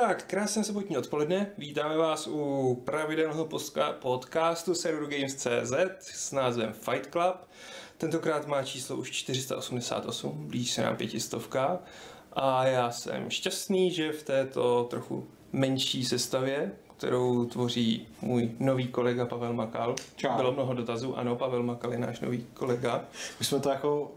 Tak, 0.00 0.24
krásné 0.24 0.64
sobotní 0.64 0.96
odpoledne. 0.96 1.46
Vítáme 1.58 1.96
vás 1.96 2.26
u 2.26 2.74
pravidelného 2.84 3.48
podcastu 4.00 4.74
serveru 4.74 5.06
Games.cz 5.06 5.72
s 6.00 6.32
názvem 6.32 6.72
Fight 6.72 7.10
Club. 7.10 7.36
Tentokrát 7.98 8.46
má 8.46 8.62
číslo 8.62 8.96
už 8.96 9.10
488, 9.10 10.48
blíž 10.48 10.70
se 10.70 10.82
nám 10.82 10.96
pětistovka. 10.96 11.78
A 12.32 12.66
já 12.66 12.90
jsem 12.90 13.30
šťastný, 13.30 13.90
že 13.90 14.12
v 14.12 14.22
této 14.22 14.84
trochu 14.90 15.26
menší 15.52 16.04
sestavě, 16.04 16.72
kterou 16.96 17.44
tvoří 17.44 18.08
můj 18.20 18.50
nový 18.58 18.88
kolega 18.88 19.26
Pavel 19.26 19.52
Makal. 19.52 19.94
Čau. 20.16 20.36
Bylo 20.36 20.52
mnoho 20.52 20.74
dotazů, 20.74 21.16
ano, 21.16 21.36
Pavel 21.36 21.62
Makal 21.62 21.92
je 21.92 21.98
náš 21.98 22.20
nový 22.20 22.46
kolega. 22.54 23.04
My 23.38 23.44
jsme 23.44 23.60
to 23.60 23.68
jako 23.68 24.12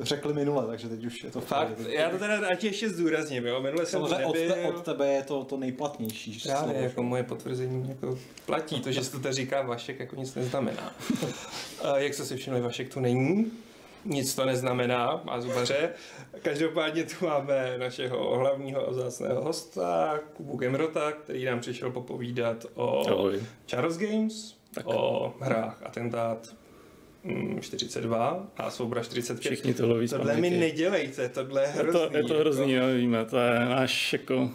řekli 0.00 0.34
minule, 0.34 0.66
takže 0.66 0.88
teď 0.88 1.04
už 1.04 1.24
je 1.24 1.30
to 1.30 1.40
Fakt, 1.40 1.68
pohodě. 1.74 1.94
já 1.94 2.10
to 2.10 2.18
teda 2.18 2.48
ať 2.52 2.64
ještě 2.64 2.88
zdůrazním, 2.90 3.46
jo, 3.46 3.60
minule 3.60 3.86
jsem 3.86 4.00
Samozřejmě 4.00 4.24
to 4.24 4.30
od, 4.30 4.34
nebyl. 4.36 4.54
te, 4.54 4.62
od 4.78 4.84
tebe 4.84 5.08
je 5.08 5.22
to 5.22 5.44
to 5.44 5.56
nejplatnější 5.56 6.40
Právě 6.42 6.72
slovo. 6.72 6.84
jako 6.84 7.02
moje 7.02 7.22
potvrzení 7.22 7.88
jako 7.88 8.18
platí. 8.46 8.80
To, 8.80 8.92
že 8.92 9.04
se 9.04 9.10
to 9.12 9.18
tady 9.18 9.34
říká 9.34 9.62
Vašek, 9.62 10.00
jako 10.00 10.16
nic 10.16 10.34
neznamená. 10.34 10.92
A 11.82 11.98
jak 11.98 12.14
jste 12.14 12.24
si 12.24 12.36
všimli, 12.36 12.60
Vašek 12.60 12.94
tu 12.94 13.00
není. 13.00 13.52
Nic 14.04 14.34
to 14.34 14.44
neznamená, 14.44 15.20
má 15.24 15.40
zubaře. 15.40 15.90
Každopádně 16.42 17.04
tu 17.04 17.26
máme 17.26 17.74
našeho 17.78 18.36
hlavního 18.38 18.86
a 18.86 18.90
vzácného 18.90 19.42
hosta, 19.44 20.20
Kubu 20.36 20.56
Gemrota, 20.56 21.12
který 21.12 21.44
nám 21.44 21.60
přišel 21.60 21.90
popovídat 21.90 22.66
o. 22.74 23.02
Charles 23.66 23.98
Games, 23.98 24.54
tak. 24.74 24.86
o 24.86 25.34
hrách 25.40 25.82
Atentát 25.84 26.48
42 27.60 28.46
a 28.56 28.70
Soubra 28.70 29.02
45. 29.02 29.50
Všichni 29.52 29.74
to 29.74 29.88
loví 29.88 30.08
Tohle 30.08 30.36
mi 30.36 30.50
nedělejte, 30.50 31.28
tohle 31.28 31.62
je 31.62 31.66
Je 31.68 31.72
hrozný. 31.72 32.00
to, 32.10 32.16
je 32.16 32.24
to 32.24 32.34
hrozný, 32.34 32.74
no, 32.74 32.94
víme, 32.94 33.24
to 33.24 33.38
je 33.38 33.58
náš 33.58 34.12
jako 34.12 34.50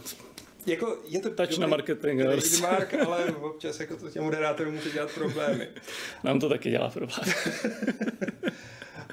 Jako, 0.65 0.97
je 1.07 1.19
to 1.19 1.29
Touch 1.29 1.57
na 1.57 1.67
marketing, 1.67 2.21
trademark, 2.21 2.93
ale 3.07 3.25
občas 3.25 3.79
jako 3.79 3.95
to 3.95 4.09
těm 4.09 4.23
moderátorům 4.23 4.73
může 4.73 4.89
dělat 4.89 5.11
problémy. 5.15 5.67
nám 6.23 6.39
to 6.39 6.49
taky 6.49 6.69
dělá 6.69 6.89
problém. 6.89 7.19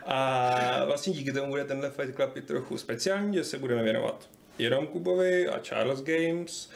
A 0.06 0.84
vlastně 0.84 1.12
díky 1.12 1.32
tomu 1.32 1.50
bude 1.50 1.64
tenhle 1.64 1.90
Fight 1.90 2.16
Club 2.16 2.36
i 2.36 2.42
trochu 2.42 2.78
speciální, 2.78 3.34
že 3.34 3.44
se 3.44 3.58
budeme 3.58 3.82
věnovat 3.82 4.28
jenom 4.58 4.86
Kubovi 4.86 5.48
a 5.48 5.58
Charles 5.58 6.02
Games 6.02 6.70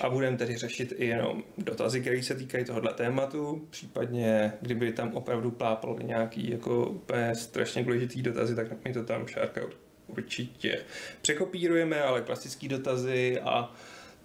a 0.00 0.10
budeme 0.10 0.36
tedy 0.36 0.56
řešit 0.56 0.92
i 0.96 1.06
jenom 1.06 1.42
dotazy, 1.58 2.00
které 2.00 2.22
se 2.22 2.34
týkají 2.34 2.64
tohohle 2.64 2.94
tématu, 2.94 3.66
případně 3.70 4.52
kdyby 4.62 4.92
tam 4.92 5.14
opravdu 5.14 5.50
plápal 5.50 5.98
nějaký 6.02 6.50
jako 6.50 6.86
úplně 6.86 7.34
strašně 7.34 7.82
důležitý 7.82 8.22
dotazy, 8.22 8.54
tak 8.54 8.84
my 8.84 8.92
to 8.92 9.04
tam 9.04 9.26
Šárka 9.26 9.60
určitě 10.06 10.78
překopírujeme, 11.22 12.02
ale 12.02 12.22
klasický 12.22 12.68
dotazy 12.68 13.40
a 13.40 13.74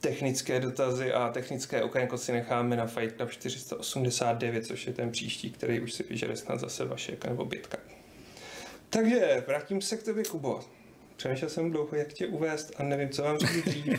technické 0.01 0.59
dotazy 0.59 1.13
a 1.13 1.29
technické 1.29 1.83
okénko 1.83 2.17
si 2.17 2.31
necháme 2.31 2.75
na 2.75 2.85
Fight 2.85 3.15
Club 3.15 3.31
489, 3.31 4.65
což 4.65 4.87
je 4.87 4.93
ten 4.93 5.11
příští, 5.11 5.51
který 5.51 5.79
už 5.79 5.93
si 5.93 6.03
vyžere 6.03 6.35
snad 6.35 6.59
zase 6.59 6.85
Vašek 6.85 7.25
nebo 7.25 7.45
Bětka. 7.45 7.77
Takže 8.89 9.43
vrátím 9.47 9.81
se 9.81 9.97
k 9.97 10.03
tobě, 10.03 10.23
Kubo. 10.23 10.59
Přemýšlel 11.21 11.49
jsem 11.49 11.71
dlouho, 11.71 11.95
jak 11.95 12.13
tě 12.13 12.27
uvést 12.27 12.71
a 12.77 12.83
nevím, 12.83 13.09
co 13.09 13.23
mám 13.23 13.37
říct 13.37 13.65
dřív. 13.65 13.87
Uh, 13.87 13.93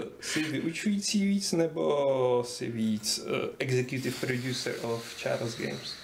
jsi 0.20 0.42
vyučující 0.42 1.26
víc 1.26 1.52
nebo 1.52 2.42
jsi 2.46 2.70
víc 2.70 3.18
uh, 3.18 3.48
executive 3.58 4.16
producer 4.20 4.74
of 4.82 5.16
Charles 5.16 5.58
Games? 5.58 5.94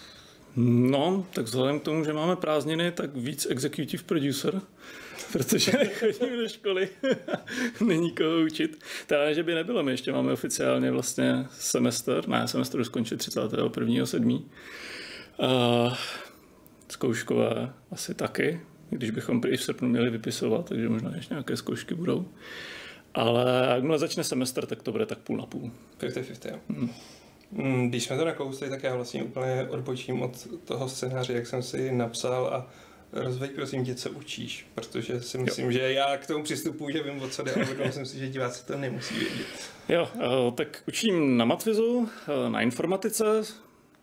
No, 0.57 1.27
tak 1.33 1.45
vzhledem 1.45 1.81
k 1.81 1.83
tomu, 1.83 2.05
že 2.05 2.13
máme 2.13 2.37
prázdniny, 2.37 2.93
tak 2.93 3.17
víc 3.17 3.47
executive 3.51 4.03
producer, 4.03 4.61
protože 5.33 5.73
nechodím 5.79 6.39
do 6.39 6.49
školy, 6.49 6.89
není 7.87 8.13
koho 8.13 8.41
učit. 8.41 8.85
Teda 9.07 9.33
že 9.33 9.43
by 9.43 9.55
nebylo, 9.55 9.83
my 9.83 9.93
ještě 9.93 10.13
máme 10.13 10.33
oficiálně 10.33 10.91
vlastně 10.91 11.47
semestr, 11.51 12.29
ne, 12.29 12.49
semestr 12.49 12.81
už 12.81 12.87
skončil 12.87 13.19
31.7. 13.19 14.43
Uh, 15.39 15.95
zkouškové 16.89 17.73
asi 17.91 18.15
taky, 18.15 18.61
když 18.97 19.11
bychom 19.11 19.41
prý 19.41 19.57
v 19.57 19.63
srpnu 19.63 19.89
měli 19.89 20.11
vypisovat, 20.11 20.69
takže 20.69 20.89
možná 20.89 21.17
ještě 21.17 21.35
nějaké 21.35 21.57
zkoušky 21.57 21.95
budou. 21.95 22.29
Ale 23.15 23.69
jakmile 23.75 23.99
začne 23.99 24.25
semestr, 24.25 24.67
tak 24.67 24.83
to 24.83 24.93
bude 24.93 25.07
tak 25.07 25.19
půl 25.19 25.37
na 25.37 25.47
půl. 25.47 25.71
50-50, 26.01 26.51
jo. 26.51 26.89
Mm, 27.51 27.89
Když 27.89 28.05
jsme 28.05 28.17
to 28.17 28.25
nakousli, 28.25 28.71
tak 28.71 28.83
já 28.83 28.95
vlastně 28.97 29.23
úplně 29.23 29.67
odbočím 29.71 30.23
od 30.23 30.49
toho 30.65 30.89
scénáře, 30.89 31.33
jak 31.33 31.47
jsem 31.47 31.63
si 31.63 31.93
napsal 31.93 32.47
a 32.47 32.71
rozveď 33.13 33.51
prosím 33.53 33.85
tě, 33.85 33.95
co 33.95 34.11
učíš, 34.11 34.67
protože 34.75 35.21
si 35.21 35.39
myslím, 35.39 35.67
jo. 35.67 35.73
že 35.73 35.93
já 35.93 36.17
k 36.17 36.27
tomu 36.27 36.45
přistupuji, 36.45 36.93
že 36.95 37.03
vím, 37.03 37.23
o 37.23 37.29
co 37.29 37.43
jde, 37.43 37.53
ale 37.55 37.93
jsem 37.93 38.07
si, 38.07 38.19
že 38.19 38.29
diváci 38.29 38.67
to 38.67 38.79
nemusí 38.79 39.15
vědět. 39.15 39.47
Jo, 39.89 40.09
eh, 40.15 40.53
tak 40.55 40.83
učím 40.89 41.37
na 41.37 41.45
matfizu, 41.45 42.09
eh, 42.29 42.51
na 42.51 42.61
informatice, 42.61 43.25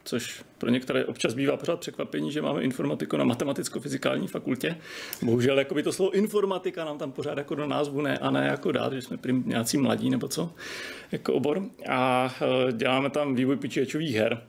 což 0.04 0.44
pro 0.59 0.70
některé 0.70 1.06
občas 1.06 1.34
bývá 1.34 1.58
pořád 1.58 1.80
překvapení, 1.80 2.31
že 2.31 2.42
máme 2.42 2.62
informatiku 2.62 3.18
na 3.18 3.25
matematicko-fyzikální 3.25 4.28
fakultě. 4.28 4.75
Bohužel 5.22 5.59
jako 5.59 5.75
by 5.75 5.84
to 5.84 5.92
slovo 5.92 6.12
informatika 6.12 6.86
nám 6.86 6.97
tam 6.97 7.12
pořád 7.12 7.38
jako 7.38 7.56
do 7.56 7.68
názvu 7.68 8.02
ne 8.02 8.18
a 8.18 8.31
ne 8.31 8.47
jako 8.47 8.72
dát, 8.72 8.94
že 8.94 9.02
jsme 9.02 9.18
prým 9.18 9.44
nějací 9.46 9.78
mladí 9.78 10.09
nebo 10.09 10.28
co, 10.28 10.53
jako 11.12 11.34
obor. 11.34 11.64
A 11.90 12.34
eh, 12.42 12.72
děláme 12.72 13.09
tam 13.09 13.36
vývoj 13.36 13.56
počítačových 13.56 14.16
her. 14.16 14.42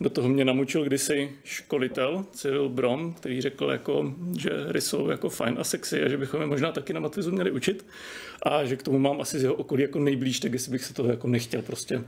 Do 0.00 0.10
toho 0.10 0.28
mě 0.28 0.44
namučil 0.44 0.84
kdysi 0.84 1.32
školitel 1.44 2.24
Cyril 2.32 2.68
Brom, 2.68 3.14
který 3.14 3.40
řekl, 3.40 3.70
jako, 3.70 4.14
že 4.38 4.50
hry 4.68 4.80
jsou 4.80 5.10
jako 5.10 5.28
fajn 5.28 5.56
a 5.58 5.64
sexy 5.64 6.02
a 6.02 6.08
že 6.08 6.16
bychom 6.16 6.40
je 6.40 6.46
možná 6.46 6.72
taky 6.72 6.92
na 6.92 7.00
matfizu 7.00 7.32
měli 7.32 7.50
učit 7.50 7.86
a 8.42 8.64
že 8.64 8.76
k 8.76 8.82
tomu 8.82 8.98
mám 8.98 9.20
asi 9.20 9.38
z 9.38 9.42
jeho 9.42 9.54
okolí 9.54 9.82
jako 9.82 9.98
nejblíž, 9.98 10.40
tak 10.40 10.52
jestli 10.52 10.72
bych 10.72 10.84
se 10.84 10.94
toho 10.94 11.08
jako 11.08 11.28
nechtěl 11.28 11.62
prostě 11.62 12.04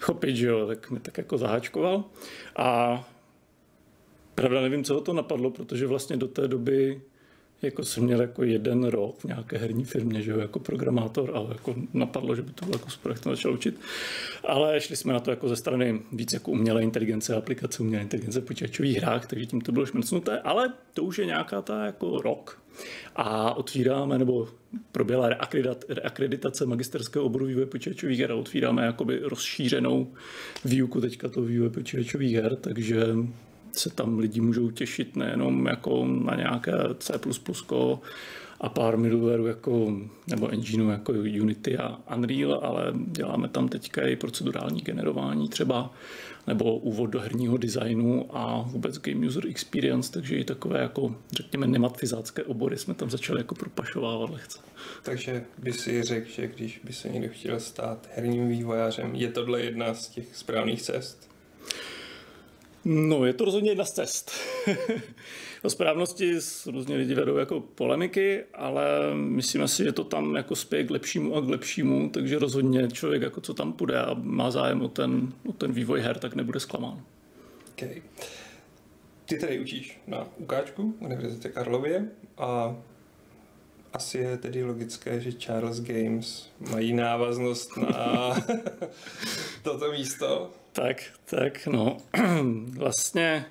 chopit, 0.00 0.36
že 0.36 0.46
jo, 0.46 0.66
tak 0.66 0.90
mi 0.90 1.00
tak 1.00 1.18
jako 1.18 1.38
zaháčkoval. 1.38 2.04
A 2.56 3.01
pravda 4.34 4.60
nevím, 4.60 4.84
co 4.84 4.94
ho 4.94 5.00
to 5.00 5.12
napadlo, 5.12 5.50
protože 5.50 5.86
vlastně 5.86 6.16
do 6.16 6.28
té 6.28 6.48
doby 6.48 7.00
jako 7.62 7.84
jsem 7.84 8.04
měl 8.04 8.20
jako 8.20 8.44
jeden 8.44 8.84
rok 8.84 9.18
v 9.18 9.24
nějaké 9.24 9.58
herní 9.58 9.84
firmě, 9.84 10.22
že 10.22 10.30
jo, 10.30 10.38
jako 10.38 10.58
programátor, 10.58 11.30
ale 11.34 11.46
jako 11.48 11.74
napadlo, 11.94 12.36
že 12.36 12.42
by 12.42 12.52
to 12.52 12.64
bylo 12.64 12.74
jako 12.78 12.90
super, 12.90 13.18
to 13.18 13.30
začal 13.30 13.52
učit. 13.52 13.80
Ale 14.44 14.80
šli 14.80 14.96
jsme 14.96 15.12
na 15.12 15.20
to 15.20 15.30
jako 15.30 15.48
ze 15.48 15.56
strany 15.56 16.02
víc 16.12 16.32
jako 16.32 16.50
umělé 16.50 16.82
inteligence, 16.82 17.36
aplikace 17.36 17.82
umělé 17.82 18.02
inteligence 18.02 18.40
v 18.40 18.44
počítačových 18.44 18.96
hrách, 18.96 19.26
takže 19.26 19.46
tím 19.46 19.60
to 19.60 19.72
bylo 19.72 19.86
šmrcnuté, 19.86 20.40
ale 20.40 20.72
to 20.94 21.04
už 21.04 21.18
je 21.18 21.26
nějaká 21.26 21.62
ta 21.62 21.86
jako 21.86 22.18
rok. 22.18 22.62
A 23.16 23.54
otvíráme, 23.54 24.18
nebo 24.18 24.48
proběhla 24.92 25.28
reakreditace 25.88 26.66
magisterského 26.66 27.24
oboru 27.24 27.46
vývoje 27.46 27.66
počítačových 27.66 28.20
her 28.20 28.32
a 28.32 28.34
otvíráme 28.34 28.84
jakoby 28.84 29.20
rozšířenou 29.22 30.12
výuku 30.64 31.00
teďka 31.00 31.28
toho 31.28 31.46
vývoje 31.46 31.70
počítačových 31.70 32.34
her, 32.34 32.56
takže 32.56 33.06
se 33.72 33.90
tam 33.90 34.18
lidi 34.18 34.40
můžou 34.40 34.70
těšit 34.70 35.16
nejenom 35.16 35.66
jako 35.66 36.06
na 36.06 36.34
nějaké 36.34 36.72
C++ 36.98 37.12
a 38.62 38.68
pár 38.68 38.96
middlewareu 38.96 39.46
jako, 39.46 39.96
nebo 40.26 40.48
engineu 40.48 40.90
jako 40.90 41.12
Unity 41.12 41.78
a 41.78 41.98
Unreal, 42.16 42.60
ale 42.62 42.92
děláme 42.94 43.48
tam 43.48 43.68
teďka 43.68 44.06
i 44.06 44.16
procedurální 44.16 44.80
generování 44.80 45.48
třeba, 45.48 45.94
nebo 46.46 46.76
úvod 46.76 47.06
do 47.06 47.20
herního 47.20 47.56
designu 47.56 48.36
a 48.36 48.62
vůbec 48.62 48.98
game 48.98 49.26
user 49.26 49.46
experience, 49.46 50.12
takže 50.12 50.36
i 50.36 50.44
takové 50.44 50.80
jako, 50.80 51.14
řekněme, 51.32 51.66
nematfizácké 51.66 52.42
obory 52.42 52.78
jsme 52.78 52.94
tam 52.94 53.10
začali 53.10 53.40
jako 53.40 53.54
propašovávat 53.54 54.30
lehce. 54.30 54.58
Takže 55.02 55.44
by 55.58 55.72
si 55.72 56.02
řekl, 56.02 56.30
že 56.30 56.46
když 56.46 56.80
by 56.84 56.92
se 56.92 57.08
někdo 57.08 57.28
chtěl 57.28 57.60
stát 57.60 58.08
herním 58.14 58.48
vývojářem, 58.48 59.14
je 59.14 59.28
tohle 59.28 59.60
jedna 59.60 59.94
z 59.94 60.08
těch 60.08 60.36
správných 60.36 60.82
cest? 60.82 61.30
No, 62.84 63.24
je 63.24 63.32
to 63.32 63.44
rozhodně 63.44 63.70
jedna 63.70 63.84
z 63.84 63.92
cest. 63.92 64.30
o 65.62 65.70
správnosti 65.70 66.38
různě 66.66 66.96
lidi 66.96 67.14
vedou 67.14 67.36
jako 67.36 67.60
polemiky, 67.60 68.44
ale 68.54 68.84
myslíme 69.14 69.68
si, 69.68 69.84
že 69.84 69.92
to 69.92 70.04
tam 70.04 70.34
jako 70.34 70.56
spěje 70.56 70.84
k 70.84 70.90
lepšímu 70.90 71.36
a 71.36 71.40
k 71.40 71.48
lepšímu, 71.48 72.10
takže 72.10 72.38
rozhodně 72.38 72.88
člověk, 72.88 73.22
jako 73.22 73.40
co 73.40 73.54
tam 73.54 73.72
půjde 73.72 73.98
a 73.98 74.14
má 74.14 74.50
zájem 74.50 74.82
o 74.82 74.88
ten, 74.88 75.32
o 75.48 75.52
ten 75.52 75.72
vývoj 75.72 76.00
her, 76.00 76.18
tak 76.18 76.34
nebude 76.34 76.60
zklamán. 76.60 77.02
Okay. 77.72 78.02
Ty 79.24 79.38
tady 79.38 79.60
učíš 79.60 80.00
na 80.06 80.26
UKčku, 80.36 80.94
Univerzitě 81.00 81.48
Karlově 81.48 82.08
a 82.38 82.76
asi 83.92 84.18
je 84.18 84.36
tedy 84.36 84.64
logické, 84.64 85.20
že 85.20 85.32
Charles 85.32 85.80
Games 85.80 86.48
mají 86.70 86.92
návaznost 86.92 87.76
na 87.76 88.36
toto 89.62 89.92
místo. 89.92 90.50
Tak, 90.72 91.02
tak, 91.24 91.66
no. 91.66 91.96
Vlastně 92.78 93.44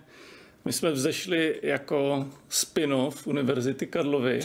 my 0.66 0.74
jsme 0.74 0.92
vzešli 0.92 1.60
jako 1.64 2.28
spin-off 2.50 3.28
Univerzity 3.28 3.88
Karlovy. 3.88 4.40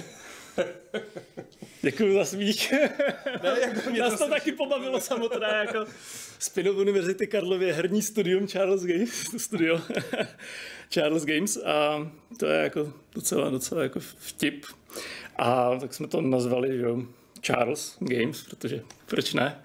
Děkuji 1.82 2.14
za 2.14 2.24
smích. 2.24 2.72
Ne, 3.42 3.60
jako 3.60 3.90
mě 3.90 4.00
Nás 4.02 4.12
to 4.12 4.24
to 4.24 4.30
taky 4.30 4.52
pobavilo 4.52 5.00
samotné, 5.00 5.48
jako 5.66 5.86
spin-off 6.38 6.76
Univerzity 6.76 7.26
Karlově 7.26 7.72
herní 7.72 8.02
studium 8.02 8.48
Charles 8.48 8.82
Games, 8.82 9.26
studio 9.36 9.80
Charles 10.90 11.24
Games 11.24 11.56
a 11.56 12.10
to 12.38 12.46
je 12.46 12.62
jako 12.62 12.92
docela, 13.14 13.50
docela 13.50 13.82
jako 13.82 14.00
vtip. 14.00 14.66
A 15.36 15.76
tak 15.80 15.94
jsme 15.94 16.08
to 16.08 16.20
nazvali, 16.20 16.76
že 16.76 16.82
jo, 16.82 17.02
Charles 17.40 17.96
Games, 18.00 18.42
protože 18.42 18.82
proč 19.06 19.34
ne? 19.34 19.62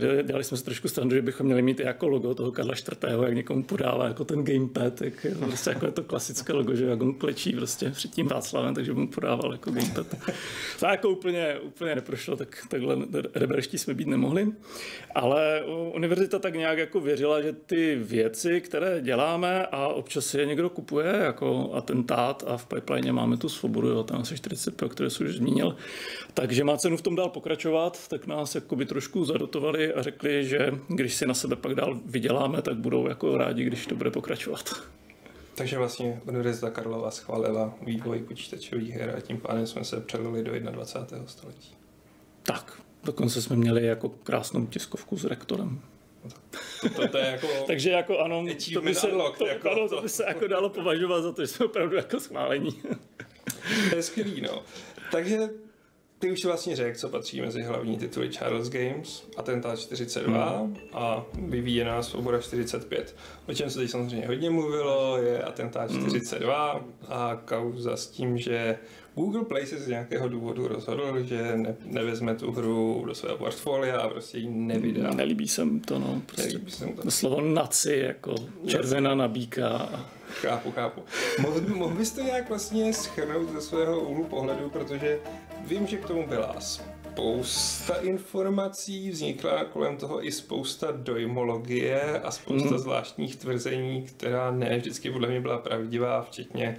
Dělali 0.00 0.44
jsme 0.44 0.56
si 0.56 0.64
trošku 0.64 0.88
strandu, 0.88 1.14
že 1.14 1.22
bychom 1.22 1.46
měli 1.46 1.62
mít 1.62 1.80
jako 1.80 2.08
logo 2.08 2.34
toho 2.34 2.52
Karla 2.52 2.74
IV., 2.74 3.04
jak 3.22 3.34
někomu 3.34 3.62
podává 3.62 4.08
jako 4.08 4.24
ten 4.24 4.44
gamepad, 4.44 5.02
je 5.02 5.12
prostě 5.38 5.70
jako 5.70 5.86
je 5.86 5.92
to 5.92 6.02
klasické 6.02 6.52
logo, 6.52 6.74
že 6.74 6.84
jak 6.84 7.02
on 7.02 7.14
klečí 7.14 7.52
prostě 7.52 7.90
před 7.90 8.10
tím 8.10 8.28
Václavem, 8.28 8.74
takže 8.74 8.92
mu 8.92 9.08
podával 9.08 9.52
jako 9.52 9.70
gamepad. 9.70 10.06
To 10.80 10.86
jako 10.86 11.08
úplně, 11.08 11.58
úplně 11.62 11.94
neprošlo, 11.94 12.36
tak 12.36 12.66
takhle 12.68 12.96
reberští 13.34 13.78
jsme 13.78 13.94
být 13.94 14.08
nemohli. 14.08 14.52
Ale 15.14 15.62
univerzita 15.94 16.38
tak 16.38 16.54
nějak 16.54 16.78
jako 16.78 17.00
věřila, 17.00 17.42
že 17.42 17.52
ty 17.52 17.96
věci, 18.02 18.60
které 18.60 19.00
děláme 19.00 19.66
a 19.66 19.88
občas 19.88 20.34
je 20.34 20.46
někdo 20.46 20.70
kupuje, 20.70 21.20
jako 21.24 21.70
atentát 21.74 22.44
a 22.46 22.56
v 22.56 22.66
pipeline 22.66 23.12
máme 23.12 23.36
tu 23.36 23.48
svobodu, 23.48 23.88
jo, 23.88 24.02
tam 24.02 24.20
asi 24.20 24.36
40, 24.36 24.82
o 24.82 24.88
které 24.88 25.10
jsem 25.10 25.26
už 25.26 25.34
zmínil, 25.34 25.76
takže 26.34 26.64
má 26.64 26.76
cenu 26.76 26.96
v 26.96 27.02
tom 27.02 27.16
dál 27.16 27.28
pokračovat, 27.28 28.08
tak 28.08 28.26
nás 28.26 28.54
jako 28.54 28.76
by 28.76 28.86
trošku 28.86 29.24
zadotovali 29.24 29.83
a 29.92 30.02
řekli, 30.02 30.44
že 30.44 30.70
když 30.88 31.14
si 31.14 31.26
na 31.26 31.34
sebe 31.34 31.56
pak 31.56 31.74
dál 31.74 32.00
vyděláme, 32.06 32.62
tak 32.62 32.76
budou 32.76 33.08
jako 33.08 33.38
rádi, 33.38 33.64
když 33.64 33.86
to 33.86 33.94
bude 33.94 34.10
pokračovat. 34.10 34.74
Takže 35.54 35.78
vlastně 35.78 36.20
Univerzita 36.28 36.70
Karlova 36.70 37.10
schválila 37.10 37.74
vývoj 37.82 38.18
počítačových 38.18 38.90
her 38.90 39.14
a 39.16 39.20
tím 39.20 39.40
pádem 39.40 39.66
jsme 39.66 39.84
se 39.84 40.00
přelili 40.00 40.42
do 40.44 40.70
21. 40.70 41.26
století. 41.26 41.74
Tak, 42.42 42.82
dokonce 43.04 43.42
jsme 43.42 43.56
měli 43.56 43.86
jako 43.86 44.08
krásnou 44.08 44.66
tiskovku 44.66 45.16
s 45.16 45.24
rektorem. 45.24 45.80
To, 46.80 46.88
to, 46.88 47.08
to 47.08 47.18
je 47.18 47.26
jako 47.26 47.48
Takže 47.66 47.90
jako 47.90 48.18
ano, 48.18 48.44
to 48.74 48.80
by, 48.80 48.94
se, 48.94 49.08
unlocked, 49.08 49.38
to, 49.38 49.46
jako 49.46 49.70
ano, 49.70 49.88
to. 49.88 49.96
to 49.96 50.02
by 50.02 50.08
se 50.08 50.24
jako 50.24 50.46
dalo 50.46 50.68
považovat 50.68 51.22
za 51.22 51.32
to, 51.32 51.42
že 51.42 51.46
jsme 51.46 51.66
opravdu 51.66 51.96
jako 51.96 52.20
schválení. 52.20 52.82
To 53.90 53.96
je 53.96 54.02
skvělý, 54.02 54.40
no. 54.40 54.62
Takže 55.12 55.38
ty 56.24 56.32
už 56.32 56.44
vlastně 56.44 56.76
řekl, 56.76 56.98
co 56.98 57.08
patří 57.08 57.40
mezi 57.40 57.62
hlavní 57.62 57.98
tituly 57.98 58.28
Charles 58.28 58.68
Games, 58.68 59.24
Atentát 59.36 59.78
42 59.78 60.58
hmm. 60.58 60.76
a 60.92 61.24
vyvíjená 61.38 62.02
svoboda 62.02 62.40
45. 62.40 63.16
O 63.48 63.54
čem 63.54 63.70
se 63.70 63.78
teď 63.78 63.90
samozřejmě 63.90 64.26
hodně 64.26 64.50
mluvilo, 64.50 65.18
je 65.18 65.42
Atentát 65.42 65.90
42 65.90 66.84
a 67.08 67.42
kauza 67.44 67.96
s 67.96 68.06
tím, 68.06 68.38
že 68.38 68.78
Google 69.14 69.44
Play 69.44 69.66
se 69.66 69.78
z 69.78 69.88
nějakého 69.88 70.28
důvodu 70.28 70.68
rozhodl, 70.68 71.22
že 71.22 71.56
ne, 71.56 71.76
nevezme 71.84 72.34
tu 72.34 72.52
hru 72.52 73.04
do 73.06 73.14
svého 73.14 73.36
portfolia 73.36 74.00
a 74.00 74.08
prostě 74.08 74.38
ji 74.38 74.48
nevydá. 74.50 75.10
Nelíbí 75.10 75.48
se 75.48 75.64
mu 75.64 75.80
to, 75.80 75.98
no. 75.98 76.22
Prostě 76.26 76.52
Nelíbí 76.52 76.70
se 76.70 76.86
mu 76.86 76.92
to. 76.92 77.10
slovo 77.10 77.40
naci, 77.40 78.02
jako 78.06 78.34
červená 78.66 79.14
nabíka. 79.14 79.88
Chápu, 80.28 80.70
chápu. 80.72 81.02
Mohl, 81.40 81.60
mohl 81.74 81.94
bys 81.94 82.12
to 82.12 82.20
nějak 82.20 82.48
vlastně 82.48 82.92
schrnout 82.92 83.52
ze 83.52 83.60
svého 83.60 84.00
úhlu 84.00 84.24
pohledu, 84.24 84.70
protože 84.70 85.18
vím, 85.66 85.86
že 85.86 85.96
k 85.96 86.06
tomu 86.06 86.26
byla 86.26 86.56
spousta 86.60 87.94
informací, 87.94 89.10
vznikla 89.10 89.64
kolem 89.64 89.96
toho 89.96 90.26
i 90.26 90.32
spousta 90.32 90.90
dojmologie 90.90 92.20
a 92.20 92.30
spousta 92.30 92.70
mm. 92.70 92.78
zvláštních 92.78 93.36
tvrzení, 93.36 94.02
která 94.02 94.50
ne 94.50 94.78
vždycky 94.78 95.10
podle 95.10 95.28
mě 95.28 95.40
byla 95.40 95.58
pravdivá, 95.58 96.22
včetně 96.22 96.78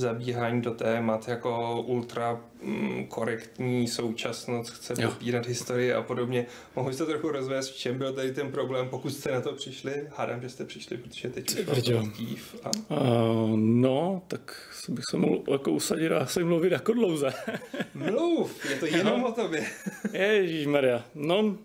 zabíhání 0.00 0.62
do 0.62 0.70
témat 0.70 1.28
jako 1.28 1.82
ultra 1.86 2.40
mm, 2.62 3.06
korektní 3.06 3.88
současnost, 3.88 4.70
chce 4.70 4.94
Jo. 4.98 5.08
popírat 5.10 5.46
historii 5.46 5.92
a 5.92 6.02
podobně. 6.02 6.46
Mohu 6.76 6.90
to 6.90 7.06
trochu 7.06 7.28
rozvést, 7.28 7.70
v 7.70 7.76
čem 7.76 7.98
byl 7.98 8.12
tady 8.12 8.32
ten 8.32 8.52
problém, 8.52 8.88
pokud 8.88 9.10
jste 9.10 9.32
na 9.32 9.40
to 9.40 9.52
přišli? 9.52 9.92
Hádám, 10.16 10.40
že 10.42 10.48
jste 10.48 10.64
přišli, 10.64 10.96
protože 10.96 11.28
teď 11.28 11.58
už 11.58 11.64
brďo. 11.64 11.96
mám 11.96 12.10
kýv 12.10 12.56
a 12.64 12.70
Uh, 12.90 13.56
no, 13.56 14.22
tak 14.28 14.56
bych 14.88 15.04
se 15.10 15.16
mohl 15.16 15.42
jako 15.50 15.70
usadit 15.70 16.12
a 16.12 16.26
se 16.26 16.44
mluvit 16.44 16.72
jako 16.72 16.92
dlouze. 16.92 17.32
Mluv, 17.94 18.70
je 18.70 18.76
to 18.76 18.86
jenom 18.86 19.24
o 19.24 19.32
tobě. 19.32 19.66
Ježíš 20.12 20.66
Maria. 20.66 21.04
No, 21.14 21.56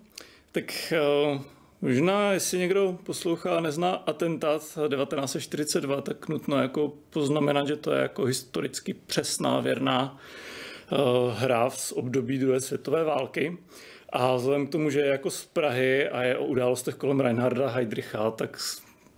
tak 0.51 0.93
uh, 1.33 1.41
možná, 1.83 2.31
jestli 2.31 2.57
někdo 2.57 2.99
poslouchá 3.03 3.57
a 3.57 3.61
nezná 3.61 3.91
atentát 3.93 4.61
1942, 4.61 6.01
tak 6.01 6.29
nutno 6.29 6.61
jako 6.61 6.93
poznamenat, 7.09 7.67
že 7.67 7.75
to 7.75 7.91
je 7.91 8.01
jako 8.01 8.25
historicky 8.25 8.93
přesná, 8.93 9.59
věrná 9.59 10.17
uh, 10.91 11.33
hra 11.33 11.69
z 11.69 11.91
období 11.91 12.37
druhé 12.37 12.61
světové 12.61 13.03
války. 13.03 13.57
A 14.09 14.35
vzhledem 14.35 14.67
k 14.67 14.71
tomu, 14.71 14.89
že 14.89 14.99
je 14.99 15.07
jako 15.07 15.31
z 15.31 15.45
Prahy 15.45 16.09
a 16.09 16.23
je 16.23 16.37
o 16.37 16.45
událostech 16.45 16.95
kolem 16.95 17.19
Reinharda 17.19 17.69
Heydricha, 17.69 18.31
tak 18.31 18.57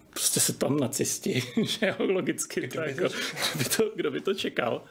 prostě 0.10 0.40
se 0.40 0.54
tam 0.54 0.80
nacisti, 0.80 1.44
že 1.64 1.88
jo, 1.88 1.96
logicky, 2.00 2.62
Kdo 2.62 2.82
to 2.82 2.82
by 2.82 2.90
jako, 2.90 3.10
to 3.10 3.16
kdo, 3.54 3.58
by 3.58 3.66
to, 3.78 3.92
kdo 3.96 4.12
by 4.12 4.22
to 4.22 4.34
čekal. 4.34 4.84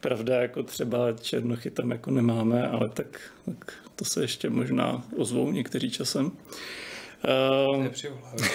Pravda, 0.00 0.42
jako 0.42 0.62
třeba 0.62 1.12
černochy 1.12 1.70
tam 1.70 1.90
jako 1.90 2.10
nemáme, 2.10 2.68
ale 2.68 2.88
tak, 2.88 3.20
tak 3.44 3.72
to 3.96 4.04
se 4.04 4.22
ještě 4.22 4.50
možná 4.50 5.04
ozvou 5.16 5.52
někteří 5.52 5.90
časem. 5.90 6.32
Uh, 7.24 7.82
Nepřivolávám. 7.82 8.36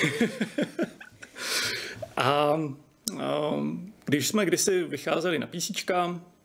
a 2.18 2.54
um, 3.54 3.94
když 4.06 4.28
jsme 4.28 4.46
kdysi 4.46 4.84
vycházeli 4.84 5.40
na 5.40 5.48
PC, 5.48 5.72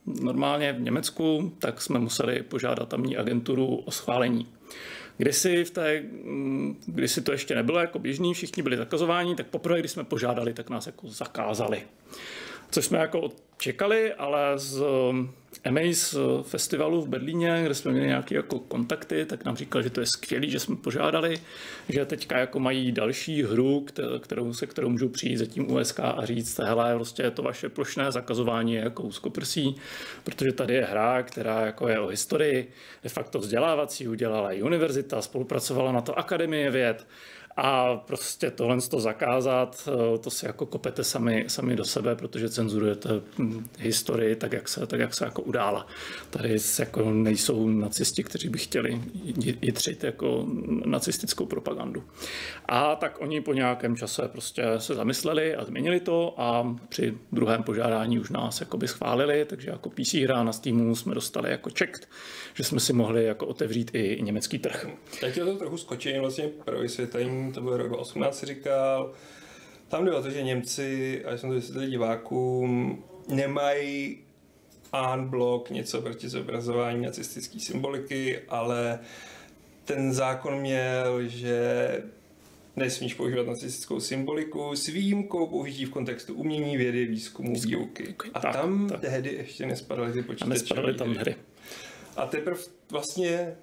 normálně 0.05 0.73
v 0.73 0.81
Německu, 0.81 1.53
tak 1.59 1.81
jsme 1.81 1.99
museli 1.99 2.43
požádat 2.43 2.89
tamní 2.89 3.17
agenturu 3.17 3.75
o 3.75 3.91
schválení. 3.91 4.47
Kdysi, 5.17 5.65
v 5.65 5.71
té, 5.71 6.01
mm, 6.01 6.81
kdysi 6.85 7.21
to 7.21 7.31
ještě 7.31 7.55
nebylo 7.55 7.79
jako 7.79 7.99
běžný, 7.99 8.33
všichni 8.33 8.63
byli 8.63 8.77
zakazováni, 8.77 9.35
tak 9.35 9.47
poprvé, 9.47 9.79
když 9.79 9.91
jsme 9.91 10.03
požádali, 10.03 10.53
tak 10.53 10.69
nás 10.69 10.85
jako 10.85 11.07
zakázali. 11.07 11.81
Což 12.71 12.85
jsme 12.85 12.99
jako 12.99 13.31
čekali, 13.57 14.13
ale 14.13 14.59
z 14.59 14.81
um, 14.81 15.33
Amaze 15.65 16.19
festivalu 16.43 17.01
v 17.01 17.07
Berlíně, 17.07 17.61
kde 17.65 17.75
jsme 17.75 17.91
měli 17.91 18.07
nějaké 18.07 18.35
jako 18.35 18.59
kontakty, 18.59 19.25
tak 19.25 19.45
nám 19.45 19.55
říkal, 19.55 19.81
že 19.81 19.89
to 19.89 19.99
je 19.99 20.05
skvělý, 20.05 20.49
že 20.49 20.59
jsme 20.59 20.75
požádali, 20.75 21.41
že 21.89 22.05
teďka 22.05 22.37
jako 22.37 22.59
mají 22.59 22.91
další 22.91 23.43
hru, 23.43 23.85
kte- 23.87 24.19
kterou 24.19 24.53
se 24.53 24.67
kterou 24.67 24.89
můžou 24.89 25.09
přijít 25.09 25.37
za 25.37 25.45
tím 25.45 25.71
USK 25.71 25.99
a 25.99 26.25
říct, 26.25 26.59
hele, 26.59 26.95
prostě 26.95 27.23
je 27.23 27.31
to 27.31 27.41
vaše 27.41 27.69
plošné 27.69 28.11
zakazování 28.11 28.73
jako 28.73 29.03
úzkoprsí, 29.03 29.75
protože 30.23 30.51
tady 30.51 30.73
je 30.73 30.85
hra, 30.85 31.23
která 31.23 31.65
jako 31.65 31.87
je 31.87 31.99
o 31.99 32.07
historii, 32.07 32.71
de 33.03 33.09
facto 33.09 33.39
vzdělávací, 33.39 34.07
udělala 34.07 34.51
i 34.51 34.61
univerzita, 34.61 35.21
spolupracovala 35.21 35.91
na 35.91 36.01
to 36.01 36.19
Akademie 36.19 36.71
věd, 36.71 37.07
a 37.57 37.95
prostě 37.95 38.51
tohle 38.51 38.81
to 38.81 38.99
zakázat, 38.99 39.89
eh, 40.15 40.17
to 40.17 40.29
si 40.29 40.45
jako 40.45 40.65
kopete 40.65 41.03
sami, 41.03 41.45
sami 41.47 41.75
do 41.75 41.85
sebe, 41.85 42.15
protože 42.15 42.49
cenzurujete 42.49 43.09
hm, 43.37 43.67
historii 43.79 44.35
tak, 44.35 44.53
jak 44.53 44.69
se, 44.69 44.87
tak, 44.87 44.99
jak 44.99 45.13
se 45.13 45.25
jako 45.25 45.41
udála. 45.41 45.87
Tady 46.29 46.57
jako 46.79 47.11
nejsou 47.11 47.69
nacisti, 47.69 48.23
kteří 48.23 48.49
by 48.49 48.57
chtěli 48.57 49.01
jitřit 49.61 50.03
jako 50.03 50.45
nacistickou 50.85 51.45
propagandu. 51.45 52.03
A 52.65 52.95
tak 52.95 53.21
oni 53.21 53.41
po 53.41 53.53
nějakém 53.53 53.95
čase 53.95 54.27
prostě 54.27 54.63
se 54.77 54.95
zamysleli 54.95 55.55
a 55.55 55.65
změnili 55.65 55.99
to 55.99 56.33
a 56.37 56.75
při 56.89 57.17
druhém 57.31 57.63
požádání 57.63 58.19
už 58.19 58.29
nás 58.29 58.59
jakoby 58.59 58.87
schválili, 58.87 59.45
takže 59.45 59.69
jako 59.69 59.89
PC 59.89 60.13
hra 60.13 60.43
na 60.43 60.53
Steamu 60.53 60.95
jsme 60.95 61.15
dostali 61.15 61.51
jako 61.51 61.69
checked, 61.77 62.09
že 62.57 62.63
jsme 62.63 62.79
si 62.79 62.93
mohli 62.93 63.23
jako 63.23 63.47
otevřít 63.47 63.91
i 63.93 64.19
německý 64.21 64.59
trh. 64.59 64.87
Chtěl 65.29 65.45
to 65.45 65.57
trochu 65.57 65.77
skočím 65.77 66.21
vlastně 66.21 66.47
pro 66.47 66.79
vysvětlení, 66.79 67.51
to 67.51 67.61
byl 67.61 67.77
rok 67.77 67.87
2018 67.87 68.39
si 68.39 68.45
říkal. 68.45 69.13
Tam 69.87 70.05
jde 70.05 70.11
o 70.11 70.21
to, 70.21 70.29
že 70.29 70.43
Němci, 70.43 71.21
a 71.25 71.37
jsem 71.37 71.49
to 71.49 71.55
vysvětlil 71.55 71.89
divákům, 71.89 73.03
nemají 73.27 74.19
unblock 75.13 75.69
něco 75.69 76.01
proti 76.01 76.29
zobrazování 76.29 77.05
nacistické 77.05 77.59
symboliky, 77.59 78.39
ale 78.49 78.99
ten 79.85 80.13
zákon 80.13 80.59
měl, 80.59 81.27
že 81.27 81.89
nesmíš 82.75 83.13
používat 83.13 83.47
nacistickou 83.47 83.99
symboliku 83.99 84.75
s 84.75 84.87
výjimkou 84.87 85.47
použití 85.47 85.85
v 85.85 85.89
kontextu 85.89 86.33
umění, 86.33 86.77
vědy, 86.77 87.05
výzkumu, 87.05 87.59
výuky. 87.59 88.15
A 88.33 88.39
tak, 88.39 88.53
tam 88.53 88.89
tak. 88.89 88.99
tehdy 88.99 89.33
ještě 89.33 89.65
nespadaly 89.65 90.13
ty 90.13 90.19
A 90.19 90.23
počítačové 90.23 90.53
nespadaly 90.53 90.93
tam 90.93 91.13
hry. 91.13 91.35
A 92.17 92.25
teprve 92.25 92.59
vlastně 92.91 93.55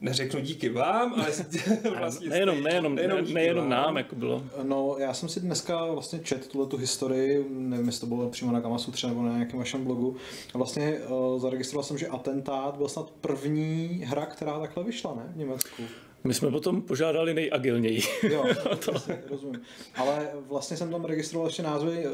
neřeknu 0.00 0.40
díky 0.40 0.68
vám, 0.68 1.14
ale 1.14 1.30
vlastně 1.98 2.28
Nejenom, 2.28 2.62
nejenom, 2.62 2.94
nejenom, 2.94 3.32
nejenom 3.32 3.64
vám. 3.64 3.70
nám, 3.70 3.96
jako 3.96 4.16
bylo. 4.16 4.42
No, 4.62 4.96
já 4.98 5.14
jsem 5.14 5.28
si 5.28 5.40
dneska 5.40 5.84
vlastně 5.86 6.18
čet 6.18 6.48
tuhle 6.48 6.66
tu 6.66 6.76
historii, 6.76 7.46
nevím, 7.50 7.86
jestli 7.86 8.00
to 8.00 8.06
bylo 8.06 8.30
přímo 8.30 8.52
na 8.52 8.60
Kamasutře 8.60 9.06
nebo 9.06 9.22
na 9.22 9.32
nějakém 9.32 9.58
vašem 9.58 9.84
blogu. 9.84 10.16
A 10.54 10.58
vlastně 10.58 10.98
uh, 10.98 11.40
zaregistroval 11.40 11.84
jsem, 11.84 11.98
že 11.98 12.08
Atentát 12.08 12.76
byl 12.76 12.88
snad 12.88 13.10
první 13.10 14.02
hra, 14.06 14.26
která 14.26 14.58
takhle 14.60 14.84
vyšla, 14.84 15.14
ne? 15.14 15.32
V 15.34 15.36
Německu. 15.36 15.82
My 16.26 16.34
jsme 16.34 16.50
potom 16.50 16.82
požádali 16.82 17.34
nejagilněji. 17.34 18.02
Jo, 18.30 18.44
jasně, 18.92 19.22
rozumím. 19.30 19.60
Ale 19.94 20.28
vlastně 20.48 20.76
jsem 20.76 20.90
tam 20.90 21.04
registroval 21.04 21.48
ještě 21.48 21.62
názvy 21.62 22.06
eh, 22.06 22.10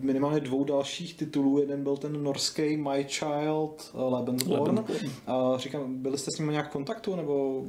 minimálně 0.00 0.40
dvou 0.40 0.64
dalších 0.64 1.14
titulů. 1.14 1.60
Jeden 1.60 1.82
byl 1.82 1.96
ten 1.96 2.22
norský 2.22 2.76
My 2.76 3.06
Child 3.08 3.90
eh, 3.94 4.00
Lebensborn. 4.00 4.76
Lebensborn. 4.76 5.12
A 5.26 5.58
říkám, 5.58 6.02
byli 6.02 6.18
jste 6.18 6.30
s 6.30 6.38
ním 6.38 6.50
nějak 6.50 6.68
v 6.68 6.72
kontaktu, 6.72 7.16
nebo 7.16 7.64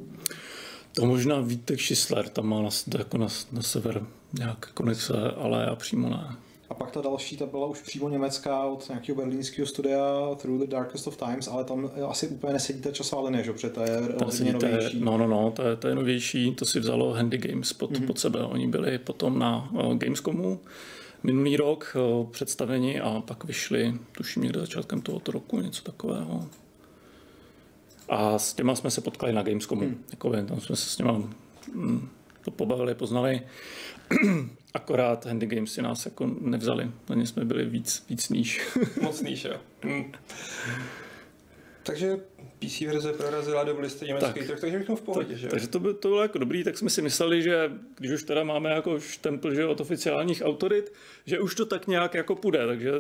To 0.94 1.06
možná 1.06 1.40
Vítek 1.40 1.80
Šisler 1.80 2.30
tam 2.30 2.48
má 2.48 2.62
na, 2.62 2.70
jako 2.98 3.18
na, 3.18 3.28
na 3.52 3.62
sever 3.62 4.06
nějak 4.34 4.72
konexe, 4.74 5.14
ale 5.38 5.64
já 5.64 5.76
přímo 5.76 6.10
ne. 6.10 6.36
Pak 6.80 6.92
ta 6.92 7.02
další, 7.02 7.38
ta 7.38 7.46
byla 7.46 7.68
už 7.68 7.82
přímo 7.82 8.10
německá 8.10 8.64
od 8.64 8.90
nějakého 8.90 9.16
berlínského 9.16 9.66
studia 9.66 10.36
Through 10.36 10.60
the 10.60 10.68
Darkest 10.68 11.08
of 11.08 11.18
Times, 11.18 11.48
ale 11.48 11.64
tam 11.64 11.92
asi 12.08 12.28
úplně 12.28 12.54
nesedí 12.54 12.82
ta 12.82 12.92
časová 12.92 13.22
linie, 13.22 13.44
že? 13.44 13.54
protože 13.54 13.70
to 13.70 13.82
je 13.82 14.02
relativně 14.08 14.54
novější. 14.54 15.00
No, 15.00 15.18
no, 15.18 15.28
no, 15.28 15.52
to 15.52 15.64
je, 15.64 15.76
to 15.76 15.88
je 15.88 15.96
novější, 15.96 16.56
to 16.56 16.66
si 16.66 16.80
vzalo 16.80 17.14
Handy 17.14 17.38
Games 17.38 17.74
pod, 17.74 17.92
mm-hmm. 17.92 18.08
pod 18.08 18.20
sebe. 18.20 18.40
Oni 18.40 18.68
byli 18.68 18.98
potom 18.98 19.40
na 19.40 19.70
uh, 19.72 19.96
Gamescomu 19.96 20.60
minulý 21.24 21.58
rok 21.58 21.98
uh, 22.20 22.30
představeni 22.30 23.02
a 23.02 23.24
pak 23.28 23.44
vyšli, 23.44 23.94
tuším 24.12 24.44
někde 24.44 24.60
začátkem 24.60 25.02
tohoto 25.02 25.32
roku, 25.32 25.62
něco 25.62 25.84
takového. 25.84 26.48
A 28.10 28.40
s 28.40 28.54
těma 28.54 28.76
jsme 28.76 28.92
se 28.92 29.02
potkali 29.02 29.34
na 29.34 29.44
Gamescomu. 29.44 29.82
Hmm. 29.82 30.04
Jako, 30.12 30.32
tam 30.32 30.60
jsme 30.60 30.76
se 30.76 30.90
s 30.90 30.96
těma 30.96 31.12
mm, 31.74 32.10
to 32.46 32.52
pobavili, 32.52 32.96
poznali. 32.96 33.42
Akorát 34.74 35.26
Handy 35.26 35.46
Games 35.46 35.74
si 35.74 35.82
nás 35.82 36.06
jako 36.06 36.30
nevzali. 36.42 36.92
Na 37.10 37.16
ně 37.16 37.28
jsme 37.28 37.46
byli 37.46 37.66
víc, 37.66 38.06
víc 38.10 38.30
níž. 38.30 38.78
Moc 39.02 39.22
níž, 39.22 39.44
jo. 39.44 39.58
Hmm. 39.82 40.12
Takže 41.84 42.18
PC 42.60 42.82
verze 42.82 43.14
prorazila 43.14 43.64
do 43.64 43.80
listy 43.80 44.06
německý 44.06 44.40
tak, 44.40 44.48
trh, 44.48 44.60
takže 44.60 44.80
bychom 44.80 44.96
v 44.96 45.02
pohodě, 45.02 45.28
tak, 45.28 45.38
že? 45.38 45.48
Takže 45.48 45.68
to, 45.68 45.80
by, 45.80 45.94
to 45.94 46.08
bylo 46.08 46.22
jako 46.22 46.38
dobrý, 46.38 46.64
tak 46.64 46.78
jsme 46.78 46.90
si 46.90 47.02
mysleli, 47.02 47.42
že 47.42 47.72
když 47.98 48.12
už 48.12 48.24
teda 48.24 48.44
máme 48.44 48.70
jako 48.70 49.00
štempl 49.00 49.54
že 49.54 49.66
od 49.66 49.82
oficiálních 49.82 50.42
autorit, 50.46 50.94
že 51.26 51.40
už 51.40 51.56
to 51.56 51.66
tak 51.66 51.88
nějak 51.88 52.14
jako 52.14 52.36
půjde, 52.36 52.68
takže 52.68 52.92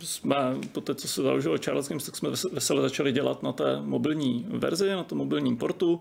jsme 0.00 0.36
po 0.72 0.80
té, 0.80 0.94
co 0.94 1.08
se 1.08 1.22
založilo 1.22 1.58
Charles 1.58 1.88
Games, 1.88 2.06
tak 2.06 2.16
jsme 2.16 2.28
veselé 2.52 2.82
začali 2.82 3.12
dělat 3.12 3.42
na 3.42 3.52
té 3.52 3.80
mobilní 3.80 4.46
verzi, 4.48 4.90
na 4.90 5.04
tom 5.04 5.18
mobilním 5.18 5.56
portu, 5.56 6.00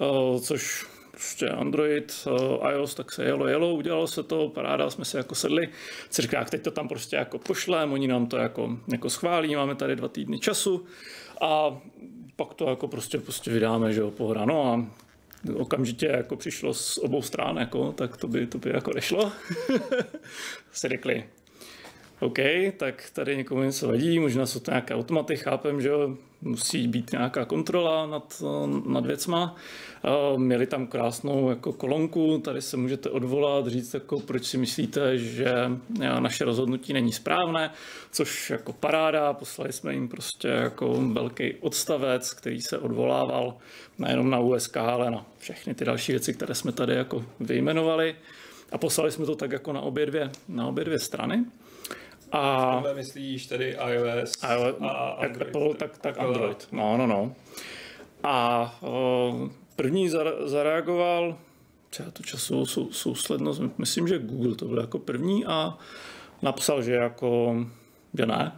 eh, 0.00 0.40
což 0.40 0.86
prostě 1.24 1.48
Android, 1.48 2.26
uh, 2.26 2.70
iOS, 2.70 2.94
tak 2.94 3.12
se 3.12 3.24
jelo, 3.24 3.46
jelo, 3.46 3.74
udělalo 3.74 4.06
se 4.06 4.22
to, 4.22 4.48
paráda, 4.48 4.90
jsme 4.90 5.04
se 5.04 5.18
jako 5.18 5.34
sedli, 5.34 5.68
si 6.10 6.22
říká, 6.22 6.44
teď 6.44 6.62
to 6.62 6.70
tam 6.70 6.88
prostě 6.88 7.16
jako 7.16 7.38
pošlem, 7.38 7.92
oni 7.92 8.08
nám 8.08 8.26
to 8.26 8.36
jako, 8.36 8.78
jako 8.92 9.10
schválí, 9.10 9.56
máme 9.56 9.74
tady 9.74 9.96
dva 9.96 10.08
týdny 10.08 10.38
času 10.38 10.86
a 11.40 11.78
pak 12.36 12.54
to 12.54 12.70
jako 12.70 12.88
prostě, 12.88 13.18
prostě 13.18 13.50
vydáme, 13.50 13.92
že 13.92 14.00
jo, 14.00 14.10
pohoda. 14.10 14.44
No 14.44 14.64
a 14.72 14.86
okamžitě 15.54 16.06
jako 16.06 16.36
přišlo 16.36 16.74
z 16.74 16.98
obou 16.98 17.22
stran, 17.22 17.56
jako, 17.56 17.92
tak 17.92 18.16
to 18.16 18.28
by, 18.28 18.46
to 18.46 18.58
by 18.58 18.70
jako 18.70 18.90
nešlo. 18.94 19.32
si 20.72 20.88
řekli, 20.88 21.24
OK, 22.24 22.38
tak 22.76 23.10
tady 23.12 23.36
někomu 23.36 23.62
něco 23.62 23.88
vadí, 23.88 24.18
možná 24.18 24.46
jsou 24.46 24.60
to 24.60 24.70
nějaké 24.70 24.94
automaty, 24.94 25.36
chápem, 25.36 25.80
že 25.80 25.90
musí 26.42 26.88
být 26.88 27.12
nějaká 27.12 27.44
kontrola 27.44 28.06
nad, 28.06 28.42
nad 28.86 29.06
věcma. 29.06 29.56
Měli 30.36 30.66
tam 30.66 30.86
krásnou 30.86 31.50
jako 31.50 31.72
kolonku, 31.72 32.38
tady 32.38 32.62
se 32.62 32.76
můžete 32.76 33.10
odvolat, 33.10 33.66
říct, 33.66 33.94
jako, 33.94 34.20
proč 34.20 34.44
si 34.44 34.58
myslíte, 34.58 35.18
že 35.18 35.54
naše 36.18 36.44
rozhodnutí 36.44 36.92
není 36.92 37.12
správné, 37.12 37.70
což 38.12 38.50
jako 38.50 38.72
paráda, 38.72 39.32
poslali 39.32 39.72
jsme 39.72 39.92
jim 39.92 40.08
prostě 40.08 40.48
jako 40.48 40.92
velký 41.12 41.54
odstavec, 41.54 42.34
který 42.34 42.60
se 42.60 42.78
odvolával 42.78 43.56
nejenom 43.98 44.30
na 44.30 44.40
USK, 44.40 44.76
ale 44.76 45.10
na 45.10 45.26
všechny 45.38 45.74
ty 45.74 45.84
další 45.84 46.12
věci, 46.12 46.34
které 46.34 46.54
jsme 46.54 46.72
tady 46.72 46.94
jako 46.94 47.24
vyjmenovali. 47.40 48.16
A 48.72 48.78
poslali 48.78 49.12
jsme 49.12 49.26
to 49.26 49.34
tak 49.34 49.52
jako 49.52 49.72
na 49.72 49.80
obě 49.80 50.06
dvě, 50.06 50.30
na 50.48 50.66
obě 50.66 50.84
dvě 50.84 50.98
strany. 50.98 51.44
A 52.34 52.74
Tohle 52.74 52.94
myslíš 52.94 53.46
tedy 53.46 53.76
iOS, 53.88 54.32
iOS 54.54 54.76
a 54.80 55.08
Android? 55.08 55.56
Apple, 55.56 55.74
tak, 55.74 55.98
tak 55.98 56.18
Android. 56.18 56.68
No, 56.72 56.96
no, 56.96 57.06
no. 57.06 57.34
A 58.22 58.78
o, 58.82 59.48
první 59.76 60.08
zareagoval, 60.44 61.38
třeba 61.90 62.10
to 62.10 62.22
časovou 62.22 62.66
sou, 62.66 62.92
souslednost, 62.92 63.62
myslím, 63.78 64.08
že 64.08 64.18
Google 64.18 64.54
to 64.54 64.64
byl 64.64 64.80
jako 64.80 64.98
první 64.98 65.46
a 65.46 65.78
napsal, 66.42 66.82
že 66.82 66.92
jako, 66.92 67.56
že 68.14 68.26
ne. 68.26 68.52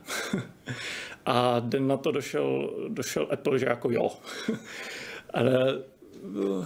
a 1.26 1.60
den 1.60 1.86
na 1.86 1.96
to 1.96 2.12
došel, 2.12 2.70
došel 2.88 3.28
Apple, 3.32 3.58
že 3.58 3.66
jako 3.66 3.90
jo. 3.90 4.10
Ale 5.34 5.82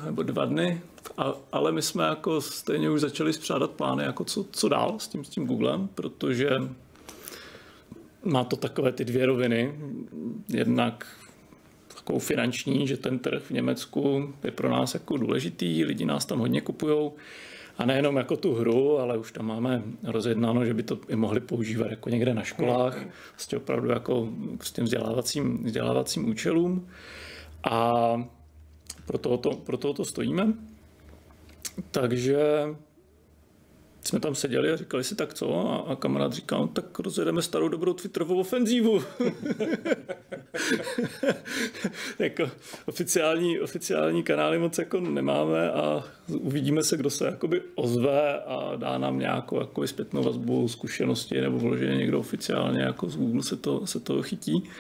nebo 0.05 0.23
dva 0.23 0.45
dny, 0.45 0.83
a, 1.19 1.35
ale 1.53 1.73
my 1.73 1.83
jsme 1.83 2.05
jako 2.05 2.41
stejně 2.41 2.91
už 2.91 3.01
začali 3.01 3.33
spřádat 3.33 3.71
plány, 3.71 4.05
jako 4.05 4.25
co, 4.25 4.47
co 4.53 4.69
dál 4.69 4.99
s 4.99 5.09
tím, 5.09 5.25
s 5.25 5.29
tím 5.29 5.47
Googlem, 5.47 5.89
protože 5.95 6.51
má 8.25 8.45
to 8.45 8.57
takové 8.57 8.93
ty 8.93 9.05
dvě 9.05 9.27
roviny. 9.27 9.75
Jednak 10.49 11.07
takovou 11.97 12.19
finanční, 12.19 12.87
že 12.87 12.97
ten 12.97 13.19
trh 13.19 13.43
v 13.43 13.51
Německu 13.51 14.35
je 14.45 14.51
pro 14.51 14.71
nás 14.71 14.95
jako 14.95 15.17
důležitý, 15.17 15.85
lidi 15.85 16.05
nás 16.05 16.27
tam 16.27 16.39
hodně 16.39 16.61
kupují. 16.61 17.11
A 17.79 17.85
nejenom 17.85 18.17
jako 18.17 18.37
tu 18.37 18.55
hru, 18.55 18.99
ale 18.99 19.19
už 19.19 19.33
tam 19.33 19.47
máme 19.47 19.83
rozjednáno, 20.03 20.65
že 20.65 20.75
by 20.75 20.83
to 20.83 20.99
i 21.09 21.17
mohli 21.17 21.41
používat 21.41 21.91
jako 21.91 22.11
někde 22.11 22.35
na 22.35 22.43
školách, 22.43 22.99
vlastně 23.33 23.59
opravdu 23.59 23.91
jako 23.91 24.29
s 24.63 24.73
tím 24.73 24.85
vzdělávacím, 24.85 25.65
vzdělávacím 25.65 26.29
účelům. 26.29 26.89
A 27.71 28.15
pro 29.07 29.19
tohoto, 29.19 29.51
pro 29.51 29.77
tohoto 29.77 30.05
stojíme. 30.05 30.53
Takže 31.91 32.39
jsme 34.05 34.21
tam 34.21 34.35
seděli 34.35 34.73
a 34.73 34.77
říkali 34.77 35.05
si 35.05 35.15
tak 35.15 35.35
co 35.35 35.69
a, 35.69 35.93
a 35.93 35.97
kamarád 35.97 36.33
říkal, 36.33 36.61
no, 36.61 36.69
tak 36.69 36.99
rozjedeme 36.99 37.43
starou 37.43 37.69
dobrou 37.69 37.93
Twitterovou 37.93 38.41
ofenzívu. 38.41 38.99
jako 42.19 42.51
oficiální, 42.87 43.61
oficiální 43.61 44.23
kanály 44.23 44.59
moc 44.59 44.79
jako 44.79 45.01
nemáme 45.01 45.71
a 45.71 46.05
uvidíme 46.29 46.83
se, 46.83 46.97
kdo 46.97 47.11
se 47.11 47.27
jakoby 47.27 47.63
ozve 47.75 48.43
a 48.43 48.77
dá 48.77 48.99
nám 48.99 49.19
nějakou 49.19 49.61
jakoby 49.61 49.89
zpětnou 49.89 50.23
vazbu, 50.23 50.69
zkušenosti 50.69 51.41
nebo 51.41 51.59
vloženě 51.59 51.97
někdo 51.97 52.21
oficiálně 52.21 52.83
jako 52.83 53.09
z 53.09 53.17
Google 53.17 53.43
se 53.43 53.57
to, 53.57 53.87
se 53.87 54.01
toho 54.01 54.23
chytí. 54.23 54.71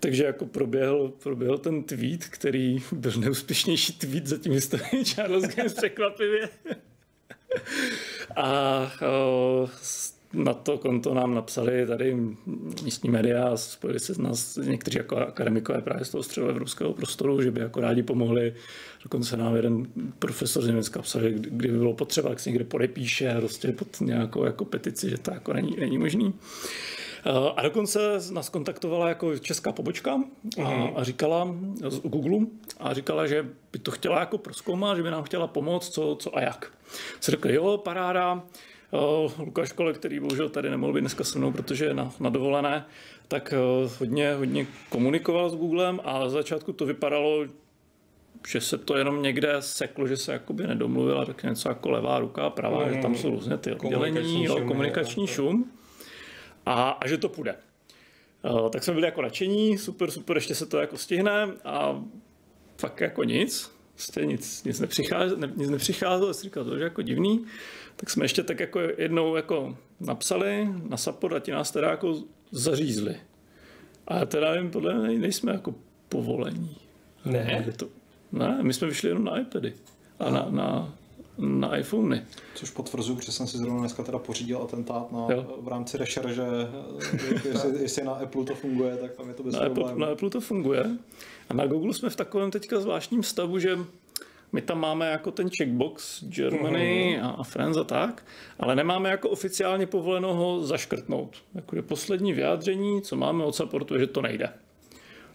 Takže 0.00 0.24
jako 0.24 0.46
proběhl, 0.46 1.12
proběhl 1.22 1.58
ten 1.58 1.82
tweet, 1.82 2.24
který 2.24 2.78
byl 2.92 3.12
neúspěšnější 3.18 3.92
tweet 3.92 4.26
zatím 4.26 4.52
historii 4.52 5.04
Charles 5.04 5.54
Games 5.54 5.74
překvapivě. 5.74 6.48
A 8.38 8.90
na 10.32 10.54
to 10.54 10.78
konto 10.78 11.14
nám 11.14 11.34
napsali 11.34 11.86
tady 11.86 12.16
místní 12.82 13.10
média 13.10 13.48
a 13.48 13.56
spojili 13.56 14.00
se 14.00 14.14
s 14.14 14.18
nás 14.18 14.56
někteří 14.56 14.98
jako 14.98 15.16
akademikové 15.16 15.80
právě 15.80 16.04
z 16.04 16.10
toho 16.10 16.22
středoevropského 16.22 16.92
prostoru, 16.92 17.42
že 17.42 17.50
by 17.50 17.60
jako 17.60 17.80
rádi 17.80 18.02
pomohli. 18.02 18.54
Dokonce 19.02 19.36
nám 19.36 19.56
jeden 19.56 19.86
profesor 20.18 20.62
z 20.62 20.66
Německa 20.66 21.02
psal, 21.02 21.22
že 21.22 21.30
kdyby 21.30 21.78
bylo 21.78 21.94
potřeba, 21.94 22.28
tak 22.28 22.40
se 22.40 22.50
někde 22.50 22.64
podepíše 22.64 23.34
prostě 23.38 23.72
pod 23.72 24.00
nějakou 24.00 24.44
jako 24.44 24.64
petici, 24.64 25.10
že 25.10 25.18
to 25.18 25.34
jako 25.34 25.52
není, 25.52 25.76
není 25.80 25.98
možný. 25.98 26.34
A 27.56 27.62
dokonce 27.62 27.98
nás 28.32 28.48
kontaktovala 28.48 29.08
jako 29.08 29.38
česká 29.38 29.72
pobočka 29.72 30.12
a, 30.64 30.70
mhm. 30.70 30.90
a 30.96 31.04
říkala 31.04 31.54
z 31.88 31.98
Google 32.00 32.46
a 32.80 32.94
říkala, 32.94 33.26
že 33.26 33.46
by 33.72 33.78
to 33.78 33.90
chtěla 33.90 34.20
jako 34.20 34.38
proskoumat, 34.38 34.96
že 34.96 35.02
by 35.02 35.10
nám 35.10 35.22
chtěla 35.22 35.46
pomoct, 35.46 35.88
co, 35.88 36.16
co 36.20 36.36
a 36.36 36.40
jak. 36.40 36.72
Se 37.20 37.30
řekli, 37.30 37.54
jo, 37.54 37.78
paráda, 37.78 38.42
Lukáš 39.38 39.72
Kole, 39.72 39.92
který 39.92 40.20
bohužel 40.20 40.48
tady 40.48 40.70
nemohl 40.70 40.92
být 40.92 41.00
dneska 41.00 41.24
se 41.24 41.38
mnou, 41.38 41.52
protože 41.52 41.84
je 41.84 41.94
na, 41.94 42.12
na 42.20 42.30
dovolené, 42.30 42.86
tak 43.28 43.54
hodně, 43.98 44.34
hodně 44.34 44.66
komunikoval 44.88 45.50
s 45.50 45.54
Googlem 45.54 46.00
a 46.04 46.20
za 46.20 46.30
začátku 46.30 46.72
to 46.72 46.86
vypadalo, 46.86 47.44
že 48.48 48.60
se 48.60 48.78
to 48.78 48.96
jenom 48.96 49.22
někde 49.22 49.56
seklo, 49.60 50.06
že 50.06 50.16
se 50.16 50.32
jakoby 50.32 50.66
nedomluvila, 50.66 51.24
tak 51.24 51.42
něco 51.42 51.68
jako 51.68 51.90
levá 51.90 52.18
ruka, 52.18 52.50
pravá, 52.50 52.86
mm. 52.86 52.94
že 52.94 53.00
tam 53.00 53.14
jsou 53.14 53.30
různě 53.30 53.56
ty 53.56 53.72
oddělení, 53.72 54.44
jo, 54.44 54.60
komunikační 54.66 55.26
šum 55.26 55.70
a, 56.66 56.90
a 56.90 57.08
že 57.08 57.18
to 57.18 57.28
půjde. 57.28 57.56
Uh, 58.50 58.70
tak 58.70 58.84
jsme 58.84 58.94
byli 58.94 59.06
jako 59.06 59.22
nadšení, 59.22 59.78
super, 59.78 60.10
super, 60.10 60.36
ještě 60.36 60.54
se 60.54 60.66
to 60.66 60.78
jako 60.78 60.98
stihne 60.98 61.48
a 61.64 62.04
fakt 62.78 63.00
jako 63.00 63.24
nic, 63.24 63.70
prostě 63.94 64.26
nic, 64.26 64.64
nic, 64.64 64.80
nepřicházelo, 64.80 65.40
ne, 65.40 65.52
nic 65.56 65.70
nepřicházelo, 65.70 66.34
jsem 66.34 66.42
říkal, 66.42 66.64
to 66.64 66.76
je 66.76 66.84
jako 66.84 67.02
divný, 67.02 67.44
tak 67.96 68.10
jsme 68.10 68.24
ještě 68.24 68.42
tak 68.42 68.60
jako 68.60 68.80
jednou 68.80 69.36
jako 69.36 69.76
napsali 70.00 70.68
na 70.88 70.96
support 70.96 71.34
a 71.34 71.38
ti 71.38 71.50
nás 71.50 71.70
teda 71.70 71.90
jako 71.90 72.22
zařízli. 72.50 73.16
A 74.06 74.24
teda 74.24 74.52
nevím, 74.54 74.70
podle 74.70 74.94
mě 74.94 75.18
nejsme 75.18 75.52
jako 75.52 75.74
povolení. 76.08 76.76
Ne? 77.24 77.66
To, 77.76 77.88
ne, 78.32 78.58
my 78.62 78.74
jsme 78.74 78.88
vyšli 78.88 79.08
jenom 79.08 79.24
na 79.24 79.40
iPady 79.40 79.72
a 80.18 80.30
na, 80.30 80.46
na, 80.50 80.94
na 81.38 81.76
iPhony. 81.76 82.22
Což 82.54 82.70
potvrzuju, 82.70 83.16
protože 83.16 83.32
jsem 83.32 83.46
si 83.46 83.58
zrovna 83.58 83.80
dneska 83.80 84.02
teda 84.02 84.18
pořídil 84.18 84.62
atentát 84.62 85.12
na, 85.12 85.26
v 85.60 85.68
rámci 85.68 85.98
rešerže, 85.98 86.44
jestli, 87.48 87.82
jestli 87.82 88.04
na 88.04 88.12
Apple 88.12 88.44
to 88.44 88.54
funguje, 88.54 88.96
tak 88.96 89.12
tam 89.12 89.28
je 89.28 89.34
to 89.34 89.42
bez 89.42 89.54
na 89.54 89.60
Apple, 89.60 89.94
na 89.96 90.06
Apple 90.06 90.30
to 90.30 90.40
funguje. 90.40 90.86
A 91.48 91.54
na 91.54 91.66
Google 91.66 91.94
jsme 91.94 92.10
v 92.10 92.16
takovém 92.16 92.50
teďka 92.50 92.80
zvláštním 92.80 93.22
stavu, 93.22 93.58
že 93.58 93.78
my 94.52 94.62
tam 94.62 94.80
máme 94.80 95.10
jako 95.10 95.30
ten 95.30 95.50
checkbox 95.58 96.24
Germany 96.24 97.18
mm. 97.20 97.26
a 97.26 97.44
Friends 97.44 97.76
a 97.76 97.84
tak, 97.84 98.24
ale 98.58 98.76
nemáme 98.76 99.10
jako 99.10 99.30
oficiálně 99.30 99.86
povoleno 99.86 100.34
ho 100.34 100.64
zaškrtnout. 100.64 101.36
Jako 101.54 101.82
poslední 101.82 102.32
vyjádření, 102.32 103.02
co 103.02 103.16
máme 103.16 103.44
od 103.44 103.54
supportu, 103.54 103.94
je, 103.94 104.00
že 104.00 104.06
to 104.06 104.22
nejde. 104.22 104.52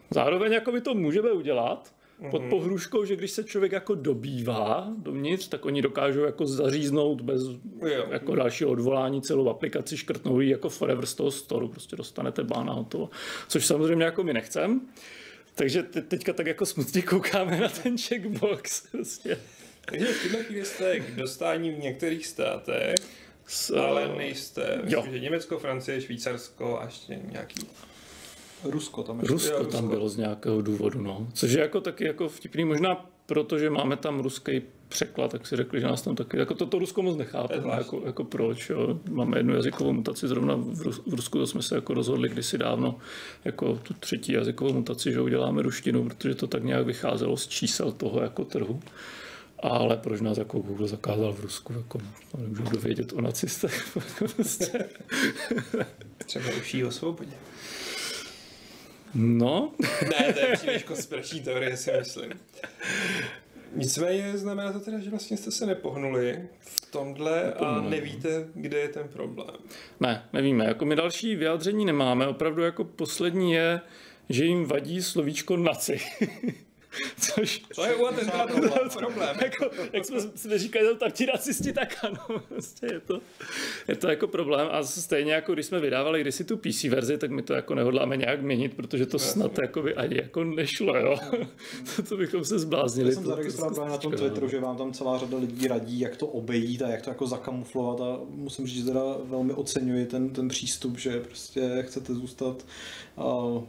Zároveň 0.10 0.51
jako 0.51 0.72
by 0.72 0.81
to 0.81 0.93
můžeme 0.93 1.31
udělat, 1.31 1.93
pod 2.32 2.42
pohruškou, 2.50 3.06
že 3.06 3.15
když 3.15 3.32
se 3.32 3.44
člověk 3.44 3.72
jako 3.72 3.96
dobývá 3.96 4.94
dovnitř, 4.98 5.48
tak 5.48 5.65
oni 5.65 5.82
dokážou 5.82 6.24
jako 6.24 6.48
zaříznout 6.48 7.22
bez 7.22 7.42
Jo. 7.82 8.06
jako 8.12 8.36
dalšího 8.36 8.70
odvolání 8.70 9.22
celou 9.22 9.50
aplikaci, 9.50 9.98
škrtnou 9.98 10.39
ji 10.39 10.50
jako 10.50 10.70
forever 10.70 11.06
z 11.06 11.13
toho 11.15 11.32
storu, 11.32 11.68
prostě 11.68 11.96
dostanete 11.96 12.44
bána 12.44 12.74
hotovo. 12.74 13.10
Což 13.48 13.65
samozřejmě 13.65 14.06
jako 14.06 14.24
my 14.24 14.34
nechcem. 14.34 14.82
Takže 15.56 15.84
te- 15.84 16.01
teďka 16.01 16.34
tak 16.34 16.46
jako 16.48 16.65
smutně 16.65 17.01
koukáme 17.01 17.60
na 17.60 17.70
ten 17.70 17.98
checkbox. 17.98 18.88
Prostě. 18.92 19.38
Takže 19.86 20.06
v 20.06 20.24
tuhle 20.24 20.44
chvíli 20.44 20.65
jste 20.65 21.00
k 21.00 21.15
dostání 21.15 21.72
v 21.72 21.80
některých 21.80 22.27
státech, 22.27 22.96
S, 23.48 23.72
ale 23.77 24.15
nejste. 24.18 24.82
jo. 24.88 24.98
Myslím, 25.00 25.13
že 25.13 25.20
Německo, 25.20 25.60
Francie, 25.60 26.01
Švýcarsko 26.01 26.80
a 26.80 26.86
ještě 26.86 27.20
nějaký. 27.32 27.68
Rusko 28.63 29.03
tam 29.03 29.20
ještě. 29.20 29.34
Rusko 29.34 29.63
tam 29.63 29.89
bylo 29.89 30.10
z 30.10 30.17
nějakého 30.17 30.62
důvodu, 30.62 31.01
no. 31.01 31.27
Což 31.34 31.51
je 31.51 31.62
jako 31.62 31.82
taky 31.82 32.05
jako 32.05 32.29
vtipný, 32.29 32.65
možná 32.65 33.05
protože 33.25 33.70
máme 33.70 33.98
tam 33.98 34.20
ruský 34.20 34.62
překlad, 34.89 35.32
tak 35.32 35.48
si 35.48 35.55
řekli, 35.55 35.82
že 35.82 35.88
nás 35.88 36.01
tam 36.01 36.15
taky, 36.15 36.38
jako 36.38 36.53
to, 36.53 36.65
to 36.65 36.79
Rusko 36.79 37.01
moc 37.01 37.17
nechápe, 37.17 37.62
zvláštní. 37.62 37.98
jako, 37.98 38.08
jako 38.08 38.24
proč, 38.24 38.70
jo. 38.70 39.00
Máme 39.10 39.39
jednu 39.39 39.55
jazykovou 39.55 39.93
mutaci 39.93 40.27
zrovna 40.27 40.55
v, 40.55 40.82
Rus, 40.82 41.01
v 41.08 41.13
Rusku, 41.13 41.39
to 41.39 41.48
jsme 41.48 41.62
se 41.62 41.75
jako 41.75 41.93
rozhodli 41.93 42.29
kdysi 42.29 42.58
dávno, 42.58 42.98
jako 43.46 43.79
tu 43.84 43.93
třetí 43.93 44.32
jazykovou 44.32 44.74
mutaci, 44.74 45.12
že 45.12 45.22
uděláme 45.22 45.62
ruštinu, 45.62 46.03
protože 46.03 46.36
to 46.36 46.48
tak 46.48 46.63
nějak 46.63 46.86
vycházelo 46.86 47.38
z 47.38 47.48
čísel 47.48 47.91
toho 47.91 48.22
jako 48.22 48.46
trhu. 48.46 48.79
Ale 49.60 49.98
proč 49.98 50.22
nás 50.22 50.38
jako 50.38 50.60
Google 50.60 50.88
zakázal 50.88 51.34
v 51.34 51.39
Rusku, 51.39 51.74
jako 51.74 52.00
to 52.32 52.38
nemůžu 52.38 52.63
dovědět 52.63 53.13
o 53.13 53.22
nacistech. 53.22 53.98
Prostě. 54.36 54.89
Třeba 56.25 56.46
uší 56.60 56.84
o 56.84 56.91
svobodě. 56.91 57.32
No, 59.15 59.72
Ne, 60.01 60.34
to 60.34 60.39
je 60.39 60.53
příliš 60.53 60.84
konspirační 60.84 61.41
teorie, 61.41 61.77
si 61.77 61.91
myslím. 62.00 62.32
Nicméně 63.75 64.38
znamená 64.38 64.74
to 64.74 64.79
teda, 64.79 65.00
že 65.00 65.10
vlastně 65.10 65.38
jste 65.38 65.51
se 65.51 65.65
nepohnuli 65.65 66.39
v 66.60 66.91
tomhle 66.91 67.53
a 67.53 67.82
ne. 67.82 67.89
nevíte, 67.89 68.48
kde 68.53 68.79
je 68.79 68.88
ten 68.88 69.08
problém. 69.08 69.55
Ne, 70.00 70.24
nevíme. 70.34 70.65
Jako 70.65 70.86
my 70.86 70.96
další 70.96 71.36
vyjádření 71.36 71.86
nemáme. 71.86 72.27
Opravdu 72.27 72.62
jako 72.63 72.84
poslední 72.84 73.51
je, 73.51 73.82
že 74.29 74.46
jim 74.46 74.65
vadí 74.65 75.03
slovíčko 75.03 75.58
naci. 75.58 76.00
Což 77.19 77.62
To 77.75 77.85
je 77.85 77.95
u 77.95 78.05
atentátu 78.05 78.53
problém. 79.00 79.35
jako, 79.43 79.69
jak 79.93 80.05
jsme 80.05 80.19
si 80.35 80.57
říkali, 80.57 80.95
tam 80.95 81.12
ti 81.12 81.25
nacisti, 81.25 81.73
tak 81.73 81.97
ano, 82.03 82.39
prostě 82.50 82.85
je 82.93 83.00
to, 83.00 83.19
je 83.88 83.95
to 83.95 84.07
jako 84.09 84.27
problém 84.27 84.67
a 84.71 84.83
stejně 84.83 85.33
jako 85.33 85.53
když 85.53 85.65
jsme 85.65 85.79
vydávali 85.79 86.21
kdysi 86.21 86.43
tu 86.43 86.57
PC 86.57 86.83
verzi, 86.83 87.17
tak 87.17 87.31
my 87.31 87.41
to 87.41 87.53
jako 87.53 87.75
nehodláme 87.75 88.17
nějak 88.17 88.41
měnit, 88.41 88.73
protože 88.73 89.05
to 89.05 89.19
snad 89.19 89.51
jako 89.62 89.81
by 89.81 89.95
ani 89.95 90.15
jako 90.17 90.43
nešlo, 90.43 90.97
jo. 90.97 91.17
to, 91.95 92.03
to 92.09 92.17
bychom 92.17 92.45
se 92.45 92.59
zbláznili. 92.59 93.09
Já 93.09 93.13
jsem 93.15 93.23
to- 93.23 93.29
zaregistroval 93.29 93.73
to- 93.75 93.85
na 93.85 93.97
tom 93.97 94.12
to- 94.12 94.17
Twitteru, 94.17 94.50
že 94.50 94.59
vám 94.59 94.77
tam 94.77 94.93
celá 94.93 95.17
řada 95.17 95.38
lidí 95.38 95.67
radí, 95.67 96.00
jak 96.00 96.15
to 96.17 96.27
obejít 96.27 96.81
a 96.81 96.88
jak 96.89 97.01
to 97.01 97.09
jako 97.09 97.27
zakamuflovat 97.27 98.01
a 98.01 98.19
musím 98.29 98.67
říct, 98.67 98.77
že 98.77 98.85
teda 98.85 99.01
velmi 99.23 99.53
oceňuji 99.53 100.05
ten, 100.05 100.29
ten 100.29 100.47
přístup, 100.47 100.97
že 101.00 101.19
prostě 101.19 101.83
chcete 101.88 102.13
zůstat 102.13 102.65
uh, 103.15 103.63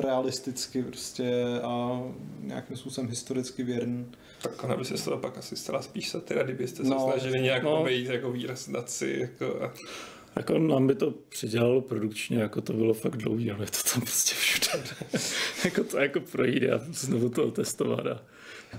realisticky 0.00 0.82
prostě 0.82 1.44
a 1.62 2.02
nějakým 2.46 2.76
způsobem 2.76 3.10
historicky 3.10 3.62
věrný. 3.62 4.06
Tak 4.42 4.64
ona 4.64 4.76
by 4.76 4.84
se 4.84 4.96
z 4.96 5.04
toho 5.04 5.18
pak 5.18 5.38
asi 5.38 5.56
stala 5.56 5.82
spíš 5.82 6.08
satira, 6.08 6.42
kdybyste 6.42 6.84
se 6.84 6.90
No, 6.90 7.10
snažili 7.12 7.40
nějak 7.40 7.62
no. 7.62 7.80
obejít 7.80 8.06
jako 8.06 8.32
výraz 8.32 8.68
naci. 8.68 9.18
Jako 9.20 9.62
a... 9.62 9.72
Jako 10.36 10.58
nám 10.58 10.86
by 10.86 10.94
to 10.94 11.10
přidělalo 11.28 11.80
produkčně, 11.80 12.38
jako 12.38 12.60
to 12.60 12.72
bylo 12.72 12.94
fakt 12.94 13.16
dlouhý, 13.16 13.50
ale 13.50 13.64
je 13.64 13.70
to 13.70 13.90
tam 13.94 14.00
prostě 14.02 14.34
všude. 14.34 14.84
jako 15.64 15.84
to 15.84 15.98
jako 15.98 16.20
projít 16.20 16.68
a 16.68 16.80
znovu 16.92 17.28
to 17.28 17.46
otestovat 17.46 18.06
a 18.06 18.22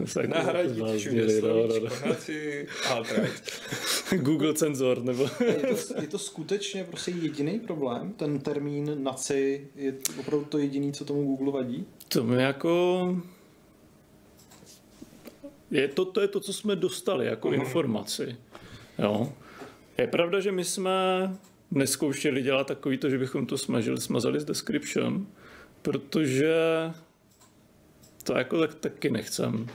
se 0.05 0.21
jako 0.21 0.33
Nahradit 0.33 0.97
všude 0.97 1.41
no, 1.41 1.47
no, 1.47 1.67
no. 1.67 1.69
slovíčko 1.69 2.07
naci, 2.09 2.67
alt-right. 2.89 4.17
Google 4.17 4.53
cenzor, 4.53 5.03
nebo 5.03 5.29
Je 5.45 5.75
to, 5.75 6.01
je 6.01 6.07
to 6.07 6.19
skutečně 6.19 6.83
prostě 6.83 7.11
jediný 7.11 7.59
problém? 7.59 8.13
Ten 8.13 8.39
termín 8.39 9.03
naci 9.03 9.67
je 9.75 9.93
opravdu 10.19 10.45
to 10.45 10.57
jediný, 10.57 10.93
co 10.93 11.05
tomu 11.05 11.23
Google 11.23 11.51
vadí? 11.51 11.85
to 12.07 12.23
mi 12.23 12.43
jako... 12.43 13.15
Je 15.71 15.87
to, 15.87 16.05
to 16.05 16.21
je 16.21 16.27
to, 16.27 16.39
co 16.39 16.53
jsme 16.53 16.75
dostali 16.75 17.25
jako 17.25 17.51
informaci. 17.51 18.35
Jo. 18.99 19.33
Je 19.97 20.07
pravda, 20.07 20.39
že 20.39 20.51
my 20.51 20.63
jsme 20.63 20.91
neskoušeli 21.71 22.41
dělat 22.41 22.67
takový 22.67 22.97
to, 22.97 23.09
že 23.09 23.17
bychom 23.17 23.45
to 23.45 23.57
smažili, 23.57 24.01
smazali 24.01 24.39
z 24.39 24.45
description, 24.45 25.27
protože 25.81 26.55
to 28.23 28.37
jako 28.37 28.59
tak 28.59 28.75
taky 28.75 29.09
nechcem. 29.09 29.67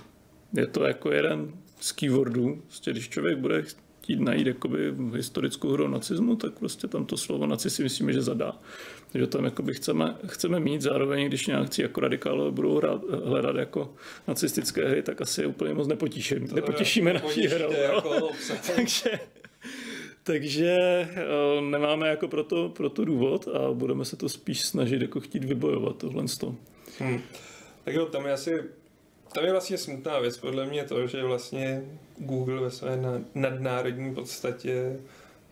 Je 0.52 0.66
to 0.66 0.84
jako 0.84 1.12
jeden 1.12 1.52
z 1.80 1.92
keywordů. 1.92 2.62
Prostě, 2.66 2.90
když 2.90 3.08
člověk 3.08 3.38
bude 3.38 3.62
chtít 4.02 4.20
najít 4.20 4.46
jakoby 4.46 4.94
historickou 5.16 5.68
hru 5.68 5.88
nacismu, 5.88 6.36
tak 6.36 6.52
prostě 6.52 6.88
tam 6.88 7.06
to 7.06 7.16
slovo 7.16 7.46
naci 7.46 7.70
si 7.70 7.82
myslíme, 7.82 8.12
že 8.12 8.22
zadá. 8.22 8.58
Takže 9.12 9.26
tam 9.26 9.44
jakoby 9.44 9.74
chceme, 9.74 10.16
chceme 10.26 10.60
mít 10.60 10.82
zároveň, 10.82 11.26
když 11.26 11.46
nějakci 11.46 11.82
jako 11.82 12.00
radikálové 12.00 12.50
budou 12.50 12.76
hrát, 12.76 13.02
hledat 13.24 13.56
jako 13.56 13.94
nacistické 14.28 14.88
hry, 14.88 15.02
tak 15.02 15.20
asi 15.20 15.40
je 15.40 15.46
úplně 15.46 15.74
moc 15.74 15.88
nepotíším, 15.88 16.48
nepotěšíme 16.52 17.12
naší 17.12 17.46
hrou. 17.46 17.72
Jako 17.72 18.08
obsah. 18.28 18.76
Takže, 18.76 19.10
takže 20.22 20.78
eh, 21.10 21.60
nemáme 21.60 22.08
jako 22.08 22.28
proto, 22.28 22.68
proto 22.68 23.04
důvod 23.04 23.48
a 23.48 23.72
budeme 23.72 24.04
se 24.04 24.16
to 24.16 24.28
spíš 24.28 24.60
snažit 24.60 25.02
jako 25.02 25.20
chtít 25.20 25.44
vybojovat 25.44 25.96
tohle 25.96 26.28
z 26.28 26.38
toho. 26.38 26.56
Hmm. 26.98 27.20
Tak 27.84 27.94
jo, 27.94 28.06
tam 28.06 28.26
je 28.26 28.32
asi, 28.32 28.62
tam 29.34 29.44
je 29.44 29.50
vlastně 29.50 29.78
smutná 29.78 30.18
věc, 30.18 30.38
podle 30.38 30.66
mě 30.66 30.84
to, 30.84 31.06
že 31.06 31.22
vlastně 31.22 31.84
Google 32.18 32.60
ve 32.60 32.70
své 32.70 32.96
na- 32.96 33.24
nadnárodní 33.34 34.14
podstatě 34.14 34.96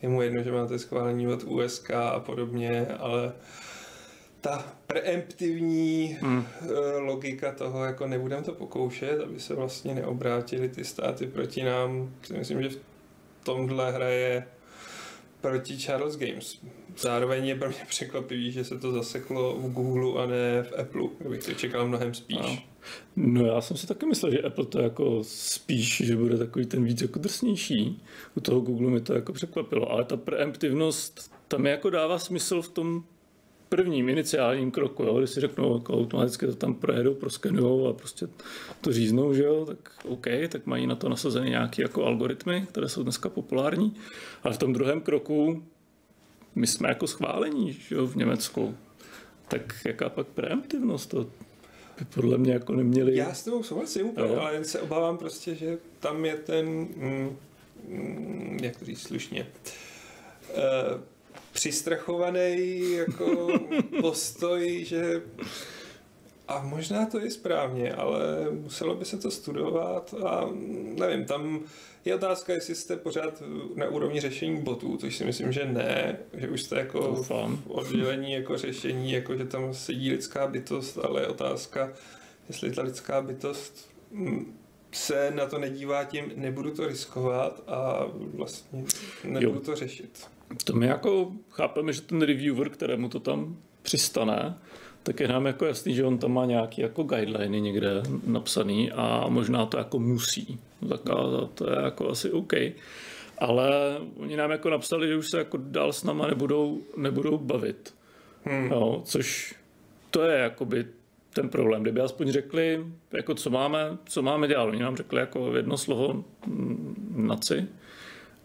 je 0.02 0.08
mu 0.08 0.22
jedno, 0.22 0.42
že 0.42 0.52
máte 0.52 0.78
schválení 0.78 1.26
od 1.28 1.44
USK 1.44 1.90
a 1.90 2.20
podobně, 2.20 2.86
ale 2.86 3.32
ta 4.40 4.64
preemptivní 4.86 6.18
Hmm. 6.20 6.46
eh, 6.62 6.98
logika 6.98 7.52
toho, 7.52 7.84
jako 7.84 8.06
nebudeme 8.06 8.42
to 8.42 8.52
pokoušet, 8.52 9.20
aby 9.20 9.40
se 9.40 9.54
vlastně 9.54 9.94
neobrátili 9.94 10.68
ty 10.68 10.84
státy 10.84 11.26
proti 11.26 11.62
nám, 11.62 12.14
si 12.22 12.32
myslím, 12.32 12.62
že 12.62 12.68
v 12.68 12.78
tomhle 13.44 13.92
hraje 13.92 14.44
proti 15.40 15.78
Charles 15.78 16.16
Games. 16.16 16.58
Zároveň 16.98 17.46
je 17.46 17.54
pro 17.54 17.68
mě 17.68 17.86
překvapivý, 17.88 18.52
že 18.52 18.64
se 18.64 18.78
to 18.78 18.92
zaseklo 18.92 19.56
v 19.56 19.72
Google 19.72 20.22
a 20.22 20.26
ne 20.26 20.62
v 20.62 20.80
Apple, 20.80 21.08
kdybych 21.18 21.44
to 21.44 21.54
čekal 21.54 21.88
mnohem 21.88 22.14
spíš. 22.14 22.38
Ano. 22.40 22.58
No 23.16 23.46
já 23.46 23.60
jsem 23.60 23.76
si 23.76 23.86
taky 23.86 24.06
myslel, 24.06 24.32
že 24.32 24.42
Apple 24.42 24.66
to 24.66 24.80
jako 24.80 25.18
spíš, 25.24 26.02
že 26.04 26.16
bude 26.16 26.38
takový 26.38 26.66
ten 26.66 26.84
víc 26.84 27.02
jako 27.02 27.18
drsnější. 27.18 28.02
U 28.34 28.40
toho 28.40 28.60
Google 28.60 28.90
mi 28.90 29.00
to 29.00 29.14
jako 29.14 29.32
překvapilo, 29.32 29.90
ale 29.90 30.04
ta 30.04 30.16
preemptivnost 30.16 31.32
tam 31.48 31.66
jako 31.66 31.90
dává 31.90 32.18
smysl 32.18 32.62
v 32.62 32.68
tom 32.68 33.04
prvním 33.70 34.08
iniciálním 34.08 34.70
kroku, 34.70 35.02
jo, 35.02 35.18
kdy 35.18 35.26
si 35.26 35.40
řeknou, 35.40 35.74
jako 35.74 35.94
automaticky 35.94 36.46
to 36.46 36.54
tam 36.54 36.74
projedou, 36.74 37.14
proskenujou 37.14 37.88
a 37.88 37.92
prostě 37.92 38.28
to 38.80 38.92
říznou, 38.92 39.34
že 39.34 39.42
jo, 39.44 39.64
tak 39.66 39.92
OK, 40.04 40.26
tak 40.48 40.66
mají 40.66 40.86
na 40.86 40.94
to 40.94 41.08
nasazeny 41.08 41.50
nějaké 41.50 41.82
jako 41.82 42.04
algoritmy, 42.04 42.66
které 42.68 42.88
jsou 42.88 43.02
dneska 43.02 43.28
populární, 43.28 43.96
ale 44.42 44.54
v 44.54 44.58
tom 44.58 44.72
druhém 44.72 45.00
kroku 45.00 45.62
my 46.54 46.66
jsme 46.66 46.88
jako 46.88 47.06
schválení, 47.06 47.72
že 47.72 47.94
jo, 47.94 48.06
v 48.06 48.16
Německu. 48.16 48.74
Tak 49.48 49.74
jaká 49.84 50.08
pak 50.08 50.26
preemptivnost? 50.26 51.10
To 51.10 51.24
by 51.98 52.04
podle 52.14 52.38
mě 52.38 52.52
jako 52.52 52.72
neměli... 52.72 53.16
Já 53.16 53.34
s 53.34 53.44
tebou 53.44 53.62
souhlasím 53.62 54.06
úplně, 54.06 54.34
Jo. 54.34 54.40
ale 54.40 54.54
jen 54.54 54.64
se 54.64 54.80
obávám 54.80 55.18
prostě, 55.18 55.54
že 55.54 55.78
tam 56.00 56.24
je 56.24 56.34
ten, 56.34 56.66
mm, 56.66 57.36
mm, 57.88 58.58
jak 58.62 58.76
to 58.76 58.84
říct 58.84 59.02
slušně, 59.02 59.46
uh, 60.48 61.00
přistrachovaný 61.52 62.92
jako 62.92 63.48
postoj, 64.00 64.84
že 64.84 65.22
a 66.48 66.62
možná 66.62 67.06
to 67.06 67.18
je 67.20 67.30
správně, 67.30 67.92
ale 67.94 68.50
muselo 68.50 68.94
by 68.94 69.04
se 69.04 69.16
to 69.18 69.30
studovat 69.30 70.14
a 70.26 70.48
nevím, 70.98 71.24
tam 71.24 71.60
je 72.04 72.14
otázka, 72.14 72.52
jestli 72.52 72.74
jste 72.74 72.96
pořád 72.96 73.42
na 73.74 73.88
úrovni 73.88 74.20
řešení 74.20 74.62
botů, 74.62 74.96
což 74.96 75.16
si 75.16 75.24
myslím, 75.24 75.52
že 75.52 75.64
ne, 75.64 76.18
že 76.32 76.48
už 76.48 76.62
jste 76.62 76.76
jako 76.78 76.98
Doufám. 77.00 77.56
v 77.56 77.70
oddělení 77.70 78.32
jako 78.32 78.58
řešení, 78.58 79.12
jako 79.12 79.36
že 79.36 79.44
tam 79.44 79.74
sedí 79.74 80.10
lidská 80.10 80.46
bytost, 80.46 80.98
ale 80.98 81.20
je 81.20 81.26
otázka, 81.26 81.92
jestli 82.48 82.70
ta 82.72 82.82
lidská 82.82 83.20
bytost 83.22 83.90
mm, 84.10 84.58
se 84.92 85.30
na 85.34 85.46
to 85.46 85.58
nedívá 85.58 86.04
tím, 86.04 86.32
nebudu 86.36 86.70
to 86.70 86.86
riskovat 86.86 87.62
a 87.66 88.06
vlastně 88.34 88.84
nebudu 89.24 89.54
Jo. 89.54 89.60
to 89.60 89.76
řešit. 89.76 90.26
To 90.64 90.72
my 90.72 90.86
jako 90.86 91.32
chápeme, 91.50 91.92
že 91.92 92.00
ten 92.00 92.22
reviewer, 92.22 92.70
kterému 92.70 93.08
to 93.08 93.20
tam 93.20 93.56
přistane, 93.82 94.58
tak 95.02 95.20
je 95.20 95.28
nám 95.28 95.46
jako 95.46 95.64
jasný, 95.64 95.94
že 95.94 96.04
on 96.04 96.18
tam 96.18 96.32
má 96.32 96.44
nějaký 96.44 96.80
jako 96.80 97.02
guideliny 97.02 97.60
někde 97.60 98.02
napsaný 98.26 98.92
a 98.92 99.26
možná 99.28 99.66
to 99.66 99.78
jako 99.78 99.98
musí 99.98 100.58
zakázat, 100.82 101.50
to 101.54 101.70
je 101.70 101.76
jako 101.84 102.10
asi 102.10 102.30
OK. 102.30 102.52
Ale 103.38 103.98
oni 104.16 104.36
nám 104.36 104.50
jako 104.50 104.70
napsali, 104.70 105.08
že 105.08 105.16
už 105.16 105.30
se 105.30 105.38
jako 105.38 105.56
dál 105.56 105.92
s 105.92 106.04
náma 106.04 106.26
nebudou, 106.26 106.80
nebudou 106.96 107.38
bavit. 107.38 107.94
Hmm. 108.44 108.70
Jo, 108.70 109.02
což 109.04 109.54
to 110.10 110.22
je 110.22 110.38
jakoby 110.38 110.86
ten 111.32 111.48
problém. 111.48 111.82
Kdyby 111.82 112.00
aspoň 112.00 112.32
řekli, 112.32 112.86
jako 113.12 113.34
co 113.34 113.50
máme, 113.50 113.98
co 114.04 114.22
máme 114.22 114.48
dělat. 114.48 114.64
Oni 114.64 114.82
nám 114.82 114.96
řekli 114.96 115.20
jako 115.20 115.56
jedno 115.56 115.78
slovo 115.78 116.24
mm, 116.46 117.12
naci 117.16 117.66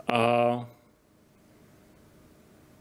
a 0.07 0.69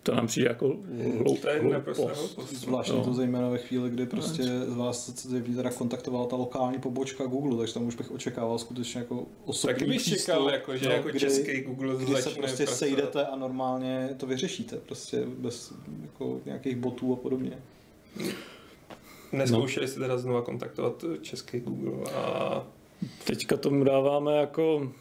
to 0.04 0.14
nám 0.14 0.26
přijde 0.26 0.48
jako 0.48 0.76
hlou, 1.18 1.36
To 1.36 1.48
je 1.48 1.60
hloupost. 1.60 2.66
No. 2.68 3.04
to 3.04 3.14
zejména 3.14 3.48
ve 3.48 3.58
chvíli, 3.58 3.90
kdy 3.90 4.06
prostě 4.06 4.42
z 4.42 4.76
vás 4.76 5.26
zjevně 5.26 5.56
teda 5.56 5.70
kontaktovala 5.70 6.26
ta 6.26 6.36
lokální 6.36 6.78
pobočka 6.78 7.24
Google, 7.24 7.58
takže 7.58 7.74
tam 7.74 7.86
už 7.86 7.94
bych 7.94 8.10
očekával 8.10 8.58
skutečně 8.58 8.98
jako 8.98 9.26
osobní 9.44 9.74
Taky 9.74 9.84
bych 9.84 10.00
přístup, 10.00 10.20
čekal, 10.26 10.50
jako, 10.50 10.76
že 10.76 10.88
no, 10.88 10.92
jako 10.94 11.12
český 11.12 11.60
Google 11.60 11.96
kdy 11.96 12.06
se 12.06 12.30
prostě 12.30 12.36
pracovat. 12.36 12.76
sejdete 12.76 13.26
a 13.26 13.36
normálně 13.36 14.08
to 14.16 14.26
vyřešíte, 14.26 14.76
prostě 14.76 15.24
bez 15.38 15.72
jako 16.02 16.40
nějakých 16.46 16.76
botů 16.76 17.12
a 17.12 17.16
podobně. 17.16 17.58
Neskoušeli 19.32 19.88
jste 19.88 20.00
teda 20.00 20.18
znova 20.18 20.42
kontaktovat 20.42 21.04
český 21.22 21.60
Google 21.60 22.12
a 22.14 22.66
Teďka 23.24 23.56
tomu 23.56 23.84
dáváme 23.84 24.36
jako 24.36 24.92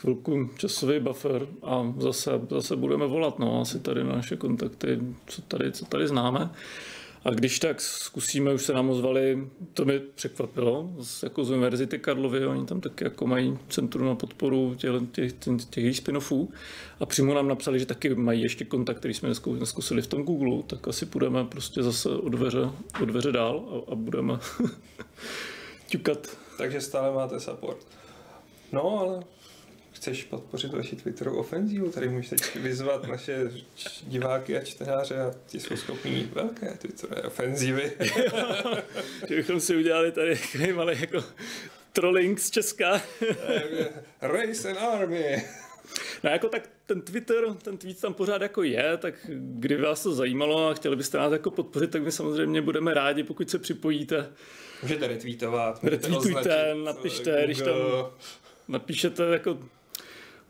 chvilku 0.00 0.50
časový 0.56 1.00
buffer 1.00 1.46
a 1.62 1.94
zase, 1.98 2.30
zase 2.50 2.76
budeme 2.76 3.06
volat, 3.06 3.38
no, 3.38 3.60
asi 3.60 3.78
tady 3.78 4.04
na 4.04 4.12
naše 4.12 4.36
kontakty, 4.36 5.00
co 5.26 5.42
tady, 5.42 5.72
co 5.72 5.84
tady 5.84 6.08
známe. 6.08 6.50
A 7.24 7.30
když 7.30 7.58
tak 7.58 7.80
zkusíme, 7.80 8.52
už 8.52 8.62
se 8.62 8.72
nám 8.72 8.90
ozvali, 8.90 9.48
to 9.74 9.84
mě 9.84 10.00
překvapilo, 10.14 10.90
z, 11.00 11.22
jako 11.22 11.44
z 11.44 11.50
Univerzity 11.50 11.98
Karlovy, 11.98 12.46
oni 12.46 12.66
tam 12.66 12.80
taky 12.80 13.04
jako 13.04 13.26
mají 13.26 13.58
centrum 13.68 14.06
na 14.06 14.14
podporu 14.14 14.74
těch, 14.74 14.92
těch, 15.12 15.32
těch, 15.32 15.64
těch 15.64 15.96
spin-offů 15.96 16.48
a 17.00 17.06
přímo 17.06 17.34
nám 17.34 17.48
napsali, 17.48 17.78
že 17.78 17.86
taky 17.86 18.14
mají 18.14 18.42
ještě 18.42 18.64
kontakt, 18.64 18.98
který 18.98 19.14
jsme 19.14 19.28
neskusili 19.58 20.02
v 20.02 20.06
tom 20.06 20.22
Google, 20.22 20.62
tak 20.66 20.88
asi 20.88 21.06
půjdeme 21.06 21.44
prostě 21.44 21.82
zase 21.82 22.08
od 22.08 22.28
dveře, 22.28 22.70
od 23.02 23.04
dveře 23.04 23.32
dál 23.32 23.84
a, 23.88 23.92
a 23.92 23.94
budeme 23.94 24.38
ťukat 25.88 26.36
takže 26.60 26.80
stále 26.80 27.14
máte 27.14 27.40
support. 27.40 27.86
No, 28.72 28.98
ale 28.98 29.24
chceš 29.92 30.24
podpořit 30.24 30.72
vaši 30.72 30.96
Twitterovou 30.96 31.38
ofenzívu, 31.38 31.90
tady 31.90 32.08
můžeš 32.08 32.28
teď 32.28 32.56
vyzvat 32.56 33.08
naše 33.08 33.50
diváky 34.02 34.56
a 34.56 34.64
čtenáře 34.64 35.20
a 35.20 35.34
ti 35.46 35.60
jsou 35.60 35.76
schopní 35.76 36.30
velké 36.34 36.70
Twitterové 36.78 37.22
ofenzívy. 37.22 37.92
že 39.28 39.36
bychom 39.36 39.60
si 39.60 39.76
udělali 39.76 40.12
tady 40.12 40.36
takový 40.52 40.72
malý 40.72 41.00
jako 41.00 41.24
trolling 41.92 42.40
z 42.40 42.50
Česka. 42.50 43.02
Race 44.20 44.68
and 44.70 44.78
Army. 44.78 45.44
No 46.24 46.30
jako 46.30 46.48
tak 46.48 46.68
ten 46.86 47.00
Twitter, 47.00 47.44
ten 47.62 47.78
tweet 47.78 48.00
tam 48.00 48.14
pořád 48.14 48.42
jako 48.42 48.62
je, 48.62 48.96
tak 48.96 49.14
kdyby 49.34 49.82
vás 49.82 50.02
to 50.02 50.12
zajímalo 50.14 50.68
a 50.68 50.74
chtěli 50.74 50.96
byste 50.96 51.18
nás 51.18 51.32
jako 51.32 51.50
podpořit, 51.50 51.90
tak 51.90 52.02
my 52.02 52.12
samozřejmě 52.12 52.62
budeme 52.62 52.94
rádi, 52.94 53.22
pokud 53.22 53.50
se 53.50 53.58
připojíte. 53.58 54.32
Můžete 54.82 55.06
retweetovat. 55.06 55.82
můžete 55.82 55.96
Retweetujte, 55.96 56.40
označit, 56.40 56.84
napište, 56.84 57.38
eh, 57.40 57.44
když 57.44 57.58
tam- 57.58 57.66
Google. 57.74 58.04
Napíšete 58.68 59.22
jako 59.24 59.58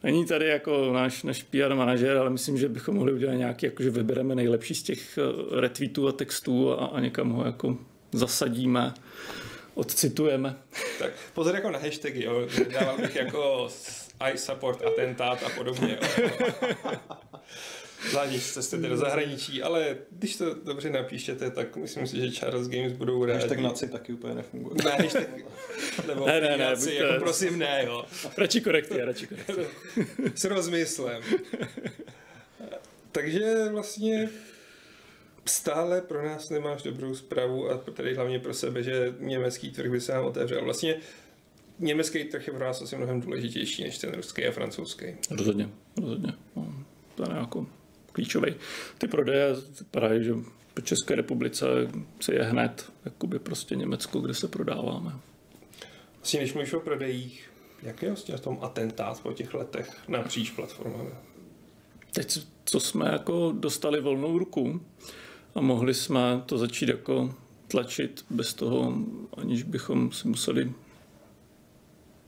Není 0.02 0.26
tady 0.26 0.48
jako 0.48 0.92
náš, 0.92 1.22
náš 1.22 1.42
PR 1.42 1.74
manažer, 1.74 2.16
ale 2.16 2.30
myslím, 2.30 2.58
že 2.58 2.68
bychom 2.68 2.94
mohli 2.94 3.12
udělat 3.12 3.34
nějaký, 3.34 3.66
jako 3.66 3.82
že 3.82 3.90
vybereme 3.90 4.34
nejlepší 4.34 4.74
z 4.74 4.82
těch 4.82 5.18
eh, 5.18 5.60
retweetů 5.60 6.08
a 6.08 6.12
textů 6.12 6.72
a, 6.72 6.86
a 6.86 7.00
někam 7.00 7.30
ho 7.30 7.44
jako 7.44 7.78
zasadíme, 8.12 8.94
odcitujeme. 9.74 10.56
Tak 10.98 11.12
pozor 11.34 11.54
jako 11.54 11.70
na 11.70 11.78
hashtagy, 11.78 12.24
jo. 12.24 12.46
Dával 12.72 12.98
bych 12.98 13.16
jako 13.16 13.68
I 14.20 14.38
support 14.38 14.82
atentát 14.86 15.42
a 15.42 15.48
podobně. 15.48 15.98
Jo. 16.18 16.28
Zvlášť, 18.08 18.30
když 18.30 18.42
jste 18.44 18.76
do 18.76 18.96
zahraničí, 18.96 19.62
ale 19.62 19.96
když 20.10 20.36
to 20.36 20.54
dobře 20.54 20.90
napíšete, 20.90 21.50
tak 21.50 21.76
myslím 21.76 22.06
si, 22.06 22.16
že 22.20 22.30
Charles 22.30 22.68
Games 22.68 22.92
budou 22.92 23.24
rádi. 23.24 23.40
Hashtag 23.40 23.58
naci 23.58 23.88
taky 23.88 24.12
úplně 24.12 24.34
nefunguje. 24.34 24.76
Ne, 24.84 24.90
hashtag, 24.90 25.28
nebo 26.06 26.26
Ne, 26.26 26.40
ne, 26.40 26.56
ne, 26.58 26.76
buďte- 26.76 26.94
jako 26.94 27.24
prosím 27.24 27.58
ne, 27.58 27.82
jo. 27.86 28.04
Radši 28.36 28.60
korektně, 28.60 29.04
radši 29.04 29.26
korektně. 29.26 29.64
S 30.34 30.44
rozmyslem. 30.44 31.22
Takže 33.12 33.68
vlastně 33.72 34.28
stále 35.46 36.00
pro 36.00 36.26
nás 36.26 36.50
nemáš 36.50 36.82
dobrou 36.82 37.14
zprávu 37.14 37.70
a 37.70 37.76
tady 37.78 38.14
hlavně 38.14 38.38
pro 38.38 38.54
sebe, 38.54 38.82
že 38.82 39.14
německý 39.18 39.70
trh 39.70 39.90
by 39.90 40.00
se 40.00 40.12
nám 40.12 40.24
otevřel. 40.24 40.64
Vlastně 40.64 40.96
německý 41.78 42.24
trh 42.24 42.46
je 42.46 42.52
pro 42.52 42.64
nás 42.64 42.82
asi 42.82 42.96
mnohem 42.96 43.20
důležitější 43.20 43.82
než 43.84 43.98
ten 43.98 44.14
ruský 44.14 44.46
a 44.46 44.52
francouzský. 44.52 45.06
Rozhodně, 45.30 45.68
rozhodně. 46.00 46.32
No, 46.56 46.74
to 47.14 47.30
je 47.30 47.36
jako 47.38 47.66
klíčový. 48.20 48.54
Ty 48.98 49.08
prodeje 49.08 49.54
vypadají, 49.78 50.24
že 50.24 50.34
po 50.74 50.80
České 50.80 51.14
republice 51.14 51.66
se 52.20 52.34
je 52.34 52.42
hned 52.42 52.92
jakoby 53.04 53.38
prostě 53.38 53.76
Německo, 53.76 54.20
kde 54.20 54.34
se 54.34 54.48
prodáváme. 54.48 55.12
Vlastně 56.16 56.40
když 56.40 56.54
mluvíš 56.54 56.72
o 56.72 56.80
prodejích, 56.80 57.50
jaký 57.82 58.06
je 58.06 58.12
vlastně 58.12 58.38
tom 58.38 58.58
atentát 58.62 59.20
po 59.22 59.32
těch 59.32 59.54
letech 59.54 60.08
napříč 60.08 60.50
platformami? 60.50 61.10
Teď, 62.12 62.38
co 62.64 62.80
jsme 62.80 63.08
jako 63.12 63.54
dostali 63.58 64.00
volnou 64.00 64.38
ruku 64.38 64.80
a 65.54 65.60
mohli 65.60 65.94
jsme 65.94 66.42
to 66.46 66.58
začít 66.58 66.88
jako 66.88 67.34
tlačit 67.68 68.24
bez 68.30 68.54
toho, 68.54 68.94
aniž 69.36 69.62
bychom 69.62 70.12
si 70.12 70.28
museli 70.28 70.72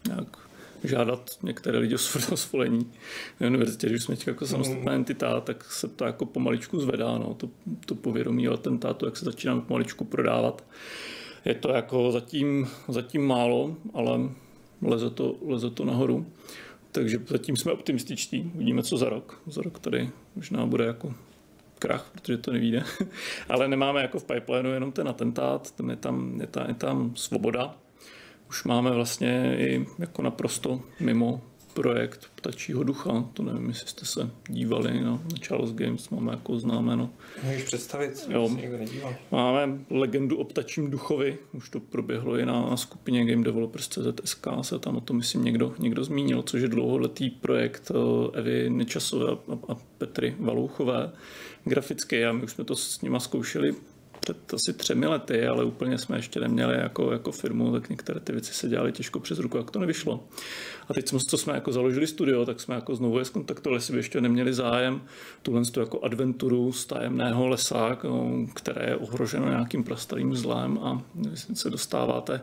nějak 0.08 0.41
žádat 0.84 1.30
některé 1.42 1.78
lidi 1.78 1.94
o 1.94 1.98
sv- 1.98 2.32
o 2.32 2.36
svolení 2.36 2.92
na 3.40 3.46
univerzitě, 3.46 3.88
když 3.88 4.02
jsme 4.02 4.16
jako 4.26 4.46
samostatná 4.46 4.92
entita, 4.92 5.40
tak 5.40 5.72
se 5.72 5.88
to 5.88 6.04
jako 6.04 6.26
pomaličku 6.26 6.80
zvedá, 6.80 7.18
no, 7.18 7.34
to, 7.34 7.48
to 7.86 7.94
povědomí 7.94 8.48
o 8.48 8.54
atentátu, 8.54 9.06
jak 9.06 9.16
se 9.16 9.24
začínáme 9.24 9.60
pomaličku 9.60 10.04
prodávat. 10.04 10.64
Je 11.44 11.54
to 11.54 11.72
jako 11.72 12.12
zatím, 12.12 12.68
zatím 12.88 13.26
málo, 13.26 13.76
ale 13.94 14.20
leze 14.82 15.10
to, 15.10 15.36
leze 15.46 15.70
to 15.70 15.84
nahoru. 15.84 16.26
Takže 16.92 17.18
zatím 17.26 17.56
jsme 17.56 17.72
optimističtí, 17.72 18.50
uvidíme, 18.54 18.82
co 18.82 18.96
za 18.96 19.08
rok. 19.08 19.42
Za 19.46 19.62
rok 19.62 19.78
tady 19.78 20.10
možná 20.36 20.66
bude 20.66 20.84
jako 20.84 21.14
krach, 21.78 22.10
protože 22.12 22.38
to 22.38 22.52
nevíde. 22.52 22.84
Ale 23.48 23.68
nemáme 23.68 24.02
jako 24.02 24.18
v 24.18 24.24
pipelineu 24.24 24.70
jenom 24.70 24.92
ten 24.92 25.08
atentát, 25.08 25.70
tam 25.70 25.90
je 25.90 25.96
tam, 25.96 26.40
je 26.40 26.46
tam, 26.46 26.68
je 26.68 26.74
tam 26.74 27.16
svoboda. 27.16 27.74
Už 28.52 28.64
máme 28.64 28.90
vlastně 28.90 29.56
i 29.58 29.86
jako 29.98 30.22
naprosto 30.22 30.80
mimo 31.00 31.40
projekt 31.74 32.26
Ptačího 32.34 32.82
ducha. 32.82 33.24
To 33.32 33.42
nevím, 33.42 33.68
jestli 33.68 33.88
jste 33.88 34.06
se 34.06 34.30
dívali 34.48 35.00
na, 35.00 35.10
na 35.10 35.38
Charles 35.46 35.72
Games, 35.72 36.08
máme 36.08 36.32
jako 36.32 36.58
známeno. 36.58 37.10
Můžeš 37.44 37.62
představit, 37.62 38.26
Jo. 38.28 38.48
někdo 38.48 38.78
nedíval. 38.78 39.14
Máme 39.30 39.78
legendu 39.90 40.36
o 40.36 40.44
ptačím 40.44 40.90
duchovi, 40.90 41.38
už 41.52 41.70
to 41.70 41.80
proběhlo 41.80 42.36
i 42.36 42.46
na 42.46 42.76
skupině 42.76 43.24
Game 43.24 43.44
Developers 43.44 43.88
CZSK, 43.88 44.46
se 44.62 44.78
tam 44.78 44.96
o 44.96 45.00
tom 45.00 45.16
myslím 45.16 45.44
někdo, 45.44 45.74
někdo 45.78 46.04
zmínil, 46.04 46.42
což 46.42 46.62
je 46.62 46.68
dlouholetý 46.68 47.30
projekt 47.30 47.92
eh, 47.94 48.38
Evy 48.38 48.70
Nečasové 48.70 49.32
a, 49.32 49.72
a 49.72 49.76
Petry 49.98 50.36
Valouchové 50.38 51.12
graficky 51.64 52.26
a 52.26 52.32
my 52.32 52.42
už 52.42 52.52
jsme 52.52 52.64
to 52.64 52.76
s 52.76 53.00
nima 53.02 53.20
zkoušeli 53.20 53.74
před 54.22 54.54
asi 54.54 54.72
třemi 54.72 55.06
lety, 55.06 55.46
ale 55.46 55.64
úplně 55.64 55.98
jsme 55.98 56.18
ještě 56.18 56.40
neměli 56.40 56.74
jako, 56.74 57.12
jako 57.12 57.32
firmu, 57.32 57.72
tak 57.72 57.88
některé 57.88 58.20
ty 58.20 58.32
věci 58.32 58.54
se 58.54 58.68
dělaly 58.68 58.92
těžko 58.92 59.20
přes 59.20 59.38
ruku, 59.38 59.56
jak 59.56 59.70
to 59.70 59.78
nevyšlo. 59.78 60.24
A 60.88 60.94
teď, 60.94 61.08
jsme, 61.08 61.18
co 61.18 61.38
jsme 61.38 61.54
jako 61.54 61.72
založili 61.72 62.06
studio, 62.06 62.46
tak 62.46 62.60
jsme 62.60 62.74
jako 62.74 62.94
znovu 62.94 63.18
je 63.18 63.24
skontaktovali, 63.24 63.76
jestli 63.76 63.92
by 63.92 63.98
ještě 63.98 64.20
neměli 64.20 64.54
zájem 64.54 65.02
tuhle 65.42 65.64
tu 65.64 65.80
jako 65.80 66.00
adventuru 66.00 66.72
z 66.72 66.86
tajemného 66.86 67.48
lesa, 67.48 67.98
no, 68.04 68.46
které 68.54 68.86
je 68.90 68.96
ohroženo 68.96 69.48
nějakým 69.48 69.84
prastarým 69.84 70.36
zlem 70.36 70.78
a 70.82 71.02
se 71.54 71.70
dostáváte 71.70 72.40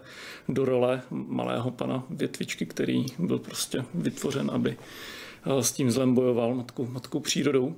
do 0.50 0.66
role 0.66 1.02
malého 1.12 1.72
pana 1.72 2.04
větvičky, 2.10 2.66
který 2.66 3.06
byl 3.20 3.40
prostě 3.40 3.86
vytvořen, 3.94 4.52
aby 4.54 4.78
eh, 5.46 5.64
s 5.64 5.72
tím 5.72 5.92
zlem 5.92 6.16
bojoval 6.16 6.56
matkou, 6.56 6.86
matkou 6.86 7.20
přírodou. 7.20 7.76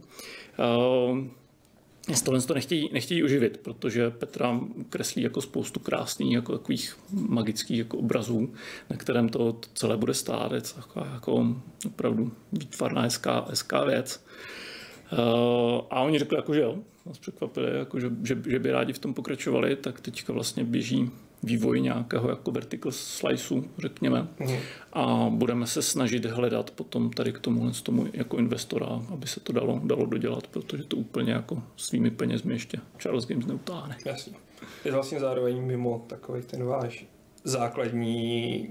Z 2.13 2.21
tohle 2.21 2.41
to 2.41 2.53
nechtějí, 2.53 2.89
nechtějí 2.93 3.23
uživit, 3.23 3.57
protože 3.57 4.09
Petra 4.09 4.59
kreslí 4.89 5.23
jako 5.23 5.41
spoustu 5.41 5.79
krásných, 5.79 6.33
jako 6.33 6.57
takových 6.57 6.97
magických 7.11 7.77
jako 7.77 7.97
obrazů, 7.97 8.53
na 8.89 8.97
kterém 8.97 9.29
to, 9.29 9.53
to 9.53 9.69
celé 9.73 9.97
bude 9.97 10.13
stát. 10.13 10.51
Je 10.51 10.61
to 10.61 10.73
taková 10.73 11.07
jako 11.13 11.55
opravdu 11.85 12.31
výtvarná, 12.51 13.01
hezká, 13.01 13.45
hezká 13.49 13.83
věc. 13.83 14.25
Uh, 15.11 15.81
a 15.89 16.01
oni 16.01 16.19
řekli, 16.19 16.37
jako, 16.37 16.53
že 16.53 16.61
jo, 16.61 16.77
nás 17.05 17.19
překvapili, 17.19 17.77
jako, 17.77 17.99
že, 17.99 18.11
že, 18.23 18.37
že, 18.47 18.59
by 18.59 18.71
rádi 18.71 18.93
v 18.93 18.99
tom 18.99 19.13
pokračovali, 19.13 19.75
tak 19.75 19.99
teďka 19.99 20.33
vlastně 20.33 20.63
běží 20.63 21.11
vývoj 21.43 21.81
nějakého 21.81 22.29
jako 22.29 22.51
vertical 22.51 22.91
sliceu, 22.91 23.63
řekněme. 23.77 24.27
Mhm. 24.39 24.57
A 24.93 25.29
budeme 25.29 25.67
se 25.67 25.81
snažit 25.81 26.25
hledat 26.25 26.71
potom 26.71 27.09
tady 27.09 27.33
k 27.33 27.39
tomu, 27.39 27.71
tomu 27.83 28.07
jako 28.13 28.37
investora, 28.37 28.87
aby 29.13 29.27
se 29.27 29.39
to 29.39 29.53
dalo, 29.53 29.81
dalo 29.83 30.05
dodělat, 30.05 30.47
protože 30.47 30.83
to 30.83 30.97
úplně 30.97 31.31
jako 31.31 31.63
svými 31.75 32.11
penězmi 32.11 32.53
ještě 32.53 32.77
Charles 32.97 33.27
Games 33.27 33.45
neutáhne. 33.45 33.97
Jasně. 34.05 34.33
Je 34.85 34.91
vlastně 34.91 35.19
zároveň 35.19 35.61
mimo 35.61 36.05
takový 36.07 36.41
ten 36.41 36.63
váš 36.63 37.05
základní 37.43 38.69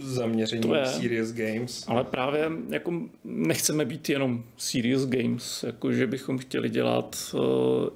zaměření 0.00 0.62
To 0.62 0.74
je. 0.74 0.86
serious 0.86 1.32
games. 1.32 1.84
Ale 1.88 2.04
právě 2.04 2.50
jako 2.68 2.92
nechceme 3.24 3.84
být 3.84 4.08
jenom 4.08 4.44
serious 4.56 5.06
games, 5.06 5.62
jako 5.62 5.92
že 5.92 6.06
bychom 6.06 6.38
chtěli 6.38 6.70
dělat 6.70 7.34
uh, 7.34 7.40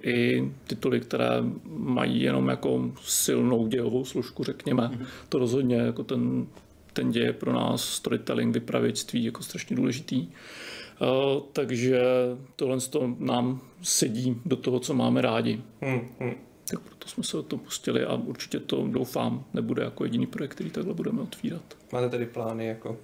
i 0.02 0.48
tituly, 0.66 1.00
které 1.00 1.28
mají 1.66 2.22
jenom 2.22 2.48
jako 2.48 2.92
silnou 3.02 3.66
dějovou 3.66 4.04
složku, 4.04 4.44
řekněme. 4.44 4.82
Mm-hmm. 4.82 5.06
To 5.28 5.38
rozhodně, 5.38 5.76
jako 5.76 6.04
ten, 6.04 6.46
ten 6.92 7.10
děj 7.10 7.24
je 7.24 7.32
pro 7.32 7.52
nás 7.52 7.84
storytelling, 7.84 8.54
vypravěčství 8.54 9.24
jako 9.24 9.42
strašně 9.42 9.76
důležitý. 9.76 10.26
Uh, 10.26 11.42
takže 11.52 12.02
tohle 12.56 12.80
to 12.80 13.16
nám 13.18 13.60
sedí 13.82 14.36
do 14.46 14.56
toho, 14.56 14.80
co 14.80 14.94
máme 14.94 15.22
rádi. 15.22 15.60
Hmm, 15.80 16.00
hmm. 16.20 16.34
Tak 16.70 16.80
proto 16.80 17.08
jsme 17.08 17.24
se 17.24 17.38
o 17.38 17.42
to 17.42 17.58
pustili 17.58 18.04
a 18.04 18.14
určitě 18.14 18.60
to 18.60 18.88
doufám 18.88 19.44
nebude 19.54 19.82
jako 19.82 20.04
jediný 20.04 20.26
projekt, 20.26 20.50
který 20.54 20.70
takhle 20.70 20.94
budeme 20.94 21.22
otvírat. 21.22 21.62
Máte 21.92 22.08
tedy 22.08 22.26
plány 22.26 22.66
jako 22.66 22.98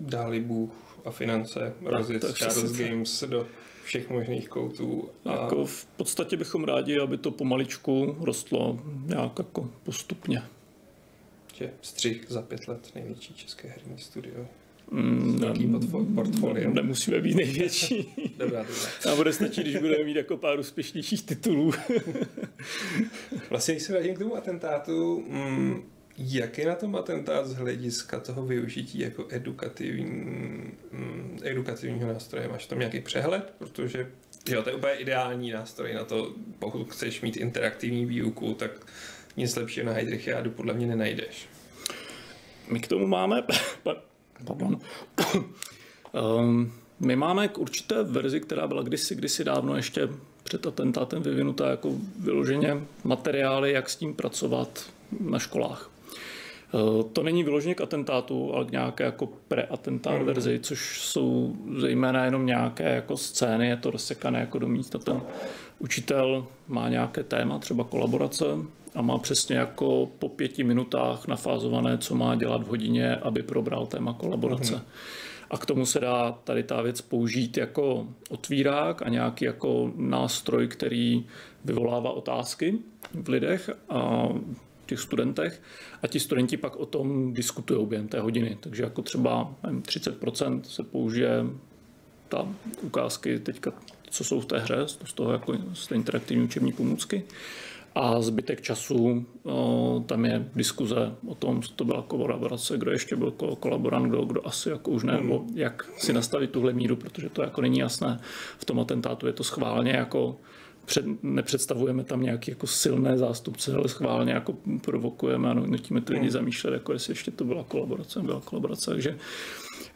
dáli 0.00 0.40
Bůh 0.40 0.72
a 1.04 1.10
finance 1.10 1.74
rozjet 1.84 2.24
Charles. 2.32 2.72
Games 2.72 3.24
do 3.26 3.46
všech 3.84 4.10
možných 4.10 4.48
koutů. 4.48 5.08
A 5.24 5.32
Jako 5.32 5.66
v 5.66 5.84
podstatě 5.84 6.36
bychom 6.36 6.64
rádi, 6.64 7.00
aby 7.00 7.18
to 7.18 7.30
pomaličku 7.30 8.16
rostlo 8.20 8.80
nějak 9.04 9.38
jako 9.38 9.70
postupně. 9.82 10.42
střih 11.82 12.24
za 12.28 12.42
pět 12.42 12.68
let 12.68 12.90
největší 12.94 13.34
české 13.34 13.68
herní 13.68 13.98
studio. 13.98 14.46
Mm, 14.90 15.36
Velký 15.38 15.66
portfo- 15.66 16.14
portfolio. 16.14 16.70
Nemusíme 16.70 17.20
být 17.20 17.34
největší. 17.34 18.14
Dobrá, 18.38 18.62
dobrá. 18.62 18.90
Nám 19.06 19.16
bude 19.16 19.32
stačit, 19.32 19.62
když 19.62 19.76
budeme 19.76 20.04
mít 20.04 20.16
jako 20.16 20.36
pár 20.36 20.58
úspěšnějších 20.60 21.22
titulů. 21.22 21.72
Vlastně, 23.50 23.74
když 23.74 23.82
se 23.84 23.92
vrátím 23.92 24.14
k 24.14 24.18
tomu 24.18 24.36
atentátu, 24.36 25.24
mm, 25.28 25.82
jak 26.18 26.58
je 26.58 26.66
na 26.66 26.74
tom 26.74 26.96
atentát 26.96 27.46
z 27.46 27.54
hlediska 27.54 28.20
toho 28.20 28.46
využití 28.46 28.98
jako 28.98 29.26
edukativní, 29.30 30.04
mm, 30.92 31.38
edukativního 31.42 32.12
nástroje? 32.12 32.48
Máš 32.48 32.66
tam 32.66 32.78
nějaký 32.78 33.00
přehled? 33.00 33.54
Protože 33.58 34.10
jo, 34.48 34.62
to 34.62 34.70
je 34.70 34.76
úplně 34.76 34.94
ideální 34.94 35.50
nástroj 35.50 35.94
na 35.94 36.04
to, 36.04 36.34
pokud 36.58 36.90
chceš 36.92 37.20
mít 37.20 37.36
interaktivní 37.36 38.06
výuku, 38.06 38.54
tak 38.54 38.86
nic 39.36 39.56
lepšího 39.56 39.86
na 39.86 39.92
Heidrichiádu 39.92 40.50
podle 40.50 40.74
mě 40.74 40.86
nenajdeš. 40.86 41.48
My 42.70 42.80
k 42.80 42.86
tomu 42.86 43.06
máme... 43.06 43.42
pa- 44.44 44.54
Pardon. 44.54 44.78
um, 46.40 46.72
my 47.00 47.16
máme 47.16 47.48
k 47.48 47.58
určité 47.58 48.02
verzi, 48.02 48.40
která 48.40 48.66
byla 48.66 48.82
kdysi, 48.82 49.14
kdysi 49.14 49.44
dávno 49.44 49.76
ještě 49.76 50.08
před 50.42 50.66
atentátem 50.66 51.22
vyvinutá 51.22 51.70
jako 51.70 51.90
vyloženě 52.18 52.80
materiály, 53.04 53.72
jak 53.72 53.90
s 53.90 53.96
tím 53.96 54.14
pracovat 54.14 54.84
na 55.20 55.38
školách. 55.38 55.90
Uh, 56.72 57.02
To 57.12 57.22
není 57.22 57.44
vyloženě 57.44 57.74
k 57.74 57.80
atentátu, 57.80 58.54
ale 58.54 58.64
k 58.64 58.70
nějaké 58.70 59.04
jako 59.04 59.26
preatentát 59.48 60.22
verzi, 60.22 60.58
což 60.62 61.00
jsou 61.00 61.56
zejména 61.78 62.24
jenom 62.24 62.46
nějaké 62.46 62.94
jako 62.94 63.16
scény, 63.16 63.68
je 63.68 63.76
to 63.76 63.90
rozsekané 63.90 64.40
jako 64.40 64.58
do 64.58 64.68
místa. 64.68 64.98
Ten 64.98 65.20
učitel 65.78 66.46
má 66.68 66.88
nějaké 66.88 67.22
téma, 67.22 67.58
třeba 67.58 67.84
kolaborace, 67.84 68.44
a 68.96 69.02
má 69.02 69.18
přesně 69.18 69.56
jako 69.56 70.08
po 70.18 70.28
pěti 70.28 70.64
minutách 70.64 71.26
nafázované, 71.26 71.98
co 71.98 72.14
má 72.14 72.34
dělat 72.34 72.62
v 72.62 72.66
hodině, 72.66 73.16
aby 73.16 73.42
probral 73.42 73.86
téma 73.86 74.12
kolaborace. 74.12 74.82
A 75.50 75.58
k 75.58 75.66
tomu 75.66 75.86
se 75.86 76.00
dá 76.00 76.32
tady 76.44 76.62
ta 76.62 76.82
věc 76.82 77.00
použít 77.00 77.56
jako 77.56 78.06
otvírák 78.28 79.02
a 79.02 79.08
nějaký 79.08 79.44
jako 79.44 79.92
nástroj, 79.96 80.68
který 80.68 81.26
vyvolává 81.64 82.10
otázky 82.10 82.78
v 83.14 83.28
lidech 83.28 83.70
a 83.88 84.28
těch 84.86 85.00
studentech 85.00 85.62
a 86.02 86.06
ti 86.06 86.20
studenti 86.20 86.56
pak 86.56 86.76
o 86.76 86.86
tom 86.86 87.34
diskutují 87.34 87.86
během 87.86 88.08
té 88.08 88.20
hodiny. 88.20 88.56
Takže 88.60 88.82
jako 88.82 89.02
třeba 89.02 89.54
nevím, 89.62 89.82
30% 89.82 90.60
se 90.62 90.82
použije 90.82 91.44
ta 92.28 92.48
ukázky 92.82 93.38
teďka, 93.38 93.72
co 94.10 94.24
jsou 94.24 94.40
v 94.40 94.46
té 94.46 94.58
hře, 94.58 94.76
z 95.04 95.12
toho 95.12 95.32
jako 95.32 95.54
z 95.74 95.86
té 95.86 95.94
interaktivní 95.94 96.44
učební 96.44 96.72
pomůcky. 96.72 97.24
A 97.96 98.22
zbytek 98.22 98.62
času 98.62 99.26
tam 100.06 100.24
je 100.24 100.48
diskuze 100.54 101.14
o 101.26 101.34
tom, 101.34 101.62
co 101.62 101.72
to 101.72 101.84
byla 101.84 102.02
kolaborace, 102.02 102.78
kdo 102.78 102.90
ještě 102.90 103.16
byl 103.16 103.30
ko- 103.30 103.56
kolaborant, 103.56 104.08
kdo, 104.08 104.24
kdo 104.24 104.46
asi 104.46 104.68
jako 104.68 104.90
už 104.90 105.02
ne, 105.02 105.12
nebo 105.12 105.44
jak 105.54 105.88
si 105.96 106.12
nastavit 106.12 106.50
tuhle 106.50 106.72
míru, 106.72 106.96
protože 106.96 107.28
to 107.28 107.42
jako 107.42 107.60
není 107.60 107.78
jasné. 107.78 108.20
V 108.58 108.64
tom 108.64 108.80
atentátu 108.80 109.26
je 109.26 109.32
to 109.32 109.44
schválně 109.44 109.92
jako 109.92 110.36
před, 110.84 111.04
nepředstavujeme 111.22 112.04
tam 112.04 112.22
nějaký 112.22 112.50
jako 112.50 112.66
silné 112.66 113.18
zástupce, 113.18 113.74
ale 113.74 113.88
schválně 113.88 114.32
jako 114.32 114.54
provokujeme 114.84 115.50
a 115.50 115.54
nutíme 115.54 116.00
ty 116.00 116.12
lidi 116.12 116.30
zamýšlet, 116.30 116.72
jako 116.72 116.92
jestli 116.92 117.10
ještě 117.10 117.30
to 117.30 117.44
byla 117.44 117.64
kolaborace, 117.64 118.20
byla 118.22 118.40
kolaborace. 118.40 118.90
Takže 118.90 119.10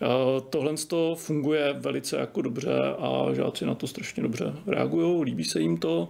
eh, 0.02 0.06
tohle 0.50 0.74
to 0.88 1.14
funguje 1.18 1.72
velice 1.78 2.16
jako 2.16 2.42
dobře 2.42 2.74
a 2.98 3.34
žáci 3.34 3.66
na 3.66 3.74
to 3.74 3.86
strašně 3.86 4.22
dobře 4.22 4.52
reagují, 4.66 5.24
líbí 5.24 5.44
se 5.44 5.60
jim 5.60 5.78
to 5.78 6.08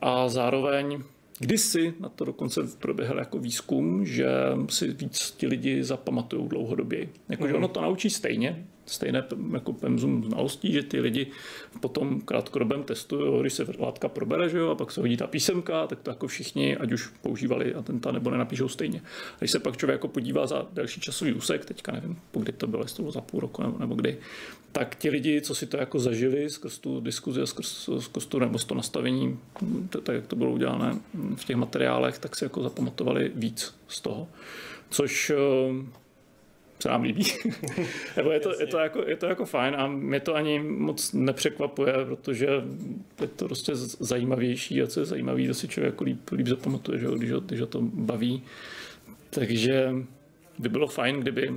a 0.00 0.28
zároveň 0.28 1.02
Kdysi 1.38 1.94
na 2.00 2.08
to 2.08 2.24
dokonce 2.24 2.60
proběhl 2.78 3.18
jako 3.18 3.38
výzkum, 3.38 4.06
že 4.06 4.26
si 4.68 4.88
víc 4.88 5.30
ti 5.30 5.46
lidi 5.46 5.84
zapamatují 5.84 6.48
dlouhodobě. 6.48 7.08
Jakože 7.28 7.54
ono 7.54 7.68
to 7.68 7.80
naučí 7.80 8.10
stejně, 8.10 8.66
stejné 8.86 9.24
jako 9.52 9.72
pemzum 9.72 10.24
znalostí, 10.24 10.72
že 10.72 10.82
ty 10.82 11.00
lidi 11.00 11.26
po 11.80 11.88
tom 11.88 12.20
krátkodobém 12.20 12.82
testu, 12.82 13.16
jo, 13.16 13.40
když 13.40 13.52
se 13.52 13.66
látka 13.78 14.08
probere, 14.08 14.48
že 14.48 14.58
jo, 14.58 14.70
a 14.70 14.74
pak 14.74 14.92
se 14.92 15.00
hodí 15.00 15.16
ta 15.16 15.26
písemka, 15.26 15.86
tak 15.86 16.00
to 16.00 16.10
jako 16.10 16.26
všichni, 16.26 16.76
ať 16.76 16.92
už 16.92 17.06
používali 17.22 17.74
atenta 17.74 18.12
nebo 18.12 18.30
nenapíšou 18.30 18.68
stejně. 18.68 19.00
A 19.34 19.38
když 19.38 19.50
se 19.50 19.58
pak 19.58 19.76
člověk 19.76 19.94
jako 19.94 20.08
podívá 20.08 20.46
za 20.46 20.66
delší 20.72 21.00
časový 21.00 21.32
úsek, 21.32 21.64
teďka 21.64 21.92
nevím, 21.92 22.18
po 22.30 22.40
kdy 22.40 22.52
to 22.52 22.66
bylo, 22.66 22.82
jestli 22.82 22.96
to 22.96 23.02
bylo 23.02 23.12
za 23.12 23.20
půl 23.20 23.40
roku 23.40 23.62
nebo, 23.62 23.78
nebo 23.78 23.94
kdy, 23.94 24.18
tak 24.72 24.96
ti 24.96 25.10
lidi, 25.10 25.40
co 25.40 25.54
si 25.54 25.66
to 25.66 25.76
jako 25.76 25.98
zažili 25.98 26.50
skrz 26.50 26.78
tu 26.78 27.00
diskuzi 27.00 27.42
a 27.42 27.46
skrz, 27.46 27.88
skrz 27.98 28.26
tu, 28.26 28.38
nebo 28.38 28.58
to 28.58 28.74
nastavení, 28.74 29.38
tak 29.88 30.14
jak 30.14 30.26
to 30.26 30.36
bylo 30.36 30.52
udělané 30.52 30.98
v 31.34 31.44
těch 31.44 31.56
materiálech, 31.56 32.18
tak 32.18 32.36
si 32.36 32.44
jako 32.44 32.62
zapamatovali 32.62 33.32
víc 33.34 33.74
z 33.88 34.00
toho. 34.00 34.28
Což 34.90 35.30
eh, 35.30 35.36
se 36.82 36.88
nám 36.88 37.02
líbí. 37.02 37.24
Nebo 38.16 38.30
je 38.30 38.40
to, 38.40 38.60
je, 38.60 38.66
to 38.66 38.78
jako, 38.78 39.02
je 39.06 39.16
to 39.16 39.26
jako 39.26 39.44
fajn 39.44 39.74
a 39.78 39.86
mě 39.86 40.20
to 40.20 40.34
ani 40.34 40.58
moc 40.58 41.12
nepřekvapuje, 41.12 41.92
protože 42.08 42.46
je 43.20 43.28
to 43.36 43.44
prostě 43.44 43.72
zajímavější 44.00 44.82
a 44.82 44.86
co 44.86 45.00
je 45.00 45.06
zajímavý, 45.06 45.46
to 45.46 45.54
si 45.54 45.68
člověk 45.68 45.92
jako 45.94 46.04
líp, 46.04 46.30
líp 46.32 46.46
zapamatuje, 46.46 46.98
že, 46.98 47.06
když, 47.16 47.32
ho, 47.32 47.40
když 47.40 47.60
ho 47.60 47.66
to 47.66 47.80
baví. 47.82 48.42
Takže 49.30 49.90
by 50.58 50.68
bylo 50.68 50.86
fajn, 50.86 51.20
kdyby 51.20 51.54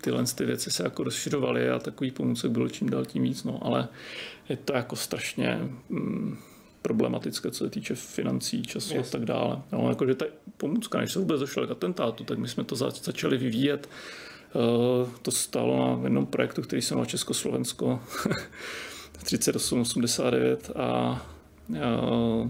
tyhle 0.00 0.24
ty 0.34 0.44
věci 0.44 0.70
se 0.70 0.82
jako 0.82 1.04
rozšiřovaly 1.04 1.70
a 1.70 1.78
takový 1.78 2.10
pomůcek 2.10 2.50
bylo 2.50 2.68
čím 2.68 2.90
dál 2.90 3.04
tím 3.04 3.22
víc, 3.22 3.44
no, 3.44 3.58
ale 3.62 3.88
je 4.48 4.56
to 4.56 4.72
jako 4.72 4.96
strašně 4.96 5.58
mm, 5.88 6.38
problematické, 6.82 7.50
co 7.50 7.64
se 7.64 7.70
týče 7.70 7.94
financí, 7.94 8.62
času 8.62 8.98
a 8.98 9.02
tak 9.02 9.24
dále. 9.24 9.62
No, 9.72 9.88
jakože 9.88 10.14
ta 10.14 10.26
pomůcka, 10.56 10.98
než 10.98 11.12
se 11.12 11.18
vůbec 11.18 11.40
došlo 11.40 11.66
k 11.66 11.70
atentátu, 11.70 12.24
tak 12.24 12.38
my 12.38 12.48
jsme 12.48 12.64
to 12.64 12.76
za, 12.76 12.90
začali 12.90 13.38
vyvíjet 13.38 13.88
to 15.22 15.30
stálo 15.30 15.96
na 15.96 16.04
jednom 16.04 16.26
projektu, 16.26 16.62
který 16.62 16.82
jsem 16.82 16.96
měl 16.96 17.06
Československo 17.06 18.00
3889 19.24 20.70
a 20.76 21.22
eh, 21.76 22.48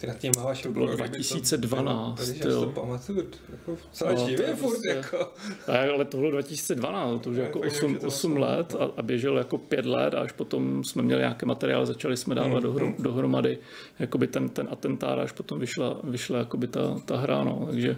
Ty 0.00 0.06
nad 0.06 0.18
tím 0.18 0.32
máš 0.44 0.62
To 0.62 0.68
bylo 0.72 0.86
rukou, 0.86 0.96
kdyby 0.96 1.08
2012, 1.18 2.30
To, 2.42 2.48
jo. 2.48 2.60
to 2.64 2.70
pamatuju. 2.70 3.26
Jako, 3.52 3.76
celé 3.92 4.12
No, 4.14 4.20
to 4.22 4.28
živě 4.28 4.46
je 4.46 4.54
furt, 4.56 4.70
prostě- 4.70 4.88
jako. 4.88 5.18
A 5.66 5.92
ale 5.94 6.04
to 6.04 6.16
bylo 6.16 6.30
2012, 6.30 7.22
to 7.22 7.30
už 7.30 7.36
No, 7.36 7.42
jako 7.42 7.58
fakt, 7.58 7.68
8, 7.72 7.92
že 7.92 7.98
to 7.98 8.06
8 8.06 8.34
vlastně- 8.34 8.56
let 8.56 8.76
a, 8.80 9.00
a 9.00 9.02
běžel 9.02 9.38
jako 9.38 9.58
5 9.58 9.86
let 9.86 10.14
a 10.14 10.20
až 10.20 10.32
potom 10.32 10.84
jsme 10.84 11.02
měli 11.02 11.20
nějaké 11.20 11.46
materiály, 11.46 11.86
začali 11.86 12.16
jsme 12.16 12.34
dávat 12.34 12.52
Hmm, 12.52 12.62
dohrom, 12.62 12.94
dohromady 12.98 13.58
jakoby 13.98 14.26
ten, 14.26 14.48
ten 14.48 14.68
atentát 14.70 15.18
až 15.18 15.32
potom 15.32 15.58
vyšla, 15.58 16.00
vyšla 16.04 16.38
jakoby 16.38 16.66
ta, 16.66 16.98
ta 17.04 17.16
hra, 17.16 17.44
no. 17.44 17.66
takže 17.70 17.96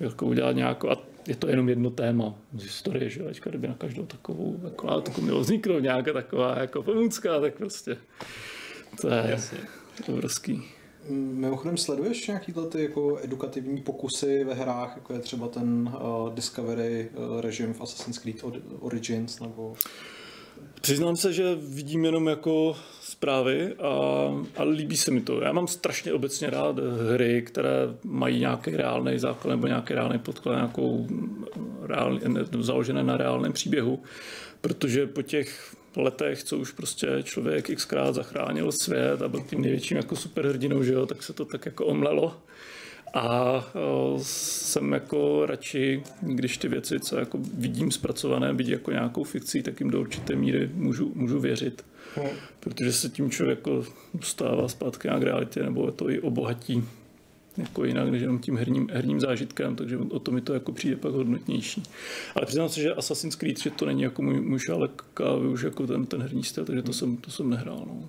jako 0.00 0.26
udělat 0.26 0.52
nějakou, 0.52 0.90
a 0.90 0.96
je 1.26 1.36
to 1.36 1.48
jenom 1.48 1.68
jedno 1.68 1.90
téma 1.90 2.34
z 2.54 2.62
historie, 2.62 3.10
že 3.10 3.22
teďka 3.22 3.50
kdyby 3.50 3.68
na 3.68 3.74
každou 3.74 4.06
takovou, 4.06 4.60
jako, 4.64 4.88
ale 4.88 5.02
to 5.02 5.20
mělo 5.20 5.40
vzniknout 5.40 5.78
nějaká 5.78 6.12
taková 6.12 6.58
jako 6.58 6.82
pomůcka, 6.82 7.40
tak 7.40 7.54
prostě 7.54 7.96
to 9.00 9.08
je 9.08 9.24
Jasně. 9.30 9.58
obrovský. 10.08 10.62
Mimochodem 11.10 11.76
sleduješ 11.76 12.26
nějaký 12.26 12.54
ty 12.68 12.82
jako 12.82 13.18
edukativní 13.22 13.82
pokusy 13.82 14.44
ve 14.44 14.54
hrách, 14.54 14.92
jako 14.96 15.12
je 15.12 15.18
třeba 15.18 15.48
ten 15.48 15.92
uh, 16.00 16.34
Discovery 16.34 17.10
uh, 17.14 17.40
režim 17.40 17.74
v 17.74 17.80
Assassin's 17.80 18.18
Creed 18.18 18.44
Origins, 18.80 19.40
nebo 19.40 19.74
Přiznám 20.80 21.16
se, 21.16 21.32
že 21.32 21.54
vidím 21.54 22.04
jenom 22.04 22.26
jako 22.26 22.76
zprávy 23.24 23.74
a, 23.78 23.90
a 24.56 24.62
líbí 24.62 24.96
se 24.96 25.10
mi 25.10 25.20
to. 25.20 25.40
Já 25.40 25.52
mám 25.52 25.68
strašně 25.68 26.12
obecně 26.12 26.50
rád 26.50 26.78
hry, 27.12 27.42
které 27.42 27.70
mají 28.04 28.40
nějaký 28.40 28.70
reálný 28.70 29.18
základ 29.18 29.50
nebo 29.50 29.66
nějaký 29.66 29.94
reálný 29.94 30.18
podklad, 30.18 30.54
nějakou 30.54 31.06
reálný, 31.82 32.20
založené 32.60 33.02
na 33.02 33.16
reálném 33.16 33.52
příběhu, 33.52 34.02
protože 34.60 35.06
po 35.06 35.22
těch 35.22 35.74
letech, 35.96 36.44
co 36.44 36.58
už 36.58 36.72
prostě 36.72 37.08
člověk 37.22 37.76
xkrát 37.76 38.14
zachránil 38.14 38.72
svět 38.72 39.22
a 39.22 39.28
byl 39.28 39.40
tím 39.40 39.62
největším 39.62 39.96
jako 39.96 40.16
superhrdinou, 40.16 40.82
že 40.82 40.92
jo, 40.92 41.06
tak 41.06 41.22
se 41.22 41.32
to 41.32 41.44
tak 41.44 41.66
jako 41.66 41.86
omlelo. 41.86 42.36
A 43.14 43.56
uh, 43.56 44.20
jsem 44.22 44.92
jako 44.92 45.46
radši, 45.46 46.02
když 46.20 46.58
ty 46.58 46.68
věci, 46.68 47.00
co 47.00 47.18
jako 47.18 47.38
vidím 47.54 47.90
zpracované, 47.90 48.52
vidí 48.52 48.70
jako 48.70 48.90
nějakou 48.90 49.24
fikcí, 49.24 49.62
tak 49.62 49.80
jim 49.80 49.90
do 49.90 50.00
určité 50.00 50.36
míry 50.36 50.70
můžu, 50.74 51.12
můžu 51.14 51.40
věřit. 51.40 51.84
Hmm. 52.16 52.30
Protože 52.60 52.92
se 52.92 53.08
tím 53.08 53.30
člověk 53.30 53.58
jako 53.58 53.84
dostává 54.14 54.68
zpátky 54.68 55.08
nějak 55.08 55.22
realitě, 55.22 55.62
nebo 55.62 55.90
to 55.90 56.10
i 56.10 56.20
obohatí 56.20 56.84
jako 57.56 57.84
jinak, 57.84 58.08
než 58.08 58.22
jenom 58.22 58.38
tím 58.38 58.56
herním, 58.56 58.88
herním 58.92 59.20
zážitkem, 59.20 59.76
takže 59.76 59.98
o 59.98 60.18
to 60.18 60.30
mi 60.30 60.40
to 60.40 60.54
jako 60.54 60.72
přijde 60.72 60.96
pak 60.96 61.12
hodnotnější. 61.12 61.82
Ale 62.34 62.46
přiznám 62.46 62.68
se, 62.68 62.80
že 62.80 62.94
Assassin's 62.94 63.36
Creed, 63.36 63.58
že 63.58 63.70
to 63.70 63.86
není 63.86 64.02
jako 64.02 64.22
můj, 64.22 64.40
můj 64.40 64.58
šálek 64.58 65.04
kávy, 65.14 65.48
už 65.48 65.62
jako 65.62 65.86
ten, 65.86 66.06
ten 66.06 66.22
herní 66.22 66.44
styl, 66.44 66.64
takže 66.64 66.82
to 66.82 66.92
jsem, 66.92 67.16
to 67.16 67.30
jsem 67.30 67.50
nehrál. 67.50 67.82
No. 67.86 68.08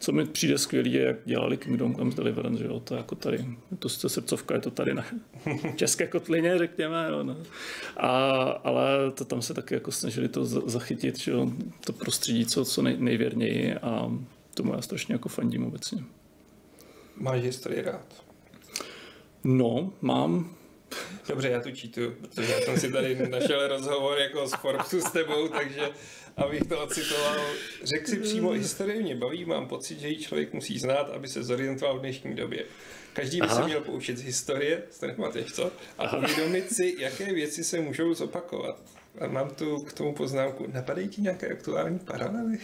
Co 0.00 0.12
mi 0.12 0.26
přijde 0.26 0.58
skvělý, 0.58 0.92
je, 0.92 1.02
jak 1.02 1.16
dělali 1.24 1.56
Kingdom 1.56 1.94
Come 1.94 2.14
Deliverance, 2.14 2.58
že 2.58 2.64
jo, 2.68 2.80
to 2.80 2.94
jako 2.94 3.14
tady, 3.14 3.46
to 3.78 3.88
sice 3.88 4.08
srdcovka, 4.08 4.54
je 4.54 4.60
to 4.60 4.70
tady 4.70 4.94
na 4.94 5.04
české 5.76 6.06
kotlině, 6.06 6.58
řekněme, 6.58 7.06
jo, 7.10 7.22
no. 7.22 7.36
A, 7.96 8.42
ale 8.64 9.10
to 9.10 9.24
tam 9.24 9.42
se 9.42 9.54
taky 9.54 9.74
jako 9.74 9.92
snažili 9.92 10.28
to 10.28 10.44
zachytit, 10.44 11.18
že 11.18 11.30
jo, 11.30 11.52
to 11.84 11.92
prostředí 11.92 12.46
co, 12.46 12.64
co 12.64 12.82
nej, 12.82 12.96
nejvěrněji 12.98 13.74
a 13.74 14.12
tomu 14.54 14.74
já 14.74 14.82
strašně 14.82 15.14
jako 15.14 15.28
fandím 15.28 15.66
obecně. 15.66 16.04
Máš 17.16 17.42
historii 17.42 17.82
rád? 17.82 18.24
No, 19.44 19.92
mám. 20.00 20.54
Dobře, 21.28 21.48
já 21.48 21.60
tu 21.60 21.70
čítu, 21.70 22.00
protože 22.20 22.52
já 22.52 22.60
jsem 22.60 22.78
si 22.78 22.92
tady 22.92 23.28
našel 23.28 23.68
rozhovor 23.68 24.18
jako 24.18 24.48
s 24.48 24.54
Forbesu 24.54 25.00
s 25.00 25.10
tebou, 25.10 25.48
takže 25.48 25.90
abych 26.38 26.62
to 26.68 26.84
ocitoval. 26.84 27.36
Řekl 27.82 28.10
si 28.10 28.16
přímo, 28.16 28.50
historie 28.50 29.02
mě 29.02 29.16
baví, 29.16 29.44
mám 29.44 29.68
pocit, 29.68 30.00
že 30.00 30.08
ji 30.08 30.16
člověk 30.16 30.52
musí 30.52 30.78
znát, 30.78 31.10
aby 31.10 31.28
se 31.28 31.42
zorientoval 31.42 31.98
v 31.98 32.00
dnešní 32.00 32.34
době. 32.34 32.64
Každý 33.12 33.40
by 33.40 33.46
Aha. 33.46 33.56
se 33.56 33.64
měl 33.64 33.80
poučit 33.80 34.18
z 34.18 34.22
historie, 34.22 34.82
to 35.00 35.06
nepamatuješ, 35.06 35.52
co? 35.52 35.72
A 35.98 36.16
uvědomit 36.16 36.72
si, 36.72 36.96
jaké 36.98 37.32
věci 37.34 37.64
se 37.64 37.80
můžou 37.80 38.14
zopakovat. 38.14 38.82
A 39.20 39.26
mám 39.26 39.50
tu 39.50 39.78
k 39.80 39.92
tomu 39.92 40.14
poznámku. 40.14 40.66
Napadají 40.72 41.08
ti 41.08 41.22
nějaké 41.22 41.48
aktuální 41.48 41.98
paralely? 41.98 42.58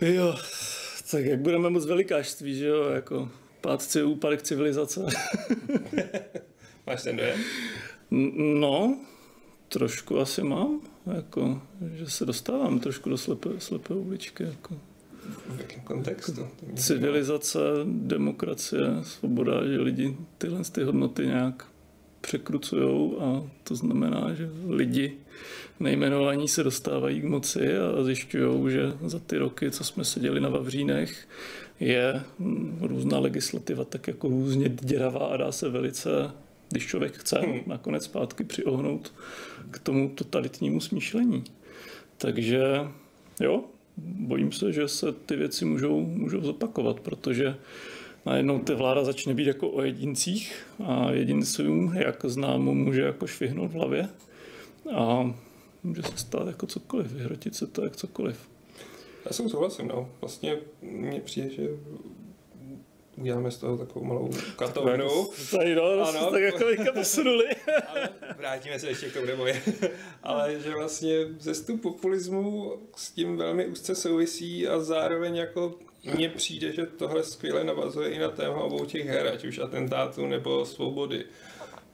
jo, 0.00 0.36
tak 1.10 1.24
jak 1.24 1.38
budeme 1.38 1.70
moc 1.70 1.86
velikářství, 1.86 2.58
že 2.58 2.66
jo, 2.66 2.90
jako 2.90 3.30
pátci, 3.60 4.02
úpadek 4.02 4.42
civilizace. 4.42 5.00
Máš 6.86 7.02
ten 7.02 7.16
dojem? 7.16 7.40
No, 8.60 8.98
trošku 9.68 10.20
asi 10.20 10.42
mám, 10.42 10.80
jako, 11.14 11.62
že 11.94 12.10
se 12.10 12.26
dostávám 12.26 12.80
trošku 12.80 13.10
do 13.10 13.18
slepé, 13.18 13.50
slepé 13.58 13.94
uličky. 13.94 14.42
Jako. 14.42 14.74
V 15.48 15.58
jakém 15.58 15.80
kontextu? 15.80 16.40
Jako 16.40 16.76
civilizace, 16.76 17.58
demokracie, 17.84 18.80
svoboda, 19.02 19.66
že 19.66 19.80
lidi 19.80 20.16
tyhle 20.38 20.60
ty 20.72 20.82
hodnoty 20.82 21.26
nějak 21.26 21.66
překrucují 22.20 23.12
a 23.20 23.42
to 23.64 23.74
znamená, 23.74 24.34
že 24.34 24.50
lidi 24.68 25.12
nejmenovaní 25.80 26.48
se 26.48 26.64
dostávají 26.64 27.20
k 27.20 27.24
moci 27.24 27.78
a 27.78 28.02
zjišťují, 28.04 28.72
že 28.72 28.92
za 29.04 29.18
ty 29.18 29.38
roky, 29.38 29.70
co 29.70 29.84
jsme 29.84 30.04
seděli 30.04 30.40
na 30.40 30.48
Vavřínech, 30.48 31.28
je 31.80 32.22
různá 32.80 33.18
legislativa 33.18 33.84
tak 33.84 34.08
jako 34.08 34.28
různě 34.28 34.68
děravá 34.68 35.26
a 35.26 35.36
dá 35.36 35.52
se 35.52 35.68
velice, 35.68 36.10
když 36.70 36.86
člověk 36.86 37.16
chce, 37.16 37.38
hmm. 37.38 37.60
nakonec 37.66 38.04
zpátky 38.04 38.44
přiohnout 38.44 39.12
k 39.70 39.78
tomu 39.78 40.08
totalitnímu 40.08 40.80
smýšlení. 40.80 41.44
Takže 42.18 42.62
jo, 43.40 43.64
bojím 43.96 44.52
se, 44.52 44.72
že 44.72 44.88
se 44.88 45.12
ty 45.12 45.36
věci 45.36 45.64
můžou, 45.64 46.00
můžou 46.00 46.40
zopakovat, 46.40 47.00
protože 47.00 47.56
najednou 48.26 48.58
ta 48.58 48.74
vláda 48.74 49.04
začne 49.04 49.34
být 49.34 49.46
jako 49.46 49.70
o 49.70 49.82
jedincích 49.82 50.66
a 50.84 51.10
jedincům, 51.10 51.92
jak 51.94 52.24
známo, 52.24 52.74
může 52.74 53.02
jako 53.02 53.26
švihnout 53.26 53.70
v 53.70 53.74
hlavě 53.74 54.08
a 54.94 55.34
může 55.82 56.02
se 56.02 56.16
stát 56.16 56.46
jako 56.46 56.66
cokoliv, 56.66 57.12
vyhrotit 57.12 57.54
se 57.54 57.66
to 57.66 57.84
jak 57.84 57.96
cokoliv. 57.96 58.48
Já 59.24 59.32
jsem 59.32 59.48
souhlasím, 59.48 59.88
no. 59.88 60.08
Vlastně 60.20 60.56
mně 60.82 61.20
přijde, 61.24 61.50
že 61.50 61.68
uděláme 63.16 63.50
z 63.50 63.56
toho 63.56 63.78
takovou 63.78 64.04
malou 64.04 64.30
katovnu. 64.56 65.28
Tady 65.50 65.74
no, 65.74 66.08
ano, 66.08 66.30
tak 66.30 66.42
jako 66.42 66.64
teďka 66.64 66.92
posunuli. 66.92 67.44
ale 67.88 68.08
vrátíme 68.36 68.78
se 68.78 68.88
ještě 68.88 69.08
k 69.08 69.12
tomu 69.14 69.26
neboje. 69.26 69.62
ale 70.22 70.60
že 70.60 70.74
vlastně 70.74 71.14
zestup 71.38 71.82
populismu 71.82 72.72
s 72.96 73.10
tím 73.10 73.36
velmi 73.36 73.66
úzce 73.66 73.94
souvisí 73.94 74.68
a 74.68 74.80
zároveň 74.80 75.36
jako 75.36 75.74
mně 76.14 76.28
přijde, 76.28 76.72
že 76.72 76.86
tohle 76.86 77.22
skvěle 77.22 77.64
navazuje 77.64 78.10
i 78.10 78.18
na 78.18 78.28
téma 78.28 78.56
obou 78.56 78.84
těch 78.84 79.06
her, 79.06 79.26
ať 79.26 79.44
už 79.44 79.58
atentátu 79.58 80.26
nebo 80.26 80.64
svobody. 80.64 81.24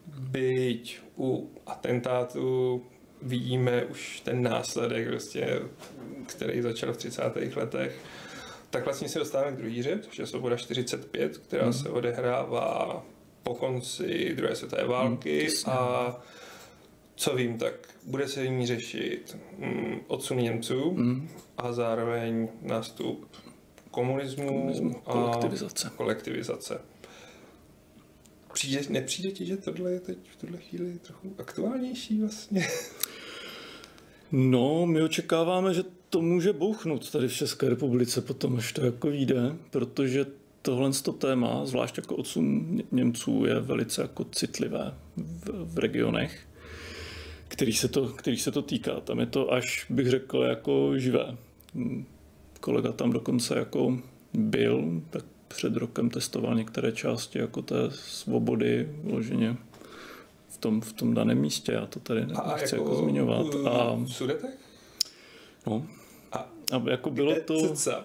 Byť 0.06 0.98
u 1.18 1.50
atentátu 1.66 2.82
vidíme 3.22 3.84
už 3.84 4.20
ten 4.20 4.42
následek, 4.42 5.08
prostě, 5.08 5.62
který 6.26 6.62
začal 6.62 6.92
v 6.92 6.96
30. 6.96 7.22
letech, 7.56 7.98
tak 8.72 8.84
vlastně 8.84 9.08
se 9.08 9.18
dostáváme 9.18 9.52
k 9.52 9.56
druhé 9.56 9.78
hře, 9.78 9.98
což 10.02 10.18
je 10.18 10.26
Svoboda 10.26 10.56
45, 10.56 11.38
která 11.38 11.66
mm. 11.66 11.72
se 11.72 11.88
odehrává 11.88 13.04
po 13.42 13.54
konci 13.54 14.34
druhé 14.36 14.56
světové 14.56 14.84
války 14.86 15.48
mm, 15.48 15.72
a 15.72 16.16
co 17.14 17.36
vím, 17.36 17.58
tak 17.58 17.74
bude 18.06 18.28
se 18.28 18.48
ní 18.48 18.66
řešit 18.66 19.36
mm, 19.58 20.00
odsun 20.06 20.38
Němců 20.38 20.90
mm. 20.90 21.28
a 21.58 21.72
zároveň 21.72 22.48
nástup 22.62 23.26
komunismu, 23.90 24.46
komunismu 24.46 25.02
a 25.06 25.12
kolektivizace. 25.12 25.90
kolektivizace. 25.96 26.80
Přijde, 28.52 28.80
nepřijde 28.88 29.30
ti, 29.30 29.46
že 29.46 29.56
tohle 29.56 29.92
je 29.92 30.00
teď 30.00 30.18
v 30.30 30.36
tuhle 30.36 30.58
chvíli 30.58 30.98
trochu 30.98 31.34
aktuálnější 31.38 32.20
vlastně? 32.20 32.68
No, 34.32 34.86
my 34.86 35.02
očekáváme, 35.02 35.74
že 35.74 35.82
to 36.12 36.20
může 36.20 36.52
bouchnout 36.52 37.10
tady 37.10 37.28
v 37.28 37.32
České 37.32 37.68
republice 37.68 38.20
potom, 38.20 38.56
až 38.56 38.72
to 38.72 38.84
jako 38.84 39.10
vyjde, 39.10 39.56
protože 39.70 40.26
tohle 40.62 40.90
to 40.92 41.12
téma, 41.12 41.66
zvlášť 41.66 41.96
jako 41.96 42.16
odsun 42.16 42.78
Němců, 42.92 43.44
je 43.44 43.60
velice 43.60 44.02
jako 44.02 44.24
citlivé 44.24 44.94
v, 45.16 45.74
v 45.74 45.78
regionech, 45.78 46.40
který 47.48 47.72
se, 47.72 47.88
to, 47.88 48.08
který 48.08 48.38
se 48.38 48.50
to 48.50 48.62
týká. 48.62 49.00
Tam 49.00 49.20
je 49.20 49.26
to 49.26 49.52
až, 49.52 49.86
bych 49.90 50.10
řekl, 50.10 50.38
jako 50.38 50.98
živé. 50.98 51.36
Kolega 52.60 52.92
tam 52.92 53.12
dokonce 53.12 53.58
jako 53.58 53.98
byl, 54.34 55.02
tak 55.10 55.24
před 55.48 55.76
rokem 55.76 56.10
testoval 56.10 56.54
některé 56.54 56.92
části 56.92 57.38
jako 57.38 57.62
té 57.62 57.90
svobody 57.90 58.88
vloženě 59.04 59.56
v 60.48 60.58
tom, 60.58 60.80
v 60.80 60.92
tom 60.92 61.14
daném 61.14 61.38
místě. 61.38 61.72
Já 61.72 61.86
to 61.86 62.00
tady 62.00 62.26
nechci 62.26 62.74
jako, 62.74 62.90
jako 62.90 62.94
zmiňovat. 62.94 63.46
A, 63.66 63.94
v 63.94 64.08
Sudetech? 64.08 64.58
No. 65.66 65.86
A, 66.72 66.90
jako 66.90 67.10
bylo 67.10 67.34
to... 67.40 67.74
Cca, 67.74 68.04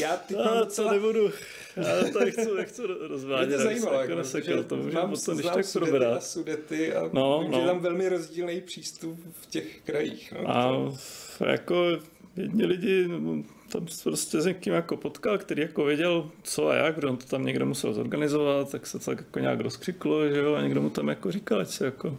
já 0.00 0.16
ty 0.16 0.34
a, 0.36 0.60
docela... 0.60 0.88
to 0.88 0.94
nebudu. 0.94 1.30
Já 1.76 2.12
to 2.12 2.20
nechci, 2.20 2.48
nechci 2.56 2.82
rozvádět. 3.08 3.48
Mě 3.48 3.56
to 3.56 3.62
zajímalo, 3.62 4.00
jako, 4.00 4.12
jako, 4.12 4.62
to 4.62 4.76
můžeme 4.76 5.08
potom 5.08 5.36
když 5.36 5.46
tak 5.46 5.72
probrat. 5.72 6.12
A 6.16 6.20
sudety 6.20 6.94
a 6.94 7.10
no, 7.12 7.40
vím, 7.42 7.50
no. 7.50 7.60
že 7.60 7.66
tam 7.66 7.80
velmi 7.80 8.08
rozdílný 8.08 8.60
přístup 8.60 9.20
v 9.40 9.46
těch 9.46 9.80
krajích. 9.84 10.34
No, 10.42 10.50
a 10.50 11.50
jako 11.50 11.98
jedni 12.36 12.64
lidi, 12.66 13.08
no, 13.08 13.42
tam 13.68 13.86
prostě 14.02 14.40
s 14.40 14.46
někým 14.46 14.72
jako 14.72 14.96
potkal, 14.96 15.38
který 15.38 15.62
jako 15.62 15.84
věděl 15.84 16.30
co 16.42 16.68
a 16.68 16.74
jak, 16.74 17.04
on 17.04 17.16
to 17.16 17.26
tam 17.26 17.44
někdo 17.44 17.66
musel 17.66 17.94
zorganizovat, 17.94 18.70
tak 18.70 18.86
se 18.86 18.98
to 18.98 19.04
tak 19.04 19.18
jako 19.18 19.38
nějak 19.38 19.60
rozkřiklo, 19.60 20.28
že 20.28 20.38
jo, 20.38 20.54
a 20.54 20.62
někdo 20.62 20.82
mu 20.82 20.90
tam 20.90 21.08
jako 21.08 21.32
říkal, 21.32 21.60
ať 21.60 21.68
se 21.68 21.84
jako 21.84 22.18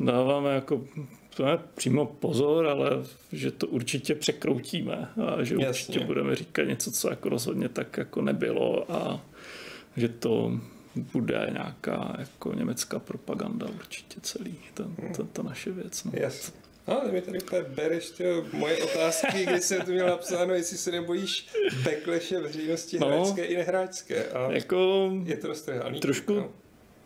dáváme 0.00 0.54
jako 0.54 0.84
to 1.36 1.44
ne 1.44 1.58
přímo 1.74 2.06
pozor, 2.06 2.66
ale 2.66 2.90
že 3.32 3.50
to 3.50 3.66
určitě 3.66 4.14
překroutíme 4.14 5.08
a 5.26 5.44
že 5.44 5.54
Jasně. 5.54 5.68
určitě 5.68 6.00
budeme 6.00 6.36
říkat 6.36 6.62
něco, 6.62 6.92
co 6.92 7.10
jako 7.10 7.28
rozhodně 7.28 7.68
tak 7.68 7.96
jako 7.96 8.22
nebylo 8.22 8.92
a 8.92 9.20
že 9.96 10.08
to 10.08 10.60
bude 11.12 11.48
nějaká 11.52 12.16
jako 12.18 12.52
německá 12.54 12.98
propaganda 12.98 13.66
určitě 13.66 14.20
celý, 14.20 14.58
ta, 14.74 14.84
ta, 15.16 15.22
ta 15.32 15.42
naše 15.42 15.70
věc. 15.70 16.04
No. 16.04 16.12
Jasně. 16.14 16.58
No, 16.88 17.00
ty 17.00 17.12
mi 17.12 17.20
tady 17.20 17.40
úplně 17.42 17.62
bereš 17.62 18.10
tyjo, 18.10 18.44
moje 18.52 18.84
otázky, 18.84 19.46
kdy 19.46 19.60
jsem 19.60 19.82
tu 19.82 19.90
měl 19.90 20.06
napsáno, 20.06 20.54
jestli 20.54 20.76
se 20.76 20.90
nebojíš 20.90 21.48
bekleše 21.84 22.40
veřejnosti 22.40 22.98
no, 22.98 23.06
hráčské 23.06 23.44
i 23.44 23.56
nehráčské. 23.56 24.28
A 24.28 24.52
jako 24.52 25.10
je 25.24 25.36
to 25.36 25.48
roztrhaný. 25.48 26.00
Trošku, 26.00 26.34
no. 26.34 26.50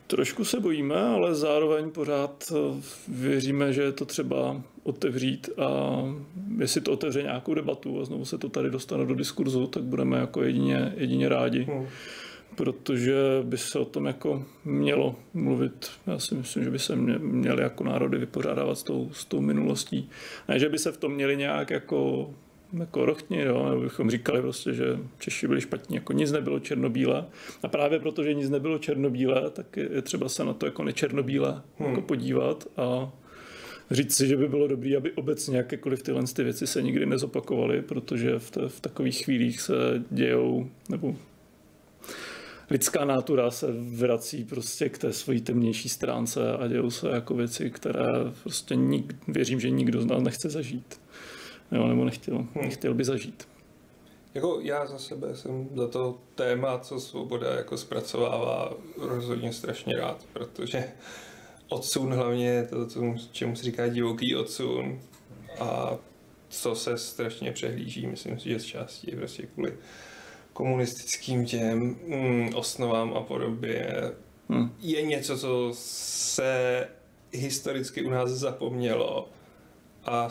Trošku 0.06 0.44
se 0.44 0.60
bojíme, 0.60 1.02
ale 1.02 1.34
zároveň 1.34 1.90
pořád 1.90 2.52
eh, 2.52 2.82
věříme, 3.08 3.72
že 3.72 3.82
je 3.82 3.92
to 3.92 4.04
třeba 4.04 4.62
otevřít 4.82 5.50
a 5.58 6.00
jestli 6.58 6.80
to 6.80 6.92
otevře 6.92 7.22
nějakou 7.22 7.54
debatu 7.54 8.00
a 8.00 8.04
znovu 8.04 8.24
se 8.24 8.38
to 8.38 8.48
tady 8.48 8.70
dostane 8.70 9.06
do 9.06 9.14
diskurzu, 9.14 9.66
tak 9.66 9.82
budeme 9.82 10.18
jako 10.18 10.42
jedině, 10.42 10.92
jedině 10.96 11.28
rádi. 11.28 11.62
Hmm 11.62 11.86
protože 12.54 13.14
by 13.42 13.58
se 13.58 13.78
o 13.78 13.84
tom 13.84 14.06
jako 14.06 14.44
mělo 14.64 15.16
mluvit. 15.34 15.90
Já 16.06 16.18
si 16.18 16.34
myslím, 16.34 16.64
že 16.64 16.70
by 16.70 16.78
se 16.78 16.96
měli 16.96 17.62
jako 17.62 17.84
národy 17.84 18.18
vypořádávat 18.18 18.78
s 18.78 18.82
tou, 18.82 19.10
s 19.12 19.24
tou 19.24 19.40
minulostí. 19.40 20.10
Ne, 20.48 20.58
že 20.58 20.68
by 20.68 20.78
se 20.78 20.92
v 20.92 20.96
tom 20.96 21.12
měli 21.12 21.36
nějak 21.36 21.70
jako 21.70 22.30
jako 22.78 23.06
rochtni, 23.06 23.40
jo, 23.42 23.68
nebo 23.68 23.80
bychom 23.80 24.10
říkali 24.10 24.40
prostě, 24.40 24.74
že 24.74 24.98
Češi 25.18 25.48
byli 25.48 25.60
špatní, 25.60 25.96
jako 25.96 26.12
nic 26.12 26.32
nebylo 26.32 26.60
černobílé. 26.60 27.24
A 27.62 27.68
právě 27.68 27.98
protože 27.98 28.34
nic 28.34 28.50
nebylo 28.50 28.78
černobílé, 28.78 29.50
tak 29.50 29.76
je 29.76 30.02
třeba 30.02 30.28
se 30.28 30.44
na 30.44 30.54
to 30.54 30.66
jako 30.66 30.84
nečernobílé 30.84 31.62
hmm. 31.78 31.88
jako 31.88 32.02
podívat 32.02 32.66
a 32.76 33.12
říct 33.90 34.14
si, 34.14 34.26
že 34.26 34.36
by 34.36 34.48
bylo 34.48 34.68
dobré, 34.68 34.96
aby 34.96 35.12
obecně 35.12 35.56
jakékoliv 35.56 36.02
tyhle 36.02 36.22
ty 36.22 36.44
věci 36.44 36.66
se 36.66 36.82
nikdy 36.82 37.06
nezopakovaly, 37.06 37.82
protože 37.82 38.38
v, 38.38 38.50
te, 38.50 38.68
v 38.68 38.80
takových 38.80 39.24
chvílích 39.24 39.60
se 39.60 39.74
dějou, 40.10 40.70
nebo 40.88 41.16
lidská 42.70 43.04
nátura 43.04 43.50
se 43.50 43.66
vrací 43.72 44.44
prostě 44.44 44.88
k 44.88 44.98
té 44.98 45.12
svojí 45.12 45.40
temnější 45.40 45.88
stránce 45.88 46.52
a 46.52 46.68
dějou 46.68 46.90
se 46.90 47.08
jako 47.08 47.34
věci, 47.34 47.70
které 47.70 48.06
prostě 48.42 48.76
nik, 48.76 49.14
věřím, 49.28 49.60
že 49.60 49.70
nikdo 49.70 50.02
z 50.02 50.06
nás 50.06 50.22
nechce 50.22 50.50
zažít. 50.50 51.01
Jo, 51.72 51.86
nebo 51.86 52.04
nechtěl, 52.04 52.46
nechtěl 52.62 52.94
by 52.94 53.04
zažít. 53.04 53.48
Jako 54.34 54.58
já 54.62 54.86
za 54.86 54.98
sebe 54.98 55.36
jsem 55.36 55.68
za 55.74 55.88
to 55.88 56.18
téma, 56.34 56.78
co 56.78 57.00
svoboda 57.00 57.54
jako 57.54 57.76
zpracovává, 57.76 58.72
rozhodně 58.98 59.52
strašně 59.52 59.96
rád, 59.96 60.26
protože 60.32 60.84
odsun 61.68 62.14
hlavně, 62.14 62.66
to, 62.70 62.86
to, 62.86 63.14
čemu 63.32 63.56
se 63.56 63.62
říká 63.62 63.88
divoký 63.88 64.36
odsun 64.36 65.00
a 65.60 65.96
co 66.48 66.74
se 66.74 66.98
strašně 66.98 67.52
přehlíží, 67.52 68.06
myslím 68.06 68.40
si, 68.40 68.48
že 68.48 68.60
z 68.60 68.64
části 68.64 69.16
prostě 69.16 69.46
kvůli 69.46 69.74
komunistickým 70.52 71.46
těm 71.46 71.96
mm, 72.06 72.50
osnovám 72.54 73.14
a 73.14 73.20
podobě 73.20 74.12
hmm. 74.48 74.74
je 74.80 75.02
něco, 75.02 75.38
co 75.38 75.70
se 75.74 76.88
historicky 77.32 78.02
u 78.02 78.10
nás 78.10 78.30
zapomnělo 78.30 79.28
a 80.04 80.28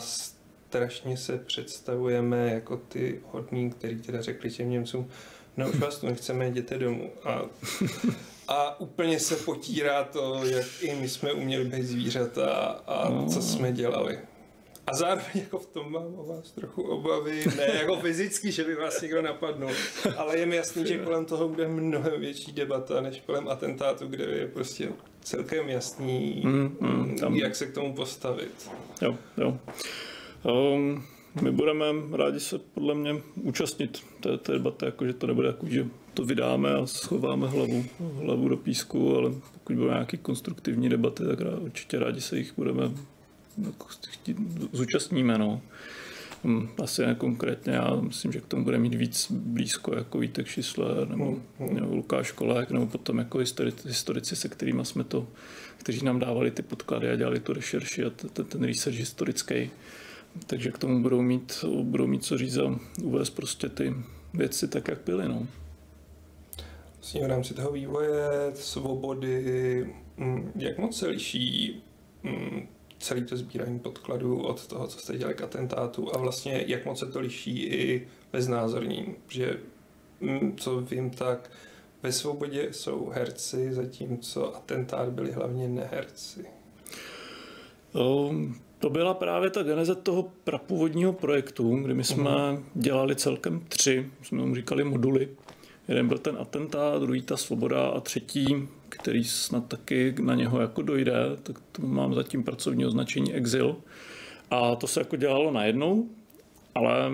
strašně 0.72 1.16
se 1.16 1.38
představujeme 1.38 2.52
jako 2.54 2.76
ty 2.76 3.20
hodní, 3.30 3.70
který 3.70 4.02
teda 4.02 4.22
řekli 4.22 4.50
těm 4.50 4.70
Němcům, 4.70 5.08
no 5.56 5.68
už 5.68 5.78
vás 5.78 5.98
tu 5.98 6.06
nechceme, 6.06 6.46
jděte 6.46 6.78
domů. 6.78 7.10
A, 7.24 7.42
a 8.48 8.80
úplně 8.80 9.20
se 9.20 9.36
potírá 9.36 10.04
to, 10.04 10.44
jak 10.44 10.66
i 10.80 10.94
my 10.94 11.08
jsme 11.08 11.32
uměli 11.32 11.64
být 11.64 11.82
zvířata 11.82 12.48
a 12.86 13.08
no. 13.10 13.26
co 13.28 13.42
jsme 13.42 13.72
dělali. 13.72 14.18
A 14.86 14.94
zároveň 14.94 15.30
jako 15.34 15.58
v 15.58 15.66
tom 15.66 15.92
mám 15.92 16.14
o 16.16 16.24
vás 16.24 16.50
trochu 16.52 16.82
obavy, 16.82 17.44
ne 17.56 17.70
jako 17.74 17.96
fyzicky, 17.96 18.52
že 18.52 18.64
by 18.64 18.74
vás 18.74 19.00
někdo 19.00 19.22
napadnul, 19.22 19.70
ale 20.16 20.38
je 20.38 20.46
mi 20.46 20.56
jasný, 20.56 20.86
že 20.86 20.98
kolem 20.98 21.24
toho 21.24 21.48
bude 21.48 21.68
mnohem 21.68 22.20
větší 22.20 22.52
debata, 22.52 23.00
než 23.00 23.22
kolem 23.26 23.48
atentátu, 23.48 24.06
kde 24.06 24.24
je 24.24 24.46
prostě 24.46 24.88
celkem 25.22 25.68
jasný, 25.68 26.42
mm, 26.44 26.76
mm, 26.80 27.16
tam. 27.18 27.34
jak 27.34 27.56
se 27.56 27.66
k 27.66 27.74
tomu 27.74 27.94
postavit. 27.94 28.70
Jo, 29.02 29.18
jo. 29.36 29.58
Um, 30.44 31.04
my 31.42 31.52
budeme 31.52 31.84
rádi 32.12 32.40
se 32.40 32.58
podle 32.58 32.94
mě 32.94 33.14
účastnit 33.34 34.02
té, 34.20 34.38
té 34.38 34.52
debaty, 34.52 34.84
jakože 34.84 35.12
to 35.12 35.26
nebude 35.26 35.48
jako, 35.48 35.66
že 35.68 35.86
to 36.14 36.24
vydáme 36.24 36.74
a 36.74 36.86
schováme 36.86 37.48
hlavu, 37.48 37.84
hlavu 38.24 38.48
do 38.48 38.56
písku, 38.56 39.16
ale 39.16 39.30
pokud 39.52 39.76
budou 39.76 39.88
nějaké 39.88 40.16
konstruktivní 40.16 40.88
debaty, 40.88 41.24
tak 41.26 41.40
rád, 41.40 41.58
určitě 41.58 41.98
rádi 41.98 42.20
se 42.20 42.38
jich 42.38 42.52
budeme 42.56 42.82
jako 43.66 43.86
chtít, 44.08 44.36
zúčastníme. 44.72 45.38
No. 45.38 45.60
Hm, 46.44 46.68
asi 46.82 47.06
ne 47.06 47.14
konkrétně, 47.14 47.72
já 47.72 47.94
myslím, 47.94 48.32
že 48.32 48.40
k 48.40 48.46
tomu 48.46 48.64
bude 48.64 48.78
mít 48.78 48.94
víc 48.94 49.32
blízko 49.32 49.94
jako 49.94 50.18
Vítek 50.18 50.46
Šisler 50.46 51.08
nebo, 51.08 51.36
nebo 51.70 51.94
Lukáš 51.94 52.32
Kolek, 52.32 52.70
nebo 52.70 52.86
potom 52.86 53.18
jako 53.18 53.38
historici, 53.38 53.88
historici, 53.88 54.36
se 54.36 54.48
kterými 54.48 54.84
jsme 54.84 55.04
to, 55.04 55.26
kteří 55.78 56.04
nám 56.04 56.18
dávali 56.18 56.50
ty 56.50 56.62
podklady 56.62 57.10
a 57.10 57.16
dělali 57.16 57.40
tu 57.40 57.52
rešerši 57.52 58.04
a 58.04 58.10
ten, 58.10 58.44
ten 58.44 58.64
research 58.64 58.98
historický 58.98 59.70
takže 60.46 60.70
k 60.70 60.78
tomu 60.78 61.02
budou 61.02 61.22
mít, 61.22 61.64
budou 61.82 62.06
mít 62.06 62.24
co 62.24 62.38
říct 62.38 62.56
a 62.56 62.78
uvést 63.02 63.30
prostě 63.30 63.68
ty 63.68 63.94
věci 64.34 64.68
tak, 64.68 64.88
jak 64.88 64.98
byly. 65.06 65.28
No. 65.28 65.46
Vlastně 66.96 67.24
v 67.24 67.26
rámci 67.26 67.54
toho 67.54 67.72
vývoje, 67.72 68.22
svobody, 68.54 69.94
mm, 70.16 70.52
jak 70.56 70.78
moc 70.78 70.98
se 70.98 71.06
liší 71.06 71.82
mm, 72.22 72.68
celý 72.98 73.24
to 73.24 73.36
sbírání 73.36 73.78
podkladů 73.78 74.42
od 74.42 74.66
toho, 74.66 74.86
co 74.86 74.98
jste 74.98 75.18
dělali 75.18 75.34
k 75.34 75.42
atentátu 75.42 76.14
a 76.14 76.18
vlastně 76.18 76.64
jak 76.66 76.86
moc 76.86 76.98
se 76.98 77.06
to 77.06 77.20
liší 77.20 77.62
i 77.62 78.08
ve 78.32 78.42
znázornění, 78.42 79.14
že 79.28 79.60
mm, 80.20 80.56
co 80.56 80.80
vím, 80.80 81.10
tak 81.10 81.50
ve 82.02 82.12
svobodě 82.12 82.68
jsou 82.72 83.10
herci, 83.14 83.72
zatímco 83.72 84.56
atentát 84.56 85.08
byli 85.08 85.32
hlavně 85.32 85.68
neherci. 85.68 86.46
Um, 87.94 88.60
to 88.82 88.90
byla 88.90 89.14
právě 89.14 89.50
ta 89.50 89.62
geneze 89.62 89.94
toho 89.94 90.32
prapůvodního 90.44 91.12
projektu, 91.12 91.76
kdy 91.76 91.94
my 91.94 92.04
jsme 92.04 92.30
uh-huh. 92.30 92.62
dělali 92.74 93.16
celkem 93.16 93.60
tři, 93.68 94.10
jsme 94.22 94.38
tomu 94.38 94.54
říkali 94.54 94.84
moduly. 94.84 95.28
Jeden 95.88 96.08
byl 96.08 96.18
ten 96.18 96.36
atentát, 96.40 97.02
druhý 97.02 97.22
ta 97.22 97.36
svoboda 97.36 97.86
a 97.88 98.00
třetí, 98.00 98.68
který 98.88 99.24
snad 99.24 99.66
taky 99.66 100.14
na 100.20 100.34
něho 100.34 100.60
jako 100.60 100.82
dojde, 100.82 101.14
tak 101.42 101.58
to 101.72 101.82
mám 101.82 102.14
zatím 102.14 102.44
pracovní 102.44 102.86
označení 102.86 103.34
Exil. 103.34 103.76
A 104.50 104.76
to 104.76 104.86
se 104.86 105.00
jako 105.00 105.16
dělalo 105.16 105.50
najednou, 105.50 106.08
ale 106.74 107.10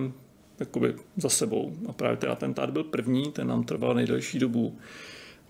jakoby 0.61 0.95
za 1.17 1.29
sebou. 1.29 1.77
A 1.89 1.93
právě 1.93 2.17
ten 2.17 2.31
atentát 2.31 2.71
byl 2.71 2.85
první, 2.85 3.33
ten 3.33 3.47
nám 3.47 3.65
trval 3.65 3.95
nejdelší 3.95 4.39
dobu. 4.39 4.79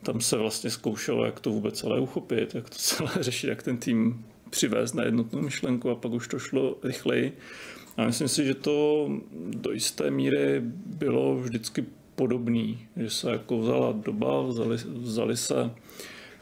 Tam 0.03 0.21
se 0.21 0.37
vlastně 0.37 0.71
zkoušelo, 0.71 1.25
jak 1.25 1.41
to 1.41 1.51
vůbec 1.51 1.79
celé 1.79 2.01
uchopit, 2.01 2.55
jak 2.55 2.71
to 2.71 2.77
celé 2.79 3.11
řešit, 3.21 3.47
jak 3.47 3.62
ten 3.62 3.79
tým 3.79 4.25
přivést 4.51 4.93
na 4.93 5.05
jednotnou 5.05 5.41
myšlenku 5.41 5.91
a 5.91 5.95
pak 5.95 6.13
už 6.13 6.29
to 6.29 6.39
šlo 6.39 6.77
rychleji. 6.83 7.33
A 7.97 8.05
myslím 8.05 8.29
si, 8.29 8.45
že 8.45 8.55
to 8.55 9.09
do 9.51 9.73
jisté 9.73 10.11
míry 10.11 10.61
bylo 10.87 11.37
vždycky 11.37 11.85
podobný, 12.15 12.87
že 12.97 13.11
se 13.11 13.31
jako 13.31 13.59
vzala 13.59 13.93
doba, 13.93 14.43
vzali, 14.43 14.77
vzali 14.87 15.37
se 15.37 15.71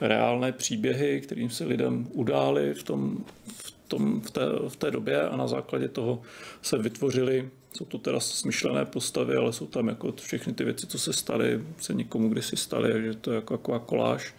reálné 0.00 0.52
příběhy, 0.52 1.20
kterým 1.20 1.50
se 1.50 1.64
lidem 1.64 2.06
udály 2.12 2.74
v, 2.74 2.82
tom, 2.82 3.24
v, 3.46 3.74
tom, 3.88 4.20
v, 4.20 4.30
té, 4.30 4.40
v 4.68 4.76
té 4.76 4.90
době 4.90 5.28
a 5.28 5.36
na 5.36 5.46
základě 5.46 5.88
toho 5.88 6.22
se 6.62 6.78
vytvořily, 6.78 7.50
jsou 7.76 7.84
to 7.84 7.98
teda 7.98 8.20
smyšlené 8.20 8.84
postavy, 8.84 9.36
ale 9.36 9.52
jsou 9.52 9.66
tam 9.66 9.88
jako 9.88 10.12
všechny 10.12 10.52
ty 10.52 10.64
věci, 10.64 10.86
co 10.86 10.98
se 10.98 11.12
staly, 11.12 11.60
se 11.78 11.94
někomu 11.94 12.28
kdysi 12.28 12.56
staly, 12.56 12.92
takže 12.92 13.14
to 13.14 13.30
je 13.30 13.34
jako 13.34 13.56
taková 13.56 13.78
koláž 13.78 14.34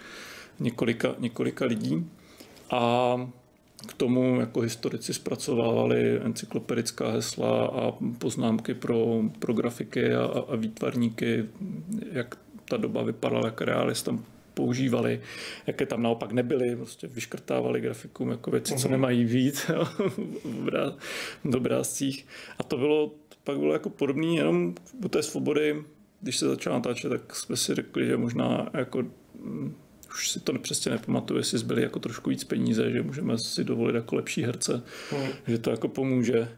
několika, 0.59 1.15
několika 1.19 1.65
lidí. 1.65 2.05
A 2.71 3.15
k 3.87 3.93
tomu 3.93 4.39
jako 4.39 4.61
historici 4.61 5.13
zpracovávali 5.13 6.21
encyklopedická 6.21 7.11
hesla 7.11 7.65
a 7.65 7.93
poznámky 8.17 8.73
pro, 8.73 9.21
pro 9.39 9.53
grafiky 9.53 10.13
a, 10.13 10.23
a 10.23 10.55
výtvarníky, 10.55 11.45
jak 12.11 12.35
ta 12.69 12.77
doba 12.77 13.03
vypadala, 13.03 13.45
jak 13.45 13.61
realist 13.61 14.05
tam 14.05 14.25
používali, 14.53 15.21
jaké 15.67 15.85
tam 15.85 16.03
naopak 16.03 16.31
nebyly, 16.31 16.75
prostě 16.75 17.07
vyškrtávali 17.07 17.81
grafikům 17.81 18.29
jako 18.29 18.51
věci, 18.51 18.75
co 18.75 18.87
mhm. 18.87 18.91
nemají 18.91 19.25
být 19.33 19.71
v 21.43 21.55
obrázcích. 21.55 22.25
A 22.59 22.63
to 22.63 22.77
bylo, 22.77 23.11
pak 23.43 23.59
bylo 23.59 23.73
jako 23.73 23.89
podobné 23.89 24.27
jenom 24.27 24.75
u 25.05 25.07
té 25.07 25.23
svobody, 25.23 25.83
když 26.21 26.37
se 26.37 26.47
začal 26.47 26.73
natáčet, 26.73 27.09
tak 27.09 27.35
jsme 27.35 27.57
si 27.57 27.75
řekli, 27.75 28.05
že 28.05 28.17
možná 28.17 28.69
jako 28.73 29.03
už 30.09 30.31
si 30.31 30.39
to 30.39 30.59
přesně 30.59 30.91
nepamatuju, 30.91 31.39
jestli 31.39 31.57
zbyli 31.57 31.81
jako 31.81 31.99
trošku 31.99 32.29
víc 32.29 32.43
peníze, 32.43 32.91
že 32.91 33.01
můžeme 33.01 33.37
si 33.37 33.63
dovolit 33.63 33.95
jako 33.95 34.15
lepší 34.15 34.43
herce, 34.43 34.83
hmm. 35.11 35.27
že 35.47 35.57
to 35.57 35.71
jako 35.71 35.87
pomůže. 35.87 36.51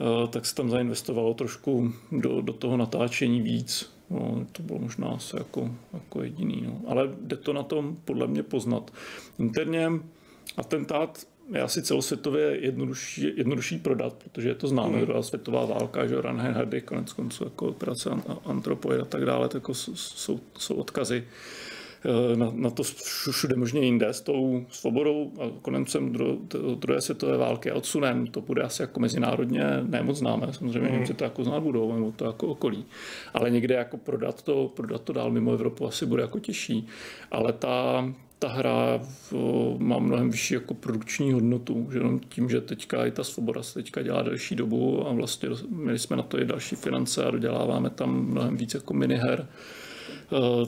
Uh, 0.00 0.28
tak 0.28 0.46
se 0.46 0.54
tam 0.54 0.70
zainvestovalo 0.70 1.34
trošku 1.34 1.92
do, 2.12 2.40
do 2.40 2.52
toho 2.52 2.76
natáčení 2.76 3.40
víc. 3.40 3.90
No, 4.10 4.46
to 4.52 4.62
bylo 4.62 4.78
možná 4.78 5.08
asi 5.08 5.36
jako, 5.36 5.74
jako 5.92 6.22
jediný. 6.22 6.62
No. 6.66 6.80
Ale 6.86 7.10
jde 7.20 7.36
to 7.36 7.52
na 7.52 7.62
tom 7.62 7.96
podle 8.04 8.26
mě 8.26 8.42
poznat. 8.42 8.90
Interně 9.38 9.90
atentát 10.56 11.26
je 11.54 11.62
asi 11.62 11.82
celosvětově 11.82 12.64
jednodušší, 12.64 13.32
jednodušší 13.36 13.78
prodat, 13.78 14.12
protože 14.12 14.48
je 14.48 14.54
to 14.54 14.68
známe, 14.68 14.96
mm. 14.96 15.00
druhá 15.00 15.22
světová 15.22 15.64
válka, 15.64 16.06
že 16.06 16.20
Ranhenhady, 16.20 16.80
konec 16.80 17.12
konců 17.12 17.44
jako 17.44 17.66
operace 17.66 18.10
Antropoid 18.44 19.00
a 19.00 19.04
tak 19.04 19.24
dále, 19.24 19.48
tak 19.48 19.54
jako 19.54 19.74
jsou, 19.74 20.40
jsou 20.58 20.74
odkazy. 20.74 21.24
Eh, 21.26 21.77
na, 22.36 22.50
na 22.54 22.70
to 22.70 22.82
všude 22.82 23.56
možně 23.56 23.80
jinde 23.80 24.08
s 24.08 24.20
tou 24.20 24.66
svobodou 24.70 25.32
a 25.40 25.60
koncem 25.62 26.12
druhé 26.74 27.00
světové 27.00 27.36
války 27.36 27.70
a 27.70 27.74
odsunem. 27.74 28.26
To 28.26 28.40
bude 28.40 28.62
asi 28.62 28.82
jako 28.82 29.00
mezinárodně 29.00 29.64
nemoc 29.82 30.18
známé. 30.18 30.52
Samozřejmě 30.52 30.88
mm. 30.88 30.94
Němci 30.94 31.14
to 31.14 31.24
jako 31.24 31.44
znát 31.44 31.60
budou, 31.60 31.94
nebo 31.94 32.12
to 32.12 32.24
jako 32.24 32.46
okolí. 32.46 32.84
Ale 33.34 33.50
někde 33.50 33.74
jako 33.74 33.96
prodat 33.96 34.42
to, 34.42 34.72
prodat 34.76 35.02
to 35.02 35.12
dál 35.12 35.30
mimo 35.30 35.52
Evropu 35.52 35.86
asi 35.86 36.06
bude 36.06 36.22
jako 36.22 36.38
těžší. 36.38 36.86
Ale 37.30 37.52
ta, 37.52 38.08
ta 38.38 38.48
hra 38.48 39.00
má 39.78 39.98
mnohem 39.98 40.30
vyšší 40.30 40.54
jako 40.54 40.74
produkční 40.74 41.32
hodnotu, 41.32 41.88
že 41.92 41.98
jenom 41.98 42.20
tím, 42.28 42.50
že 42.50 42.60
teďka 42.60 43.06
i 43.06 43.10
ta 43.10 43.24
svoboda 43.24 43.62
se 43.62 43.74
teďka 43.74 44.02
dělá 44.02 44.22
delší 44.22 44.56
dobu 44.56 45.08
a 45.08 45.12
vlastně 45.12 45.48
měli 45.68 45.98
jsme 45.98 46.16
na 46.16 46.22
to 46.22 46.40
i 46.40 46.44
další 46.44 46.76
finance 46.76 47.24
a 47.24 47.30
doděláváme 47.30 47.90
tam 47.90 48.26
mnohem 48.26 48.56
víc 48.56 48.74
jako 48.74 48.94
miniher, 48.94 49.46
Eh, 49.48 49.87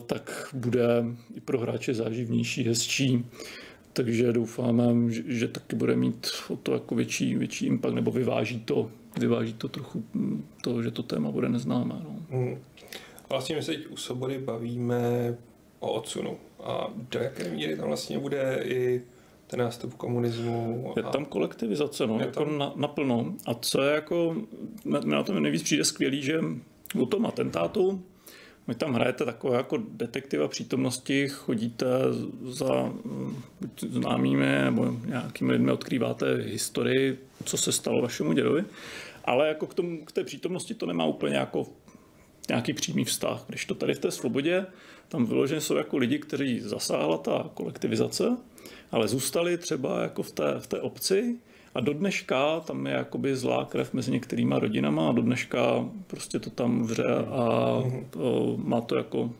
tak 0.07 0.49
bude 0.53 1.05
i 1.35 1.41
pro 1.41 1.59
hráče 1.59 1.95
záživnější, 1.95 2.65
hezčí. 2.65 3.25
Takže 3.93 4.33
doufáme, 4.33 5.13
že, 5.13 5.23
že 5.27 5.49
taky 5.49 5.77
bude 5.77 5.97
mít 5.97 6.27
o 6.49 6.57
to 6.57 6.73
jako 6.73 6.95
větší, 6.95 7.35
větší 7.35 7.67
impact, 7.67 7.95
nebo 7.95 8.11
vyváží 8.11 8.61
to 8.61 8.91
vyváží 9.19 9.53
to 9.53 9.69
trochu 9.69 10.05
mm, 10.15 10.49
to, 10.63 10.83
že 10.83 10.91
to 10.91 11.03
téma 11.03 11.31
bude 11.31 11.49
neznámé. 11.49 11.95
No. 12.05 12.17
Hmm. 12.31 12.63
Vlastně 13.29 13.57
my 13.57 13.63
se 13.63 13.73
teď 13.73 13.91
u 13.91 13.97
Sobody 13.97 14.39
bavíme 14.39 15.37
o 15.79 15.93
odsunu. 15.93 16.37
A 16.63 16.91
do 17.11 17.21
jaké 17.21 17.51
míry 17.51 17.77
tam 17.77 17.87
vlastně 17.87 18.19
bude 18.19 18.61
i 18.65 19.03
ten 19.47 19.61
nástup 19.61 19.95
komunismu. 19.95 20.93
Je 20.97 21.03
tam 21.03 21.25
kolektivizace, 21.25 22.07
no, 22.07 22.21
jako 22.21 22.45
tam... 22.45 22.59
Na, 22.59 22.73
naplno. 22.77 23.35
A 23.47 23.55
co 23.55 23.83
je 23.83 23.95
jako, 23.95 24.37
mě 24.85 25.01
na 25.05 25.23
tom 25.23 25.43
nejvíc 25.43 25.63
přijde 25.63 25.85
skvělý, 25.85 26.23
že 26.23 26.41
u 26.95 27.07
tom 27.07 27.27
atentátu 27.27 28.03
vy 28.71 28.75
tam 28.77 28.95
hrajete 28.95 29.25
takové 29.25 29.57
jako 29.57 29.79
detektiva 29.91 30.49
přítomnosti, 30.49 31.29
chodíte 31.29 31.87
za 32.43 32.93
buď 33.61 33.85
známými 33.85 34.47
nebo 34.65 34.97
nějakými 35.07 35.53
lidmi 35.53 35.73
odkrýváte 35.73 36.35
historii, 36.35 37.19
co 37.45 37.57
se 37.57 37.73
stalo 37.73 38.03
vašemu 38.03 38.33
dědovi, 38.33 38.65
ale 39.25 39.49
jako 39.49 39.67
k, 39.67 39.75
tomu, 39.75 40.05
k 40.05 40.13
té 40.13 40.25
přítomnosti 40.25 40.75
to 40.75 40.87
nemá 40.87 41.05
úplně 41.05 41.37
jako 41.37 41.67
nějaký 42.49 42.73
přímý 42.73 43.05
vztah. 43.05 43.45
Když 43.47 43.65
to 43.65 43.75
tady 43.75 43.95
v 43.95 43.99
té 43.99 44.11
svobodě, 44.11 44.67
tam 45.09 45.27
vyloženě 45.27 45.61
jsou 45.61 45.77
jako 45.77 45.97
lidi, 45.97 46.19
kteří 46.19 46.61
zasáhla 46.61 47.19
ta 47.19 47.51
kolektivizace, 47.55 48.37
ale 48.93 49.09
zůstali 49.09 49.59
třeba 49.59 50.03
jako 50.03 50.23
v 50.23 50.33
té, 50.33 50.55
v 50.59 50.67
té 50.67 50.81
obci 50.81 51.39
a 51.75 51.81
do 51.81 51.93
dneška 51.93 52.61
tam 52.61 52.87
je 52.87 52.93
jakoby 52.93 53.37
zlá 53.37 53.65
krev 53.65 53.93
mezi 53.95 54.11
některýma 54.11 54.59
rodinama 54.59 55.09
a 55.09 55.13
do 55.13 55.23
dneška 55.23 55.89
prostě 56.07 56.39
to 56.39 56.51
tam 56.51 56.83
vře 56.83 57.15
a 57.15 57.77
to, 58.11 58.57
má 58.65 58.81
to 58.81 58.97
jako 58.97 59.31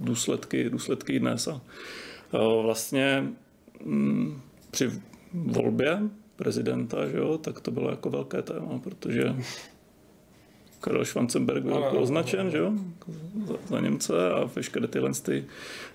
důsledky, 0.00 0.70
důsledky 0.70 1.20
dnes. 1.20 1.48
A 1.48 1.58
vlastně 2.62 3.24
m, 3.86 4.42
při 4.70 4.90
volbě 5.34 5.98
prezidenta, 6.36 7.08
že 7.08 7.16
jo, 7.16 7.38
tak 7.38 7.60
to 7.60 7.70
bylo 7.70 7.90
jako 7.90 8.10
velké 8.10 8.42
téma, 8.42 8.78
protože 8.78 9.36
Karel 10.84 11.04
Schwanzenberg 11.04 11.62
byl 11.62 11.84
označen, 11.98 12.50
že 12.50 12.58
jo, 12.58 12.72
za, 13.46 13.54
za 13.66 13.80
Němce 13.80 14.32
a 14.32 14.50
veškeré 14.56 14.86
tyhle 14.86 15.10
ty 15.22 15.44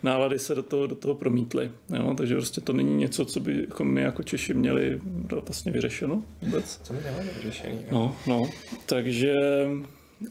nálady 0.04 0.40
se 0.40 0.56
do 0.56 0.64
toho, 0.64 0.88
do 0.88 0.96
toho 0.96 1.16
promítly. 1.16 1.72
Jo? 1.90 2.14
Takže 2.18 2.36
prostě 2.36 2.62
to 2.62 2.74
není 2.74 2.96
něco, 2.96 3.26
co 3.26 3.40
by 3.40 3.62
jako 3.62 3.84
my 3.84 4.02
jako 4.02 4.24
Češi 4.24 4.54
měli 4.54 5.02
vlastně 5.46 5.72
vyřešeno 5.72 6.24
vůbec. 6.42 6.80
Co 6.84 6.94
my 6.94 7.00
nemáme 7.06 7.30
vyřešený. 7.38 7.78
No, 7.92 8.16
no, 8.28 8.50
takže 8.86 9.36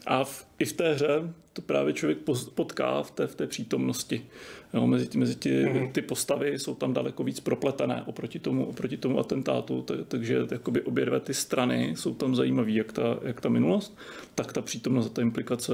a 0.05 0.23
v, 0.23 0.47
i 0.59 0.65
v 0.65 0.73
té 0.73 0.93
hře 0.93 1.33
to 1.53 1.61
právě 1.61 1.93
člověk 1.93 2.17
potká 2.55 3.03
v 3.03 3.11
té, 3.11 3.27
v 3.27 3.35
té 3.35 3.47
přítomnosti. 3.47 4.25
Jo, 4.73 4.87
mezi, 4.87 5.17
mezi 5.17 5.35
ty, 5.35 5.65
mm-hmm. 5.65 5.91
ty 5.91 6.01
postavy 6.01 6.59
jsou 6.59 6.75
tam 6.75 6.93
daleko 6.93 7.23
víc 7.23 7.39
propletené 7.39 8.03
oproti 8.03 8.39
tomu, 8.39 8.65
oproti 8.65 8.97
tomu 8.97 9.19
atentátu, 9.19 9.81
tak, 9.81 9.97
takže 10.07 10.39
jakoby 10.51 10.81
obě 10.81 11.05
dvě 11.05 11.19
ty 11.19 11.33
strany 11.33 11.93
jsou 11.97 12.13
tam 12.13 12.35
zajímavé, 12.35 12.71
jak 12.71 12.91
ta, 12.91 13.19
jak 13.21 13.41
ta 13.41 13.49
minulost, 13.49 13.97
tak 14.35 14.53
ta 14.53 14.61
přítomnost 14.61 15.05
a 15.05 15.09
ta 15.09 15.21
implikace 15.21 15.73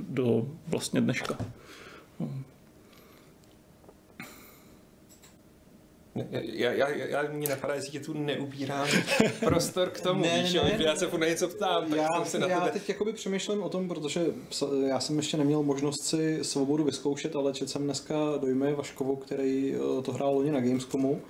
do 0.00 0.48
vlastně 0.68 1.00
dneška. 1.00 1.38
No. 2.20 2.30
Já, 6.14 6.72
já, 6.72 6.88
já 6.88 7.22
mě 7.22 7.48
napadá, 7.48 7.74
jestli 7.74 7.90
tě 7.90 8.00
tu 8.00 8.12
neubírám 8.12 8.88
prostor 9.44 9.90
k 9.90 10.00
tomu, 10.00 10.22
ne, 10.22 10.42
víš, 10.42 10.54
ne, 10.54 10.62
ne, 10.62 10.84
já 10.84 10.96
se 10.96 11.06
furt 11.06 11.20
na 11.20 11.26
něco 11.26 11.48
ptám, 11.48 11.90
tak 11.90 11.98
já, 11.98 12.24
se 12.24 12.38
na 12.38 12.46
já 12.46 12.68
teď 12.68 12.88
jakoby 12.88 13.12
přemýšlím 13.12 13.62
o 13.62 13.68
tom, 13.68 13.88
protože 13.88 14.26
já 14.86 15.00
jsem 15.00 15.16
ještě 15.16 15.36
neměl 15.36 15.62
možnost 15.62 16.00
si 16.00 16.38
svobodu 16.42 16.84
vyzkoušet, 16.84 17.36
ale 17.36 17.52
četl 17.52 17.70
jsem 17.70 17.84
dneska 17.84 18.14
dojmy 18.40 18.74
Vaškovu, 18.74 19.16
který 19.16 19.74
eh, 19.74 20.02
to 20.02 20.12
hrál 20.12 20.34
loni 20.34 20.50
na 20.50 20.60
Gamescomu 20.60 21.20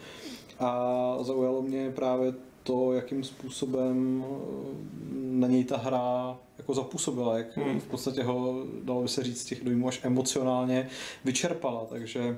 a 0.58 1.16
zaujalo 1.20 1.62
mě 1.62 1.90
právě 1.90 2.32
to, 2.62 2.92
jakým 2.92 3.24
způsobem 3.24 4.24
eh, 4.26 4.92
na 5.14 5.48
něj 5.48 5.64
ta 5.64 5.76
hra 5.76 6.38
jako 6.58 6.74
zapůsobila, 6.74 7.38
jak 7.38 7.56
hmm. 7.56 7.80
v 7.80 7.86
podstatě 7.86 8.22
ho, 8.22 8.64
dalo 8.82 9.02
by 9.02 9.08
se 9.08 9.22
říct, 9.22 9.44
těch 9.44 9.64
dojmů 9.64 9.88
až 9.88 10.00
emocionálně 10.04 10.88
vyčerpala, 11.24 11.86
takže 11.88 12.36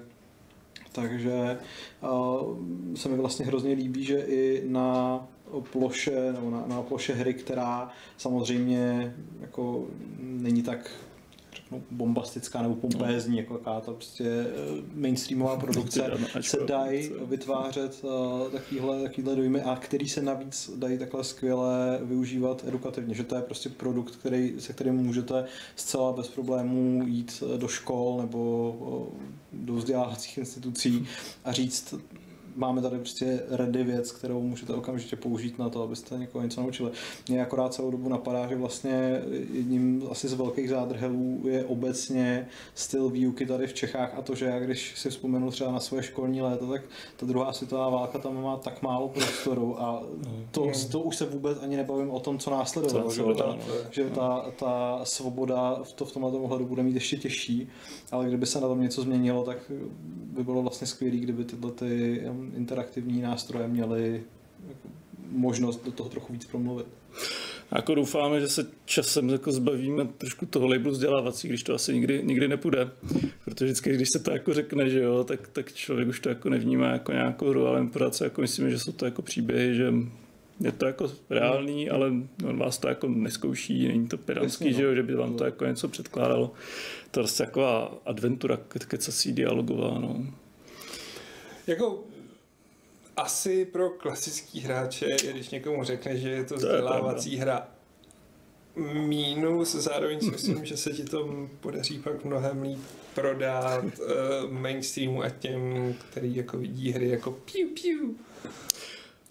takže 0.94 1.58
uh, 2.02 2.56
se 2.94 3.08
mi 3.08 3.16
vlastně 3.16 3.46
hrozně 3.46 3.74
líbí, 3.74 4.04
že 4.04 4.18
i 4.18 4.62
na 4.66 5.20
ploše, 5.72 6.32
nebo 6.32 6.50
na, 6.50 6.64
na 6.66 6.82
ploše 6.82 7.14
hry, 7.14 7.34
která 7.34 7.90
samozřejmě 8.16 9.14
jako 9.40 9.86
není 10.20 10.62
tak 10.62 10.90
řeknu, 11.64 11.84
bombastická 11.90 12.62
nebo 12.62 12.74
pompézní, 12.74 13.38
jako 13.38 13.54
jaká 13.54 13.80
ta 13.80 13.92
prostě 13.92 14.24
eh, 14.24 14.82
mainstreamová 14.94 15.56
produkce, 15.60 16.10
se 16.40 16.58
dají 16.66 17.10
vytvářet 17.26 18.04
uh, 18.04 18.50
takovýhle, 18.50 19.02
takovýhle 19.02 19.36
dojmy 19.36 19.62
a 19.62 19.76
který 19.76 20.08
se 20.08 20.22
navíc 20.22 20.70
dají 20.76 20.98
takhle 20.98 21.24
skvěle 21.24 21.98
využívat 22.02 22.64
edukativně, 22.68 23.14
že 23.14 23.24
to 23.24 23.36
je 23.36 23.42
prostě 23.42 23.68
produkt, 23.68 24.16
který, 24.16 24.54
se 24.58 24.72
kterým 24.72 24.94
můžete 24.94 25.44
zcela 25.76 26.12
bez 26.12 26.28
problémů 26.28 27.02
jít 27.06 27.42
do 27.56 27.68
škol 27.68 28.18
nebo 28.20 29.10
do 29.52 29.74
vzdělávacích 29.74 30.38
institucí 30.38 31.06
a 31.44 31.52
říct, 31.52 31.94
máme 32.56 32.82
tady 32.82 32.98
prostě 32.98 33.42
ready 33.50 33.84
věc, 33.84 34.12
kterou 34.12 34.42
můžete 34.42 34.74
okamžitě 34.74 35.16
použít 35.16 35.58
na 35.58 35.68
to, 35.68 35.82
abyste 35.82 36.18
někoho 36.18 36.44
něco 36.44 36.60
naučili. 36.60 36.90
Mě 37.28 37.42
akorát 37.42 37.74
celou 37.74 37.90
dobu 37.90 38.08
napadá, 38.08 38.48
že 38.48 38.56
vlastně 38.56 39.22
jedním 39.52 40.02
asi 40.10 40.28
z 40.28 40.32
velkých 40.32 40.68
zádrhelů 40.68 41.40
je 41.48 41.64
obecně 41.64 42.48
styl 42.74 43.08
výuky 43.08 43.46
tady 43.46 43.66
v 43.66 43.74
Čechách 43.74 44.14
a 44.18 44.22
to, 44.22 44.34
že 44.34 44.46
já 44.46 44.58
když 44.58 44.98
si 44.98 45.10
vzpomenu 45.10 45.50
třeba 45.50 45.72
na 45.72 45.80
svoje 45.80 46.02
školní 46.02 46.42
léta, 46.42 46.66
tak 46.66 46.82
ta 47.16 47.26
druhá 47.26 47.52
světová 47.52 47.88
válka 47.88 48.18
tam 48.18 48.42
má 48.42 48.56
tak 48.56 48.82
málo 48.82 49.08
prostoru 49.08 49.82
a 49.82 50.02
to, 50.50 50.70
to 50.90 51.00
už 51.00 51.16
se 51.16 51.26
vůbec 51.26 51.58
ani 51.62 51.76
nebavím 51.76 52.10
o 52.10 52.20
tom, 52.20 52.38
co 52.38 52.50
následovalo, 52.50 53.10
že, 53.10 53.22
ta, 53.38 53.58
že 53.90 54.04
ta, 54.10 54.46
ta 54.58 55.00
svoboda 55.04 55.78
v, 55.82 55.92
to, 55.92 56.04
v 56.04 56.12
tomhle 56.12 56.30
ohledu 56.32 56.66
bude 56.66 56.82
mít 56.82 56.94
ještě 56.94 57.16
těžší, 57.16 57.68
ale 58.12 58.26
kdyby 58.26 58.46
se 58.46 58.60
na 58.60 58.68
tom 58.68 58.80
něco 58.80 59.02
změnilo, 59.02 59.44
tak 59.44 59.58
by 60.08 60.44
bylo 60.44 60.62
vlastně 60.62 60.86
skvělé, 60.86 61.16
kdyby 61.16 61.44
tyhle 61.44 61.72
ty 61.72 62.22
interaktivní 62.56 63.22
nástroje 63.22 63.68
měly 63.68 64.22
jako 64.68 64.88
možnost 65.30 65.84
do 65.84 65.92
toho 65.92 66.08
trochu 66.08 66.32
víc 66.32 66.44
promluvit. 66.44 66.86
Jako 67.74 67.94
doufáme, 67.94 68.40
že 68.40 68.48
se 68.48 68.66
časem 68.84 69.28
jako 69.28 69.52
zbavíme 69.52 70.04
trošku 70.18 70.46
toho 70.46 70.66
labelu 70.66 70.90
vzdělávací, 70.90 71.48
když 71.48 71.62
to 71.62 71.74
asi 71.74 71.94
nikdy, 71.94 72.22
nikdy 72.24 72.48
nepůjde. 72.48 72.90
Protože 73.44 73.64
vždycky, 73.64 73.94
když 73.94 74.08
se 74.12 74.18
to 74.18 74.30
jako 74.30 74.54
řekne, 74.54 74.90
že 74.90 75.00
jo, 75.00 75.24
tak, 75.24 75.48
tak 75.48 75.72
člověk 75.72 76.08
už 76.08 76.20
to 76.20 76.28
jako 76.28 76.50
nevnímá 76.50 76.86
jako 76.86 77.12
nějakou 77.12 77.48
hru, 77.48 77.66
ale 77.66 77.86
pořád 77.86 78.20
jako 78.20 78.40
myslíme, 78.40 78.70
že 78.70 78.78
jsou 78.78 78.92
to 78.92 79.04
jako 79.04 79.22
příběhy, 79.22 79.74
že 79.74 79.94
je 80.60 80.72
to 80.72 80.86
jako 80.86 81.12
reálný, 81.30 81.90
ale 81.90 82.12
on 82.48 82.58
vás 82.58 82.78
to 82.78 82.88
jako 82.88 83.08
neskouší, 83.08 83.88
není 83.88 84.08
to 84.08 84.18
pedantský, 84.18 84.70
no. 84.70 84.76
že, 84.76 84.82
jo, 84.82 84.94
že 84.94 85.02
by 85.02 85.14
vám 85.14 85.36
to 85.36 85.44
jako 85.44 85.64
něco 85.64 85.88
předkládalo. 85.88 86.52
To 87.10 87.20
je 87.20 87.22
prostě 87.22 87.44
taková 87.44 87.98
adventura 88.06 88.58
kecací 88.88 89.32
dialogová. 89.32 89.98
No. 89.98 90.26
Jako 91.66 92.04
asi 93.16 93.64
pro 93.64 93.90
klasický 93.90 94.60
hráče, 94.60 95.16
když 95.30 95.50
někomu 95.50 95.84
řekne, 95.84 96.16
že 96.16 96.30
je 96.30 96.44
to 96.44 96.54
vzdělávací 96.54 97.36
hra, 97.36 97.68
mínus, 98.92 99.74
zároveň 99.74 100.20
si 100.20 100.30
myslím, 100.30 100.64
že 100.64 100.76
se 100.76 100.90
ti 100.90 101.04
to 101.04 101.48
podaří 101.60 101.98
pak 101.98 102.24
mnohem 102.24 102.62
líp 102.62 102.80
prodat 103.14 103.84
uh, 103.84 104.50
mainstreamu 104.50 105.22
a 105.22 105.30
těm, 105.30 105.94
který 106.10 106.36
jako 106.36 106.58
vidí 106.58 106.92
hry 106.92 107.08
jako 107.08 107.30
piu 107.30 107.68
piu. 107.82 108.16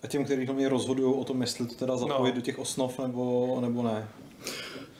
A 0.03 0.07
těm, 0.07 0.25
kteří 0.25 0.45
hlavně 0.45 0.69
rozhodují 0.69 1.15
o 1.15 1.23
tom, 1.23 1.41
jestli 1.41 1.65
to 1.65 1.75
teda 1.75 1.97
zapojit 1.97 2.31
no. 2.31 2.35
do 2.35 2.41
těch 2.41 2.59
osnov 2.59 2.99
nebo, 2.99 3.57
nebo 3.61 3.83
ne. 3.83 4.07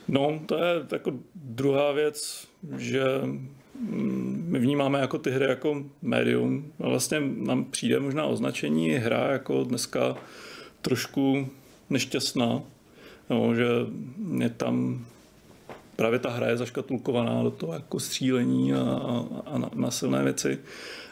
No, 0.07 0.41
to 0.45 0.57
je 0.57 0.85
jako 0.91 1.11
druhá 1.35 1.91
věc, 1.91 2.47
že 2.77 3.03
my 4.47 4.59
vnímáme 4.59 4.99
jako 4.99 5.17
ty 5.17 5.31
hry 5.31 5.45
jako 5.45 5.83
médium 6.01 6.71
a 6.83 6.89
vlastně 6.89 7.19
nám 7.19 7.65
přijde 7.65 7.99
možná 7.99 8.25
označení 8.25 8.89
hra 8.89 9.31
jako 9.31 9.63
dneska 9.63 10.15
trošku 10.81 11.47
nešťastná, 11.89 12.61
no, 13.29 13.55
že 13.55 13.65
je 14.39 14.49
tam 14.49 15.05
právě 15.95 16.19
ta 16.19 16.29
hra 16.29 16.47
je 16.47 16.57
zaškatulkovaná 16.57 17.43
do 17.43 17.51
toho 17.51 17.73
jako 17.73 17.99
střílení 17.99 18.73
a, 18.73 18.79
a, 18.81 19.25
a 19.45 19.69
násilné 19.75 20.23
věci, 20.23 20.59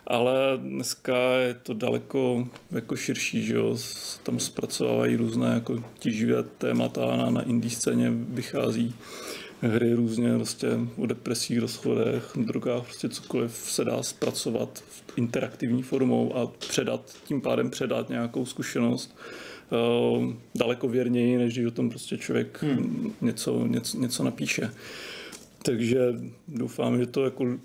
ale 0.08 0.34
dneska 0.58 1.18
je 1.34 1.54
to 1.54 1.74
daleko 1.74 2.48
jako 2.72 2.96
širší, 2.96 3.44
že 3.44 3.56
jo? 3.56 3.78
tam 4.24 4.40
zpracovávají 4.40 5.16
různé 5.16 5.54
jako 5.54 5.84
tíživé 6.00 6.44
témata 6.44 7.16
na, 7.16 7.30
na 7.30 7.42
indie 7.42 7.72
scéně 7.72 8.12
vychází 8.12 8.96
hry 9.62 9.94
různě 9.94 10.36
prostě 10.36 10.68
o 10.98 11.06
depresích, 11.06 11.60
rozchodech, 11.60 12.32
drogách, 12.36 12.84
prostě 12.84 13.10
cokoliv 13.10 13.52
se 13.54 13.86
dá 13.86 14.04
zpracovat 14.04 14.84
v 14.88 15.18
interaktivní 15.18 15.84
formou 15.84 16.36
a 16.36 16.48
předat, 16.48 17.16
tím 17.28 17.42
pádem 17.42 17.70
předat 17.70 18.10
nějakou 18.10 18.46
zkušenost 18.46 19.18
uh, 20.18 20.34
daleko 20.56 20.88
věrněji, 20.88 21.38
než 21.38 21.54
když 21.54 21.66
o 21.66 21.72
tom 21.72 21.90
prostě 21.90 22.18
člověk 22.18 22.64
hmm. 22.64 23.14
něco, 23.22 23.68
něco, 23.68 23.98
něco 23.98 24.24
napíše. 24.24 24.72
Takže 25.64 26.00
doufám, 26.48 27.00
že 27.00 27.06
to 27.06 27.24
jako 27.24 27.58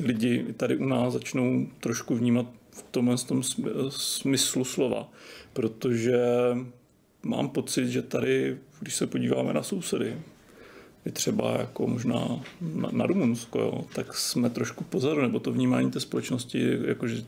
lidi 0.00 0.46
tady 0.56 0.76
u 0.76 0.84
nás 0.84 1.12
začnou 1.12 1.66
trošku 1.80 2.14
vnímat 2.14 2.46
v 2.70 2.82
tomhle 2.90 3.16
tom 3.16 3.42
smyslu 3.88 4.64
slova, 4.64 5.08
protože 5.52 6.20
mám 7.22 7.48
pocit, 7.48 7.88
že 7.88 8.02
tady, 8.02 8.58
když 8.80 8.94
se 8.94 9.06
podíváme 9.06 9.52
na 9.52 9.62
sousedy, 9.62 10.16
i 11.06 11.10
třeba 11.10 11.52
jako 11.58 11.86
možná 11.86 12.40
na, 12.60 12.88
na 12.92 13.06
Rumunsko, 13.06 13.58
jo, 13.58 13.84
tak 13.94 14.14
jsme 14.14 14.50
trošku 14.50 14.84
pozadu, 14.84 15.22
nebo 15.22 15.40
to 15.40 15.52
vnímání 15.52 15.90
té 15.90 16.00
společnosti, 16.00 16.78
jako 16.86 17.08
že, 17.08 17.24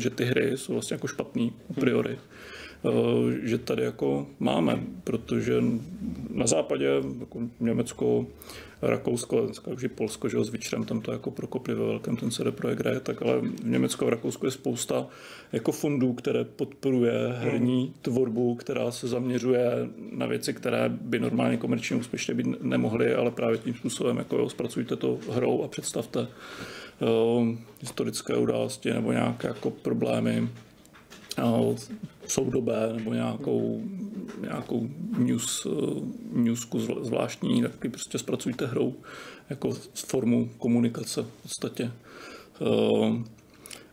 že 0.00 0.10
ty 0.10 0.24
hry 0.24 0.58
jsou 0.58 0.72
vlastně 0.72 0.94
jako 0.94 1.06
špatný 1.06 1.52
a 1.70 1.80
priori. 1.80 2.18
Eh, 2.84 3.48
že 3.48 3.58
tady 3.58 3.82
jako 3.82 4.26
máme, 4.40 4.82
protože 5.04 5.62
na 6.30 6.46
západě 6.46 6.90
jako 7.20 7.38
Německo, 7.60 8.26
Rakousko, 8.82 9.40
dneska 9.40 9.70
už 9.70 9.82
i 9.82 9.88
Polsko, 9.88 10.28
že 10.28 10.44
s 10.44 10.48
Witcherem 10.48 10.84
tam 10.84 11.00
to 11.00 11.12
jako 11.12 11.30
prokopli 11.30 11.74
ve 11.74 11.86
velkém 11.86 12.16
ten 12.16 12.30
CD 12.30 12.50
Projekt 12.50 12.78
hraje, 12.78 13.00
tak 13.00 13.22
ale 13.22 13.40
v 13.40 13.66
Německu 13.66 14.06
a 14.06 14.10
Rakousku 14.10 14.46
je 14.46 14.50
spousta 14.50 15.06
jako 15.52 15.72
fondů, 15.72 16.12
které 16.12 16.44
podporuje 16.44 17.12
herní 17.32 17.94
tvorbu, 18.02 18.54
která 18.54 18.90
se 18.90 19.08
zaměřuje 19.08 19.70
na 20.12 20.26
věci, 20.26 20.54
které 20.54 20.88
by 20.88 21.18
normálně 21.18 21.56
komerčně 21.56 21.96
úspěšně 21.96 22.34
být 22.34 22.46
nemohly, 22.62 23.14
ale 23.14 23.30
právě 23.30 23.58
tím 23.58 23.74
způsobem 23.74 24.16
jako 24.16 24.36
jo, 24.36 24.48
zpracujte 24.48 24.96
to 24.96 25.18
hrou 25.30 25.62
a 25.62 25.68
představte 25.68 26.20
uh, 26.20 27.48
historické 27.80 28.36
události 28.36 28.92
nebo 28.92 29.12
nějaké 29.12 29.48
jako 29.48 29.70
problémy 29.70 30.48
soudobé 32.26 32.92
nebo 32.96 33.14
nějakou, 33.14 33.82
nějakou 34.40 34.88
news, 35.18 35.66
newsku 36.32 36.78
zvláštní, 36.80 37.62
taky 37.62 37.88
prostě 37.88 38.18
zpracujte 38.18 38.66
hrou 38.66 38.94
jako 39.50 39.70
formu 39.94 40.50
komunikace 40.58 41.22
v 41.22 41.42
podstatě. 41.42 41.92
Ehm, 42.60 43.24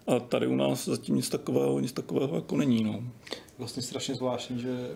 a 0.08 0.20
tady 0.20 0.48
u 0.48 0.56
nás 0.56 0.86
zatím 0.86 1.16
nic 1.16 1.30
takového, 1.30 1.80
nic 1.80 1.92
takového 1.92 2.36
jako 2.36 2.58
není. 2.58 2.84
No. 2.84 3.04
Vlastně 3.58 3.84
strašně 3.84 4.16
zvláštní, 4.16 4.60
že 4.60 4.90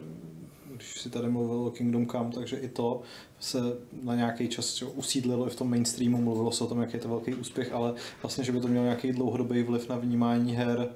když 0.76 1.02
si 1.02 1.10
tady 1.10 1.30
mluvil 1.30 1.68
o 1.68 1.72
Kingdom 1.72 2.08
Come, 2.08 2.32
takže 2.32 2.58
i 2.58 2.70
to 2.70 3.02
se 3.40 3.60
na 4.04 4.16
nějaký 4.16 4.48
čas 4.48 4.82
usídlilo 4.82 5.48
i 5.48 5.50
v 5.50 5.56
tom 5.56 5.70
mainstreamu, 5.70 6.22
mluvilo 6.22 6.52
se 6.52 6.64
o 6.64 6.68
tom, 6.68 6.82
jaký 6.82 6.94
je 6.94 7.00
to 7.00 7.10
velký 7.10 7.34
úspěch, 7.34 7.74
ale 7.74 7.94
vlastně, 8.22 8.44
že 8.44 8.52
by 8.52 8.60
to 8.60 8.68
mělo 8.68 8.86
nějaký 8.86 9.12
dlouhodobý 9.12 9.64
vliv 9.64 9.90
na 9.90 9.98
vnímání 9.98 10.56
her 10.56 10.90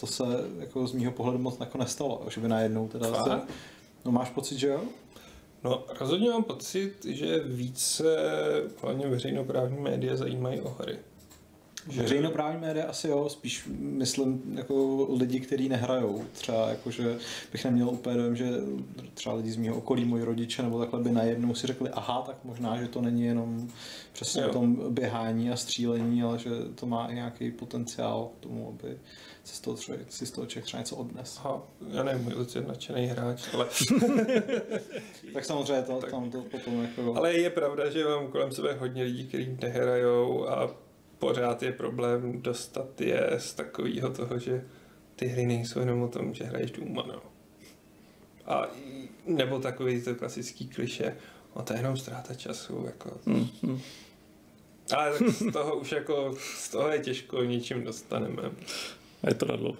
to 0.00 0.06
se 0.06 0.24
jako 0.58 0.86
z 0.86 0.92
mýho 0.92 1.12
pohledu 1.12 1.38
moc 1.38 1.60
jako 1.60 1.78
nestalo, 1.78 2.22
že 2.30 2.40
by 2.40 2.48
najednou 2.48 2.88
teda 2.88 3.24
se, 3.24 3.40
No 4.04 4.12
máš 4.12 4.30
pocit, 4.30 4.58
že 4.58 4.68
jo? 4.68 4.82
No 5.64 5.84
rozhodně 6.00 6.30
mám 6.30 6.44
pocit, 6.44 7.04
že 7.04 7.40
více 7.44 8.16
hlavně 8.82 9.06
veřejnoprávní 9.06 9.80
média 9.80 10.16
zajímají 10.16 10.60
o 10.60 10.76
hry. 10.78 10.98
Že... 11.90 12.02
Veřejnoprávní 12.02 12.60
média 12.60 12.86
asi 12.86 13.08
jo, 13.08 13.28
spíš 13.28 13.68
myslím 13.78 14.42
jako 14.54 15.06
lidi, 15.18 15.40
kteří 15.40 15.68
nehrajou. 15.68 16.24
Třeba 16.32 16.68
jako, 16.68 16.90
že 16.90 17.18
bych 17.52 17.64
neměl 17.64 17.88
úplně 17.88 18.16
dojem, 18.16 18.36
že 18.36 18.50
třeba 19.14 19.34
lidi 19.34 19.50
z 19.50 19.56
mého 19.56 19.76
okolí, 19.76 20.04
moji 20.04 20.24
rodiče 20.24 20.62
nebo 20.62 20.78
takhle 20.78 21.00
by 21.00 21.10
najednou 21.10 21.54
si 21.54 21.66
řekli, 21.66 21.90
aha, 21.90 22.22
tak 22.26 22.36
možná, 22.44 22.82
že 22.82 22.88
to 22.88 23.00
není 23.00 23.24
jenom 23.24 23.70
přesně 24.12 24.42
jo. 24.42 24.48
o 24.48 24.52
tom 24.52 24.94
běhání 24.94 25.50
a 25.50 25.56
střílení, 25.56 26.22
ale 26.22 26.38
že 26.38 26.50
to 26.74 26.86
má 26.86 27.06
i 27.06 27.14
nějaký 27.14 27.50
potenciál 27.50 28.30
k 28.38 28.42
tomu, 28.42 28.68
aby 28.68 28.98
si 29.44 29.56
z 29.56 29.60
toho, 29.60 29.76
člověk, 29.76 30.12
si 30.12 30.26
z 30.26 30.30
toho 30.30 30.46
člověk 30.46 30.64
třeba 30.64 30.80
něco 30.80 30.96
odnes. 30.96 31.38
Aha, 31.38 31.62
já 31.92 32.02
nevím, 32.02 32.24
můj 32.24 32.34
otec 32.34 32.54
je 32.54 32.62
nadšený 32.62 33.06
hráč, 33.06 33.42
ale... 33.54 33.66
tak 35.34 35.44
samozřejmě 35.44 35.82
to, 35.82 35.98
tak. 36.00 36.10
tam 36.10 36.30
to 36.30 36.42
potom 36.42 36.82
jako... 36.82 37.16
Ale 37.16 37.32
je 37.32 37.50
pravda, 37.50 37.90
že 37.90 38.04
mám 38.04 38.28
kolem 38.28 38.52
sebe 38.52 38.74
hodně 38.74 39.02
lidí, 39.02 39.26
kteří 39.28 39.58
nehrajou 39.62 40.48
a 40.48 40.70
pořád 41.18 41.62
je 41.62 41.72
problém 41.72 42.42
dostat 42.42 43.00
je 43.00 43.30
z 43.38 43.54
takového 43.54 44.10
toho, 44.10 44.38
že 44.38 44.64
ty 45.16 45.26
hry 45.26 45.46
nejsou 45.46 45.80
jenom 45.80 46.02
o 46.02 46.08
tom, 46.08 46.34
že 46.34 46.44
hraješ 46.44 46.70
doma, 46.70 47.04
no. 47.06 47.22
A 48.46 48.66
nebo 49.26 49.58
takový 49.58 50.02
to 50.02 50.14
klasický 50.14 50.68
kliše, 50.68 51.16
o 51.52 51.62
to 51.62 51.72
je 51.72 51.78
jenom 51.78 51.96
ztráta 51.96 52.34
času, 52.34 52.84
jako. 52.86 53.20
Mm, 53.26 53.48
mm. 53.62 53.80
Ale 54.96 55.18
tak 55.18 55.28
z 55.28 55.52
toho 55.52 55.76
už 55.76 55.92
jako, 55.92 56.34
z 56.38 56.68
toho 56.68 56.88
je 56.88 56.98
těžko 56.98 57.44
ničím 57.44 57.84
dostaneme. 57.84 58.42
A 59.22 59.28
je 59.28 59.34
to 59.34 59.46
na 59.46 59.56
dlouho. 59.56 59.78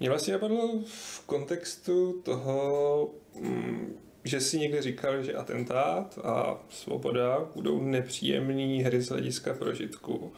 Mě 0.00 0.08
vlastně 0.08 0.32
napadlo 0.32 0.82
v 0.86 1.20
kontextu 1.26 2.20
toho, 2.22 3.10
mm, 3.40 3.96
že 4.24 4.40
si 4.40 4.58
někdy 4.58 4.82
říkal, 4.82 5.22
že 5.22 5.34
atentát 5.34 6.18
a 6.24 6.56
svoboda 6.70 7.48
budou 7.54 7.82
nepříjemné 7.82 8.84
hry 8.84 9.02
z 9.02 9.08
hlediska 9.08 9.54
prožitku. 9.54 10.32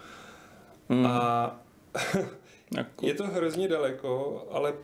Mm. 0.88 1.06
A 1.06 1.60
jako... 2.76 3.06
je 3.06 3.14
to 3.14 3.26
hrozně 3.26 3.68
daleko, 3.68 4.42
ale 4.50 4.74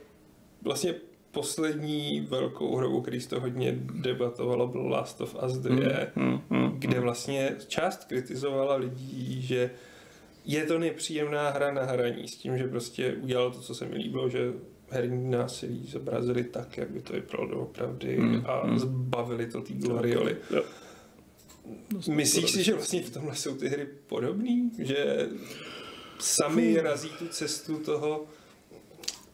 vlastně 0.63 0.95
poslední 1.33 2.21
velkou 2.21 2.77
hrou, 2.77 3.01
který 3.01 3.27
to 3.27 3.41
hodně 3.41 3.79
debatovalo, 3.95 4.67
byl 4.67 4.89
Last 4.89 5.21
of 5.21 5.37
Us 5.47 5.53
2, 5.53 5.75
mm, 6.15 6.25
mm, 6.25 6.41
mm, 6.51 6.71
kde 6.79 7.01
vlastně 7.01 7.57
část 7.69 8.05
kritizovala 8.05 8.77
lidí, 8.77 9.43
že 9.43 9.71
je 10.45 10.65
to 10.65 10.79
nepříjemná 10.79 11.51
hra 11.51 11.73
na 11.73 11.83
hraní 11.83 12.29
s 12.29 12.37
tím, 12.37 12.59
že 12.59 12.69
prostě 12.69 13.13
udělal 13.13 13.51
to, 13.51 13.61
co 13.61 13.75
se 13.75 13.85
mi 13.85 13.97
líbilo, 13.97 14.29
že 14.29 14.53
herní 14.91 15.31
násilí 15.31 15.87
zobrazili 15.87 16.45
tak, 16.45 16.77
jak 16.77 16.91
by 16.91 17.01
to 17.01 17.13
vypadalo 17.13 17.49
doopravdy 17.49 18.17
hmm. 18.17 18.43
a 18.47 18.67
hmm. 18.67 18.79
zbavili 18.79 19.47
to 19.47 19.61
té 19.61 19.73
glorioly. 19.73 20.37
Myslíš 22.09 22.51
si, 22.51 22.63
že 22.63 22.75
vlastně 22.75 23.03
v 23.03 23.11
tomhle 23.11 23.37
jsou 23.37 23.57
ty 23.57 23.69
hry 23.69 23.89
podobný? 24.07 24.73
Že 24.79 25.29
sami 26.19 26.73
hmm. 26.73 26.85
razí 26.85 27.09
tu 27.09 27.29
cestu 27.29 27.79
toho 27.79 28.27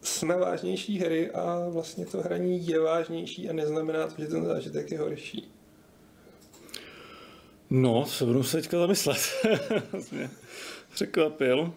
jsme 0.01 0.37
vážnější 0.37 0.99
hry 0.99 1.31
a 1.31 1.69
vlastně 1.69 2.05
to 2.05 2.21
hraní 2.21 2.67
je 2.67 2.79
vážnější 2.79 3.49
a 3.49 3.53
neznamená 3.53 4.07
to, 4.07 4.21
že 4.21 4.27
ten 4.27 4.45
zážitek 4.45 4.91
je 4.91 4.99
horší. 4.99 5.51
No, 7.69 8.05
se 8.05 8.25
budu 8.25 8.43
se 8.43 8.57
teďka 8.57 8.79
zamyslet. 8.79 9.17
překvapil. 10.93 11.73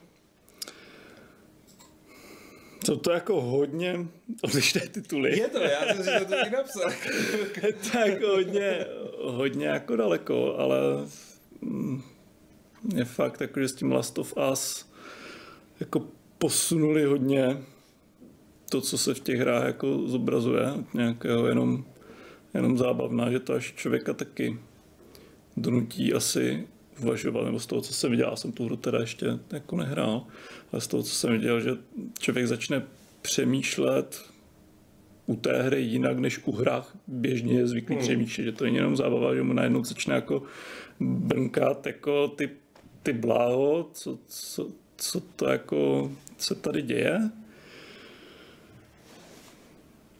Jsou 2.85 2.97
to 2.97 3.11
jako 3.11 3.41
hodně 3.41 4.07
odlišné 4.43 4.81
tituly. 4.81 5.39
Je 5.39 5.49
to, 5.49 5.59
já 5.59 5.95
jsem 5.95 6.05
si 6.05 6.11
to 6.19 6.25
taky 6.25 6.51
napsal. 6.51 6.91
tak 7.93 8.23
hodně, 8.23 8.87
hodně 9.23 9.67
jako 9.67 9.97
daleko, 9.97 10.57
ale 10.59 10.79
mm, 11.61 12.03
je 12.95 13.05
fakt 13.05 13.41
jako, 13.41 13.61
že 13.61 13.69
s 13.69 13.75
tím 13.75 13.93
Last 13.93 14.19
of 14.19 14.35
Us 14.53 14.91
jako 15.81 16.07
posunuli 16.39 17.05
hodně 17.05 17.57
to, 18.71 18.81
co 18.81 18.99
se 18.99 19.15
v 19.15 19.21
těch 19.21 19.41
hrách 19.41 19.65
jako 19.65 19.99
zobrazuje, 20.09 20.67
nějakého 20.95 21.47
jenom, 21.47 21.85
jenom 22.55 22.79
zábavná, 22.79 23.31
že 23.31 23.41
to 23.41 23.53
až 23.53 23.73
člověka 23.77 24.15
taky 24.15 24.59
donutí 25.57 26.13
asi 26.13 26.69
uvažoval, 27.03 27.45
nebo 27.45 27.61
z 27.61 27.67
toho, 27.67 27.81
co 27.81 27.95
jsem 27.95 28.11
viděl, 28.11 28.37
jsem 28.37 28.53
tu 28.53 28.65
hru 28.65 28.77
teda 28.77 29.01
ještě 29.01 29.27
jako 29.53 29.77
nehrál, 29.77 30.27
ale 30.73 30.81
z 30.81 30.87
toho, 30.87 31.03
co 31.03 31.11
jsem 31.11 31.33
viděl, 31.33 31.61
že 31.61 31.71
člověk 32.19 32.47
začne 32.47 32.83
přemýšlet 33.23 34.23
u 35.27 35.37
té 35.37 35.63
hry 35.63 35.83
jinak, 35.83 36.19
než 36.19 36.41
u 36.45 36.53
hrách 36.53 36.97
běžně 37.07 37.59
je 37.59 37.67
zvyklý 37.67 37.95
hmm. 37.95 38.05
přemýšlet, 38.05 38.45
že 38.45 38.53
to 38.53 38.65
není 38.65 38.77
jenom 38.77 38.97
zábava, 38.97 39.35
že 39.35 39.43
mu 39.43 39.53
najednou 39.53 39.85
začne 39.85 40.15
jako 40.15 40.43
brnkat 41.01 41.87
jako 41.87 42.29
ty, 42.29 42.51
ty 43.03 43.13
bláho, 43.13 43.91
co, 43.93 44.19
co, 44.27 44.69
co 44.97 45.21
to 45.21 45.49
jako 45.49 46.11
se 46.39 46.55
tady 46.55 46.83
děje, 46.83 47.31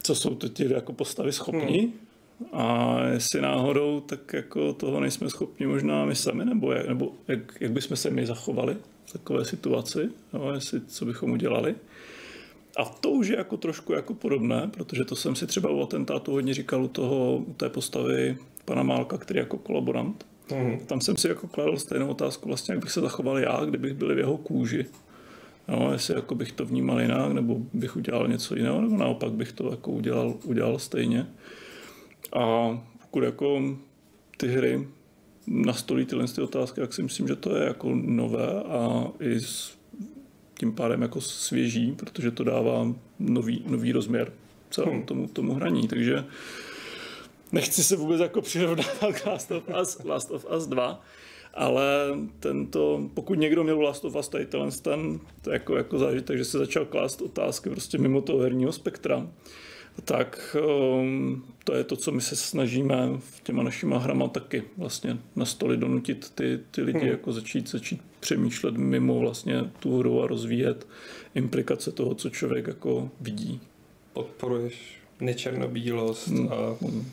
co 0.03 0.15
jsou 0.15 0.35
to 0.35 0.49
ty 0.49 0.73
jako 0.73 0.93
postavy 0.93 1.31
schopní, 1.31 1.79
hmm 1.79 2.10
a 2.51 2.97
jestli 3.13 3.41
náhodou, 3.41 3.99
tak 3.99 4.33
jako 4.33 4.73
toho 4.73 4.99
nejsme 4.99 5.29
schopni 5.29 5.67
možná 5.67 6.05
my 6.05 6.15
sami, 6.15 6.45
nebo 6.45 6.71
jak, 6.71 6.87
nebo 6.87 7.11
jak, 7.27 7.39
jak 7.59 7.71
bychom 7.71 7.97
se 7.97 8.09
my 8.09 8.25
zachovali 8.25 8.77
v 9.05 9.13
takové 9.13 9.45
situaci, 9.45 10.09
no, 10.33 10.53
jestli, 10.53 10.81
co 10.81 11.05
bychom 11.05 11.31
udělali. 11.31 11.75
A 12.77 12.85
to 12.85 13.09
už 13.09 13.27
je 13.27 13.37
jako 13.37 13.57
trošku 13.57 13.93
jako 13.93 14.13
podobné, 14.13 14.67
protože 14.73 15.05
to 15.05 15.15
jsem 15.15 15.35
si 15.35 15.47
třeba 15.47 15.69
u 15.69 15.81
atentátu 15.81 16.31
hodně 16.31 16.53
říkal 16.53 16.83
u, 16.83 16.87
toho, 16.87 17.35
u 17.35 17.53
té 17.53 17.69
postavy 17.69 18.37
pana 18.65 18.83
Málka, 18.83 19.17
který 19.17 19.39
jako 19.39 19.57
kolaborant. 19.57 20.25
Mm. 20.51 20.79
Tam 20.85 21.01
jsem 21.01 21.17
si 21.17 21.27
jako 21.27 21.47
kladl 21.47 21.77
stejnou 21.77 22.07
otázku, 22.07 22.47
vlastně, 22.47 22.73
jak 22.73 22.83
bych 22.83 22.91
se 22.91 23.01
zachoval 23.01 23.39
já, 23.39 23.65
kdybych 23.65 23.93
byl 23.93 24.15
v 24.15 24.17
jeho 24.17 24.37
kůži. 24.37 24.85
No, 25.67 25.91
jestli 25.91 26.15
jako 26.15 26.35
bych 26.35 26.51
to 26.51 26.65
vnímal 26.65 27.01
jinak, 27.01 27.31
nebo 27.31 27.57
bych 27.73 27.95
udělal 27.95 28.27
něco 28.27 28.55
jiného, 28.55 28.81
nebo 28.81 28.97
naopak 28.97 29.31
bych 29.31 29.51
to 29.51 29.71
jako 29.71 29.91
udělal, 29.91 30.33
udělal 30.43 30.79
stejně. 30.79 31.27
A 32.33 32.69
pokud 33.01 33.23
jako 33.23 33.61
ty 34.37 34.47
hry 34.47 34.87
nastolí 35.47 36.05
tyhle 36.05 36.27
ty 36.27 36.41
otázky, 36.41 36.81
tak 36.81 36.93
si 36.93 37.03
myslím, 37.03 37.27
že 37.27 37.35
to 37.35 37.55
je 37.55 37.67
jako 37.67 37.89
nové 37.95 38.63
a 38.63 39.07
i 39.19 39.39
s 39.39 39.77
tím 40.59 40.73
pádem 40.73 41.01
jako 41.01 41.21
svěží, 41.21 41.91
protože 41.91 42.31
to 42.31 42.43
dává 42.43 42.87
nový, 43.19 43.63
nový 43.67 43.91
rozměr 43.91 44.33
celému 44.69 44.93
hmm. 44.93 45.05
tomu, 45.05 45.27
tomu 45.27 45.53
hraní. 45.53 45.87
Takže 45.87 46.25
nechci 47.51 47.83
se 47.83 47.95
vůbec 47.95 48.21
jako 48.21 48.41
přirovnávat 48.41 49.19
k 49.21 49.25
Last 49.25 49.51
of 49.51 49.63
Us, 49.81 50.03
Last 50.03 50.31
of 50.31 50.45
Us 50.57 50.67
2, 50.67 51.01
ale 51.53 51.85
tento, 52.39 53.09
pokud 53.13 53.39
někdo 53.39 53.63
měl 53.63 53.81
Last 53.81 54.05
of 54.05 54.15
Us 54.15 54.27
tady 54.27 54.45
ten, 54.81 55.19
to 55.41 55.51
jako, 55.51 55.75
jako 55.75 55.99
zážitek, 55.99 56.37
že 56.37 56.45
se 56.45 56.57
začal 56.57 56.85
klást 56.85 57.21
otázky 57.21 57.69
prostě 57.69 57.97
mimo 57.97 58.21
toho 58.21 58.39
herního 58.39 58.71
spektra, 58.71 59.27
tak 60.05 60.55
um, 60.67 61.43
to 61.63 61.73
je 61.75 61.83
to, 61.83 61.95
co 61.95 62.11
my 62.11 62.21
se 62.21 62.35
snažíme 62.35 63.09
v 63.19 63.43
těma 63.43 63.63
našima 63.63 63.97
hrama 63.97 64.27
taky 64.27 64.63
vlastně 64.77 65.17
na 65.35 65.45
stoli 65.45 65.77
donutit 65.77 66.29
ty, 66.35 66.59
ty 66.71 66.81
lidi, 66.81 66.99
hmm. 66.99 67.07
jako 67.07 67.31
začít, 67.31 67.69
začít 67.69 68.01
přemýšlet 68.19 68.77
mimo 68.77 69.19
vlastně 69.19 69.63
tu 69.79 69.97
hru 69.97 70.23
a 70.23 70.27
rozvíjet 70.27 70.87
implikace 71.35 71.91
toho, 71.91 72.15
co 72.15 72.29
člověk 72.29 72.67
jako 72.67 73.09
vidí. 73.21 73.61
Podporuješ 74.13 75.01
nečernobílost 75.19 76.27
hmm. 76.27 76.49
a 76.51 76.77
hmm. 76.81 77.11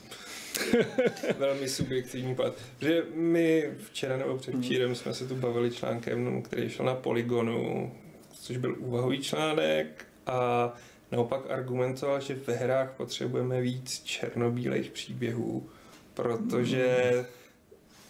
velmi 1.38 1.68
subjektivní 1.68 2.34
pohled. 2.34 2.54
Protože 2.78 3.02
my 3.14 3.70
včera 3.82 4.16
nebo 4.16 4.36
předčírem 4.36 4.86
hmm. 4.86 4.94
jsme 4.94 5.14
se 5.14 5.28
tu 5.28 5.36
bavili 5.36 5.70
článkem, 5.70 6.42
který 6.42 6.68
šel 6.70 6.86
na 6.86 6.94
Polygonu, 6.94 7.92
což 8.40 8.56
byl 8.56 8.76
úvahový 8.78 9.18
článek 9.18 10.06
a 10.26 10.72
naopak 11.12 11.50
argumentoval, 11.50 12.20
že 12.20 12.34
ve 12.46 12.54
hrách 12.54 12.90
potřebujeme 12.90 13.60
víc 13.60 14.02
černobílejch 14.04 14.90
příběhů, 14.90 15.68
protože 16.14 17.12
hmm. 17.14 17.24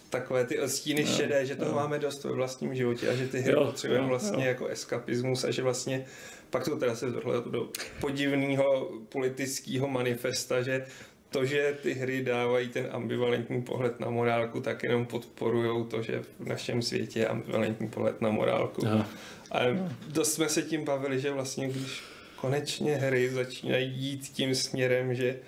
takové 0.09 0.45
ty 0.45 0.59
odstíny 0.59 1.03
no, 1.03 1.11
šedé, 1.11 1.45
že 1.45 1.55
toho 1.55 1.71
no. 1.71 1.77
máme 1.77 1.99
dost 1.99 2.23
ve 2.23 2.31
vlastním 2.31 2.75
životě 2.75 3.09
a 3.09 3.15
že 3.15 3.27
ty 3.27 3.39
hry 3.39 3.53
jo, 3.53 3.65
potřebujeme 3.65 4.05
jo, 4.05 4.09
vlastně 4.09 4.43
jo. 4.43 4.49
jako 4.49 4.67
eskapismus 4.67 5.43
a 5.43 5.51
že 5.51 5.61
vlastně 5.61 6.05
pak 6.49 6.65
to 6.65 6.77
teda 6.77 6.95
se 6.95 7.11
zvrhlo 7.11 7.41
do 7.41 7.69
podivného 8.01 8.91
politického 9.09 9.87
manifesta, 9.87 10.61
že 10.61 10.85
to, 11.29 11.45
že 11.45 11.77
ty 11.81 11.93
hry 11.93 12.23
dávají 12.23 12.69
ten 12.69 12.87
ambivalentní 12.91 13.61
pohled 13.61 13.99
na 13.99 14.09
morálku, 14.09 14.61
tak 14.61 14.83
jenom 14.83 15.05
podporují 15.05 15.85
to, 15.85 16.01
že 16.01 16.21
v 16.39 16.47
našem 16.47 16.81
světě 16.81 17.19
je 17.19 17.27
ambivalentní 17.27 17.87
pohled 17.87 18.21
na 18.21 18.29
morálku. 18.29 18.87
Aha. 18.87 19.09
A 19.51 19.59
dost 20.07 20.33
jsme 20.33 20.49
se 20.49 20.61
tím 20.61 20.85
bavili, 20.85 21.19
že 21.19 21.31
vlastně 21.31 21.67
když 21.67 22.03
konečně 22.41 22.95
hry 22.95 23.29
začínají 23.29 23.93
jít 23.95 24.21
tím 24.21 24.55
směrem, 24.55 25.15
že 25.15 25.39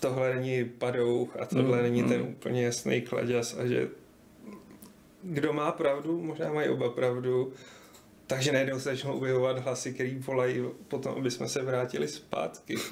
tohle 0.00 0.34
není 0.34 0.64
padouch 0.64 1.36
a 1.40 1.46
tohle 1.46 1.76
mm, 1.76 1.82
není 1.82 2.02
mm. 2.02 2.08
ten 2.08 2.22
úplně 2.22 2.64
jasný 2.64 3.00
kladěs 3.00 3.56
a 3.58 3.66
že 3.66 3.88
kdo 5.22 5.52
má 5.52 5.72
pravdu, 5.72 6.20
možná 6.20 6.52
mají 6.52 6.68
oba 6.68 6.90
pravdu, 6.90 7.52
takže 8.26 8.52
najednou 8.52 8.80
se 8.80 8.90
začnou 8.90 9.12
objevovat 9.12 9.58
hlasy, 9.58 9.94
který 9.94 10.14
volají 10.18 10.62
potom, 10.88 11.14
aby 11.18 11.30
jsme 11.30 11.48
se 11.48 11.62
vrátili 11.62 12.08
zpátky. 12.08 12.74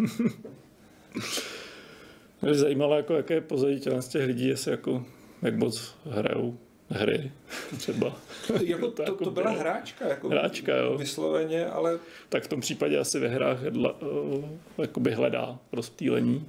Mě 2.42 2.54
zajímalo, 2.54 2.96
jako, 2.96 3.14
jaké 3.14 3.34
je 3.34 3.40
pozadí 3.40 3.80
těch 3.80 4.26
lidí, 4.26 4.48
jestli 4.48 4.70
jako, 4.70 5.04
jak 5.42 5.56
moc 5.56 5.94
hrajou 6.04 6.58
hry 6.92 7.30
třeba. 7.78 8.16
jako 8.64 8.90
to, 8.90 9.02
to, 9.02 9.24
to 9.24 9.30
byla 9.30 9.50
hráčka, 9.50 10.08
jako 10.08 10.28
hráčka, 10.28 10.76
jo. 10.76 10.98
vysloveně, 10.98 11.66
ale... 11.66 11.98
Tak 12.28 12.44
v 12.44 12.48
tom 12.48 12.60
případě 12.60 12.98
asi 12.98 13.20
ve 13.20 13.28
hrách 13.28 13.60
hledla, 13.60 14.00
uh, 14.00 14.44
jakoby 14.78 15.12
hledá 15.12 15.58
rozptýlení 15.72 16.46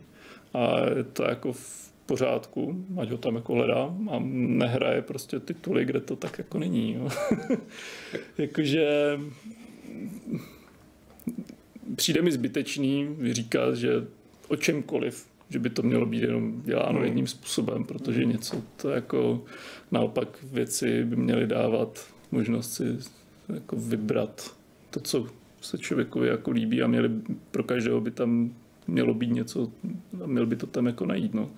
a 0.54 0.80
je 0.98 1.04
to 1.04 1.24
jako 1.24 1.54
v 1.54 1.92
pořádku, 2.06 2.86
ať 3.02 3.10
ho 3.10 3.18
tam 3.18 3.36
jako 3.36 3.54
hledá 3.54 3.96
a 4.12 4.20
nehraje 4.34 5.02
prostě 5.02 5.40
tituly, 5.40 5.86
kde 5.86 6.00
to 6.00 6.16
tak 6.16 6.38
jako 6.38 6.60
není. 6.60 6.94
Jo. 6.94 7.10
Jakože 8.38 9.20
přijde 11.96 12.22
mi 12.22 12.32
zbytečný 12.32 13.18
říkat, 13.32 13.76
že 13.76 13.90
o 14.48 14.56
čemkoliv 14.56 15.28
že 15.54 15.60
by 15.60 15.70
to 15.70 15.82
mělo 15.82 16.06
být 16.06 16.22
jenom 16.22 16.62
děláno 16.62 16.98
hmm. 16.98 17.04
jedním 17.04 17.28
způsobem, 17.28 17.84
protože 17.84 18.26
něco 18.26 18.62
to 18.82 18.90
jako 18.90 19.44
naopak 19.92 20.44
věci 20.44 21.04
by 21.04 21.16
měly 21.16 21.48
dávat 21.48 22.08
možnost 22.32 22.74
si 22.74 22.84
jako 23.54 23.76
vybrat 23.76 24.56
to, 24.90 25.00
co 25.00 25.28
se 25.62 25.78
člověku 25.78 26.24
jako 26.24 26.52
líbí 26.52 26.82
a 26.82 26.88
měli 26.88 27.10
pro 27.52 27.64
každého 27.64 28.02
by 28.02 28.12
tam 28.12 28.54
mělo 28.88 29.14
být 29.14 29.32
něco 29.32 29.72
a 30.24 30.28
měl 30.28 30.46
by 30.46 30.56
to 30.56 30.68
tam 30.68 30.86
jako 30.86 31.06
najít. 31.06 31.34
No. 31.34 31.52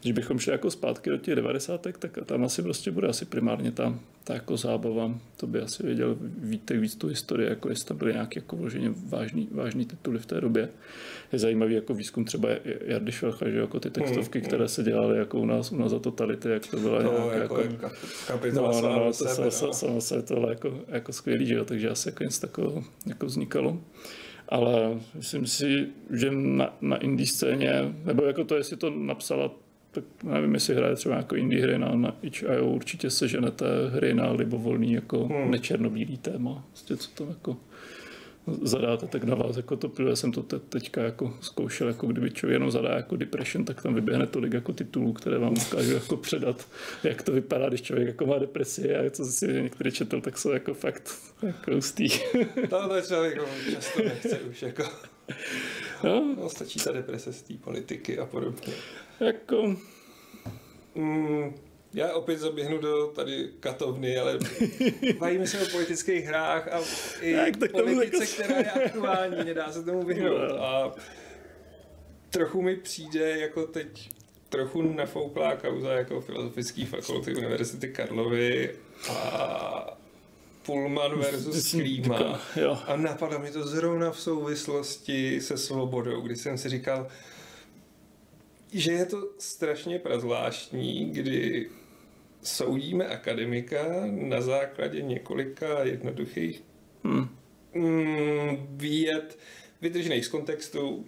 Když 0.00 0.12
bychom 0.12 0.38
šli 0.38 0.52
jako 0.52 0.70
zpátky 0.70 1.10
do 1.10 1.16
těch 1.16 1.36
90. 1.36 1.86
tak 1.98 2.18
tam 2.24 2.44
asi 2.44 2.62
prostě 2.62 2.90
bude 2.90 3.08
asi 3.08 3.24
primárně 3.24 3.72
ta, 3.72 3.98
ta 4.24 4.34
jako 4.34 4.56
zábava. 4.56 5.14
To 5.36 5.46
by 5.46 5.60
asi 5.60 5.82
věděl 5.82 6.16
víte 6.38 6.76
víc 6.76 6.94
tu 6.94 7.08
historii, 7.08 7.48
jako 7.48 7.68
jestli 7.68 7.86
tam 7.86 7.96
byly 7.96 8.12
nějaké 8.12 8.38
jako 8.38 8.56
vloženě 8.56 8.92
vážný, 9.08 9.48
vážný 9.52 9.84
tituly 9.84 10.18
v 10.18 10.26
té 10.26 10.40
době. 10.40 10.68
Je 11.32 11.38
zajímavý 11.38 11.74
jako 11.74 11.94
výzkum 11.94 12.24
třeba 12.24 12.48
Jardy 12.84 13.12
Švelcha, 13.12 13.48
že 13.50 13.58
jako 13.58 13.80
ty 13.80 13.90
textovky, 13.90 14.38
mm, 14.38 14.44
které 14.44 14.68
se 14.68 14.82
dělaly 14.82 15.18
jako 15.18 15.40
u 15.40 15.46
nás, 15.46 15.72
u 15.72 15.76
nás 15.76 15.90
za 15.90 15.98
totality, 15.98 16.48
jak 16.48 16.66
to 16.66 16.76
bylo 16.76 17.02
no, 17.02 17.30
jako, 17.30 17.60
jako, 17.60 17.90
kapitola 18.26 18.72
no, 18.72 18.88
no, 18.88 18.96
no, 18.96 19.04
to 19.04 19.12
sebe, 19.12 19.50
no. 19.92 20.00
se 20.00 20.22
to 20.22 20.50
jako, 20.50 20.80
jako 20.88 21.12
skvělý, 21.12 21.46
že 21.46 21.54
jo, 21.54 21.64
takže 21.64 21.90
asi 21.90 22.08
jako 22.08 22.24
něco 22.24 22.40
takového 22.40 22.84
jako 23.06 23.26
vznikalo 23.26 23.78
ale 24.52 25.00
myslím 25.14 25.46
si, 25.46 25.86
že 26.10 26.30
na, 26.30 26.76
na 26.80 26.96
indie 26.96 27.26
scéně, 27.26 27.72
nebo 28.04 28.24
jako 28.24 28.44
to, 28.44 28.56
jestli 28.56 28.76
to 28.76 28.90
napsala, 28.90 29.50
tak 29.90 30.04
nevím, 30.22 30.54
jestli 30.54 30.74
hraje 30.74 30.96
třeba 30.96 31.16
jako 31.16 31.36
indie 31.36 31.62
hry 31.62 31.78
na, 31.78 31.94
na 31.94 32.16
itch.io, 32.22 32.66
určitě 32.66 33.10
se 33.10 33.28
ženete 33.28 33.66
hry 33.92 34.14
na 34.14 34.32
libovolný 34.32 34.92
jako 34.92 35.24
hmm. 35.24 35.50
nečernobílý 35.50 36.16
téma, 36.16 36.64
prostě 36.68 36.96
co 36.96 37.10
tam 37.10 37.28
jako 37.28 37.56
zadáte, 38.46 39.06
tak 39.06 39.24
na 39.24 39.34
vás 39.34 39.56
jako 39.56 39.76
to 39.76 40.02
já 40.08 40.16
jsem 40.16 40.32
to 40.32 40.42
te, 40.42 40.58
teďka 40.58 41.02
jako 41.02 41.34
zkoušel, 41.40 41.88
jako 41.88 42.06
kdyby 42.06 42.30
člověk 42.30 42.54
jenom 42.54 42.70
zadá 42.70 42.96
jako 42.96 43.16
depression, 43.16 43.64
tak 43.64 43.82
tam 43.82 43.94
vyběhne 43.94 44.26
tolik 44.26 44.52
jako 44.52 44.72
titulů, 44.72 45.12
které 45.12 45.38
vám 45.38 45.52
ukážu 45.52 45.92
jako 45.92 46.16
předat, 46.16 46.66
jak 47.04 47.22
to 47.22 47.32
vypadá, 47.32 47.68
když 47.68 47.82
člověk 47.82 48.08
jako 48.08 48.26
má 48.26 48.38
depresi 48.38 48.96
a 48.96 49.10
co 49.10 49.24
si 49.24 49.62
některý 49.62 49.90
četl, 49.90 50.20
tak 50.20 50.38
jsou 50.38 50.50
jako 50.50 50.74
fakt 50.74 51.12
jako 51.42 51.70
ustý. 51.76 52.08
To, 52.70 52.88
to 52.88 53.00
člověk 53.00 53.36
jako 53.36 53.48
často 53.74 54.02
nechce 54.02 54.40
už 54.40 54.62
jako. 54.62 54.82
No. 56.04 56.34
no 56.40 56.48
stačí 56.48 56.80
ta 56.80 56.92
deprese 56.92 57.32
z 57.32 57.42
té 57.42 57.54
politiky 57.54 58.18
a 58.18 58.26
podobně. 58.26 58.72
Jako... 59.20 59.76
Mm, 60.94 61.54
já 61.94 62.12
opět 62.12 62.38
zaběhnu 62.38 62.78
do 62.78 63.06
tady 63.06 63.48
katovny, 63.60 64.18
ale 64.18 64.38
bavíme 65.18 65.46
se 65.46 65.60
o 65.60 65.70
politických 65.72 66.24
hrách 66.24 66.68
a 66.68 66.80
i 67.20 67.34
tak, 67.34 67.56
tak 67.56 67.72
politice, 67.72 68.24
jako... 68.24 68.32
která 68.32 68.58
je 68.58 68.70
aktuální, 68.70 69.44
nedá 69.44 69.72
se 69.72 69.82
tomu 69.82 70.02
vyhnout. 70.02 70.38
No. 70.48 70.64
A 70.64 70.94
trochu 72.30 72.62
mi 72.62 72.76
přijde 72.76 73.38
jako 73.38 73.66
teď 73.66 74.10
trochu 74.48 74.82
nafouklá 74.82 75.56
kauza 75.56 75.92
jako 75.92 76.20
filozofické 76.20 76.86
fakulty 76.86 77.34
Univerzity 77.34 77.88
Karlovy 77.88 78.74
a 79.10 79.98
Pullman 80.66 81.18
versus 81.18 81.70
Klíma. 81.70 82.40
A 82.86 82.96
napadlo 82.96 83.38
mi 83.38 83.50
to 83.50 83.66
zrovna 83.66 84.10
v 84.10 84.20
souvislosti 84.20 85.40
se 85.40 85.58
svobodou, 85.58 86.20
kdy 86.20 86.36
jsem 86.36 86.58
si 86.58 86.68
říkal, 86.68 87.08
že 88.72 88.92
je 88.92 89.06
to 89.06 89.28
strašně 89.38 89.98
prazvláštní, 89.98 91.10
kdy 91.10 91.70
soudíme 92.42 93.06
akademika 93.06 93.84
na 94.06 94.40
základě 94.40 95.02
několika 95.02 95.84
jednoduchých 95.84 96.64
hmm. 97.04 97.28
Mm, 97.74 98.66
výjet, 98.70 99.38
vytržených 99.80 100.24
z 100.24 100.28
kontextu, 100.28 101.06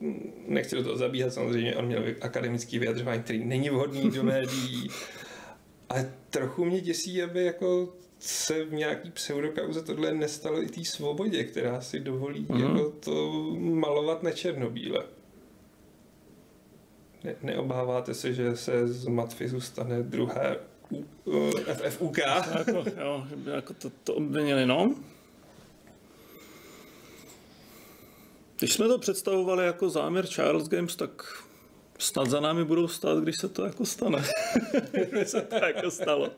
nechci 0.49 0.76
do 0.76 0.82
toho 0.82 0.97
zabíhat, 0.97 1.32
samozřejmě 1.32 1.76
on 1.76 1.87
měl 1.87 2.05
akademický 2.20 2.78
vyjadřování, 2.78 3.22
který 3.22 3.45
není 3.45 3.70
vhodný 3.70 4.11
do 4.11 4.22
médií, 4.32 4.91
ale 5.89 6.12
trochu 6.30 6.64
mě 6.64 6.80
děsí, 6.80 7.22
aby 7.22 7.45
jako 7.45 7.95
se 8.18 8.64
v 8.64 8.72
nějaký 8.72 9.11
pseudokauze 9.11 9.82
tohle 9.82 10.14
nestalo 10.14 10.62
i 10.62 10.66
té 10.66 10.85
svobodě, 10.85 11.45
která 11.45 11.80
si 11.80 12.01
dovolí 12.01 12.47
hmm. 12.51 12.61
jako 12.61 12.91
to 12.91 13.32
malovat 13.59 14.22
na 14.22 14.30
černobíle. 14.30 15.05
Ne, 17.24 17.35
neobáváte 17.43 18.14
se, 18.14 18.32
že 18.32 18.57
se 18.57 18.89
z 18.89 19.07
Matfizu 19.07 19.61
stane 19.61 20.03
druhé 20.03 20.57
FFUK. 21.74 22.18
Jako, 22.18 22.84
jo, 23.01 23.26
jako 23.45 23.74
to, 23.74 23.90
to 24.05 24.14
obvinili, 24.14 24.66
no. 24.66 24.95
Když 28.59 28.72
jsme 28.72 28.88
to 28.88 28.99
představovali 28.99 29.66
jako 29.66 29.90
záměr 29.90 30.26
Charles 30.26 30.68
Games, 30.68 30.97
tak 30.97 31.42
snad 31.99 32.30
za 32.30 32.40
námi 32.40 32.64
budou 32.64 32.88
stát, 32.88 33.18
když 33.18 33.36
se 33.36 33.49
to 33.49 33.64
jako 33.64 33.86
stane. 33.86 34.24
když 35.11 35.28
se 35.28 35.40
to 35.40 35.55
jako 35.55 35.90
stalo. 35.90 36.30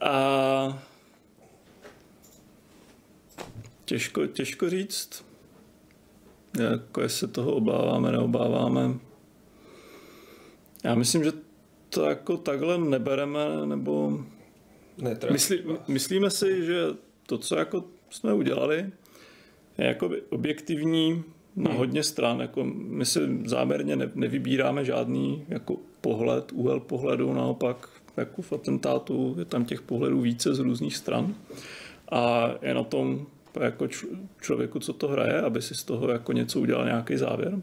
A 0.00 0.82
těžko, 3.84 4.26
těžko 4.26 4.70
říct, 4.70 5.24
jako 6.60 7.00
jestli 7.00 7.18
se 7.18 7.28
toho 7.28 7.54
obáváme, 7.54 8.12
neobáváme. 8.12 8.94
Já 10.84 10.94
myslím, 10.94 11.24
že 11.24 11.32
to 11.94 12.04
jako 12.04 12.36
takhle 12.36 12.78
nebereme, 12.78 13.66
nebo 13.66 14.20
myslí, 15.32 15.62
myslíme 15.88 16.30
si, 16.30 16.66
že 16.66 16.82
to, 17.26 17.38
co 17.38 17.56
jako 17.56 17.84
jsme 18.10 18.34
udělali, 18.34 18.90
je 19.78 19.86
jako 19.86 20.10
objektivní 20.28 21.24
na 21.56 21.70
hmm. 21.70 21.78
hodně 21.78 22.02
stran. 22.02 22.40
Jako 22.40 22.64
my 22.74 23.06
si 23.06 23.20
záměrně 23.44 23.96
ne, 23.96 24.10
nevybíráme 24.14 24.84
žádný 24.84 25.44
jako 25.48 25.76
pohled, 26.00 26.52
úhel 26.52 26.80
pohledu, 26.80 27.32
naopak 27.32 27.88
jako 28.16 28.42
v 28.42 28.52
atentátu 28.52 29.34
je 29.38 29.44
tam 29.44 29.64
těch 29.64 29.82
pohledů 29.82 30.20
více 30.20 30.54
z 30.54 30.58
různých 30.58 30.96
stran. 30.96 31.34
A 32.10 32.50
je 32.62 32.74
na 32.74 32.84
tom 32.84 33.26
jako 33.60 33.88
člověku, 34.40 34.78
co 34.78 34.92
to 34.92 35.08
hraje, 35.08 35.40
aby 35.40 35.62
si 35.62 35.74
z 35.74 35.84
toho 35.84 36.10
jako 36.10 36.32
něco 36.32 36.60
udělal 36.60 36.84
nějaký 36.84 37.16
závěr. 37.16 37.58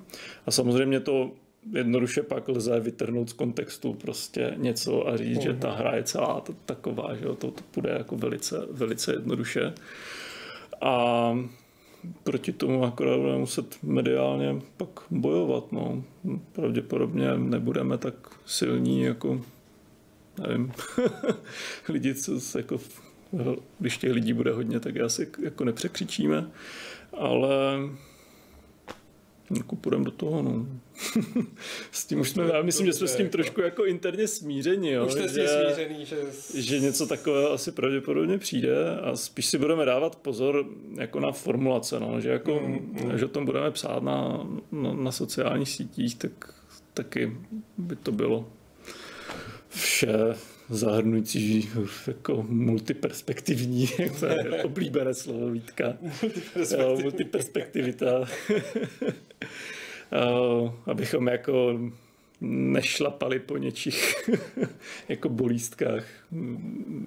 A 0.46 0.52
samozřejmě 0.52 1.00
to 1.00 1.32
jednoduše 1.74 2.24
pak 2.24 2.48
lze 2.48 2.80
vytrhnout 2.80 3.30
z 3.30 3.34
kontextu 3.34 3.94
prostě 3.94 4.54
něco 4.58 5.08
a 5.08 5.18
říct, 5.18 5.38
uh-huh. 5.38 5.44
že 5.44 5.54
ta 5.54 5.72
hra 5.72 5.96
je 5.96 6.04
celá 6.04 6.44
taková, 6.66 7.16
že 7.16 7.26
jo, 7.26 7.36
to, 7.36 7.52
to 7.52 7.62
půjde 7.72 7.90
jako 7.90 8.18
velice, 8.18 8.68
velice 8.72 9.14
jednoduše. 9.14 9.74
A 10.82 11.34
proti 12.24 12.52
tomu 12.54 12.84
akorát 12.84 13.18
budeme 13.18 13.38
muset 13.38 13.84
mediálně 13.84 14.62
pak 14.78 14.90
bojovat. 15.12 15.72
No. 15.72 16.04
Pravděpodobně 16.52 17.38
nebudeme 17.38 17.98
tak 17.98 18.16
silní 18.46 19.02
jako 19.02 19.42
nevím, 20.48 20.72
lidi, 21.90 22.16
co 22.16 22.40
se 22.40 22.60
jako, 22.60 22.80
když 23.80 23.98
těch 23.98 24.12
lidí 24.12 24.34
bude 24.34 24.52
hodně, 24.52 24.80
tak 24.80 24.98
asi 24.98 25.32
jako 25.44 25.64
nepřekřičíme, 25.64 26.50
ale 27.18 27.50
jako 29.58 29.76
půjdeme 29.76 30.04
do 30.04 30.12
toho, 30.12 30.42
no. 30.42 30.66
s 31.92 32.06
tím 32.06 32.20
už 32.20 32.30
jsme, 32.30 32.44
já 32.54 32.62
myslím, 32.62 32.86
že 32.86 32.94
jsme 32.94 33.08
s 33.08 33.16
tím 33.16 33.26
jako- 33.26 33.38
trošku 33.38 33.62
jako 33.62 33.86
interně 33.86 34.28
smíření, 34.28 34.92
jo. 34.92 35.06
Už 35.06 35.12
jste 35.12 35.28
že, 35.28 35.48
smířený, 35.48 36.06
že... 36.06 36.18
že 36.62 36.80
něco 36.80 37.08
takového 37.08 37.52
asi 37.52 37.72
pravděpodobně 37.72 38.38
přijde 38.38 39.00
a 39.00 39.16
spíš 39.16 39.46
si 39.46 39.58
budeme 39.58 39.86
dávat 39.86 40.16
pozor 40.16 40.66
jako 40.98 41.20
na 41.20 41.32
formulace, 41.32 42.00
no, 42.00 42.22
že 42.22 42.30
jako, 42.30 42.60
mm, 42.60 43.02
mm. 43.04 43.18
že 43.18 43.26
o 43.26 43.28
tom 43.28 43.46
budeme 43.46 43.72
psát 43.72 44.04
na, 44.04 44.48
na, 44.72 44.94
na 44.94 45.12
sociálních 45.12 45.70
sítích, 45.70 46.16
tak 46.16 46.32
taky 46.94 47.38
by 47.78 47.96
to 47.96 48.12
bylo 48.12 48.48
vše 49.70 50.36
zahrnující 50.70 51.70
jako 52.08 52.46
multiperspektivní, 52.50 53.88
to 54.20 54.26
je 54.26 54.64
oblíbené 54.64 55.14
slovo 55.14 55.50
Vítka. 55.50 55.94
Multiperspektivita. 57.02 58.28
Abychom 60.86 61.28
jako 61.28 61.80
nešlapali 62.42 63.40
po 63.40 63.58
něčích 63.58 64.16
jako 65.10 65.30
bolístkách 65.30 66.06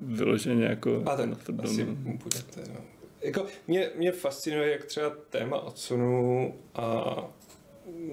vyloženě 0.01 0.65
jako 0.65 1.03
A 1.07 1.17
ten 1.17 1.37
asi 1.63 1.85
budete, 1.85 2.61
no. 2.75 2.81
Jako 3.23 3.47
mě, 3.67 3.91
mě 3.97 4.13
fascinuje, 4.13 4.73
jak 4.73 4.85
třeba 4.85 5.11
téma 5.31 5.57
odsunu 5.57 6.55
a 6.75 7.17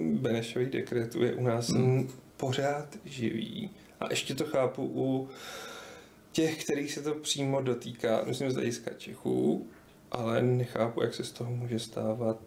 Benešových 0.01 0.69
dekretů 0.69 1.23
je 1.23 1.33
u 1.33 1.43
nás 1.43 1.69
hmm. 1.69 2.09
pořád 2.37 2.97
živý 3.05 3.69
a 3.99 4.05
ještě 4.09 4.35
to 4.35 4.45
chápu 4.45 4.91
u 4.95 5.29
těch, 6.31 6.63
kterých 6.63 6.91
se 6.91 7.01
to 7.01 7.15
přímo 7.15 7.61
dotýká, 7.61 8.23
myslím 8.25 8.51
z 8.51 8.55
hlediska 8.55 8.91
Čechů, 8.97 9.67
ale 10.11 10.41
nechápu, 10.41 11.01
jak 11.01 11.13
se 11.13 11.23
z 11.23 11.31
toho 11.31 11.51
může 11.51 11.79
stávat 11.79 12.37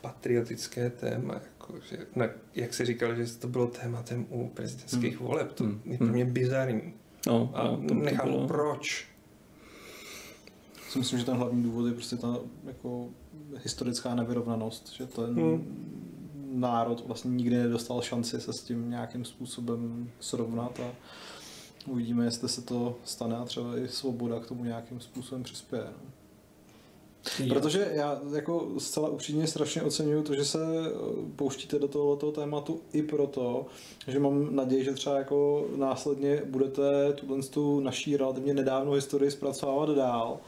patriotické 0.00 0.90
téma, 0.90 1.34
jako, 1.34 1.61
že, 1.90 2.06
na, 2.16 2.26
jak 2.54 2.74
se 2.74 2.84
říkal, 2.84 3.14
že 3.14 3.38
to 3.38 3.48
bylo 3.48 3.66
tématem 3.66 4.26
u 4.30 4.48
prezidentských 4.48 5.18
hmm. 5.18 5.28
voleb, 5.28 5.52
to 5.52 5.64
hmm. 5.64 5.80
je 5.84 5.98
pro 5.98 6.06
mě 6.06 6.24
bizarní. 6.24 6.94
No, 7.26 7.50
a 7.54 7.64
no, 7.64 7.94
nechápu 7.94 8.30
bylo... 8.30 8.46
proč. 8.48 9.08
Si 10.90 10.98
myslím, 10.98 11.18
že 11.18 11.24
ten 11.24 11.36
hlavní 11.36 11.62
důvod 11.62 11.86
je 11.86 11.92
prostě 11.92 12.16
ta 12.16 12.38
jako 12.64 13.08
historická 13.62 14.14
nevyrovnanost, 14.14 14.92
že 14.92 15.06
ten 15.06 15.34
hmm 15.34 16.02
národ 16.52 17.06
vlastně 17.06 17.30
nikdy 17.30 17.56
nedostal 17.56 18.02
šanci 18.02 18.40
se 18.40 18.52
s 18.52 18.62
tím 18.62 18.90
nějakým 18.90 19.24
způsobem 19.24 20.10
srovnat 20.20 20.80
a 20.80 20.92
uvidíme, 21.86 22.24
jestli 22.24 22.48
se 22.48 22.62
to 22.62 22.98
stane 23.04 23.36
a 23.36 23.44
třeba 23.44 23.78
i 23.78 23.88
svoboda 23.88 24.40
k 24.40 24.46
tomu 24.46 24.64
nějakým 24.64 25.00
způsobem 25.00 25.42
přispěje. 25.42 25.84
No. 25.84 26.10
Protože 27.48 27.90
já 27.92 28.20
jako 28.34 28.68
zcela 28.78 29.08
upřímně 29.08 29.46
strašně 29.46 29.82
oceňuju 29.82 30.22
to, 30.22 30.34
že 30.34 30.44
se 30.44 30.58
eh, 30.58 30.90
pouštíte 31.36 31.78
do 31.78 31.88
tohoto 31.88 32.32
tématu 32.32 32.80
i 32.92 33.02
proto, 33.02 33.66
že 34.08 34.18
mám 34.18 34.56
naději, 34.56 34.84
že 34.84 34.92
třeba 34.92 35.18
jako 35.18 35.66
následně 35.76 36.42
budete 36.46 37.12
tuhle 37.12 37.42
tu 37.42 37.80
naší 37.80 38.16
relativně 38.16 38.54
nedávnou 38.54 38.92
historii 38.92 39.30
zpracovávat 39.30 39.90
dál. 39.90 40.38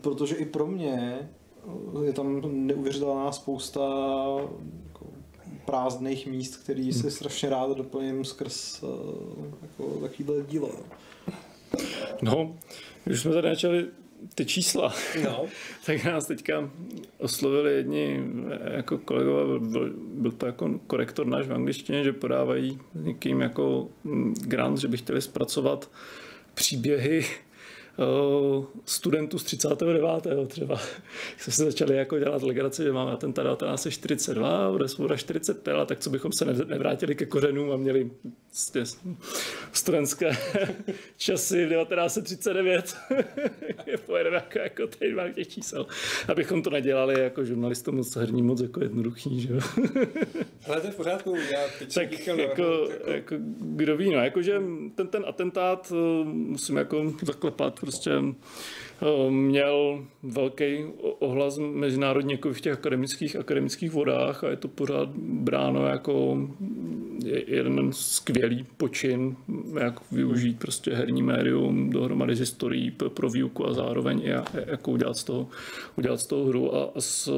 Protože 0.00 0.34
i 0.34 0.44
pro 0.44 0.66
mě 0.66 1.28
je 2.04 2.12
tam 2.12 2.42
neuvěřitelná 2.66 3.32
spousta 3.32 3.80
jako 4.86 5.06
prázdných 5.66 6.26
míst, 6.26 6.56
který 6.56 6.92
si 6.92 7.02
hmm. 7.02 7.10
strašně 7.10 7.50
rád 7.50 7.76
doplním 7.76 8.24
skrz 8.24 8.82
eh, 8.82 8.86
jako 9.62 10.00
takovýhle 10.00 10.42
dílo. 10.48 10.70
No, 12.22 12.56
když 13.04 13.20
jsme 13.20 13.32
tady 13.32 13.48
začali 13.48 13.86
ty 14.34 14.46
čísla, 14.46 14.94
no. 15.24 15.46
tak 15.86 16.04
nás 16.04 16.26
teďka 16.26 16.70
oslovili 17.18 17.72
jedni 17.74 18.24
jako 18.70 18.98
kolegové, 18.98 19.58
byl, 19.58 19.92
byl 19.96 20.30
to 20.32 20.46
jako 20.46 20.80
korektor 20.86 21.26
náš 21.26 21.46
v 21.46 21.52
angličtině, 21.52 22.04
že 22.04 22.12
podávají 22.12 22.78
někým 22.94 23.40
jako 23.40 23.88
grant, 24.40 24.78
že 24.78 24.88
by 24.88 24.96
chtěli 24.96 25.22
zpracovat 25.22 25.90
příběhy 26.54 27.24
studentů 28.84 29.38
z 29.38 29.44
39. 29.44 30.26
třeba. 30.46 30.80
Jsme 31.38 31.52
se 31.52 31.64
začali 31.64 31.96
jako 31.96 32.18
dělat 32.18 32.42
legraci, 32.42 32.82
že 32.82 32.92
máme 32.92 33.16
ten 33.16 33.32
1942, 33.32 34.72
bude 34.72 34.88
svoboda 34.88 35.16
45, 35.16 35.76
tak 35.86 36.00
co 36.00 36.10
bychom 36.10 36.32
se 36.32 36.44
nevrátili 36.44 37.14
ke 37.14 37.26
kořenům 37.26 37.72
a 37.72 37.76
měli 37.76 38.10
vlastně 38.74 38.82
studentské 39.72 40.30
časy 41.16 41.66
v 41.66 41.68
1939. 41.68 42.96
je 43.86 43.98
pojedeme 43.98 44.36
jako, 44.36 44.58
jako 44.58 44.86
teď 44.86 45.14
mám 45.14 45.32
těch 45.32 45.48
čísel. 45.48 45.86
Abychom 46.28 46.62
to 46.62 46.70
nedělali 46.70 47.20
jako 47.20 47.44
žurnalistům 47.44 47.96
moc 47.96 48.16
herní 48.16 48.42
moc 48.42 48.60
jako 48.60 48.82
jednoduchý, 48.82 49.40
že 49.40 49.52
jo. 49.52 49.60
Ale 50.66 50.80
to 50.80 50.86
je 50.86 50.92
v 50.92 50.96
pořádku, 50.96 51.36
já 51.36 51.60
teď 51.78 51.94
tak 51.94 52.12
jako, 52.12 52.40
jako, 52.40 52.88
jako, 53.06 53.34
kdo 53.60 53.96
ví, 53.96 54.10
no, 54.10 54.24
jakože 54.24 54.62
ten, 54.94 55.08
ten 55.08 55.24
atentát 55.26 55.92
eh, 55.92 56.24
musím 56.24 56.76
jako 56.76 57.12
zaklepat 57.22 57.80
prostě 57.86 58.10
eh, 58.10 59.30
měl 59.30 60.04
velký 60.22 60.84
ohlas 61.18 61.58
mezinárodně 61.58 62.34
jako 62.34 62.52
v 62.52 62.60
těch 62.60 62.72
akademických, 62.72 63.36
akademických 63.36 63.90
vodách 63.90 64.44
a 64.44 64.48
je 64.48 64.56
to 64.56 64.68
pořád 64.68 65.08
bráno 65.18 65.86
jako 65.86 66.38
jeden 67.46 67.92
skvělý 67.92 68.66
počin, 68.76 69.36
jak 69.80 70.12
využít 70.12 70.58
prostě 70.58 70.94
herní 70.94 71.22
médium 71.22 71.90
dohromady 71.90 72.36
s 72.36 72.40
historií 72.40 72.90
pro 72.90 73.30
výuku 73.30 73.66
a 73.66 73.72
zároveň 73.72 74.22
i 74.24 74.30
jako 74.66 74.90
udělat 74.90 75.16
z 75.16 75.24
toho, 75.24 75.48
udělat 75.96 76.20
z 76.20 76.26
toho 76.26 76.44
hru. 76.44 76.74
A, 76.74 76.90
a 76.94 77.00
s, 77.00 77.32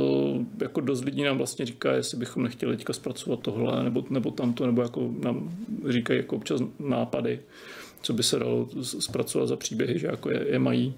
jako 0.60 0.80
dost 0.80 1.04
lidí 1.04 1.22
nám 1.22 1.38
vlastně 1.38 1.66
říká, 1.66 1.92
jestli 1.92 2.18
bychom 2.18 2.42
nechtěli 2.42 2.76
teďka 2.76 2.92
zpracovat 2.92 3.40
tohle 3.40 3.84
nebo, 3.84 4.04
nebo 4.10 4.30
tamto, 4.30 4.66
nebo 4.66 4.82
jako 4.82 5.10
nám 5.22 5.56
říkají 5.88 6.18
jako 6.20 6.36
občas 6.36 6.62
nápady 6.78 7.40
co 8.02 8.12
by 8.12 8.22
se 8.22 8.38
dalo 8.38 8.68
zpracovat 8.82 9.46
za 9.46 9.56
příběhy, 9.56 9.98
že 9.98 10.06
jako 10.06 10.30
je, 10.30 10.46
je 10.48 10.58
mají. 10.58 10.94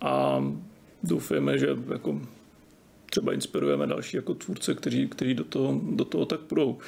A 0.00 0.44
doufujeme, 1.02 1.58
že 1.58 1.68
jako 1.92 2.20
třeba 3.12 3.32
inspirujeme 3.32 3.86
další 3.86 4.16
jako 4.16 4.34
tvůrce, 4.34 4.74
kteří, 4.74 5.08
kteří 5.08 5.34
do, 5.34 5.44
toho, 5.44 5.80
do 5.90 6.04
toho 6.04 6.26
tak 6.26 6.40
půjdou. 6.40 6.78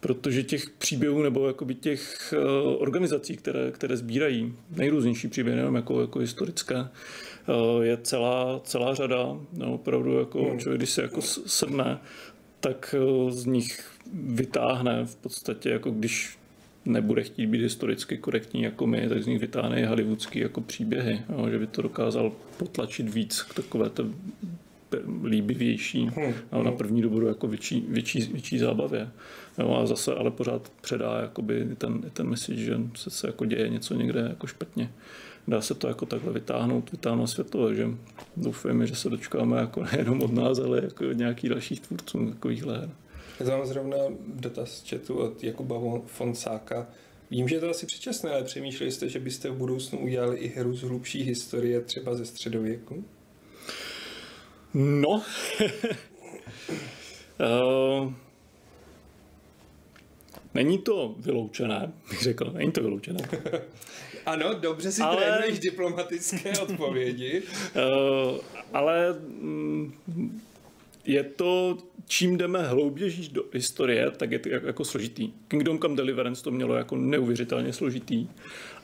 Protože 0.00 0.42
těch 0.42 0.70
příběhů 0.70 1.22
nebo 1.22 1.46
jakoby 1.46 1.74
těch 1.74 2.34
uh, 2.36 2.82
organizací, 2.82 3.36
které, 3.36 3.70
které 3.70 3.96
sbírají 3.96 4.54
nejrůznější 4.76 5.28
příběhy, 5.28 5.56
nejenom 5.56 5.74
jako, 5.74 6.00
jako 6.00 6.18
historické, 6.18 6.76
uh, 6.76 7.82
je 7.82 7.96
celá, 7.96 8.60
celá 8.64 8.94
řada. 8.94 9.36
No, 9.52 9.74
opravdu 9.74 10.18
jako 10.18 10.44
hmm. 10.44 10.58
člověk, 10.58 10.80
když 10.80 10.90
se 10.90 11.02
jako 11.02 11.22
sedne, 11.22 11.98
tak 12.60 12.94
uh, 12.98 13.30
z 13.30 13.46
nich 13.46 13.84
vytáhne 14.12 15.04
v 15.04 15.16
podstatě, 15.16 15.70
jako 15.70 15.90
když 15.90 16.38
nebude 16.84 17.22
chtít 17.22 17.46
být 17.46 17.62
historicky 17.62 18.18
korektní 18.18 18.62
jako 18.62 18.86
my, 18.86 19.08
tak 19.08 19.22
z 19.22 19.26
nich 19.26 19.40
vytáhne 19.40 19.80
i 19.80 19.84
hollywoodský 19.84 20.38
jako 20.38 20.60
příběhy, 20.60 21.20
jo, 21.28 21.48
že 21.50 21.58
by 21.58 21.66
to 21.66 21.82
dokázal 21.82 22.32
potlačit 22.56 23.14
víc 23.14 23.42
k 23.42 23.54
takové 23.54 23.90
to 23.90 24.04
líbivější 25.24 26.06
hmm. 26.06 26.34
no, 26.52 26.62
na 26.62 26.72
první 26.72 27.02
dobu 27.02 27.20
jako 27.20 27.48
větší, 27.48 27.84
větší, 27.88 28.20
větší 28.20 28.58
zábavě. 28.58 29.10
Jo, 29.58 29.74
a 29.74 29.86
zase 29.86 30.14
ale 30.14 30.30
pořád 30.30 30.72
předá 30.80 31.20
jakoby 31.20 31.68
ten, 31.78 32.02
ten 32.12 32.28
message, 32.28 32.60
že 32.60 32.78
se, 32.94 33.10
se 33.10 33.26
jako 33.26 33.44
děje 33.44 33.68
něco 33.68 33.94
někde 33.94 34.20
jako 34.20 34.46
špatně. 34.46 34.90
Dá 35.48 35.60
se 35.60 35.74
to 35.74 35.88
jako 35.88 36.06
takhle 36.06 36.32
vytáhnout, 36.32 36.92
vytáhnout 36.92 37.26
světlo, 37.26 37.74
že 37.74 37.88
doufujeme, 38.36 38.86
že 38.86 38.96
se 38.96 39.10
dočkáme 39.10 39.56
jako 39.56 39.84
nejenom 39.92 40.22
od 40.22 40.32
nás, 40.32 40.58
ale 40.58 40.80
jako 40.84 41.08
od 41.10 41.16
nějakých 41.16 41.50
dalších 41.50 41.80
tvůrců 41.80 42.30
takovýchhle 42.30 42.78
her. 42.78 42.90
Já 43.40 43.56
mám 43.56 43.66
zrovna 43.66 43.96
dotaz 44.26 44.70
z 44.70 44.90
chatu 44.90 45.18
od 45.18 45.44
Jakuba 45.44 45.80
Fonsáka. 46.06 46.86
Vím, 47.30 47.48
že 47.48 47.54
je 47.54 47.60
to 47.60 47.70
asi 47.70 47.86
předčasné, 47.86 48.30
ale 48.30 48.44
přemýšleli 48.44 48.92
jste, 48.92 49.08
že 49.08 49.20
byste 49.20 49.50
v 49.50 49.54
budoucnu 49.56 49.98
udělali 49.98 50.38
i 50.38 50.48
hru 50.48 50.74
z 50.74 50.82
hlubší 50.82 51.22
historie, 51.22 51.80
třeba 51.80 52.14
ze 52.14 52.24
středověku? 52.24 53.04
No. 54.74 55.08
uh, 55.10 55.22
není 60.54 60.78
to 60.78 61.14
vyloučené, 61.18 61.92
bych 62.10 62.22
řekl, 62.22 62.50
není 62.52 62.72
to 62.72 62.82
vyloučené. 62.82 63.20
Ano, 64.26 64.54
dobře 64.54 64.92
si 64.92 65.02
Ale- 65.02 65.16
trénuješ 65.16 65.58
diplomatické 65.58 66.58
odpovědi. 66.58 67.42
Uh, 67.42 68.38
ale 68.72 69.12
mm, 69.12 69.92
je 71.04 71.24
to, 71.24 71.78
čím 72.06 72.36
jdeme 72.38 72.62
hlouběji 72.62 73.28
do 73.28 73.44
historie, 73.52 74.10
tak 74.10 74.32
je 74.32 74.38
to 74.38 74.48
jako, 74.48 74.84
složitý. 74.84 75.32
Kingdom 75.48 75.78
Come 75.78 75.96
Deliverance 75.96 76.44
to 76.44 76.50
mělo 76.50 76.74
jako 76.74 76.96
neuvěřitelně 76.96 77.72
složitý. 77.72 78.28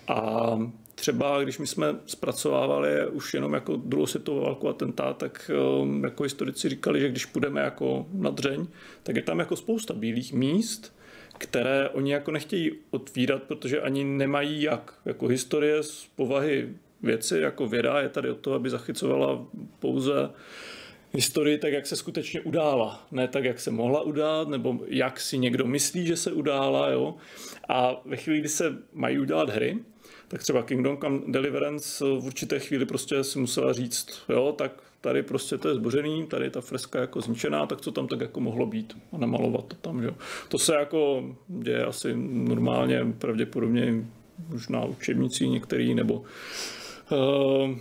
A 0.09 0.59
třeba 0.95 1.43
když 1.43 1.59
my 1.59 1.67
jsme 1.67 1.97
zpracovávali 2.07 3.07
už 3.07 3.35
jenom 3.35 3.55
jako 3.55 3.77
druhou 3.77 4.07
světovou 4.07 4.41
válku 4.41 4.69
atentát, 4.69 5.17
tak 5.17 5.51
um, 5.81 6.05
jako 6.05 6.23
historici 6.23 6.69
říkali, 6.69 7.01
že 7.01 7.09
když 7.09 7.27
půjdeme 7.27 7.61
jako 7.61 8.07
na 8.13 8.31
dřeň, 8.31 8.67
tak 9.03 9.17
je 9.17 9.23
tam 9.23 9.39
jako 9.39 9.57
spousta 9.57 9.95
bílých 9.95 10.33
míst, 10.33 10.95
které 11.39 11.89
oni 11.89 12.13
jako 12.13 12.31
nechtějí 12.31 12.71
otvírat, 12.91 13.43
protože 13.43 13.81
ani 13.81 14.05
nemají 14.05 14.63
jak. 14.63 14.95
Jako 15.05 15.27
historie 15.27 15.83
z 15.83 16.07
povahy 16.17 16.69
věci, 17.03 17.39
jako 17.39 17.69
věda 17.69 18.01
je 18.01 18.09
tady 18.09 18.31
o 18.31 18.35
to, 18.35 18.55
aby 18.55 18.71
zachycovala 18.71 19.47
pouze 19.79 20.31
historii 21.13 21.59
tak, 21.59 21.73
jak 21.73 21.87
se 21.87 21.97
skutečně 21.97 22.41
udála. 22.41 23.07
Ne 23.11 23.29
tak, 23.29 23.45
jak 23.45 23.61
se 23.61 23.71
mohla 23.71 24.03
udát, 24.03 24.49
nebo 24.49 24.79
jak 24.87 25.21
si 25.21 25.39
někdo 25.39 25.67
myslí, 25.67 26.07
že 26.07 26.17
se 26.17 26.33
udála. 26.33 26.89
Jo? 26.89 27.15
A 27.69 28.01
ve 28.05 28.17
chvíli, 28.17 28.41
kdy 28.41 28.49
se 28.49 28.79
mají 28.93 29.19
udělat 29.19 29.51
hry, 29.51 29.79
tak 30.29 30.43
třeba 30.43 30.63
Kingdom 30.63 30.99
Come 30.99 31.21
Deliverance 31.29 32.05
v 32.05 32.27
určité 32.27 32.59
chvíli 32.59 32.87
prostě 32.87 33.25
si 33.25 33.39
musela 33.39 33.73
říct, 33.73 34.23
jo, 34.29 34.55
tak 34.59 34.73
tady 35.01 35.23
prostě 35.23 35.59
to 35.59 35.69
je 35.69 35.75
zbořený, 35.75 36.27
tady 36.27 36.45
je 36.45 36.51
ta 36.51 36.61
freska 36.61 37.01
jako 37.01 37.21
zničená, 37.21 37.67
tak 37.67 37.81
co 37.81 37.93
tam 37.93 38.09
tak 38.09 38.21
jako 38.21 38.41
mohlo 38.41 38.67
být 38.67 38.97
a 39.13 39.19
namalovat 39.19 39.65
to 39.65 39.77
tam, 39.77 40.03
jo. 40.03 40.15
To 40.49 40.59
se 40.59 40.75
jako 40.75 41.25
děje 41.49 41.85
asi 41.85 42.13
normálně, 42.27 43.01
pravděpodobně 43.19 44.05
už 44.55 44.69
na 44.69 44.85
učebnici 44.85 45.49
některý, 45.49 45.95
nebo 45.95 46.15
uh, 47.11 47.79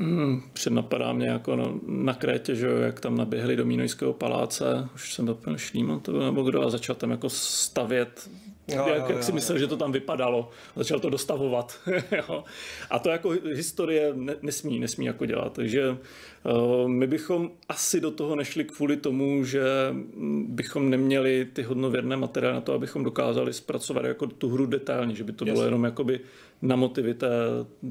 Hmm, 0.00 0.42
přednapadá 0.52 1.12
mě 1.12 1.28
jako 1.28 1.56
na, 1.56 1.64
na 1.86 2.14
Krétě, 2.14 2.54
že 2.54 2.66
jo, 2.66 2.76
jak 2.76 3.00
tam 3.00 3.16
naběhli 3.16 3.56
do 3.56 3.64
Mínojského 3.64 4.12
paláce, 4.12 4.88
už 4.94 5.14
jsem 5.14 5.26
to 5.26 5.32
úplně 5.32 5.58
Šlíman, 5.58 6.00
to 6.00 6.12
byl, 6.12 6.24
nebo 6.24 6.42
kdo, 6.42 6.62
a 6.62 6.70
začal 6.70 6.96
tam 6.96 7.10
jako 7.10 7.28
stavět, 7.30 8.28
Jo, 8.68 8.84
jo, 8.88 8.94
jak, 8.94 9.08
jo, 9.08 9.14
jak 9.14 9.22
si 9.22 9.30
jo, 9.30 9.34
myslel, 9.34 9.58
že 9.58 9.66
to 9.66 9.76
tam 9.76 9.92
vypadalo, 9.92 10.50
začal 10.76 11.00
to 11.00 11.10
dostavovat. 11.10 11.80
jo. 12.16 12.44
A 12.90 12.98
to 12.98 13.08
jako 13.08 13.30
historie 13.30 14.12
ne, 14.14 14.36
nesmí, 14.42 14.78
nesmí 14.78 15.06
jako 15.06 15.26
dělat, 15.26 15.52
takže 15.52 15.90
uh, 15.90 16.88
my 16.88 17.06
bychom 17.06 17.50
asi 17.68 18.00
do 18.00 18.10
toho 18.10 18.36
nešli 18.36 18.64
kvůli 18.64 18.96
tomu, 18.96 19.44
že 19.44 19.62
mm, 19.92 20.46
bychom 20.48 20.90
neměli 20.90 21.48
ty 21.52 21.62
hodnověrné 21.62 22.16
materiály 22.16 22.54
na 22.54 22.60
to, 22.60 22.72
abychom 22.72 23.04
dokázali 23.04 23.52
zpracovat 23.52 24.04
jako 24.04 24.26
tu 24.26 24.48
hru 24.48 24.66
detailně, 24.66 25.14
že 25.14 25.24
by 25.24 25.32
to 25.32 25.44
bylo 25.44 25.56
Jasně. 25.56 25.66
jenom 25.66 25.84
jakoby 25.84 26.20
na 26.62 26.76
motivy 26.76 27.14
té, 27.14 27.28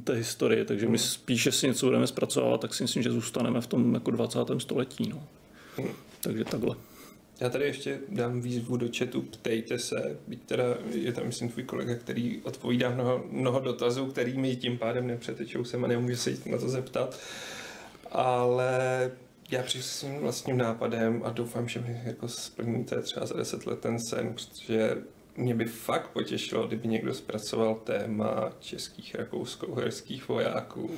té 0.03 0.13
historie, 0.13 0.65
takže 0.65 0.88
my 0.88 0.97
spíše 0.97 1.51
si 1.51 1.67
něco 1.67 1.86
budeme 1.86 2.07
zpracovávat, 2.07 2.61
tak 2.61 2.74
si 2.74 2.84
myslím, 2.84 3.03
že 3.03 3.11
zůstaneme 3.11 3.61
v 3.61 3.67
tom 3.67 3.93
jako 3.93 4.11
20. 4.11 4.39
století. 4.57 5.09
No. 5.09 5.24
Takže 6.22 6.45
takhle. 6.45 6.76
Já 7.39 7.49
tady 7.49 7.65
ještě 7.65 7.99
dám 8.09 8.41
výzvu 8.41 8.78
do 8.78 8.88
chatu, 8.97 9.22
ptejte 9.22 9.80
se, 9.80 10.17
byť 10.28 10.39
teda 10.45 10.63
je 10.91 11.13
tam, 11.13 11.26
myslím, 11.26 11.49
tvůj 11.49 11.63
kolega, 11.63 11.95
který 11.95 12.41
odpovídá 12.43 12.89
mnoho, 12.89 13.24
mnoho 13.32 13.59
dotazů, 13.59 14.05
který 14.05 14.38
mi 14.38 14.55
tím 14.55 14.78
pádem 14.78 15.07
nepřetečou 15.07 15.63
sem 15.63 15.86
a 15.86 15.88
nemůžu 15.88 16.15
se 16.15 16.30
jít 16.30 16.45
na 16.45 16.57
to 16.57 16.70
zeptat. 16.70 17.20
Ale 18.11 19.11
já 19.51 19.63
přijdu 19.63 19.84
s 19.84 19.91
svým 19.91 20.20
vlastním 20.20 20.57
nápadem 20.57 21.22
a 21.26 21.30
doufám, 21.30 21.67
že 21.67 21.80
mi 21.80 22.01
jako 22.03 22.28
splníte 22.28 23.01
třeba 23.01 23.26
za 23.26 23.38
10 23.38 23.65
let 23.65 23.80
ten 23.80 23.99
sen, 23.99 24.34
protože 24.34 24.97
mě 25.39 25.55
by 25.55 25.65
fakt 25.65 26.07
potěšilo, 26.07 26.67
kdyby 26.67 26.87
někdo 26.87 27.13
zpracoval 27.13 27.75
téma 27.75 28.51
českých 28.59 29.15
rakousko-uherských 29.15 30.27
vojáků. 30.27 30.91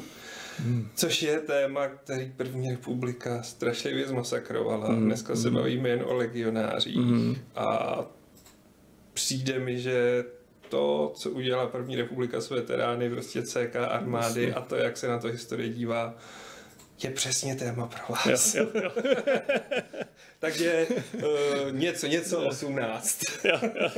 Hmm. 0.57 0.89
Což 0.95 1.21
je 1.21 1.39
téma, 1.39 1.87
který 1.87 2.33
první 2.37 2.69
republika 2.69 3.43
strašlivě 3.43 4.07
zmasakrovala. 4.07 4.87
Hmm. 4.87 5.05
Dneska 5.05 5.35
se 5.35 5.51
bavíme 5.51 5.89
jen 5.89 6.03
o 6.05 6.13
legionářích. 6.13 6.97
Hmm. 6.97 7.35
A 7.55 7.99
přijde 9.13 9.59
mi, 9.59 9.79
že 9.79 10.23
to, 10.69 11.11
co 11.15 11.31
udělala 11.31 11.67
první 11.69 11.95
republika 11.95 12.41
s 12.41 12.49
veterány, 12.49 13.09
prostě 13.09 13.41
CK 13.41 13.75
armády 13.75 14.53
a 14.53 14.61
to, 14.61 14.75
jak 14.75 14.97
se 14.97 15.07
na 15.07 15.19
to 15.19 15.27
historie 15.27 15.69
dívá, 15.69 16.15
je 17.03 17.11
přesně 17.11 17.55
téma 17.55 17.87
pro 17.87 18.15
vás. 18.15 18.55
Jo, 18.55 18.67
jo, 18.73 18.81
jo. 18.83 18.91
Takže 20.39 20.87
uh, 21.13 21.23
něco, 21.71 22.07
něco 22.07 22.41
18. 22.47 23.19
Jo, 23.43 23.59
jo. 23.63 23.89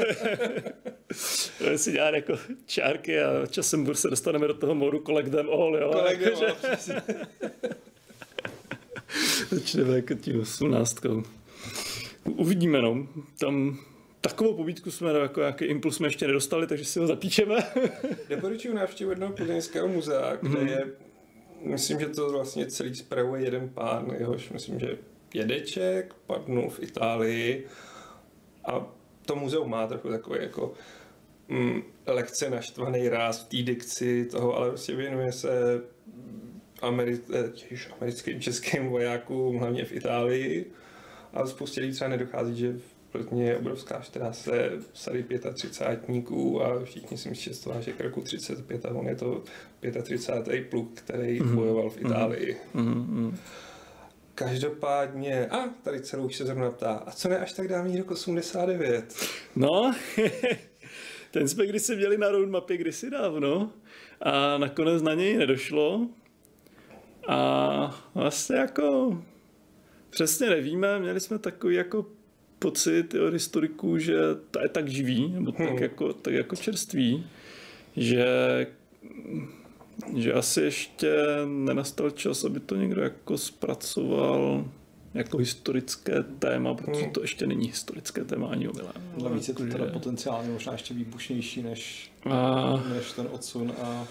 Budeme 1.60 1.78
si 1.78 1.92
dělat 1.92 2.14
jako 2.14 2.34
čárky 2.66 3.22
a 3.22 3.46
časem 3.48 3.96
se 3.96 4.08
dostaneme 4.10 4.48
do 4.48 4.54
toho 4.54 4.76
modu 4.76 5.00
collect 5.06 5.32
them 5.32 5.50
all, 5.50 5.78
jo. 5.82 5.92
Kolega, 5.94 6.26
Jakože 6.26 6.48
no, 6.48 6.56
přesně. 6.56 7.02
Začneme 9.50 9.96
jako 9.96 10.14
tím 10.14 10.42
osmnáctkou. 10.42 11.24
Uvidíme, 12.24 12.82
no. 12.82 13.08
Tam 13.40 13.80
takovou 14.22 14.54
pobídku 14.54 14.92
jsme, 14.92 15.14
jako 15.14 15.40
nějaký 15.40 15.66
impuls 15.66 15.96
jsme 15.96 16.08
ještě 16.08 16.28
nedostali, 16.28 16.68
takže 16.68 16.86
si 16.86 17.00
ho 17.00 17.08
zapíčeme. 17.08 17.56
Doporučuji 18.30 18.74
návštěvu 18.74 19.10
jednoho 19.10 19.34
plzeňského 19.34 19.88
muzea, 19.88 20.36
kde 20.36 20.50
Mhm. 20.50 20.68
je, 20.68 20.86
myslím, 21.64 22.00
že 22.00 22.08
to 22.08 22.32
vlastně 22.32 22.66
celý 22.66 22.96
spravuje 22.96 23.44
jeden 23.44 23.70
pán, 23.70 24.16
jehož 24.18 24.50
myslím, 24.50 24.80
že 24.80 24.98
dědeček, 25.32 26.14
padnul 26.26 26.70
v 26.70 26.84
Itálii 26.84 27.68
a 28.66 28.88
to 29.26 29.36
muzeum 29.36 29.70
má 29.70 29.88
trochu 29.88 30.10
takový 30.10 30.40
jako 30.42 30.74
mm, 31.48 31.84
lekce 32.06 32.50
naštvaný 32.50 33.10
ráz 33.10 33.40
v 33.40 33.48
té 33.48 33.58
dikci 33.58 34.26
toho, 34.26 34.58
ale 34.58 34.70
prostě 34.70 34.96
věnuje 34.96 35.32
se 35.32 35.82
Ameri- 36.82 37.20
eh, 37.34 37.50
těž, 37.50 37.90
americkým 38.00 38.42
českým 38.42 38.88
vojákům, 38.88 39.58
hlavně 39.58 39.86
v 39.86 39.92
Itálii. 39.92 40.72
A 41.34 41.46
spoustě 41.46 41.82
lidí 41.82 41.94
třeba 41.94 42.10
nedochází, 42.10 42.58
že 42.58 42.74
v 42.74 42.93
Plzně 43.14 43.44
je 43.44 43.58
obrovská 43.58 44.02
štráse 44.02 44.72
sady 44.94 45.26
35 45.54 46.32
a 46.64 46.84
všichni 46.84 47.18
si 47.18 47.30
myslí, 47.30 47.54
že 47.54 47.60
to 47.64 47.70
váže 47.70 47.94
k 47.94 48.00
roku 48.00 48.22
35 48.22 48.86
a 48.86 48.90
on 48.90 49.08
je 49.08 49.16
to 49.16 49.44
35. 50.04 50.70
pluk, 50.70 50.94
který 50.94 51.42
mm-hmm. 51.42 51.56
bojoval 51.56 51.90
v 51.90 52.02
Itálii. 52.02 52.58
Mm, 52.74 53.38
Každopádně, 54.36 55.48
a 55.48 55.70
tady 55.84 56.02
celou 56.02 56.26
už 56.26 56.36
se 56.36 56.46
zrovna 56.46 56.72
ptá, 56.72 56.94
a 56.94 57.12
co 57.12 57.30
ne 57.30 57.40
až 57.40 57.54
tak 57.54 57.68
dávný 57.68 57.98
rok 57.98 58.12
89? 58.12 59.16
No, 59.56 59.94
ten 61.32 61.48
jsme 61.48 61.68
kdysi 61.68 61.96
měli 61.96 62.18
na 62.18 62.30
roadmapě 62.30 62.78
kdysi 62.78 63.10
dávno 63.10 63.72
a 64.22 64.58
nakonec 64.58 65.02
na 65.02 65.14
něj 65.14 65.38
nedošlo. 65.38 66.08
A 67.28 68.04
vlastně 68.14 68.56
jako 68.56 69.18
přesně 70.10 70.50
nevíme, 70.50 71.00
měli 71.00 71.20
jsme 71.20 71.40
takový 71.40 71.76
jako 71.76 72.06
pocit 72.64 73.14
od 73.28 73.34
historiků, 73.34 73.98
že 73.98 74.16
to 74.52 74.62
je 74.62 74.70
tak 74.70 74.88
živý, 74.88 75.28
nebo 75.32 75.52
tak, 75.52 75.70
Hmm. 75.70 75.78
jako, 75.78 76.14
tak 76.14 76.34
jako 76.34 76.56
čerstvý, 76.56 77.26
že 77.98 78.26
že 80.16 80.34
asi 80.34 80.62
ještě 80.62 81.14
nenastal 81.46 82.10
čas, 82.12 82.44
aby 82.44 82.60
to 82.60 82.76
někdo 82.76 83.02
jako 83.02 83.38
zpracoval 83.38 84.66
jako 85.14 85.38
historické 85.38 86.24
téma, 86.40 86.74
protože 86.74 87.02
Hmm. 87.02 87.12
to 87.12 87.22
ještě 87.22 87.48
není 87.48 87.68
historické 87.68 88.24
téma 88.24 88.48
ani 88.48 88.68
omylem. 88.68 88.94
Navíc 89.24 89.48
je 89.48 89.54
to 89.54 89.66
teda 89.66 89.86
potenciálně 89.86 90.50
možná 90.50 90.72
ještě 90.72 90.94
výbušnější 90.94 91.62
než, 91.64 92.12
a, 92.30 92.84
než 92.94 93.12
ten 93.12 93.28
odsun 93.32 93.74
a 93.82 94.08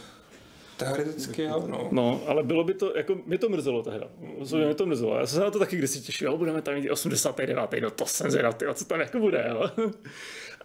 Teoreticky 0.84 1.42
jo, 1.42 1.64
no. 1.66 1.88
No, 1.92 2.20
ale 2.26 2.42
bylo 2.42 2.64
by 2.64 2.74
to, 2.74 2.96
jako 2.96 3.18
mě 3.26 3.38
to 3.38 3.48
mrzelo 3.48 3.82
tehda. 3.82 4.06
Osobně 4.38 4.64
mě 4.64 4.74
to 4.74 4.86
mrzelo. 4.86 5.18
Já 5.18 5.26
jsem 5.26 5.36
se 5.38 5.44
na 5.44 5.50
to 5.50 5.58
taky 5.58 5.76
kdysi 5.76 6.00
těšil, 6.00 6.30
jo, 6.30 6.36
budeme 6.36 6.62
tam 6.62 6.74
mít 6.74 6.90
89. 6.90 7.80
No 7.82 7.90
to 7.90 8.06
jsem 8.06 8.30
zvědav, 8.30 8.54
tyjo, 8.54 8.74
co 8.74 8.84
tam 8.84 9.00
jako 9.00 9.18
bude, 9.18 9.46
jo. 9.48 9.70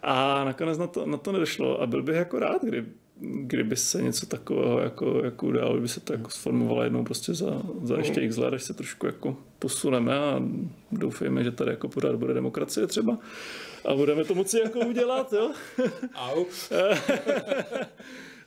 A 0.02 0.44
nakonec 0.44 0.78
na 0.78 0.86
to, 0.86 1.06
na 1.06 1.16
to 1.16 1.32
nedošlo 1.32 1.82
a 1.82 1.86
byl 1.86 2.02
bych 2.02 2.16
jako 2.16 2.38
rád, 2.38 2.64
kdy, 2.64 2.84
kdyby 3.20 3.76
se 3.76 4.02
něco 4.02 4.26
takového 4.26 4.80
jako, 4.80 5.20
jako 5.24 5.46
událo, 5.46 5.72
kdyby 5.72 5.88
se 5.88 6.00
to 6.00 6.12
jako 6.12 6.30
sformovalo 6.30 6.82
jednou 6.82 7.04
prostě 7.04 7.34
za, 7.34 7.62
za 7.82 7.96
ještě 7.96 8.20
x 8.20 8.36
let, 8.36 8.54
až 8.54 8.62
se 8.62 8.74
trošku 8.74 9.06
jako 9.06 9.36
posuneme 9.58 10.18
a 10.18 10.42
doufejme, 10.92 11.44
že 11.44 11.50
tady 11.50 11.70
jako 11.70 11.88
pořád 11.88 12.14
bude 12.14 12.34
demokracie 12.34 12.86
třeba 12.86 13.18
a 13.84 13.94
budeme 13.94 14.24
to 14.24 14.34
moci 14.34 14.58
jako 14.58 14.78
udělat, 14.80 15.32
jo. 15.32 15.50
Au. 16.14 16.44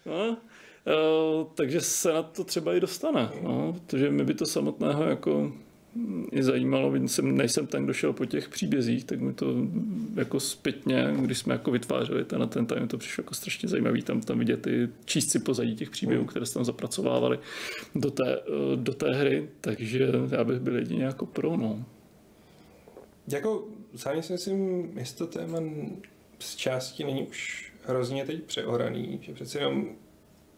No, 0.06 0.38
takže 1.56 1.82
se 1.82 2.14
na 2.14 2.24
to 2.24 2.44
třeba 2.44 2.74
i 2.74 2.80
dostane, 2.80 3.30
no, 3.44 3.74
protože 3.74 4.12
mi 4.12 4.24
by 4.24 4.34
to 4.34 4.46
samotného 4.46 5.04
jako 5.04 5.54
mm, 5.96 6.28
i 6.32 6.44
zajímalo, 6.44 6.96
jsem, 6.96 7.38
nejsem 7.38 7.68
ten, 7.68 7.84
kdo 7.84 7.94
šel 7.94 8.14
po 8.14 8.26
těch 8.26 8.50
příbězích, 8.50 9.04
tak 9.04 9.20
mi 9.20 9.34
to 9.34 9.46
mm, 9.46 10.14
jako 10.18 10.40
zpětně, 10.40 11.14
když 11.20 11.38
jsme 11.38 11.54
jako 11.54 11.72
vytvářeli 11.72 12.26
ten 12.26 12.50
ten 12.50 12.66
time, 12.66 12.88
to 12.88 12.98
přišlo 12.98 13.22
jako 13.22 13.34
strašně 13.34 13.70
zajímavý 13.70 14.02
tam, 14.02 14.22
tam 14.22 14.40
vidět 14.40 14.62
ty 14.62 14.90
číst 15.06 15.32
si 15.32 15.40
pozadí 15.40 15.76
těch 15.76 15.90
příběhů, 15.90 16.26
které 16.26 16.46
se 16.46 16.54
tam 16.54 16.66
zapracovávali 16.66 17.40
do 17.96 18.12
té, 18.12 18.36
eh, 18.36 18.76
do 18.76 18.94
té 18.94 19.14
hry, 19.14 19.50
takže 19.62 20.12
já 20.32 20.44
bych 20.44 20.60
byl 20.60 20.76
jedině 20.76 21.04
jako 21.04 21.26
pro, 21.26 21.58
no. 21.58 21.86
Jako, 23.28 23.68
sám 23.96 24.22
si 24.22 24.34
myslím, 24.34 24.90
jestli 24.98 25.18
to 25.18 25.28
téma 25.28 25.60
z 26.40 26.56
části 26.56 27.04
není 27.04 27.28
už 27.28 27.72
hrozně 27.86 28.26
teď 28.26 28.44
přeoraný, 28.44 29.20
že 29.22 29.34
přece 29.34 29.60
jenom 29.60 29.90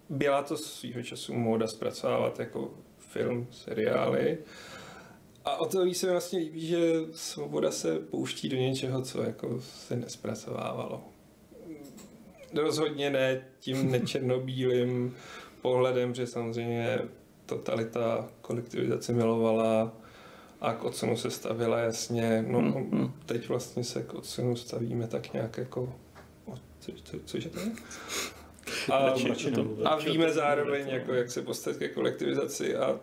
byla 0.10 0.44
to 0.44 0.58
svýho 0.58 1.04
času 1.04 1.34
móda 1.34 1.68
zpracovávat 1.68 2.40
jako 2.40 2.74
film, 2.98 3.48
seriály. 3.52 4.38
A 5.46 5.56
o 5.56 5.66
to 5.66 5.84
víc 5.84 6.00
se 6.00 6.06
mi 6.06 6.12
vlastně 6.12 6.40
líbí, 6.40 6.68
že 6.68 6.94
svoboda 7.12 7.72
se 7.72 8.00
pouští 8.00 8.50
do 8.50 8.58
něčeho, 8.58 9.02
co 9.02 9.22
jako 9.24 9.62
se 9.62 9.96
nespracovávalo. 9.96 11.04
Rozhodně 12.54 13.10
ne 13.10 13.46
tím 13.60 13.92
nečernobílým 13.92 15.16
pohledem, 15.62 16.16
že 16.16 16.28
samozřejmě 16.28 17.00
totalita 17.46 18.30
kolektivizace 18.42 19.14
milovala 19.14 19.94
a 20.62 20.74
k 20.74 20.84
odsunu 20.84 21.18
se 21.18 21.32
stavila 21.32 21.80
jasně. 21.80 22.46
No, 22.48 22.62
mm-hmm. 22.62 23.12
teď 23.26 23.50
vlastně 23.50 23.84
se 23.84 24.04
k 24.04 24.14
odsunu 24.14 24.56
stavíme 24.56 25.08
tak 25.08 25.34
nějak 25.34 25.58
jako... 25.58 25.94
Co, 26.80 26.92
co, 27.04 27.20
cože 27.26 27.50
to 27.50 27.60
je? 27.60 27.72
A, 28.92 28.98
a 29.86 30.00
víme 30.00 30.34
zároveň, 30.34 30.88
jako, 30.88 31.14
jak 31.14 31.32
se 31.32 31.42
postavit 31.42 31.78
ke 31.80 31.88
kolektivizaci 31.88 32.76
a 32.76 33.00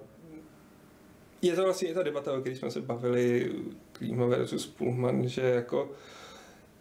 je 1.42 1.56
to 1.56 1.64
vlastně 1.64 1.88
i 1.88 1.94
ta 1.94 2.02
debata, 2.02 2.32
o 2.32 2.40
které 2.40 2.56
jsme 2.56 2.70
se 2.70 2.80
bavili, 2.80 3.52
Klíma 3.92 4.26
versus 4.26 4.66
Pullman, 4.66 5.28
že 5.28 5.42
jako 5.42 5.90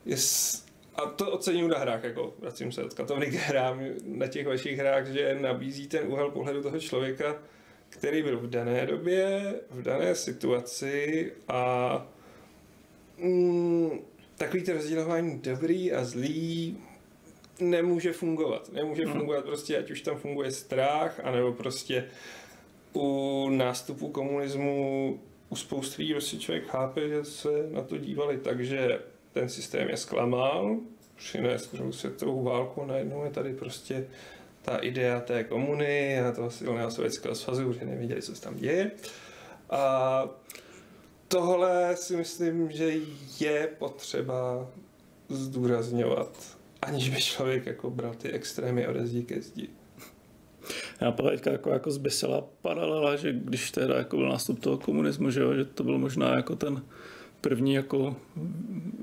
je, 0.05 0.15
a 0.95 1.05
to 1.05 1.31
ocením 1.31 1.67
na 1.67 1.77
hrách, 1.77 2.03
jako 2.03 2.33
vracím 2.39 2.71
se 2.71 2.83
od 2.83 2.93
katovny 2.93 3.25
k 3.25 3.33
hrám, 3.33 3.81
na 4.05 4.27
těch 4.27 4.47
vašich 4.47 4.77
hrách, 4.77 5.07
že 5.07 5.37
nabízí 5.41 5.87
ten 5.87 6.07
úhel 6.07 6.31
pohledu 6.31 6.63
toho 6.63 6.79
člověka, 6.79 7.35
který 7.89 8.23
byl 8.23 8.39
v 8.39 8.49
dané 8.49 8.85
době, 8.85 9.53
v 9.69 9.81
dané 9.81 10.15
situaci 10.15 11.31
a 11.47 12.07
mm, 13.17 13.99
takový 14.37 14.63
to 14.63 14.73
rozdělování 14.73 15.39
dobrý 15.39 15.93
a 15.93 16.03
zlý 16.03 16.77
nemůže 17.61 18.13
fungovat. 18.13 18.71
Nemůže 18.71 19.05
hmm. 19.05 19.13
fungovat 19.13 19.45
prostě, 19.45 19.77
ať 19.77 19.91
už 19.91 20.01
tam 20.01 20.17
funguje 20.17 20.51
strach, 20.51 21.19
anebo 21.23 21.53
prostě 21.53 22.05
u 22.93 23.49
nástupu 23.49 24.09
komunismu 24.09 25.19
u 25.49 25.55
spousty 25.55 26.01
lidí 26.01 26.13
prostě 26.13 26.37
člověk 26.37 26.67
chápe, 26.67 27.09
že 27.09 27.25
se 27.25 27.49
na 27.71 27.81
to 27.81 27.97
dívali 27.97 28.37
tak, 28.37 28.65
že 28.65 28.99
ten 29.33 29.49
systém 29.49 29.89
je 29.89 29.97
zklamal, 29.97 30.77
přinést 31.15 31.73
druhou 31.73 31.91
světovou 31.91 32.43
válku, 32.43 32.85
najednou 32.85 33.23
je 33.23 33.29
tady 33.29 33.53
prostě 33.53 34.07
ta 34.61 34.77
idea 34.77 35.19
té 35.19 35.43
komuny 35.43 36.19
a 36.19 36.31
toho 36.31 36.51
silného 36.51 36.91
sovětského 36.91 37.35
svazu, 37.35 37.73
že 37.73 37.85
nevěděli, 37.85 38.21
co 38.21 38.35
se 38.35 38.41
tam 38.41 38.55
děje. 38.55 38.91
A 39.69 40.23
tohle 41.27 41.95
si 41.97 42.15
myslím, 42.15 42.71
že 42.71 42.93
je 43.39 43.69
potřeba 43.77 44.67
zdůrazňovat, 45.29 46.57
aniž 46.81 47.09
by 47.09 47.21
člověk 47.21 47.65
jako 47.65 47.89
bral 47.89 48.13
ty 48.13 48.31
extrémy 48.31 48.87
ode 48.87 49.07
zdi 49.07 49.23
ke 49.23 49.41
zdi. 49.41 49.69
Já 51.01 51.11
teďka 51.11 51.51
jako, 51.51 51.69
jako 51.69 51.91
zbysela 51.91 52.43
paralela, 52.61 53.15
že 53.15 53.33
když 53.33 53.71
teda 53.71 53.97
jako 53.97 54.17
byl 54.17 54.29
nástup 54.29 54.59
toho 54.59 54.77
komunismu, 54.77 55.31
že, 55.31 55.41
jo, 55.41 55.53
že 55.55 55.65
to 55.65 55.83
byl 55.83 55.97
možná 55.97 56.35
jako 56.35 56.55
ten 56.55 56.81
první 57.41 57.73
jako 57.73 58.15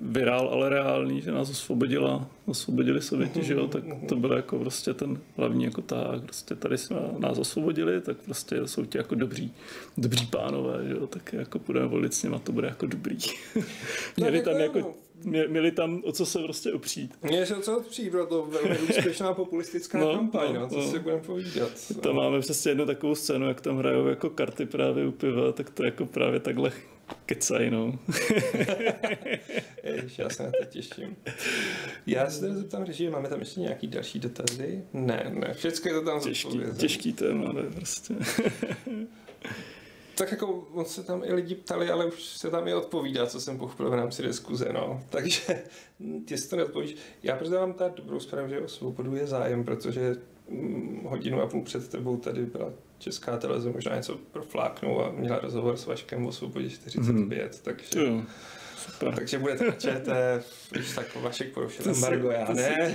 virál, 0.02 0.48
ale 0.48 0.68
reálný, 0.68 1.22
že 1.22 1.32
nás 1.32 1.50
osvobodila, 1.50 2.28
osvobodili 2.46 3.02
Sověti, 3.02 3.44
že 3.44 3.54
jo, 3.54 3.68
tak 3.68 3.82
to 4.08 4.16
byl 4.16 4.32
jako 4.32 4.58
prostě 4.58 4.94
ten 4.94 5.18
hlavní 5.36 5.64
jako 5.64 5.82
tak, 5.82 6.22
prostě 6.22 6.54
tady 6.54 6.78
jsme 6.78 6.96
nás 7.18 7.38
osvobodili, 7.38 8.00
tak 8.00 8.16
prostě 8.16 8.66
jsou 8.66 8.84
ti 8.84 8.98
jako 8.98 9.14
dobří, 9.14 9.54
dobří 9.96 10.26
pánové, 10.26 10.88
že 10.88 10.94
jo, 10.94 11.06
tak 11.06 11.32
jako 11.32 11.58
půjdeme 11.58 11.86
volit 11.86 12.14
s 12.14 12.22
nima, 12.22 12.38
to 12.38 12.52
bude 12.52 12.68
jako 12.68 12.86
dobrý. 12.86 13.16
Měli 14.16 14.42
tam 14.42 14.56
jako 14.56 14.94
měli 15.26 15.70
tam 15.70 16.02
o 16.04 16.12
co 16.12 16.26
se 16.26 16.38
prostě 16.38 16.72
opřít. 16.72 17.18
Měli 17.22 17.46
se 17.46 17.56
o 17.56 17.60
co 17.60 17.78
opřít, 17.78 18.10
bylo 18.10 18.26
to 18.26 18.46
velmi 18.46 18.78
úspěšná 18.90 19.34
populistická 19.34 19.98
no, 19.98 20.14
kampaň, 20.14 20.54
no, 20.54 20.60
no, 20.60 20.68
co 20.68 20.76
no. 20.76 20.90
si 20.90 20.98
budeme 20.98 21.22
povídat. 21.22 21.70
Tam 22.02 22.14
no. 22.14 22.22
máme 22.22 22.40
přesně 22.40 22.70
jednu 22.70 22.86
takovou 22.86 23.14
scénu, 23.14 23.48
jak 23.48 23.60
tam 23.60 23.78
hrajou 23.78 24.06
jako 24.06 24.30
karty 24.30 24.66
právě 24.66 25.06
u 25.06 25.12
piva, 25.12 25.52
tak 25.52 25.70
to 25.70 25.84
jako 25.84 26.06
právě 26.06 26.40
takhle 26.40 26.72
kecaj, 27.26 27.70
no. 27.70 27.98
Ježiš, 29.82 30.18
já 30.18 30.30
se 30.30 30.42
na 30.42 30.50
to 30.50 30.64
těším. 30.64 31.16
Já 32.06 32.30
se 32.30 32.40
teda 32.40 32.54
zeptám 32.54 32.92
že 32.92 33.10
máme 33.10 33.28
tam 33.28 33.40
ještě 33.40 33.60
nějaký 33.60 33.86
další 33.86 34.18
dotazy? 34.18 34.84
Ne, 34.92 35.32
ne, 35.34 35.54
všechno 35.54 35.90
je 35.90 36.00
to 36.00 36.04
tam 36.04 36.20
těžký, 36.20 36.60
těžký 36.76 37.12
téma, 37.12 37.52
ne, 37.52 37.62
prostě. 37.62 38.14
tak 40.18 40.30
jako 40.30 40.46
on 40.72 40.84
se 40.84 41.02
tam 41.02 41.22
i 41.24 41.32
lidi 41.32 41.54
ptali, 41.54 41.90
ale 41.90 42.06
už 42.06 42.24
se 42.24 42.50
tam 42.50 42.68
i 42.68 42.74
odpovídá, 42.74 43.26
co 43.26 43.40
jsem 43.40 43.58
pochopil 43.58 43.90
v 43.90 43.94
rámci 43.94 44.22
diskuze, 44.22 44.68
no. 44.72 45.04
Takže 45.10 45.64
jestli 46.30 46.50
to 46.50 46.56
neodpovíš, 46.56 46.96
já 47.22 47.36
prostě 47.36 47.56
vám 47.56 47.72
ta 47.72 47.88
dobrou 47.88 48.20
zprávu, 48.20 48.48
že 48.48 48.60
o 48.60 48.68
svobodu 48.68 49.16
je 49.16 49.26
zájem, 49.26 49.64
protože 49.64 50.16
hm, 50.48 51.00
hodinu 51.04 51.40
a 51.40 51.46
půl 51.46 51.62
před 51.62 51.88
tebou 51.88 52.16
tady 52.16 52.46
byla 52.46 52.72
česká 52.98 53.36
televize, 53.36 53.70
možná 53.70 53.96
něco 53.96 54.18
profláknou 54.32 55.04
a 55.04 55.10
měla 55.10 55.38
rozhovor 55.38 55.76
s 55.76 55.86
Vaškem 55.86 56.26
o 56.26 56.32
svobodě 56.32 56.70
45, 56.70 57.06
hmm. 57.08 57.50
takže... 57.62 58.00
Jo. 58.00 58.22
Super. 58.76 59.14
Takže 59.14 59.38
budete 59.38 59.64
na 59.64 59.72
ČT, 59.72 60.44
když 60.70 60.94
tak 60.94 61.16
Vašek 61.16 61.52
porušil 61.52 61.90
embargo, 61.90 62.30
já 62.30 62.52
ne. 62.52 62.94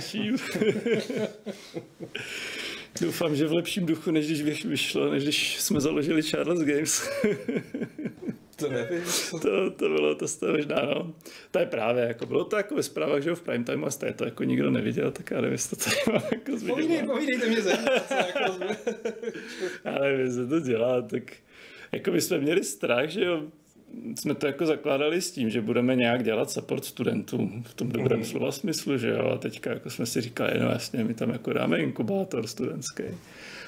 Doufám, 3.00 3.36
že 3.36 3.46
v 3.46 3.52
lepším 3.52 3.86
duchu, 3.86 4.10
než 4.10 4.26
když 4.26 4.64
vyšlo, 4.64 5.10
než 5.10 5.22
když 5.22 5.60
jsme 5.60 5.80
založili 5.80 6.22
Charles 6.22 6.60
Games. 6.60 7.10
to 8.56 8.68
nevím. 8.68 9.02
To, 9.30 9.70
to 9.70 9.88
bylo, 9.88 10.14
to 10.14 10.28
jste 10.28 10.52
možná, 10.52 10.82
no. 10.82 11.14
To 11.50 11.58
je 11.58 11.66
právě, 11.66 12.04
jako 12.04 12.26
bylo 12.26 12.44
to 12.44 12.56
jako 12.56 12.74
ve 12.74 12.82
zprávách, 12.82 13.22
že 13.22 13.28
jo, 13.28 13.36
v 13.36 13.42
prime 13.42 13.64
time 13.64 13.84
a 13.84 13.90
jste 13.90 14.12
to 14.12 14.24
jako 14.24 14.44
nikdo 14.44 14.70
neviděl, 14.70 15.10
tak 15.10 15.30
já 15.30 15.36
nevím, 15.36 15.52
jestli 15.52 15.76
to 15.76 15.84
tady 15.84 15.96
mám 16.12 16.22
jako 16.32 16.58
zviděl. 16.58 16.74
Povídej, 16.74 17.02
povídejte 17.02 17.46
mě 17.46 17.62
co 17.62 17.68
jako 17.68 18.64
Já 19.84 19.98
nevím, 19.98 20.32
se 20.32 20.46
to 20.46 20.60
dělá, 20.60 21.02
tak 21.02 21.22
jako 21.92 22.10
my 22.10 22.20
jsme 22.20 22.38
měli 22.38 22.64
strach, 22.64 23.08
že 23.08 23.24
jo, 23.24 23.42
jsme 24.14 24.34
to 24.34 24.46
jako 24.46 24.66
zakládali 24.66 25.22
s 25.22 25.30
tím, 25.30 25.50
že 25.50 25.60
budeme 25.60 25.96
nějak 25.96 26.22
dělat 26.22 26.50
support 26.50 26.84
studentům 26.84 27.62
v 27.66 27.74
tom 27.74 27.88
dobrém 27.88 28.18
mm. 28.18 28.24
slova 28.24 28.52
smyslu, 28.52 28.98
že 28.98 29.08
jo, 29.08 29.28
a 29.28 29.38
teďka 29.38 29.70
jako 29.70 29.90
jsme 29.90 30.06
si 30.06 30.20
říkali, 30.20 30.52
no 30.60 30.70
jasně, 30.70 31.04
my 31.04 31.14
tam 31.14 31.30
jako 31.30 31.52
dáme 31.52 31.78
inkubátor 31.78 32.46
studentský. 32.46 33.02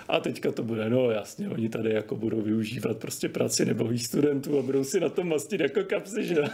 A 0.08 0.20
teďka 0.20 0.52
to 0.52 0.62
bude, 0.62 0.90
no 0.90 1.10
jasně, 1.10 1.48
oni 1.48 1.68
tady 1.68 1.94
jako 1.94 2.16
budou 2.16 2.42
využívat 2.42 2.96
prostě 2.96 3.28
práci 3.28 3.64
nebohých 3.64 4.06
studentů 4.06 4.58
a 4.58 4.62
budou 4.62 4.84
si 4.84 5.00
na 5.00 5.08
tom 5.08 5.28
mastit 5.28 5.60
jako 5.60 5.84
kapsy, 5.84 6.24
že 6.24 6.36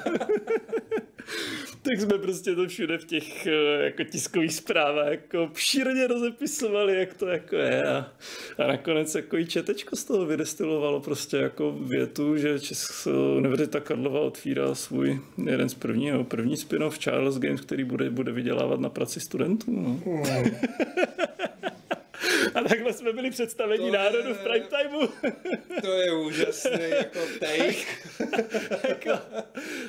tak 1.82 2.00
jsme 2.00 2.18
prostě 2.18 2.54
to 2.54 2.68
všude 2.68 2.98
v 2.98 3.04
těch 3.04 3.46
eh, 3.46 3.84
jako 3.84 4.04
tiskových 4.04 4.54
zprávách 4.54 5.08
jako 5.10 5.50
šírně 5.54 6.06
rozepisovali, 6.06 6.98
jak 6.98 7.14
to 7.14 7.26
jako 7.26 7.56
je 7.56 7.84
a, 7.84 8.12
a 8.58 8.66
nakonec 8.66 9.14
jako 9.14 9.36
i 9.36 9.46
četečko 9.46 9.96
z 9.96 10.04
toho 10.04 10.26
vydestilovalo 10.26 11.00
prostě 11.00 11.36
jako 11.36 11.72
větu, 11.72 12.36
že 12.36 12.60
Česká 12.60 13.10
univerzita 13.36 13.80
Karlova 13.80 14.20
otvírá 14.20 14.74
svůj 14.74 15.20
jeden 15.46 15.68
z 15.68 15.74
první, 15.74 16.10
no, 16.10 16.24
první 16.24 16.56
spin-off 16.56 16.98
Charles 16.98 17.38
Games, 17.38 17.60
který 17.60 17.84
bude, 17.84 18.10
bude 18.10 18.32
vydělávat 18.32 18.80
na 18.80 18.88
práci 18.88 19.20
studentů. 19.20 19.70
No. 19.70 20.00
A 22.54 22.60
takhle 22.62 22.92
jsme 22.92 23.12
byli 23.12 23.30
představení 23.30 23.90
to 23.90 23.96
národu 23.96 24.28
je, 24.28 24.34
v 24.34 24.38
prime 24.38 24.66
timeu. 24.66 25.08
To 25.80 25.92
je 25.92 26.12
úžasný 26.12 26.90
jako 26.90 27.18
take. 27.40 27.86
jako, 28.88 29.10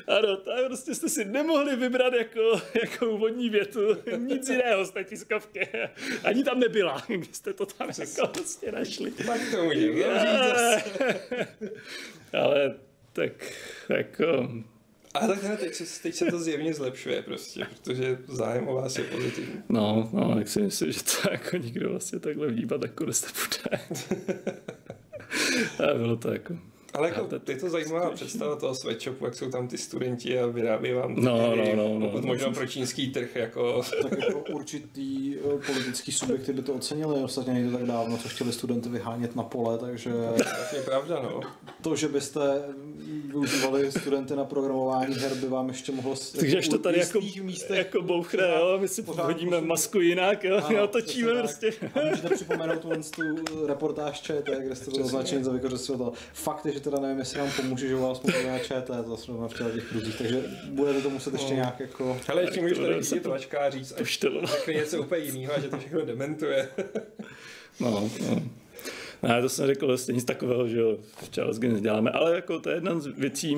ano, 0.07 0.37
tak 0.37 0.65
prostě 0.65 0.95
jste 0.95 1.09
si 1.09 1.25
nemohli 1.25 1.75
vybrat 1.75 2.13
jako, 2.13 2.61
jako 2.81 3.11
úvodní 3.11 3.49
větu 3.49 3.97
nic 4.17 4.49
jiného 4.49 4.85
z 4.85 4.91
té 4.91 5.03
tiskovky. 5.03 5.69
Ani 6.23 6.43
tam 6.43 6.59
nebyla, 6.59 7.03
když 7.07 7.35
jste 7.35 7.53
to 7.53 7.65
tam 7.65 7.89
jako 7.99 8.27
prostě 8.27 8.71
našli. 8.71 9.11
Tak 9.11 9.41
to 9.51 9.63
můžeme 9.63 10.03
Ale 12.33 12.75
tak 13.13 13.31
jako 13.89 14.49
a 15.13 15.27
tak 15.27 15.39
teď 15.59 15.73
se, 15.73 16.03
teď 16.03 16.15
se 16.15 16.25
to 16.25 16.39
zjevně 16.39 16.73
zlepšuje 16.73 17.21
prostě, 17.21 17.67
protože 17.69 18.17
zájem 18.27 18.67
o 18.67 18.75
vás 18.75 18.97
je 18.97 19.03
pozitivní. 19.03 19.61
No, 19.69 20.09
no, 20.13 20.35
tak 20.35 20.47
si 20.47 20.61
myslím, 20.61 20.91
že 20.91 20.99
to 21.03 21.31
jako 21.31 21.57
nikdo 21.57 21.89
vlastně 21.89 22.19
takhle 22.19 22.47
vnímat 22.47 22.81
jako 22.81 23.05
bude. 23.31 23.79
a 25.91 25.93
bylo 25.97 26.17
to 26.17 26.33
jako... 26.33 26.70
Ale 26.93 27.09
jako, 27.09 27.29
je 27.47 27.55
to 27.55 27.69
zajímavá 27.69 28.11
představa 28.11 28.55
toho 28.55 28.75
sweatshopu, 28.75 29.25
jak 29.25 29.35
jsou 29.35 29.49
tam 29.49 29.67
ty 29.67 29.77
studenti 29.77 30.39
a 30.39 30.45
vyrábí 30.45 30.93
vám 30.93 31.15
ty 31.15 31.21
no, 31.21 31.55
no, 31.55 31.75
no, 31.75 31.99
no, 31.99 32.09
pokud 32.09 32.25
možná 32.25 32.51
pro 32.51 32.67
čínský 32.67 33.11
trh. 33.11 33.35
Jako... 33.35 33.81
Tak 34.01 34.19
jako 34.19 34.39
určitý 34.53 35.35
eh, 35.35 35.65
politický 35.65 36.11
subjekty 36.11 36.53
by 36.53 36.61
to 36.61 36.73
ocenili, 36.73 37.23
ostatně 37.23 37.53
nejde 37.53 37.71
tak 37.71 37.85
dávno, 37.85 38.17
co 38.17 38.29
chtěli 38.29 38.51
studenty 38.53 38.89
vyhánět 38.89 39.35
na 39.35 39.43
pole, 39.43 39.77
takže... 39.77 40.11
To 40.69 40.75
je 40.75 40.81
pravda, 40.81 41.19
no. 41.23 41.41
to, 41.81 41.95
že 41.95 42.07
byste 42.07 42.39
využívali 43.25 43.91
studenty 43.91 44.35
na 44.35 44.45
programování 44.45 45.15
her, 45.15 45.35
by 45.35 45.47
vám 45.47 45.67
ještě 45.67 45.91
mohlo 45.91 46.15
Takže 46.39 46.57
až 46.57 46.67
to 46.67 46.77
tady 46.77 46.99
jako, 46.99 47.19
místech 47.43 47.77
jako 47.77 48.01
bouchne, 48.01 48.43
jo, 48.59 48.77
my 48.81 48.87
si 48.87 49.03
pořád 49.03 49.23
hodíme 49.23 49.57
musím- 49.57 49.67
masku 49.67 49.99
jinak, 49.99 50.43
jo, 50.43 50.61
Ano, 50.65 50.77
jo 50.77 50.87
točíme 50.87 51.43
přesně 51.43 51.71
tak. 51.71 51.79
prostě. 51.79 52.01
A 52.01 52.09
můžete 52.09 52.35
připomenout 52.35 52.81
tu, 52.81 53.35
tu 53.43 53.67
reportáž 53.67 54.21
ČT, 54.21 54.59
kde 54.59 54.75
jste 54.75 54.91
byl 54.91 55.05
označený 55.05 55.43
za 55.43 55.51
vykořistovatel. 55.51 56.13
Fakt 56.33 56.65
je, 56.65 56.73
že 56.73 56.79
teda 56.81 56.99
nevím, 56.99 57.19
jestli 57.19 57.39
nám 57.39 57.51
pomůže, 57.51 57.87
že 57.87 57.95
u 57.95 58.01
vás 58.01 58.21
mluvíme 58.21 58.51
na 58.51 58.59
ČT, 58.59 59.07
zase 59.07 59.31
v 59.31 59.47
těchto 59.47 59.71
těch 59.71 59.89
kruzích, 59.89 60.17
takže 60.17 60.43
budete 60.69 61.01
to 61.01 61.09
muset 61.09 61.33
ještě 61.33 61.53
nějak 61.53 61.79
jako... 61.79 62.17
Ale 62.27 62.41
ještě 62.41 62.61
můžeš 62.61 62.77
to 62.77 62.83
tady 62.83 62.95
vidět 62.95 63.23
to- 63.23 63.29
tlačka 63.29 63.59
a 63.59 63.69
říct, 63.69 63.91
poštelilo. 63.91 64.47
řekne 64.47 64.73
něco 64.73 65.01
úplně 65.01 65.25
jiného 65.25 65.53
a 65.53 65.59
že 65.59 65.69
to 65.69 65.77
všechno 65.77 66.05
dementuje. 66.05 66.69
No, 67.79 68.09
no. 68.21 68.43
Ne, 69.23 69.41
to 69.41 69.49
jsem 69.49 69.67
řekl 69.67 69.87
vlastně 69.87 70.13
nic 70.13 70.23
takového, 70.23 70.67
že 70.67 70.79
jo, 70.79 70.97
v 71.23 71.29
Charles 71.29 71.59
Games 71.59 71.81
děláme, 71.81 72.11
ale 72.11 72.35
jako 72.35 72.59
to 72.59 72.69
je 72.69 72.75
jedna 72.75 72.99
z 72.99 73.07
věcí, 73.07 73.57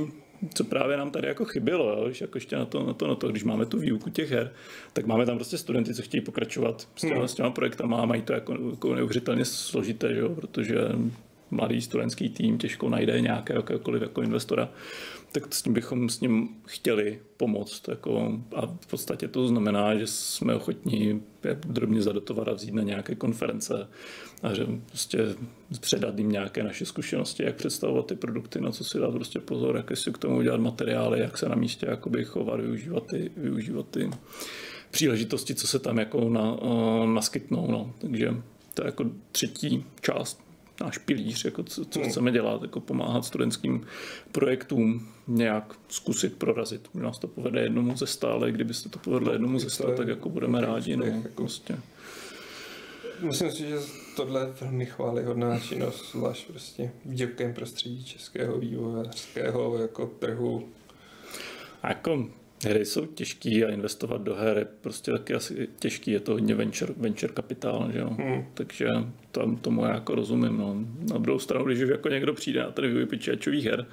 co 0.53 0.63
právě 0.63 0.97
nám 0.97 1.11
tady 1.11 1.27
jako 1.27 1.45
chybělo, 1.45 1.89
jo, 1.89 2.11
že 2.11 2.23
jako 2.23 2.37
ještě 2.37 2.55
na 2.55 2.65
to, 2.65 2.83
na 2.83 2.93
to, 2.93 3.07
na 3.07 3.15
to, 3.15 3.27
když 3.27 3.43
máme 3.43 3.65
tu 3.65 3.79
výuku 3.79 4.09
těch 4.09 4.31
her, 4.31 4.51
tak 4.93 5.05
máme 5.05 5.25
tam 5.25 5.35
prostě 5.35 5.57
studenty, 5.57 5.93
co 5.93 6.01
chtějí 6.01 6.21
pokračovat 6.21 6.87
s 6.95 7.01
těma, 7.01 7.27
s 7.27 7.33
těma 7.33 7.49
projektama 7.49 7.97
a 7.97 8.05
mají 8.05 8.21
to 8.21 8.33
jako, 8.33 8.57
jako 8.71 8.95
neuvěřitelně 8.95 9.45
složité, 9.45 10.13
že 10.13 10.19
jo, 10.19 10.29
protože 10.29 10.77
mladý 11.53 11.81
studentský 11.81 12.29
tým 12.29 12.57
těžko 12.57 12.89
najde 12.89 13.21
nějakého 13.21 13.63
jako 14.01 14.21
investora, 14.21 14.69
tak 15.31 15.55
s 15.55 15.61
tím 15.61 15.73
bychom 15.73 16.09
s 16.09 16.19
ním 16.19 16.49
chtěli 16.67 17.19
pomoct. 17.37 17.87
Jako, 17.87 18.39
a 18.55 18.65
v 18.65 18.87
podstatě 18.87 19.27
to 19.27 19.47
znamená, 19.47 19.95
že 19.95 20.07
jsme 20.07 20.55
ochotní 20.55 21.21
drobně 21.67 22.01
zadotovat 22.01 22.47
a 22.47 22.53
vzít 22.53 22.73
na 22.73 22.83
nějaké 22.83 23.15
konference 23.15 23.87
a 24.43 24.53
že 24.53 24.65
prostě 24.87 25.19
předat 25.79 26.17
jim 26.17 26.31
nějaké 26.31 26.63
naše 26.63 26.85
zkušenosti, 26.85 27.43
jak 27.43 27.55
představovat 27.55 28.05
ty 28.05 28.15
produkty, 28.15 28.61
na 28.61 28.71
co 28.71 28.83
si 28.83 28.99
dát 28.99 29.11
prostě 29.11 29.39
pozor, 29.39 29.75
jak 29.75 29.97
si 29.97 30.11
k 30.11 30.17
tomu 30.17 30.37
udělat 30.37 30.59
materiály, 30.59 31.19
jak 31.19 31.37
se 31.37 31.49
na 31.49 31.55
místě 31.55 31.85
jakoby 31.89 32.25
chovat, 32.25 32.59
využívat 32.59 33.07
ty, 33.07 33.31
využívat 33.37 33.85
ty 33.89 34.09
příležitosti, 34.91 35.55
co 35.55 35.67
se 35.67 35.79
tam 35.79 35.97
jako 35.97 36.29
na, 36.29 36.61
uh, 36.61 37.05
naskytnou. 37.05 37.71
No. 37.71 37.93
Takže 38.01 38.35
to 38.73 38.81
je 38.81 38.85
jako 38.85 39.05
třetí 39.31 39.85
část 40.01 40.42
náš 40.83 40.97
pilíř, 40.97 41.45
jako 41.45 41.63
co, 41.63 41.85
co 41.85 41.99
chceme 42.01 42.31
dělat, 42.31 42.61
jako 42.61 42.79
pomáhat 42.79 43.25
studentským 43.25 43.85
projektům 44.31 45.07
nějak 45.27 45.75
zkusit 45.89 46.37
prorazit. 46.37 46.89
Když 46.93 47.03
nás 47.03 47.19
to 47.19 47.27
povede 47.27 47.61
jednomu 47.61 47.97
ze 47.97 48.07
stále, 48.07 48.51
kdyby 48.51 48.73
se 48.73 48.89
to 48.89 48.99
povedlo 48.99 49.31
jednomu 49.31 49.59
ze 49.59 49.69
stále, 49.69 49.95
tak 49.95 50.07
jako 50.07 50.29
budeme 50.29 50.61
rádi. 50.61 50.97
No, 50.97 51.05
jako. 51.05 51.29
prostě. 51.35 51.77
Myslím 53.19 53.51
si, 53.51 53.67
že 53.67 53.75
tohle 54.15 54.41
je 54.41 54.53
velmi 54.61 54.85
chválihodná 54.85 55.59
činnost, 55.59 56.11
zvlášť 56.11 56.47
prostě 56.47 56.91
v 57.05 57.13
divokém 57.13 57.53
prostředí 57.53 58.03
českého 58.03 58.57
vývojářského 58.57 59.77
jako 59.77 60.05
trhu. 60.05 60.69
A 61.83 61.89
jako 61.89 62.27
hry 62.65 62.85
jsou 62.85 63.05
těžký 63.05 63.63
a 63.63 63.69
investovat 63.69 64.21
do 64.21 64.35
her 64.35 64.57
je 64.57 64.67
prostě 64.81 65.11
taky 65.11 65.33
asi 65.33 65.67
těžký, 65.79 66.11
je 66.11 66.19
to 66.19 66.31
hodně 66.31 66.55
venture, 66.55 66.93
venture 66.97 67.33
kapitál, 67.33 67.89
že 67.93 67.99
jo? 67.99 68.09
Hmm. 68.09 68.45
Takže 68.53 68.89
tam 69.31 69.57
tomu 69.57 69.85
já 69.85 69.93
jako 69.93 70.15
rozumím. 70.15 70.57
No. 70.57 70.75
Na 71.13 71.17
druhou 71.17 71.39
stranu, 71.39 71.65
když 71.65 71.81
už 71.81 71.89
jako 71.89 72.09
někdo 72.09 72.33
přijde 72.33 72.59
na 72.59 72.71
ten 72.71 72.87
vývoj 72.87 73.05
počítačových 73.05 73.65
her, 73.65 73.85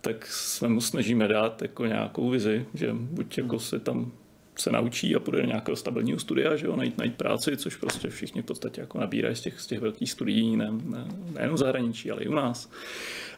tak 0.00 0.26
se 0.26 0.68
mu 0.68 0.80
snažíme 0.80 1.28
dát 1.28 1.62
jako 1.62 1.86
nějakou 1.86 2.30
vizi, 2.30 2.66
že 2.74 2.88
buď 2.92 3.38
jako 3.38 3.58
se 3.58 3.78
tam 3.78 4.12
se 4.60 4.72
naučí 4.72 5.16
a 5.16 5.20
půjde 5.20 5.42
do 5.42 5.46
nějakého 5.46 5.76
stabilního 5.76 6.18
studia, 6.18 6.56
že 6.56 6.66
jo, 6.66 6.76
najít, 6.76 6.98
najít 6.98 7.14
práci, 7.14 7.56
což 7.56 7.76
prostě 7.76 8.08
všichni 8.08 8.42
v 8.42 8.44
podstatě 8.44 8.80
jako 8.80 8.98
nabírají 8.98 9.36
z 9.36 9.40
těch, 9.40 9.60
z 9.60 9.66
těch 9.66 9.80
velkých 9.80 10.10
studií, 10.10 10.56
ne, 10.56 10.68
ne, 10.84 11.04
nejenom 11.34 11.56
v 11.56 11.58
zahraničí, 11.58 12.10
ale 12.10 12.22
i 12.22 12.28
u 12.28 12.34
nás. 12.34 12.70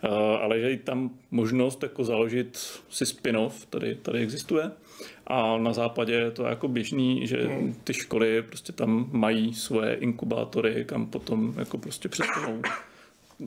Uh, 0.05 0.11
ale 0.15 0.61
že 0.61 0.77
tam 0.85 1.11
možnost 1.31 1.83
jako 1.83 2.05
založit 2.05 2.81
si 2.91 3.07
spin-off, 3.07 3.67
tady, 3.67 3.95
tady 3.95 4.19
existuje. 4.19 4.71
A 5.27 5.59
na 5.59 5.73
západě 5.73 6.13
je 6.13 6.31
to 6.31 6.45
jako 6.45 6.69
běžný, 6.69 7.27
že 7.27 7.51
ty 7.85 7.95
školy 7.95 8.43
prostě 8.43 8.73
tam 8.73 9.09
mají 9.13 9.55
svoje 9.55 9.95
inkubátory, 9.95 10.85
kam 10.85 11.07
potom 11.07 11.55
jako 11.59 11.79
prostě 11.79 12.09
přesunou 12.09 12.63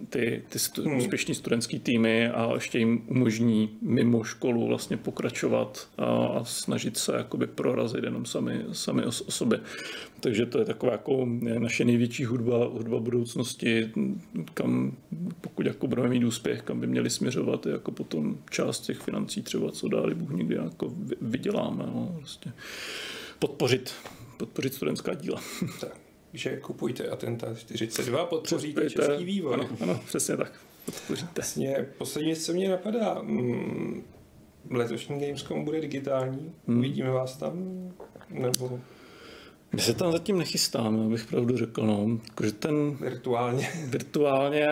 ty, 0.10 0.44
ty 0.49 0.60
stu, 0.60 0.84
hmm. 0.84 0.98
úspěšní 0.98 1.36
studentský 1.36 1.80
týmy 1.80 2.30
a 2.30 2.53
ještě 2.53 2.80
jim 2.80 3.03
umožní 3.07 3.70
mimo 3.82 4.24
školu 4.24 4.68
vlastně 4.68 4.98
pokračovat 4.98 5.90
a, 5.98 6.06
a 6.06 6.44
snažit 6.44 6.98
se 6.98 7.15
jakoby 7.15 7.48
prorazit 7.48 8.03
jenom 8.03 8.26
sami, 8.26 8.65
sami 8.72 9.06
o, 9.06 9.07
o 9.07 9.11
sobě. 9.11 9.60
Takže 10.20 10.45
to 10.45 10.60
je 10.60 10.65
taková 10.65 10.91
jako 10.91 11.28
naše 11.60 11.86
největší 11.86 12.26
hudba, 12.26 12.65
hudba 12.65 12.99
budoucnosti, 12.99 13.91
kam 14.53 14.98
pokud 15.41 15.65
jako 15.65 15.88
budeme 15.88 16.10
mít 16.10 16.24
úspěch, 16.24 16.61
kam 16.61 16.80
by 16.80 16.88
měli 16.88 17.10
směřovat 17.10 17.65
jako 17.65 17.91
potom 17.91 18.38
část 18.49 18.80
těch 18.80 18.98
financí 18.98 19.41
třeba, 19.41 19.72
co 19.72 19.88
dáli 19.88 20.15
Bůh 20.15 20.32
někdy 20.32 20.56
jako 20.56 20.90
vy- 20.90 21.15
vyděláme. 21.22 21.84
No, 21.86 22.15
prostě. 22.20 22.52
Podpořit, 23.40 23.94
podpořit 24.38 24.74
studentská 24.74 25.14
díla. 25.14 25.41
Takže 26.34 26.57
kupujte 26.57 27.07
Atenta 27.07 27.55
42, 27.55 28.26
podpoříte 28.26 28.81
Podpoříte- 28.81 29.07
český 29.07 29.23
vývoj. 29.26 29.53
Ano, 29.53 29.69
ano, 29.81 29.99
přesně 30.05 30.38
tak. 30.38 30.51
Podpoříte. 30.85 31.31
Vlastně 31.35 31.88
poslední 31.97 32.27
věc, 32.31 32.45
co 32.45 32.53
mě 32.53 32.69
napadá, 32.69 33.22
mm, 33.22 34.03
letošní 34.69 35.19
Gamescom 35.19 35.65
bude 35.65 35.81
digitální, 35.81 36.51
hmm. 36.68 36.77
uvidíme 36.77 37.10
vás 37.10 37.38
tam, 37.38 37.53
nebo 38.30 38.80
My 39.73 39.81
se 39.81 39.93
tam 39.93 40.11
zatím 40.11 40.38
nechystáme, 40.38 41.05
abych 41.05 41.26
pravdu 41.26 41.57
řekl. 41.57 41.85
No. 41.85 42.19
Jakože 42.27 42.51
ten 42.51 42.97
virtuálně. 43.01 43.69
virtuálně 43.88 44.68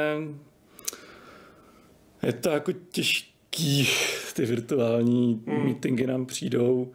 je 2.23 2.33
to 2.33 2.49
jako 2.49 2.71
těžký, 2.71 3.88
ty 4.35 4.45
virtuální 4.45 5.43
mm. 5.45 5.65
meetingy 5.65 6.07
nám 6.07 6.25
přijdou, 6.25 6.91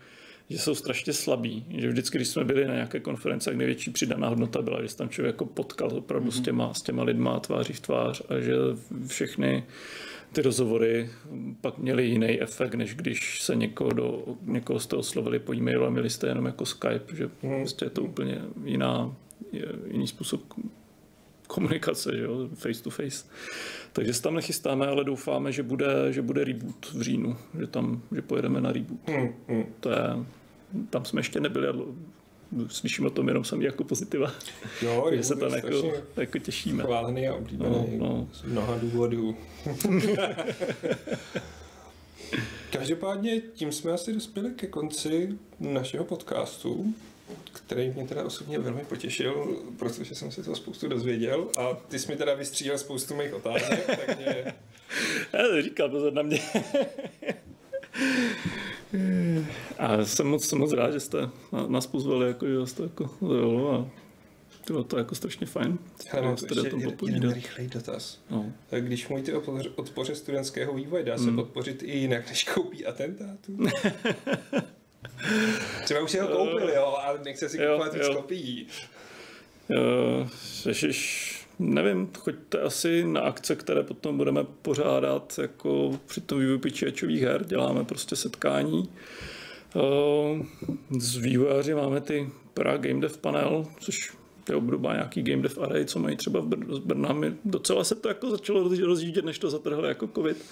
že 0.49 0.59
jsou 0.59 0.75
strašně 0.75 1.13
slabí. 1.13 1.67
Že 1.79 1.89
vždycky, 1.89 2.19
když 2.19 2.29
jsme 2.29 2.45
byli 2.45 2.67
na 2.67 2.75
nějaké 2.75 3.01
konference, 3.01 3.51
tak 3.51 3.57
největší 3.57 3.91
přidaná 3.91 4.29
hodnota 4.29 4.63
byla, 4.63 4.83
že 4.83 4.89
se 4.89 4.97
tam 4.97 5.09
člověk 5.09 5.35
jako 5.35 5.47
potkal 5.47 5.93
opravdu 5.93 6.27
mm. 6.27 6.33
s, 6.33 6.41
těma, 6.41 6.75
s 6.75 6.83
těma 6.83 7.03
lidma 7.03 7.41
tváří 7.41 7.73
v 7.73 7.81
tvář 7.81 8.23
a 8.29 8.41
že 8.41 8.55
všechny 9.07 9.65
ty 10.33 10.43
rozhovory 10.43 11.11
pak 11.61 11.79
měly 11.79 12.07
jiný 12.07 12.43
efekt, 12.43 12.75
než 12.75 12.95
když 12.95 13.43
se 13.43 13.57
někoho, 13.57 13.91
do, 13.91 14.25
někoho 14.43 14.81
jste 14.81 14.97
oslovili 14.97 15.39
po 15.39 15.55
e-mailu 15.55 15.85
a 15.85 15.91
měli 15.91 16.11
jste 16.11 16.29
jenom 16.29 16.47
jako 16.47 16.67
Skype, 16.67 17.17
že 17.17 17.31
Mm. 17.43 17.57
prostě 17.57 17.85
je 17.85 17.91
to 17.91 18.03
úplně 18.03 18.43
jiná, 18.65 19.17
jiný 19.91 20.07
způsob 20.07 20.43
komunikace, 21.47 22.17
že 22.17 22.23
jo, 22.23 22.49
face 22.55 22.83
to 22.83 22.91
face. 22.91 23.25
Takže 23.93 24.15
se 24.15 24.23
tam 24.23 24.35
nechystáme, 24.35 24.87
ale 24.87 25.05
doufáme, 25.05 25.53
že 25.53 25.63
bude, 25.63 25.87
že 26.13 26.23
bude 26.23 26.45
reboot 26.45 26.93
v 26.93 27.03
říjnu, 27.03 27.37
že 27.61 27.67
tam, 27.67 28.03
že 28.15 28.23
pojedeme 28.23 28.61
na 28.61 28.73
reboot. 28.73 29.01
Hmm, 29.09 29.29
hmm. 29.49 29.65
To 29.81 29.91
je, 29.91 29.99
tam 30.91 31.05
jsme 31.05 31.21
ještě 31.21 31.41
nebyli 31.41 31.69
slyším 32.69 33.07
o 33.07 33.11
tom 33.11 33.29
jenom 33.29 33.45
samý 33.45 33.65
jako 33.65 33.85
pozitiva, 33.85 34.33
Jo, 34.83 35.07
že 35.17 35.23
se 35.23 35.37
tam 35.37 35.55
jako, 35.55 35.93
jako 36.17 36.39
těšíme. 36.39 36.83
chválený 36.85 37.29
a 37.29 37.35
oblíbený 37.35 37.71
No, 37.71 37.87
no. 37.99 38.29
z 38.33 38.43
mnoha 38.43 38.79
důvodů. 38.79 39.37
Každopádně 42.73 43.41
tím 43.41 43.73
jsme 43.73 43.93
asi 43.93 44.13
dospěli 44.13 44.51
ke 44.51 44.67
konci 44.67 45.29
našeho 45.61 46.05
podcastu, 46.05 46.95
který 47.53 47.91
mě 47.91 48.07
teda 48.07 48.25
osobně 48.25 48.59
velmi 48.59 48.85
potěšil, 48.85 49.57
protože 49.79 50.15
jsem 50.15 50.31
se 50.31 50.43
toho 50.43 50.57
spoustu 50.57 50.89
dozvěděl 50.89 51.49
a 51.59 51.75
ty 51.89 51.99
jsi 51.99 52.09
mi 52.13 52.17
teda 52.19 52.35
vystřílel 52.35 52.79
spoustu 52.79 53.15
mých 53.17 53.35
otázek, 53.35 53.87
takže 54.07 54.45
Já 55.33 55.43
to 55.49 55.63
říkal, 55.63 55.89
pozor 55.89 56.13
na 56.13 56.23
mě. 56.23 56.41
A 59.79 60.05
jsem 60.05 60.27
moc, 60.27 60.49
jsem 60.49 60.59
moc 60.59 60.73
rád, 60.73 60.91
že 60.93 61.01
jste 61.01 61.19
na- 61.53 61.67
nás 61.67 61.87
pozvali, 61.87 62.27
jako, 62.29 62.47
že 62.47 62.59
vás 62.59 62.73
to 62.73 62.83
jako 62.83 63.11
zaujalo 63.21 63.73
a 63.75 63.91
bylo 64.67 64.85
to 64.85 64.99
jako 64.99 65.15
strašně 65.15 65.47
fajn. 65.47 65.79
hele, 66.11 66.27
mám 66.27 66.37
jste 66.37 66.47
ještě 66.55 66.71
tom 66.71 66.81
jeden, 66.81 66.93
popovídat. 66.93 67.17
jeden 67.23 67.33
rychlej 67.35 67.67
dotaz. 67.69 68.21
No. 68.31 68.53
Když 68.81 69.09
mluvíte 69.09 69.33
o 69.37 69.41
podpoře- 69.41 70.13
studentského 70.15 70.75
vývoje, 70.75 71.05
dá 71.05 71.19
se 71.19 71.25
Hmm. 71.25 71.37
podpořit 71.37 71.83
i 71.83 71.99
jinak, 71.99 72.29
než 72.29 72.45
koupí 72.45 72.87
atentátů? 72.87 73.59
Třeba 75.85 76.01
už 76.01 76.11
si 76.11 76.19
ho 76.19 76.29
koupil, 76.29 76.69
jo, 76.69 76.99
ale 77.03 77.19
nechce 77.25 77.49
si 77.49 77.59
kupovat 77.59 77.95
víc 77.95 78.03
jo. 78.07 78.15
kopií. 78.15 78.67
Ježiš, 80.67 81.33
nevím, 81.59 82.11
choďte 82.19 82.61
asi 82.61 83.05
na 83.05 83.21
akce, 83.21 83.57
které 83.57 83.83
potom 83.83 84.17
budeme 84.17 84.45
pořádat 84.63 85.39
jako 85.43 86.01
při 86.07 86.21
tom 86.21 86.41
vývoji 86.41 86.59
počítačových 86.59 87.23
her. 87.23 87.45
Děláme 87.45 87.85
prostě 87.85 88.17
setkání. 88.17 88.89
Z 90.99 91.17
vývojáři 91.17 91.75
máme 91.75 92.01
ty 92.01 92.31
Prague 92.55 92.91
Game 92.91 93.01
Dev 93.01 93.19
Panel, 93.19 93.67
což 93.81 94.16
je 94.49 94.57
obdoba 94.57 94.93
nějaký 94.93 95.23
Game 95.23 95.43
Dev 95.43 95.59
Array, 95.59 95.85
co 95.85 95.99
mají 95.99 96.17
třeba 96.17 96.41
v 96.41 96.47
Br- 96.49 96.75
z 96.75 96.79
Brna. 96.79 97.13
My 97.13 97.35
docela 97.45 97.85
se 97.85 97.95
to 97.95 98.09
jako 98.09 98.31
začalo 98.31 98.69
roz- 98.69 98.87
rozjíždět, 98.87 99.25
než 99.25 99.39
to 99.39 99.51
zatrhlo 99.51 99.87
jako 99.87 100.09
covid. 100.15 100.45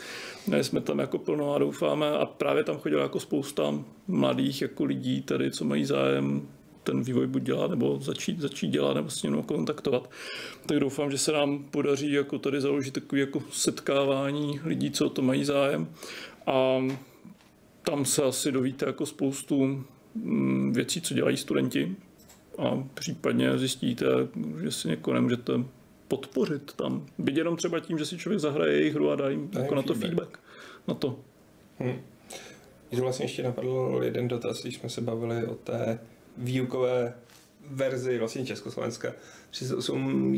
Ne, 0.46 0.64
jsme 0.64 0.80
tam 0.80 0.98
jako 0.98 1.18
plno 1.18 1.54
a 1.54 1.58
doufáme 1.58 2.10
a 2.10 2.26
právě 2.26 2.64
tam 2.64 2.78
chodilo 2.78 3.02
jako 3.02 3.20
spousta 3.20 3.84
mladých 4.08 4.62
jako 4.62 4.84
lidí 4.84 5.22
tady, 5.22 5.50
co 5.50 5.64
mají 5.64 5.84
zájem 5.84 6.48
ten 6.84 7.02
vývoj 7.02 7.26
buď 7.26 7.42
dělat, 7.42 7.70
nebo 7.70 7.98
začít, 8.00 8.40
začít 8.40 8.68
dělat, 8.68 8.94
nebo 8.94 9.10
s 9.10 9.22
ním 9.22 9.42
kontaktovat. 9.42 10.10
Tak 10.66 10.80
doufám, 10.80 11.10
že 11.10 11.18
se 11.18 11.32
nám 11.32 11.64
podaří 11.70 12.12
jako 12.12 12.38
tady 12.38 12.60
založit 12.60 12.94
takové 12.94 13.20
jako 13.20 13.42
setkávání 13.52 14.60
lidí, 14.64 14.90
co 14.90 15.06
o 15.06 15.10
to 15.10 15.22
mají 15.22 15.44
zájem. 15.44 15.88
A 16.46 16.82
tam 17.82 18.04
se 18.04 18.22
asi 18.22 18.52
dovíte 18.52 18.86
jako 18.86 19.06
spoustu 19.06 19.84
mm, 20.14 20.72
věcí, 20.72 21.00
co 21.00 21.14
dělají 21.14 21.36
studenti 21.36 21.96
a 22.58 22.84
případně 22.94 23.58
zjistíte, 23.58 24.06
že 24.62 24.72
si 24.72 24.88
někoho 24.88 25.14
nemůžete 25.14 25.52
podpořit 26.08 26.72
tam. 26.72 27.06
Byť 27.18 27.36
jenom 27.36 27.56
třeba 27.56 27.80
tím, 27.80 27.98
že 27.98 28.06
si 28.06 28.18
člověk 28.18 28.40
zahraje 28.40 28.76
jejich 28.76 28.94
hru 28.94 29.10
a 29.10 29.16
dá 29.16 29.28
jim 29.28 29.50
jako 29.58 29.74
na 29.74 29.82
to 29.82 29.94
feedback. 29.94 30.40
Na 30.88 30.94
to. 30.94 31.18
Hmm. 31.78 32.00
Mě 32.90 32.96
to 32.96 33.02
vlastně 33.02 33.24
ještě 33.24 33.42
napadl 33.42 34.00
jeden 34.02 34.28
dotaz, 34.28 34.62
když 34.62 34.76
jsme 34.76 34.88
se 34.88 35.00
bavili 35.00 35.46
o 35.46 35.54
té 35.54 35.98
výukové 36.36 37.14
verzi 37.70 38.18
vlastně 38.18 38.46
Československa. 38.46 39.12
38, 39.54 40.32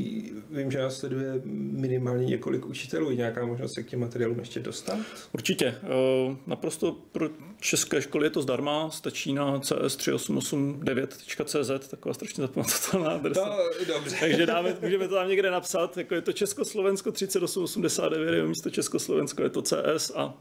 vím, 0.50 0.70
že 0.70 0.78
nás 0.78 0.98
sleduje 0.98 1.40
minimálně 1.44 2.26
několik 2.26 2.66
učitelů. 2.66 3.10
Je 3.10 3.16
nějaká 3.16 3.46
možnost 3.46 3.74
se 3.74 3.82
k 3.82 3.86
těm 3.86 4.00
materiálům 4.00 4.38
ještě 4.38 4.60
dostat? 4.60 4.98
Určitě. 5.32 5.66
Eh, 5.66 6.36
naprosto 6.46 6.92
pro 7.12 7.28
české 7.60 8.02
školy 8.02 8.26
je 8.26 8.30
to 8.30 8.42
zdarma, 8.42 8.90
stačí 8.90 9.32
na 9.32 9.58
cs3889.cz, 9.58 11.88
taková 11.88 12.14
strašně 12.14 12.42
zapamatovatelná 12.42 13.10
adresa. 13.10 13.44
To, 13.44 13.56
dobře. 13.94 14.16
Takže 14.20 14.46
dáme, 14.46 14.76
můžeme 14.82 15.08
to 15.08 15.14
tam 15.14 15.28
někde 15.28 15.50
napsat, 15.50 15.96
jako 15.96 16.14
je 16.14 16.20
to 16.20 16.32
Československo 16.32 17.12
3889, 17.12 18.46
místo 18.46 18.70
Československo 18.70 19.42
je 19.42 19.50
to 19.50 19.62
cs 19.62 20.12
a 20.14 20.34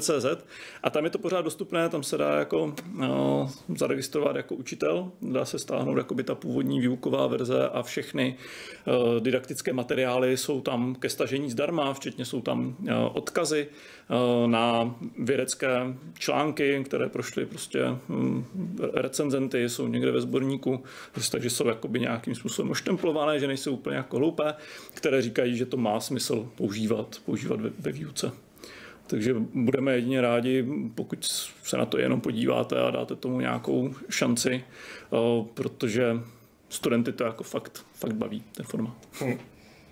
.cz 0.00 0.26
a 0.82 0.90
tam 0.90 1.04
je 1.04 1.10
to 1.10 1.18
pořád 1.18 1.42
dostupné, 1.42 1.88
tam 1.88 2.02
se 2.02 2.18
dá 2.18 2.38
jako 2.38 2.74
no, 2.94 3.50
zaregistrovat 3.76 4.36
jako 4.36 4.54
učitel, 4.54 5.12
dá 5.22 5.44
se 5.44 5.58
stáhnout 5.58 5.96
jako 5.96 6.14
by 6.14 6.22
ta 6.22 6.34
původní 6.34 6.80
výuková 6.80 7.26
verze 7.26 7.68
a 7.68 7.82
všechny 7.82 8.17
uh, 8.26 9.20
didaktické 9.20 9.72
materiály 9.72 10.36
jsou 10.36 10.60
tam 10.60 10.94
ke 10.94 11.08
stažení 11.08 11.50
zdarma, 11.50 11.94
včetně 11.94 12.24
jsou 12.24 12.40
tam 12.40 12.76
uh, 12.80 12.92
odkazy 13.12 13.66
uh, 13.66 14.50
na 14.50 14.94
vědecké 15.18 15.70
články, 16.18 16.82
které 16.84 17.08
prošly 17.08 17.46
prostě 17.46 17.84
um, 18.08 18.46
recenzenty, 18.94 19.68
jsou 19.68 19.88
někde 19.88 20.10
ve 20.10 20.20
sborníku, 20.20 20.82
takže 21.30 21.50
jsou 21.50 21.68
jakoby 21.68 22.00
nějakým 22.00 22.34
způsobem 22.34 22.70
oštemplované, 22.70 23.38
že 23.38 23.46
nejsou 23.46 23.72
úplně 23.72 23.96
jako 23.96 24.16
hloupé, 24.16 24.54
které 24.94 25.22
říkají, 25.22 25.56
že 25.56 25.66
to 25.66 25.76
má 25.76 26.00
smysl 26.00 26.48
používat, 26.54 27.16
používat 27.24 27.60
ve, 27.60 27.70
ve 27.78 27.92
výuce. 27.92 28.32
Takže 29.08 29.34
budeme 29.54 29.94
jedině 29.94 30.20
rádi, 30.20 30.66
pokud 30.94 31.24
se 31.62 31.76
na 31.76 31.86
to 31.86 31.98
jenom 31.98 32.20
podíváte 32.20 32.80
a 32.80 32.90
dáte 32.90 33.16
tomu 33.16 33.40
nějakou 33.40 33.94
šanci, 34.10 34.64
protože 35.54 36.20
studenty 36.68 37.12
to 37.12 37.24
jako 37.24 37.44
fakt, 37.44 37.86
fakt 37.94 38.12
baví, 38.12 38.44
ten 38.52 38.66
formát. 38.66 38.96
Hmm. 39.12 39.38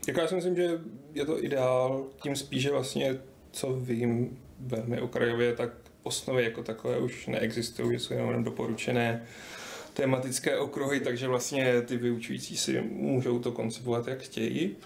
Jako 0.07 0.21
já 0.21 0.29
si 0.29 0.35
myslím, 0.35 0.57
že 0.57 0.81
je 1.15 1.27
to 1.27 1.45
ideál, 1.45 2.07
tím 2.23 2.37
spíše 2.37 2.71
vlastně, 2.71 3.19
co 3.51 3.73
vím 3.73 4.39
velmi 4.61 5.01
okrajově, 5.01 5.55
tak 5.55 5.71
osnovy 6.03 6.45
jako 6.45 6.63
takové 6.63 6.99
už 6.99 7.27
neexistují, 7.27 7.93
že 7.93 8.05
jsou 8.05 8.15
jenom 8.15 8.45
doporučené 8.45 9.27
tematické 9.95 10.59
okruhy, 10.59 11.01
takže 11.01 11.29
vlastně 11.29 11.83
ty 11.83 11.97
vyučující 11.97 12.57
si 12.57 12.81
můžou 12.81 13.39
to 13.39 13.53
koncipovat, 13.53 14.09
jak 14.09 14.21
chtějí. 14.21 14.77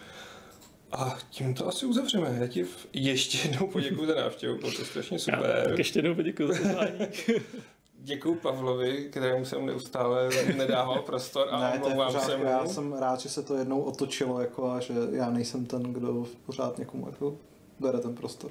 A 0.93 1.19
tím 1.31 1.55
to 1.55 1.69
asi 1.69 1.87
uzavřeme. 1.87 2.37
Já 2.41 2.47
ti 2.47 2.67
ještě 2.93 3.49
jednou 3.49 3.67
poděkuji 3.67 4.07
za 4.07 4.15
návštěvu, 4.15 4.59
bylo 4.59 4.73
to 4.73 4.85
strašně 4.85 5.19
super. 5.19 5.55
Já, 5.59 5.65
tak 5.69 5.79
ještě 5.79 5.99
jednou 5.99 6.15
poděkuji 6.15 6.49
za 6.49 6.55
pozvání. 6.55 6.93
Děkuji 8.03 8.35
Pavlovi, 8.35 9.09
kterému 9.11 9.45
jsem 9.45 9.67
neustále 9.67 10.29
nedával 10.57 11.03
prostor 11.03 11.47
a 11.51 11.61
ne, 11.61 11.81
omlouvám 11.85 12.21
se 12.21 12.37
mu. 12.37 12.45
Já 12.45 12.67
jsem 12.67 12.93
rád, 12.93 13.21
že 13.21 13.29
se 13.29 13.43
to 13.43 13.57
jednou 13.57 13.81
otočilo 13.81 14.41
jako 14.41 14.71
a 14.71 14.81
že 14.81 14.95
já 15.13 15.31
nejsem 15.31 15.67
ten, 15.67 15.83
kdo 15.83 16.27
pořád 16.47 16.79
někomu 16.79 17.07
jako 17.07 17.37
bere 17.81 17.99
ten 17.99 18.15
prostor. 18.15 18.51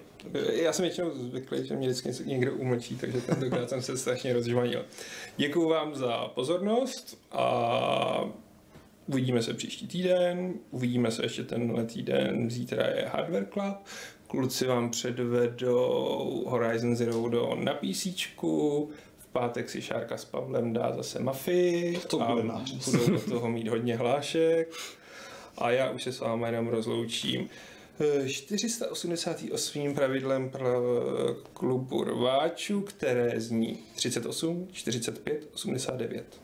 Já 0.52 0.74
jsem 0.74 0.84
většinou 0.84 1.12
zvyklý, 1.12 1.68
že 1.68 1.76
mě 1.76 1.90
vždycky 1.90 2.30
někdo 2.30 2.54
umlčí, 2.54 2.98
takže 2.98 3.22
tentokrát 3.22 3.70
jsem 3.70 3.82
se 3.82 3.98
strašně 3.98 4.34
rozžvanil. 4.34 4.86
Děkuji 5.38 5.70
vám 5.70 5.96
za 5.96 6.28
pozornost 6.36 7.18
a 7.32 8.24
uvidíme 9.08 9.44
se 9.44 9.54
příští 9.54 9.88
týden, 9.88 10.54
uvidíme 10.72 11.12
se 11.12 11.24
ještě 11.24 11.44
tenhle 11.44 11.86
týden, 11.86 12.50
zítra 12.50 12.88
je 12.88 13.06
Hardware 13.14 13.48
Club, 13.54 13.76
kluci 14.28 14.68
vám 14.68 14.90
předvedou 14.90 16.44
Horizon 16.48 16.96
Zero 16.96 17.30
Dawn 17.30 17.64
na 17.64 17.74
PC, 17.74 18.08
pátek 19.32 19.70
si 19.70 19.82
Šárka 19.82 20.18
s 20.18 20.26
Pavlem 20.26 20.74
dá 20.74 20.94
zase 20.96 21.20
mafii 21.20 21.98
to 21.98 22.22
a 22.22 22.36
bude 22.36 22.44
budou 22.86 23.16
od 23.16 23.26
toho 23.30 23.50
mít 23.50 23.68
hodně 23.68 23.96
hlášek 23.96 24.74
a 25.58 25.72
já 25.72 25.90
už 25.92 26.04
se 26.04 26.12
s 26.12 26.20
vámi 26.20 26.46
jenom 26.46 26.68
rozloučím. 26.68 27.50
488. 28.28 29.94
pravidlem 29.94 30.50
pro 30.50 30.82
klubu 31.54 32.04
rváčů, 32.04 32.82
které 32.82 33.34
zní 33.42 33.80
38, 33.96 34.68
45, 34.72 35.50
89. 35.54 36.42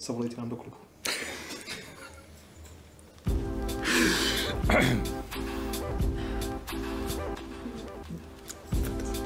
Zavolejte 0.00 0.36
nám 0.36 0.48
do 0.48 0.56
klubu. 0.56 0.76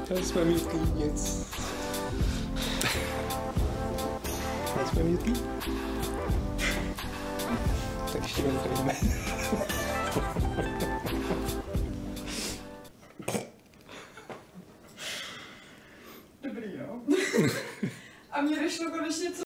Tady 0.07 0.23
jsme 0.23 0.45
mít 0.45 0.67
nic. 0.95 1.52
nejsme 4.77 5.03
mítí. 5.03 5.33
Tak 8.13 8.21
ještě 8.21 8.41
ven 8.41 8.59
projdeme. 8.59 8.93
Dobrý, 16.43 16.77
jo? 16.77 16.99
A 18.31 18.41
mě 18.41 18.63
došlo 18.63 18.91
konečně, 18.91 19.31
co 19.31 19.41